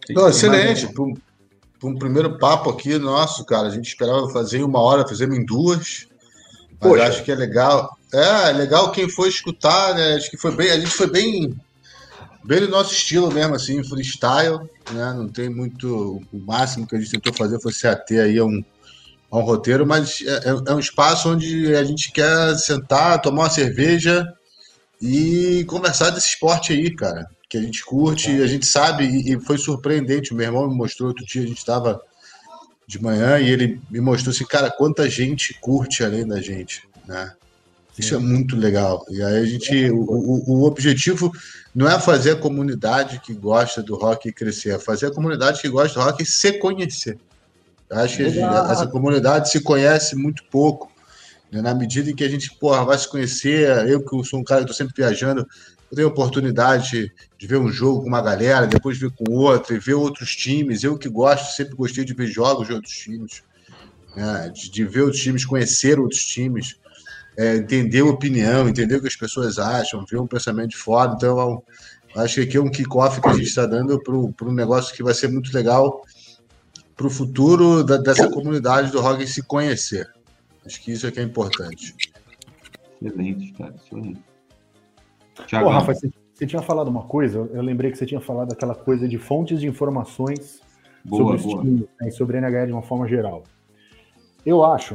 Não, 0.10 0.30
excelente 0.30 0.88
um 1.84 1.98
primeiro 1.98 2.38
papo 2.38 2.70
aqui 2.70 2.98
nosso, 2.98 3.44
cara. 3.46 3.68
A 3.68 3.72
gente 3.72 3.88
esperava 3.88 4.30
fazer 4.30 4.60
em 4.60 4.64
uma 4.64 4.80
hora, 4.80 5.08
fizemos 5.08 5.38
em 5.38 5.46
duas. 5.46 6.08
Mas 6.80 6.92
Poxa. 6.92 7.08
acho 7.08 7.24
que 7.24 7.32
é 7.32 7.36
legal. 7.36 7.98
É, 8.14 8.50
é, 8.50 8.54
legal 8.54 8.92
quem 8.92 9.10
foi 9.10 9.30
escutar, 9.30 9.96
né? 9.96 10.16
Acho 10.16 10.30
que 10.30 10.38
foi 10.38 10.56
bem. 10.56 10.72
A 10.72 10.80
gente 10.80 10.92
foi 10.92 11.10
bem. 11.10 11.56
Bem 12.44 12.62
no 12.62 12.70
nosso 12.70 12.92
estilo 12.92 13.32
mesmo, 13.32 13.54
assim, 13.54 13.84
freestyle, 13.84 14.60
né? 14.92 15.14
Não 15.14 15.28
tem 15.28 15.50
muito. 15.50 16.22
O 16.32 16.40
máximo 16.40 16.88
que 16.88 16.96
a 16.96 17.00
gente 17.00 17.12
tentou 17.12 17.34
fazer 17.34 17.60
foi 17.62 17.72
se 17.72 17.88
ater 17.88 18.24
aí 18.24 18.38
a 18.40 18.46
um, 18.46 18.64
a 19.32 19.38
um 19.38 19.42
roteiro, 19.42 19.86
mas 19.86 20.22
é, 20.22 20.50
é, 20.50 20.72
é 20.72 20.74
um 20.74 20.80
espaço 20.80 21.30
onde 21.30 21.76
a 21.76 21.84
gente 21.84 22.12
quer 22.12 22.56
sentar, 22.56 23.22
tomar 23.22 23.44
uma 23.44 23.50
cerveja 23.50 24.28
e 25.00 25.64
conversar 25.68 26.10
desse 26.10 26.30
esporte 26.30 26.74
aí, 26.74 26.94
cara 26.96 27.28
que 27.52 27.58
a 27.58 27.62
gente 27.62 27.84
curte, 27.84 28.42
a 28.42 28.48
gente 28.48 28.66
sabe, 28.66 29.04
e, 29.04 29.38
foi 29.42 29.58
surpreendente. 29.58 30.32
O 30.32 30.36
meu 30.38 30.46
irmão 30.46 30.70
me 30.70 30.74
mostrou 30.74 31.10
outro 31.10 31.26
dia, 31.26 31.44
a 31.44 31.46
gente 31.46 31.58
estava 31.58 32.02
de 32.88 33.02
manhã 33.04 33.40
e 33.40 33.50
ele 33.50 33.82
me 33.92 34.00
mostrou 34.00 34.34
assim, 34.34 34.46
cara, 34.46 34.72
quanta 34.72 35.10
gente 35.10 35.54
curte 35.60 36.02
além 36.02 36.26
da 36.26 36.40
gente, 36.40 36.88
né? 37.06 37.34
Isso 38.00 38.16
é 38.16 38.18
muito 38.18 38.56
legal. 38.56 39.06
E 39.10 39.22
aí 39.22 39.36
a 39.36 39.46
gente, 39.46 39.92
o, 39.92 40.00
o, 40.00 40.44
o, 40.50 40.64
objetivo 40.64 41.30
não 41.76 41.90
é 41.90 42.00
fazer 42.00 42.32
a 42.32 42.36
comunidade 42.38 43.20
que 43.20 43.34
gosta 43.34 43.84
do 43.84 43.98
rock 43.98 44.32
crescer, 44.32 44.76
é 44.76 44.80
fazer 44.80 45.08
a 45.08 45.12
comunidade 45.12 45.62
que 45.62 45.68
gosta 45.68 46.00
do 46.00 46.06
rock 46.06 46.24
se 46.26 46.54
conhecer. 46.54 47.20
Eu 47.90 47.98
acho 47.98 48.16
que 48.16 48.30
gente, 48.30 48.46
essa 48.72 48.88
comunidade 48.88 49.50
se 49.50 49.60
conhece 49.60 50.16
muito 50.16 50.46
pouco. 50.46 50.90
Né? 51.52 51.62
Na 51.62 51.76
medida 51.76 52.10
em 52.10 52.16
que 52.16 52.24
a 52.24 52.30
gente 52.30 52.50
porra, 52.58 52.86
vai 52.86 52.98
se 52.98 53.10
conhecer, 53.10 53.90
eu 53.90 54.02
que 54.02 54.24
sou 54.24 54.40
um 54.40 54.44
cara 54.44 54.64
que 54.64 54.72
estou 54.72 54.86
sempre 54.88 54.96
viajando, 54.96 55.46
eu 55.92 55.96
tenho 55.96 56.08
oportunidade 56.08 57.12
de 57.38 57.48
ver 57.48 57.58
um 57.58 57.70
jogo 57.70 58.02
com 58.02 58.08
uma 58.08 58.22
galera, 58.22 58.66
depois 58.66 58.98
ver 58.98 59.12
com 59.12 59.30
outra, 59.34 59.76
e 59.76 59.80
ver 59.80 59.94
outros 59.94 60.34
times. 60.34 60.84
Eu 60.84 60.98
que 60.98 61.10
gosto, 61.10 61.54
sempre 61.54 61.76
gostei 61.76 62.06
de 62.06 62.14
ver 62.14 62.28
jogos 62.28 62.68
de 62.68 62.74
outros 62.74 62.94
times, 62.94 63.44
né? 64.16 64.50
de, 64.54 64.72
de, 64.72 64.86
ver 64.86 65.02
outros 65.02 65.22
times, 65.22 65.44
conhecer 65.44 66.00
outros 66.00 66.24
times, 66.24 66.80
é, 67.36 67.58
entender 67.58 68.00
a 68.00 68.06
opinião, 68.06 68.70
entender 68.70 68.96
o 68.96 69.02
que 69.02 69.08
as 69.08 69.18
pessoas 69.18 69.60
acham, 69.60 70.06
ver 70.10 70.18
um 70.18 70.28
pensamento 70.28 70.70
de 70.70 70.78
fora. 70.78 71.14
Então, 71.14 71.62
eu 72.16 72.22
acho 72.22 72.36
que 72.36 72.42
aqui 72.42 72.58
é 72.58 72.62
um 72.62 72.72
kickoff 72.72 73.20
que 73.20 73.28
a 73.28 73.34
gente 73.34 73.48
está 73.48 73.66
dando 73.66 74.02
para 74.02 74.48
um 74.48 74.54
negócio 74.54 74.96
que 74.96 75.04
vai 75.04 75.14
ser 75.14 75.28
muito 75.28 75.54
legal 75.54 76.06
para 76.96 77.08
o 77.08 77.10
futuro 77.10 77.84
da, 77.84 77.98
dessa 77.98 78.30
comunidade 78.30 78.92
do 78.92 79.02
rock 79.02 79.28
se 79.28 79.42
conhecer. 79.42 80.10
Acho 80.66 80.82
que 80.82 80.94
isso 80.94 81.06
é 81.06 81.12
que 81.12 81.20
é 81.20 81.24
importante. 81.24 81.94
Excelente, 83.02 83.52
cara. 83.54 83.76
Excelente. 83.76 84.31
Pô, 85.36 85.70
Rafa, 85.70 85.94
você, 85.94 86.10
você, 86.34 86.46
tinha 86.46 86.62
falado 86.62 86.88
uma 86.88 87.04
coisa, 87.04 87.50
eu 87.54 87.62
lembrei 87.62 87.92
que 87.92 87.98
você 87.98 88.06
tinha 88.06 88.22
falado 88.22 88.52
aquela 88.52 88.76
coisa 88.76 89.08
de 89.08 89.18
fontes 89.18 89.60
de 89.60 89.68
informações 89.68 90.62
boa, 91.04 91.38
sobre 91.38 91.56
os 91.56 91.62
times 91.62 91.88
né, 92.00 92.12
sobre 92.12 92.38
a 92.38 92.42
NHL 92.42 92.68
de 92.68 92.74
uma 92.74 92.82
forma 92.82 93.08
geral. 93.08 93.44
Eu 94.46 94.64
acho 94.64 94.94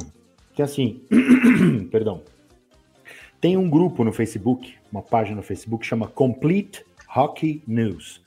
que 0.54 0.62
assim, 0.62 1.02
perdão, 1.90 2.22
tem 3.40 3.56
um 3.56 3.68
grupo 3.68 4.02
no 4.04 4.12
Facebook, 4.12 4.74
uma 4.90 5.02
página 5.02 5.36
no 5.36 5.42
Facebook 5.42 5.84
chama 5.84 6.08
Complete 6.08 6.84
Hockey 7.14 7.62
News. 7.66 8.22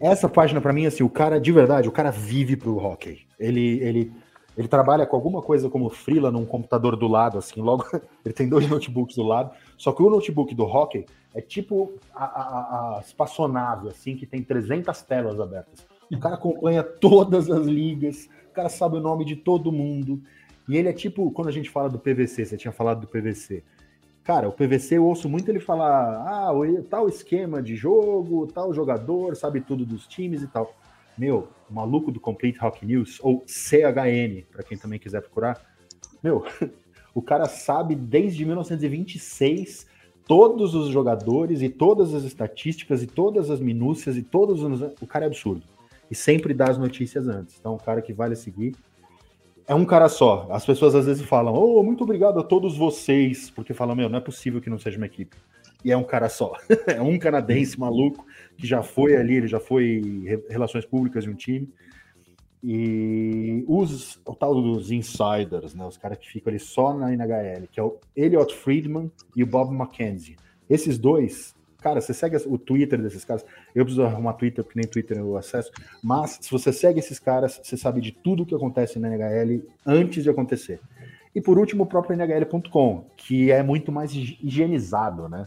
Essa 0.00 0.28
página 0.28 0.60
para 0.60 0.72
mim 0.72 0.86
assim, 0.86 1.02
o 1.02 1.10
cara 1.10 1.40
de 1.40 1.50
verdade, 1.50 1.88
o 1.88 1.92
cara 1.92 2.10
vive 2.10 2.56
pro 2.56 2.76
hockey. 2.76 3.26
Ele 3.38 3.80
ele 3.80 4.12
Ele 4.58 4.66
trabalha 4.66 5.06
com 5.06 5.14
alguma 5.14 5.40
coisa 5.40 5.70
como 5.70 5.88
freela 5.88 6.32
num 6.32 6.44
computador 6.44 6.96
do 6.96 7.06
lado, 7.06 7.38
assim, 7.38 7.62
logo 7.62 7.84
ele 8.26 8.34
tem 8.34 8.48
dois 8.48 8.68
notebooks 8.68 9.14
do 9.14 9.22
lado. 9.22 9.52
Só 9.76 9.92
que 9.92 10.02
o 10.02 10.10
notebook 10.10 10.52
do 10.52 10.64
hockey 10.64 11.06
é 11.32 11.40
tipo 11.40 11.92
a, 12.12 12.24
a, 12.24 12.96
a 12.96 13.00
espaçonave, 13.00 13.88
assim, 13.88 14.16
que 14.16 14.26
tem 14.26 14.42
300 14.42 15.00
telas 15.02 15.38
abertas. 15.38 15.86
O 16.12 16.18
cara 16.18 16.34
acompanha 16.34 16.82
todas 16.82 17.48
as 17.48 17.66
ligas, 17.66 18.28
o 18.50 18.52
cara 18.52 18.68
sabe 18.68 18.96
o 18.96 19.00
nome 19.00 19.24
de 19.24 19.36
todo 19.36 19.70
mundo. 19.70 20.20
E 20.68 20.76
ele 20.76 20.88
é 20.88 20.92
tipo, 20.92 21.30
quando 21.30 21.46
a 21.46 21.52
gente 21.52 21.70
fala 21.70 21.88
do 21.88 21.98
PVC, 21.98 22.44
você 22.44 22.56
tinha 22.56 22.72
falado 22.72 23.02
do 23.02 23.06
PVC. 23.06 23.62
Cara, 24.24 24.48
o 24.48 24.52
PVC 24.52 24.96
eu 24.96 25.04
ouço 25.04 25.28
muito 25.28 25.48
ele 25.48 25.60
falar, 25.60 26.16
ah, 26.26 26.50
tal 26.90 27.08
esquema 27.08 27.62
de 27.62 27.76
jogo, 27.76 28.48
tal 28.48 28.74
jogador, 28.74 29.36
sabe 29.36 29.60
tudo 29.60 29.86
dos 29.86 30.08
times 30.08 30.42
e 30.42 30.48
tal. 30.48 30.74
Meu, 31.18 31.48
o 31.68 31.74
maluco 31.74 32.12
do 32.12 32.20
Complete 32.20 32.64
Hockey 32.64 32.86
News, 32.86 33.18
ou 33.22 33.44
CHN, 33.46 34.44
para 34.52 34.62
quem 34.62 34.78
também 34.78 34.98
quiser 34.98 35.20
procurar, 35.20 35.60
meu, 36.22 36.44
o 37.14 37.20
cara 37.20 37.46
sabe 37.46 37.94
desde 37.94 38.44
1926 38.44 39.86
todos 40.28 40.74
os 40.74 40.90
jogadores 40.90 41.62
e 41.62 41.68
todas 41.68 42.14
as 42.14 42.22
estatísticas 42.22 43.02
e 43.02 43.06
todas 43.06 43.50
as 43.50 43.60
minúcias 43.60 44.16
e 44.16 44.22
todos 44.22 44.62
os. 44.62 44.82
O 45.00 45.06
cara 45.06 45.24
é 45.24 45.28
absurdo. 45.28 45.62
E 46.10 46.14
sempre 46.14 46.54
dá 46.54 46.70
as 46.70 46.78
notícias 46.78 47.26
antes. 47.26 47.56
Então, 47.58 47.74
um 47.74 47.78
cara 47.78 48.00
que 48.02 48.12
vale 48.12 48.36
seguir. 48.36 48.74
É 49.66 49.74
um 49.74 49.84
cara 49.84 50.08
só. 50.08 50.46
As 50.50 50.64
pessoas 50.64 50.94
às 50.94 51.06
vezes 51.06 51.22
falam, 51.26 51.52
oh, 51.54 51.82
muito 51.82 52.04
obrigado 52.04 52.38
a 52.38 52.42
todos 52.42 52.76
vocês, 52.76 53.50
porque 53.50 53.74
falam, 53.74 53.94
meu, 53.94 54.08
não 54.08 54.18
é 54.18 54.20
possível 54.20 54.60
que 54.60 54.70
não 54.70 54.78
seja 54.78 54.96
uma 54.96 55.06
equipe. 55.06 55.36
E 55.84 55.92
é 55.92 55.96
um 55.96 56.04
cara 56.04 56.28
só. 56.28 56.54
é 56.86 57.00
um 57.02 57.18
canadense 57.18 57.78
maluco 57.78 58.24
que 58.58 58.66
já 58.66 58.82
foi 58.82 59.16
ali, 59.16 59.36
ele 59.36 59.48
já 59.48 59.60
foi 59.60 60.42
relações 60.50 60.84
públicas 60.84 61.24
de 61.24 61.30
um 61.30 61.34
time. 61.34 61.72
E 62.62 63.64
os, 63.68 64.20
o 64.26 64.34
tal 64.34 64.60
dos 64.60 64.90
insiders, 64.90 65.74
né, 65.74 65.86
os 65.86 65.96
caras 65.96 66.18
que 66.18 66.28
ficam 66.28 66.50
ali 66.50 66.58
só 66.58 66.92
na 66.92 67.12
NHL, 67.12 67.68
que 67.70 67.78
é 67.78 67.82
o 67.82 67.96
Elliot 68.16 68.52
Friedman 68.52 69.10
e 69.36 69.44
o 69.44 69.46
Bob 69.46 69.72
McKenzie. 69.72 70.36
Esses 70.68 70.98
dois, 70.98 71.54
cara, 71.80 72.00
você 72.00 72.12
segue 72.12 72.36
o 72.46 72.58
Twitter 72.58 73.00
desses 73.00 73.24
caras. 73.24 73.46
Eu 73.72 73.84
preciso 73.84 74.04
arrumar 74.04 74.32
Twitter, 74.32 74.64
porque 74.64 74.78
nem 74.78 74.88
Twitter 74.88 75.18
eu 75.18 75.36
acesso. 75.36 75.70
Mas 76.02 76.38
se 76.40 76.50
você 76.50 76.72
segue 76.72 76.98
esses 76.98 77.20
caras, 77.20 77.60
você 77.62 77.76
sabe 77.76 78.00
de 78.00 78.10
tudo 78.10 78.44
que 78.44 78.56
acontece 78.56 78.98
na 78.98 79.08
NHL 79.08 79.62
antes 79.86 80.24
de 80.24 80.30
acontecer. 80.30 80.80
E 81.32 81.40
por 81.40 81.58
último, 81.60 81.84
o 81.84 81.86
próprio 81.86 82.16
NHL.com, 82.16 83.04
que 83.16 83.52
é 83.52 83.62
muito 83.62 83.92
mais 83.92 84.12
higienizado, 84.12 85.28
né? 85.28 85.46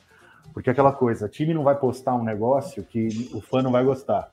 Porque 0.53 0.69
é 0.69 0.73
aquela 0.73 0.91
coisa, 0.91 1.25
o 1.25 1.29
time 1.29 1.53
não 1.53 1.63
vai 1.63 1.75
postar 1.75 2.15
um 2.15 2.23
negócio 2.23 2.83
que 2.83 3.29
o 3.33 3.41
fã 3.41 3.61
não 3.61 3.71
vai 3.71 3.83
gostar. 3.83 4.29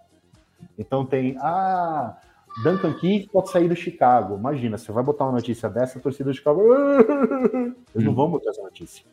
Então 0.77 1.07
tem, 1.07 1.37
ah, 1.39 2.17
Duncan 2.63 2.95
Keith 2.95 3.31
pode 3.31 3.51
sair 3.51 3.69
do 3.69 3.77
Chicago. 3.77 4.37
Imagina, 4.37 4.77
você 4.77 4.91
vai 4.91 5.03
botar 5.03 5.25
uma 5.25 5.33
notícia 5.33 5.69
dessa, 5.69 5.99
a 5.99 6.03
torcida 6.03 6.31
do 6.31 6.35
Chicago. 6.35 6.61
Eles 7.95 8.07
não 8.07 8.15
vão 8.15 8.31
botar 8.31 8.51
essa 8.51 8.63
notícia. 8.63 9.05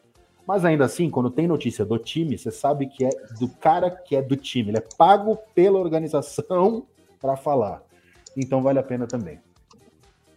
Mas 0.48 0.64
ainda 0.64 0.86
assim, 0.86 1.10
quando 1.10 1.30
tem 1.30 1.48
notícia 1.48 1.86
do 1.86 1.98
time, 1.98 2.38
você 2.38 2.52
sabe 2.52 2.88
que 2.88 3.06
é 3.06 3.10
do 3.40 3.48
cara 3.48 3.90
que 3.90 4.16
é 4.16 4.22
do 4.22 4.36
time. 4.36 4.70
Ele 4.70 4.78
é 4.78 4.84
pago 4.98 5.38
pela 5.54 5.80
organização 5.80 6.86
para 7.22 7.36
falar. 7.36 7.82
Então 8.38 8.62
vale 8.62 8.80
a 8.80 8.84
pena 8.84 9.08
também. 9.08 9.40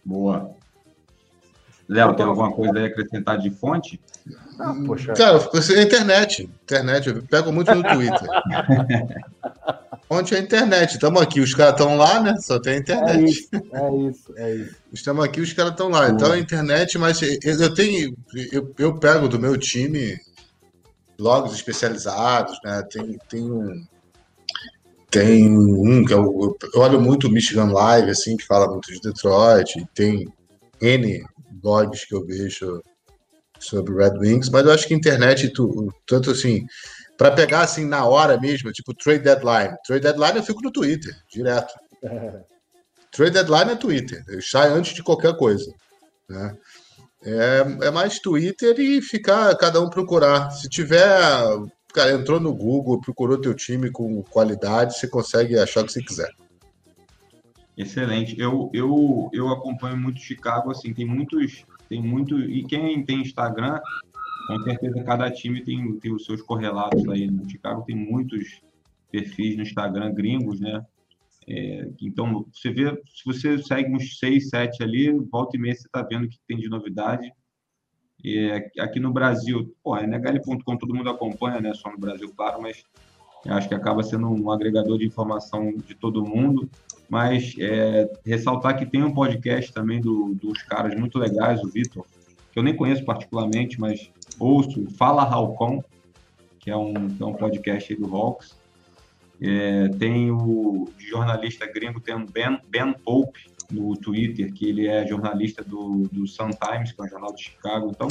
Boa. 0.03 0.51
Léo, 1.87 2.15
tem 2.15 2.25
alguma 2.25 2.51
coisa 2.51 2.77
aí 2.77 2.83
a 2.83 2.87
acrescentar 2.87 3.37
de 3.39 3.49
fonte? 3.49 3.99
Ah, 4.59 4.75
poxa. 4.85 5.13
Cara, 5.13 5.37
é 5.37 5.81
internet. 5.81 6.49
Internet, 6.63 7.07
eu 7.07 7.23
pego 7.23 7.51
muito 7.51 7.73
no 7.73 7.81
Twitter. 7.81 8.27
Onde 10.09 10.33
é 10.33 10.37
a 10.37 10.41
internet? 10.41 10.93
Estamos 10.93 11.21
aqui, 11.21 11.39
os 11.39 11.53
caras 11.53 11.73
estão 11.73 11.95
lá, 11.95 12.19
né? 12.19 12.35
Só 12.39 12.59
tem 12.59 12.73
a 12.73 12.77
internet. 12.77 13.19
É 13.19 13.23
isso, 13.23 13.49
é 13.53 13.95
isso. 14.09 14.33
É 14.35 14.55
isso. 14.55 14.75
Estamos 14.91 15.23
aqui, 15.23 15.39
os 15.39 15.53
caras 15.53 15.71
estão 15.71 15.89
lá. 15.89 16.09
Então 16.09 16.31
a 16.31 16.39
internet, 16.39 16.97
mas 16.97 17.21
eu 17.21 17.73
tenho. 17.73 18.17
Eu, 18.51 18.73
eu 18.77 18.99
pego 18.99 19.27
do 19.27 19.39
meu 19.39 19.55
time 19.55 20.19
blogs 21.17 21.53
especializados, 21.53 22.57
né? 22.63 22.83
Tem, 22.89 23.19
tem 23.29 23.51
um. 23.51 23.85
Tem 25.11 25.49
um 25.49 26.05
que 26.05 26.13
eu, 26.13 26.57
eu 26.73 26.81
olho 26.81 27.01
muito 27.01 27.27
o 27.27 27.31
Michigan 27.31 27.71
Live, 27.71 28.11
assim, 28.11 28.37
que 28.37 28.45
fala 28.45 28.67
muito 28.67 28.91
de 28.91 28.99
Detroit. 29.01 29.73
Tem 29.93 30.27
N 30.81 31.23
blogs 31.51 32.05
que 32.05 32.15
eu 32.15 32.25
vejo 32.25 32.81
sobre 33.59 33.93
Red 33.93 34.17
Wings, 34.17 34.49
mas 34.49 34.65
eu 34.65 34.71
acho 34.71 34.87
que 34.87 34.93
a 34.93 34.97
internet, 34.97 35.49
tu, 35.49 35.93
tanto 36.07 36.31
assim, 36.31 36.65
para 37.17 37.31
pegar 37.31 37.61
assim 37.61 37.85
na 37.85 38.05
hora 38.05 38.39
mesmo, 38.39 38.71
tipo 38.71 38.93
trade 38.93 39.23
deadline. 39.23 39.75
Trade 39.85 40.01
deadline 40.03 40.37
eu 40.37 40.43
fico 40.43 40.61
no 40.61 40.71
Twitter, 40.71 41.13
direto. 41.31 41.73
trade 43.11 43.31
deadline 43.31 43.71
é 43.71 43.75
Twitter, 43.75 44.23
eu 44.27 44.41
saio 44.41 44.73
antes 44.73 44.93
de 44.93 45.03
qualquer 45.03 45.35
coisa. 45.35 45.71
Né? 46.29 46.55
É, 47.23 47.87
é 47.87 47.91
mais 47.91 48.19
Twitter 48.19 48.79
e 48.79 49.01
ficar, 49.01 49.55
cada 49.57 49.81
um 49.81 49.89
procurar. 49.89 50.51
Se 50.51 50.69
tiver, 50.69 51.09
cara, 51.93 52.13
entrou 52.13 52.39
no 52.39 52.53
Google, 52.53 53.01
procurou 53.01 53.39
teu 53.39 53.53
time 53.53 53.91
com 53.91 54.23
qualidade, 54.23 54.97
você 54.97 55.07
consegue 55.07 55.59
achar 55.59 55.81
o 55.81 55.85
que 55.85 55.93
você 55.93 56.01
quiser. 56.01 56.29
Excelente. 57.77 58.39
Eu, 58.39 58.69
eu, 58.73 59.29
eu 59.33 59.49
acompanho 59.49 59.97
muito 59.97 60.19
Chicago, 60.19 60.71
assim, 60.71 60.93
tem 60.93 61.05
muitos, 61.05 61.65
tem 61.89 62.01
muito, 62.01 62.39
e 62.39 62.63
quem 62.63 63.03
tem 63.03 63.21
Instagram, 63.21 63.79
com 64.47 64.63
certeza 64.63 65.03
cada 65.03 65.29
time 65.31 65.63
tem, 65.63 65.99
tem 65.99 66.13
os 66.13 66.23
seus 66.23 66.41
correlatos 66.41 67.07
aí. 67.09 67.27
No 67.27 67.43
né? 67.43 67.49
Chicago 67.49 67.83
tem 67.83 67.95
muitos 67.95 68.61
perfis 69.11 69.57
no 69.57 69.63
Instagram 69.63 70.13
gringos, 70.13 70.59
né? 70.59 70.85
É, 71.47 71.89
então, 71.99 72.45
você 72.53 72.71
vê, 72.71 72.91
se 73.07 73.25
você 73.25 73.57
segue 73.57 73.91
uns 73.91 74.19
seis, 74.19 74.49
sete 74.49 74.83
ali, 74.83 75.11
volta 75.11 75.57
e 75.57 75.59
meia 75.59 75.73
você 75.73 75.87
está 75.87 76.03
vendo 76.03 76.25
o 76.25 76.29
que 76.29 76.37
tem 76.47 76.57
de 76.57 76.69
novidade. 76.69 77.31
E 78.23 78.51
aqui 78.79 78.99
no 78.99 79.11
Brasil, 79.11 79.75
pô, 79.83 79.95
a 79.95 80.03
NHL.com 80.03 80.77
todo 80.77 80.93
mundo 80.93 81.09
acompanha, 81.09 81.59
né? 81.59 81.73
Só 81.73 81.89
no 81.89 81.97
Brasil, 81.97 82.31
claro, 82.35 82.61
mas 82.61 82.83
acho 83.47 83.67
que 83.67 83.73
acaba 83.73 84.03
sendo 84.03 84.29
um 84.29 84.51
agregador 84.51 84.97
de 84.97 85.05
informação 85.05 85.73
de 85.77 85.95
todo 85.95 86.25
mundo 86.25 86.69
mas 87.09 87.55
é, 87.59 88.09
ressaltar 88.23 88.77
que 88.77 88.85
tem 88.85 89.03
um 89.03 89.13
podcast 89.13 89.73
também 89.73 89.99
do, 89.99 90.35
dos 90.35 90.61
caras 90.61 90.97
muito 90.97 91.17
legais, 91.17 91.63
o 91.63 91.67
Vitor, 91.67 92.05
que 92.51 92.59
eu 92.59 92.63
nem 92.63 92.75
conheço 92.75 93.03
particularmente, 93.03 93.79
mas 93.79 94.11
ouço, 94.39 94.85
Fala 94.91 95.23
Halcon, 95.23 95.83
que 96.59 96.69
é 96.69 96.77
um, 96.77 97.09
que 97.09 97.21
é 97.21 97.25
um 97.25 97.33
podcast 97.33 97.95
do 97.95 98.15
Hawks. 98.15 98.55
É, 99.41 99.87
tem 99.97 100.29
o 100.29 100.87
jornalista 100.97 101.65
gringo, 101.65 101.99
tem 101.99 102.13
o 102.13 102.25
Ben, 102.25 102.59
ben 102.67 102.93
Pope 102.93 103.39
no 103.71 103.95
Twitter, 103.95 104.53
que 104.53 104.67
ele 104.67 104.87
é 104.87 105.07
jornalista 105.07 105.63
do, 105.63 106.07
do 106.11 106.27
Sun 106.27 106.49
Times, 106.49 106.91
que 106.91 107.01
é 107.01 107.05
um 107.05 107.07
jornal 107.07 107.33
de 107.33 107.43
Chicago. 107.43 107.89
Então, 107.89 108.07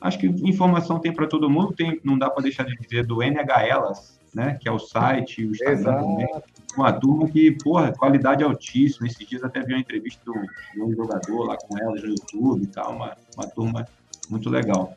acho 0.00 0.18
que 0.18 0.26
informação 0.26 0.98
tem 0.98 1.12
para 1.12 1.26
todo 1.26 1.50
mundo, 1.50 1.74
tem, 1.74 2.00
não 2.02 2.18
dá 2.18 2.30
para 2.30 2.42
deixar 2.42 2.64
de 2.64 2.74
dizer 2.76 3.04
do 3.04 3.22
NHLas, 3.22 4.20
né, 4.34 4.56
que 4.60 4.68
é 4.68 4.72
o 4.72 4.78
site, 4.78 5.44
o 5.44 5.50
Instagram 5.50 5.78
Exato. 5.78 6.04
também 6.04 6.42
uma 6.76 6.92
turma 6.92 7.28
que, 7.28 7.52
porra, 7.62 7.92
qualidade 7.92 8.42
altíssima. 8.42 9.06
Esses 9.06 9.26
dias 9.26 9.42
até 9.44 9.60
vi 9.60 9.74
uma 9.74 9.80
entrevista 9.80 10.20
de 10.24 10.82
um, 10.82 10.92
jogador 10.92 11.44
lá 11.44 11.56
com 11.56 11.78
elas 11.78 12.02
no 12.02 12.08
YouTube 12.08 12.62
e 12.62 12.66
tal, 12.66 12.96
uma, 12.96 13.16
uma 13.36 13.46
turma 13.48 13.86
muito 14.28 14.48
legal. 14.48 14.96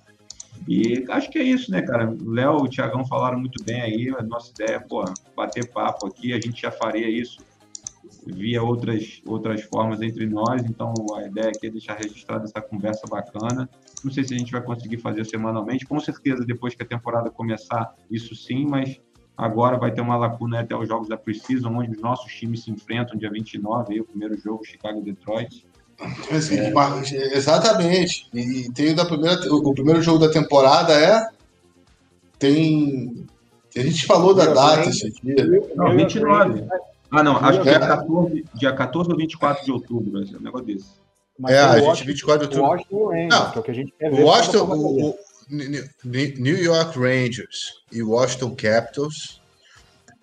E 0.68 1.06
acho 1.10 1.30
que 1.30 1.38
é 1.38 1.44
isso, 1.44 1.70
né, 1.70 1.82
cara? 1.82 2.10
O 2.10 2.30
Léo 2.30 2.60
e 2.60 2.62
o 2.64 2.70
Tiagão 2.70 3.06
falaram 3.06 3.40
muito 3.40 3.64
bem 3.64 3.82
aí. 3.82 4.14
A 4.18 4.24
nossa 4.24 4.52
ideia 4.52 4.78
é, 4.78 4.80
pô, 4.80 5.04
bater 5.36 5.70
papo 5.72 6.08
aqui. 6.08 6.34
A 6.34 6.40
gente 6.40 6.62
já 6.62 6.72
faria 6.72 7.10
isso 7.10 7.40
via 8.26 8.64
outras, 8.64 9.22
outras 9.26 9.62
formas 9.64 10.02
entre 10.02 10.26
nós. 10.26 10.64
Então, 10.64 10.94
a 11.16 11.26
ideia 11.28 11.50
aqui 11.50 11.68
é 11.68 11.70
deixar 11.70 11.96
registrada 11.96 12.46
essa 12.46 12.62
conversa 12.62 13.06
bacana. 13.08 13.70
Não 14.04 14.12
sei 14.12 14.24
se 14.24 14.34
a 14.34 14.38
gente 14.38 14.52
vai 14.52 14.62
conseguir 14.62 14.98
fazer 14.98 15.26
semanalmente. 15.26 15.86
Com 15.86 16.00
certeza, 16.00 16.46
depois 16.46 16.74
que 16.74 16.84
a 16.84 16.86
temporada 16.86 17.30
começar, 17.30 17.94
isso 18.10 18.36
sim, 18.36 18.66
mas 18.66 19.00
Agora 19.38 19.78
vai 19.78 19.92
ter 19.92 20.02
uma 20.02 20.16
lacuna 20.16 20.62
até 20.62 20.76
os 20.76 20.88
jogos 20.88 21.10
da 21.10 21.18
Precision, 21.18 21.76
onde 21.76 21.92
os 21.92 22.02
nossos 22.02 22.32
times 22.34 22.64
se 22.64 22.72
enfrentam 22.72 23.18
dia 23.18 23.30
29, 23.30 23.94
aí, 23.94 24.00
o 24.00 24.06
primeiro 24.06 24.38
jogo, 24.38 24.66
Chicago 24.66 25.02
Detroit. 25.02 25.66
É. 27.16 27.38
Exatamente. 27.38 28.28
E 28.34 28.72
tem 28.72 28.92
o 28.92 28.96
da 28.96 29.06
primeira, 29.06 29.40
o 29.54 29.74
primeiro 29.74 30.02
jogo 30.02 30.20
da 30.20 30.32
temporada 30.32 30.94
é 30.94 31.30
tem 32.38 33.26
a 33.76 33.82
gente 33.82 34.06
falou 34.06 34.34
da 34.34 34.46
data 34.46 34.90
esse 34.90 35.12
dia. 35.22 35.36
Não, 35.76 35.96
29. 35.96 36.64
Ah, 37.12 37.24
não, 37.24 37.38
acho 37.38 37.62
que 37.62 37.70
é 37.70 37.80
14, 37.80 38.46
dia 38.54 38.74
14 38.74 39.12
ou 39.12 39.18
24 39.18 39.66
de 39.66 39.72
outubro, 39.72 40.22
é 40.22 40.38
um 40.38 40.42
negócio 40.42 40.66
desse. 40.66 41.06
Mas 41.38 41.54
é, 41.54 41.60
a 41.60 41.80
gente 41.80 42.06
24 42.06 42.48
de 42.48 42.58
outubro. 42.58 42.72
Washington 42.72 43.28
não, 43.30 43.52
que 43.52 43.58
é 43.58 43.60
o 43.60 43.64
que 43.64 43.72
a 43.72 43.74
gente 43.74 43.94
quer 43.98 44.12
ver. 44.12 44.24
Washington, 44.24 44.64
o, 44.64 45.16
New 45.50 46.58
York 46.58 46.98
Rangers 46.98 47.74
e 47.92 48.02
Washington 48.02 48.56
Capitals 48.56 49.42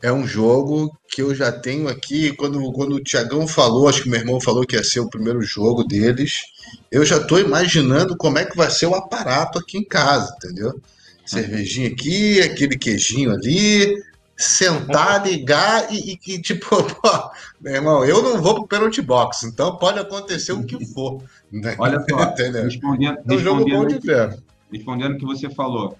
é 0.02 0.12
um 0.12 0.26
jogo 0.26 0.90
que 1.08 1.22
eu 1.22 1.34
já 1.34 1.52
tenho 1.52 1.88
aqui. 1.88 2.34
Quando, 2.34 2.72
quando 2.72 2.96
o 2.96 3.02
Tiagão 3.02 3.46
falou, 3.46 3.88
acho 3.88 4.02
que 4.02 4.08
meu 4.08 4.18
irmão 4.18 4.40
falou 4.40 4.66
que 4.66 4.74
ia 4.74 4.82
ser 4.82 5.00
o 5.00 5.08
primeiro 5.08 5.40
jogo 5.42 5.84
deles, 5.84 6.42
eu 6.90 7.04
já 7.04 7.18
estou 7.18 7.38
imaginando 7.38 8.16
como 8.16 8.38
é 8.38 8.44
que 8.44 8.56
vai 8.56 8.70
ser 8.70 8.86
o 8.86 8.94
aparato 8.94 9.58
aqui 9.58 9.78
em 9.78 9.84
casa, 9.84 10.34
entendeu? 10.36 10.80
Cervejinha 11.24 11.88
aqui, 11.88 12.40
aquele 12.40 12.76
queijinho 12.76 13.30
ali, 13.30 14.02
sentar, 14.36 15.24
ligar 15.24 15.92
e, 15.92 16.12
e, 16.12 16.34
e, 16.34 16.42
tipo, 16.42 16.82
pô, 17.00 17.30
meu 17.60 17.74
irmão, 17.74 18.04
eu 18.04 18.20
não 18.22 18.42
vou 18.42 18.54
pro 18.54 18.66
pênalti 18.66 19.00
box, 19.00 19.44
então 19.44 19.76
pode 19.76 20.00
acontecer 20.00 20.52
o 20.52 20.64
que 20.64 20.84
for. 20.86 21.22
Né? 21.50 21.76
Olha 21.78 22.04
só, 22.10 22.34
respondendo, 22.64 23.18
é 23.28 23.34
um 23.34 23.38
jogo 23.38 23.64
bom 23.64 23.86
de 23.86 24.00
ver. 24.00 24.36
Respondendo 24.72 25.14
o 25.14 25.18
que 25.18 25.24
você 25.26 25.50
falou, 25.50 25.98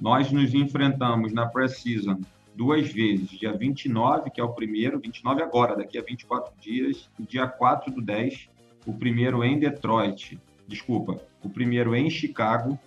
nós 0.00 0.30
nos 0.30 0.54
enfrentamos 0.54 1.32
na 1.32 1.46
pré-season 1.46 2.20
duas 2.54 2.92
vezes, 2.92 3.30
dia 3.30 3.52
29, 3.52 4.30
que 4.30 4.40
é 4.40 4.44
o 4.44 4.52
primeiro, 4.52 5.00
29 5.00 5.42
agora, 5.42 5.76
daqui 5.76 5.98
a 5.98 6.02
24 6.02 6.52
dias, 6.60 7.10
e 7.18 7.24
dia 7.24 7.46
4 7.46 7.92
do 7.92 8.00
10, 8.00 8.48
o 8.86 8.92
primeiro 8.92 9.42
em 9.42 9.58
Detroit, 9.58 10.38
desculpa, 10.68 11.20
o 11.42 11.48
primeiro 11.48 11.94
em 11.94 12.08
Chicago, 12.10 12.78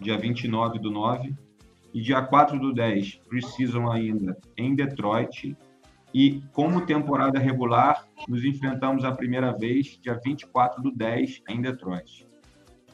dia 0.00 0.16
29 0.16 0.78
do 0.78 0.90
9, 0.90 1.34
e 1.92 2.00
dia 2.00 2.22
4 2.22 2.58
do 2.58 2.72
10, 2.72 3.20
precisam 3.28 3.90
ainda 3.90 4.36
em 4.56 4.74
Detroit. 4.74 5.56
E 6.14 6.42
como 6.52 6.86
temporada 6.86 7.38
regular, 7.38 8.06
nos 8.28 8.44
enfrentamos 8.44 9.04
a 9.04 9.12
primeira 9.12 9.52
vez, 9.52 9.98
dia 10.00 10.18
24 10.22 10.82
do 10.82 10.90
10, 10.90 11.42
em 11.48 11.60
Detroit. 11.60 12.27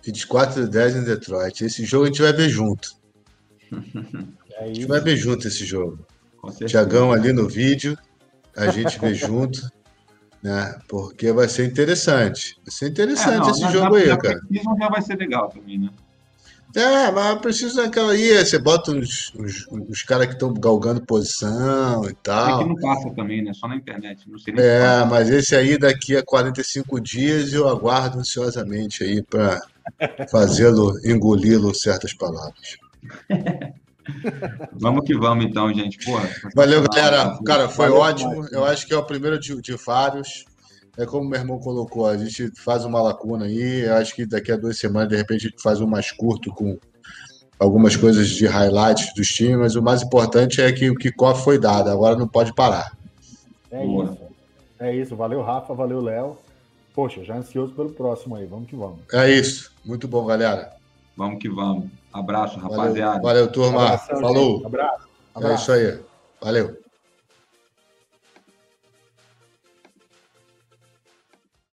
24 0.05 0.63
do 0.63 0.69
10 0.69 0.97
em 0.97 1.05
Detroit. 1.05 1.65
Esse 1.65 1.85
jogo 1.85 2.05
a 2.05 2.07
gente 2.09 2.23
vai 2.23 2.33
ver 2.33 2.49
junto. 2.49 2.91
É 4.57 4.67
a 4.67 4.67
gente 4.69 4.87
vai 4.87 5.01
ver 5.01 5.17
junto 5.17 5.49
esse 5.49 5.65
jogo. 5.65 5.99
Tiagão 6.65 7.13
ali 7.13 7.33
no 7.33 7.49
vídeo, 7.49 7.99
a 8.57 8.69
gente 8.69 9.01
vê 9.01 9.13
junto, 9.15 9.69
né? 10.41 10.79
Porque 10.87 11.33
vai 11.33 11.49
ser 11.49 11.67
interessante. 11.67 12.57
Vai 12.65 12.71
ser 12.71 12.89
interessante 12.89 13.35
é, 13.35 13.39
não, 13.39 13.51
esse 13.51 13.73
jogo 13.73 13.97
aí, 13.97 14.17
cara. 14.17 14.41
já 14.79 14.89
vai 14.89 15.03
ser 15.03 15.17
legal 15.17 15.49
também, 15.49 15.81
né? 15.81 15.91
É, 16.77 17.11
mas 17.11 17.41
precisa 17.41 17.83
daquela 17.83 18.13
aí, 18.13 18.45
você 18.45 18.59
bota 18.59 18.93
os, 18.93 19.33
os, 19.35 19.67
os 19.89 20.03
caras 20.03 20.27
que 20.27 20.35
estão 20.35 20.55
galgando 20.55 21.05
posição 21.05 22.09
e 22.09 22.15
tal. 22.15 22.61
É 22.61 22.63
que 22.63 22.69
não 22.69 22.77
passa 22.77 23.11
também, 23.11 23.43
né? 23.43 23.53
Só 23.55 23.67
na 23.67 23.77
internet. 23.77 24.29
Não 24.29 24.39
sei 24.39 24.55
é, 24.57 25.05
mas 25.05 25.31
esse 25.31 25.55
aí 25.55 25.79
daqui 25.79 26.17
a 26.17 26.25
45 26.25 27.01
dias 27.01 27.53
eu 27.53 27.69
aguardo 27.69 28.19
ansiosamente 28.19 29.03
aí 29.03 29.23
para 29.23 29.61
fazê-lo 30.31 30.99
engoli-lo 31.05 31.75
certas 31.75 32.13
palavras. 32.15 32.77
vamos 34.73 35.05
que 35.05 35.17
vamos 35.17 35.45
então, 35.45 35.73
gente. 35.73 36.05
Porra, 36.05 36.29
Valeu, 36.55 36.83
galera. 36.83 37.39
Cara, 37.45 37.69
foi 37.69 37.89
Valeu, 37.89 38.03
ótimo. 38.03 38.49
Eu 38.51 38.65
acho 38.65 38.87
que 38.87 38.95
é 38.95 38.97
o 38.97 39.05
primeiro 39.05 39.39
de, 39.39 39.61
de 39.61 39.77
vários 39.77 40.45
é 40.97 41.05
como 41.05 41.29
meu 41.29 41.39
irmão 41.39 41.59
colocou, 41.59 42.07
a 42.07 42.17
gente 42.17 42.51
faz 42.57 42.85
uma 42.85 43.03
lacuna 43.03 43.47
aí, 43.47 43.81
eu 43.81 43.95
acho 43.95 44.15
que 44.15 44.25
daqui 44.25 44.53
a 44.53 44.57
duas 44.57 44.79
semanas, 44.79 45.09
de 45.09 45.17
repente, 45.17 45.47
a 45.47 45.51
gente 45.51 45.63
faz 45.63 45.81
um 45.81 45.87
mais 45.87 46.13
curto 46.13 46.53
com 46.53 46.79
algumas 47.59 47.97
coisas 47.97 48.29
de 48.29 48.47
highlights 48.47 49.13
dos 49.15 49.29
times, 49.29 49.59
mas 49.59 49.77
o 49.77 49.83
mais 49.83 50.03
importante 50.03 50.61
é 50.61 50.71
que 50.73 50.89
o 50.91 50.95
kickoff 50.95 51.43
foi 51.43 51.59
dado, 51.59 51.91
agora 51.91 52.17
não 52.17 52.29
pode 52.29 52.55
parar. 52.55 52.97
É 53.71 53.85
Boa. 53.85 54.05
isso. 54.05 54.19
É 54.79 54.95
isso. 54.95 55.17
Valeu, 55.17 55.43
Rafa, 55.43 55.75
valeu, 55.75 56.01
Léo. 56.01 56.37
Poxa, 56.95 57.25
já 57.25 57.37
ansioso 57.37 57.75
pelo 57.75 57.91
próximo 57.91 58.37
aí. 58.37 58.47
Vamos 58.47 58.69
que 58.69 58.77
vamos. 58.77 59.01
É 59.13 59.29
isso. 59.29 59.73
Muito 59.85 60.07
bom, 60.07 60.25
galera. 60.25 60.73
Vamos 61.17 61.41
que 61.41 61.49
vamos. 61.49 61.91
Abraço, 62.13 62.59
rapaziada. 62.59 63.21
Valeu, 63.21 63.23
valeu 63.23 63.53
turma. 63.53 63.85
Abração, 63.85 64.21
Falou. 64.21 64.65
Abraço. 64.65 65.09
Abraço. 65.35 65.73
É 65.73 65.83
isso 65.83 65.93
aí. 65.93 66.01
Valeu. 66.41 66.84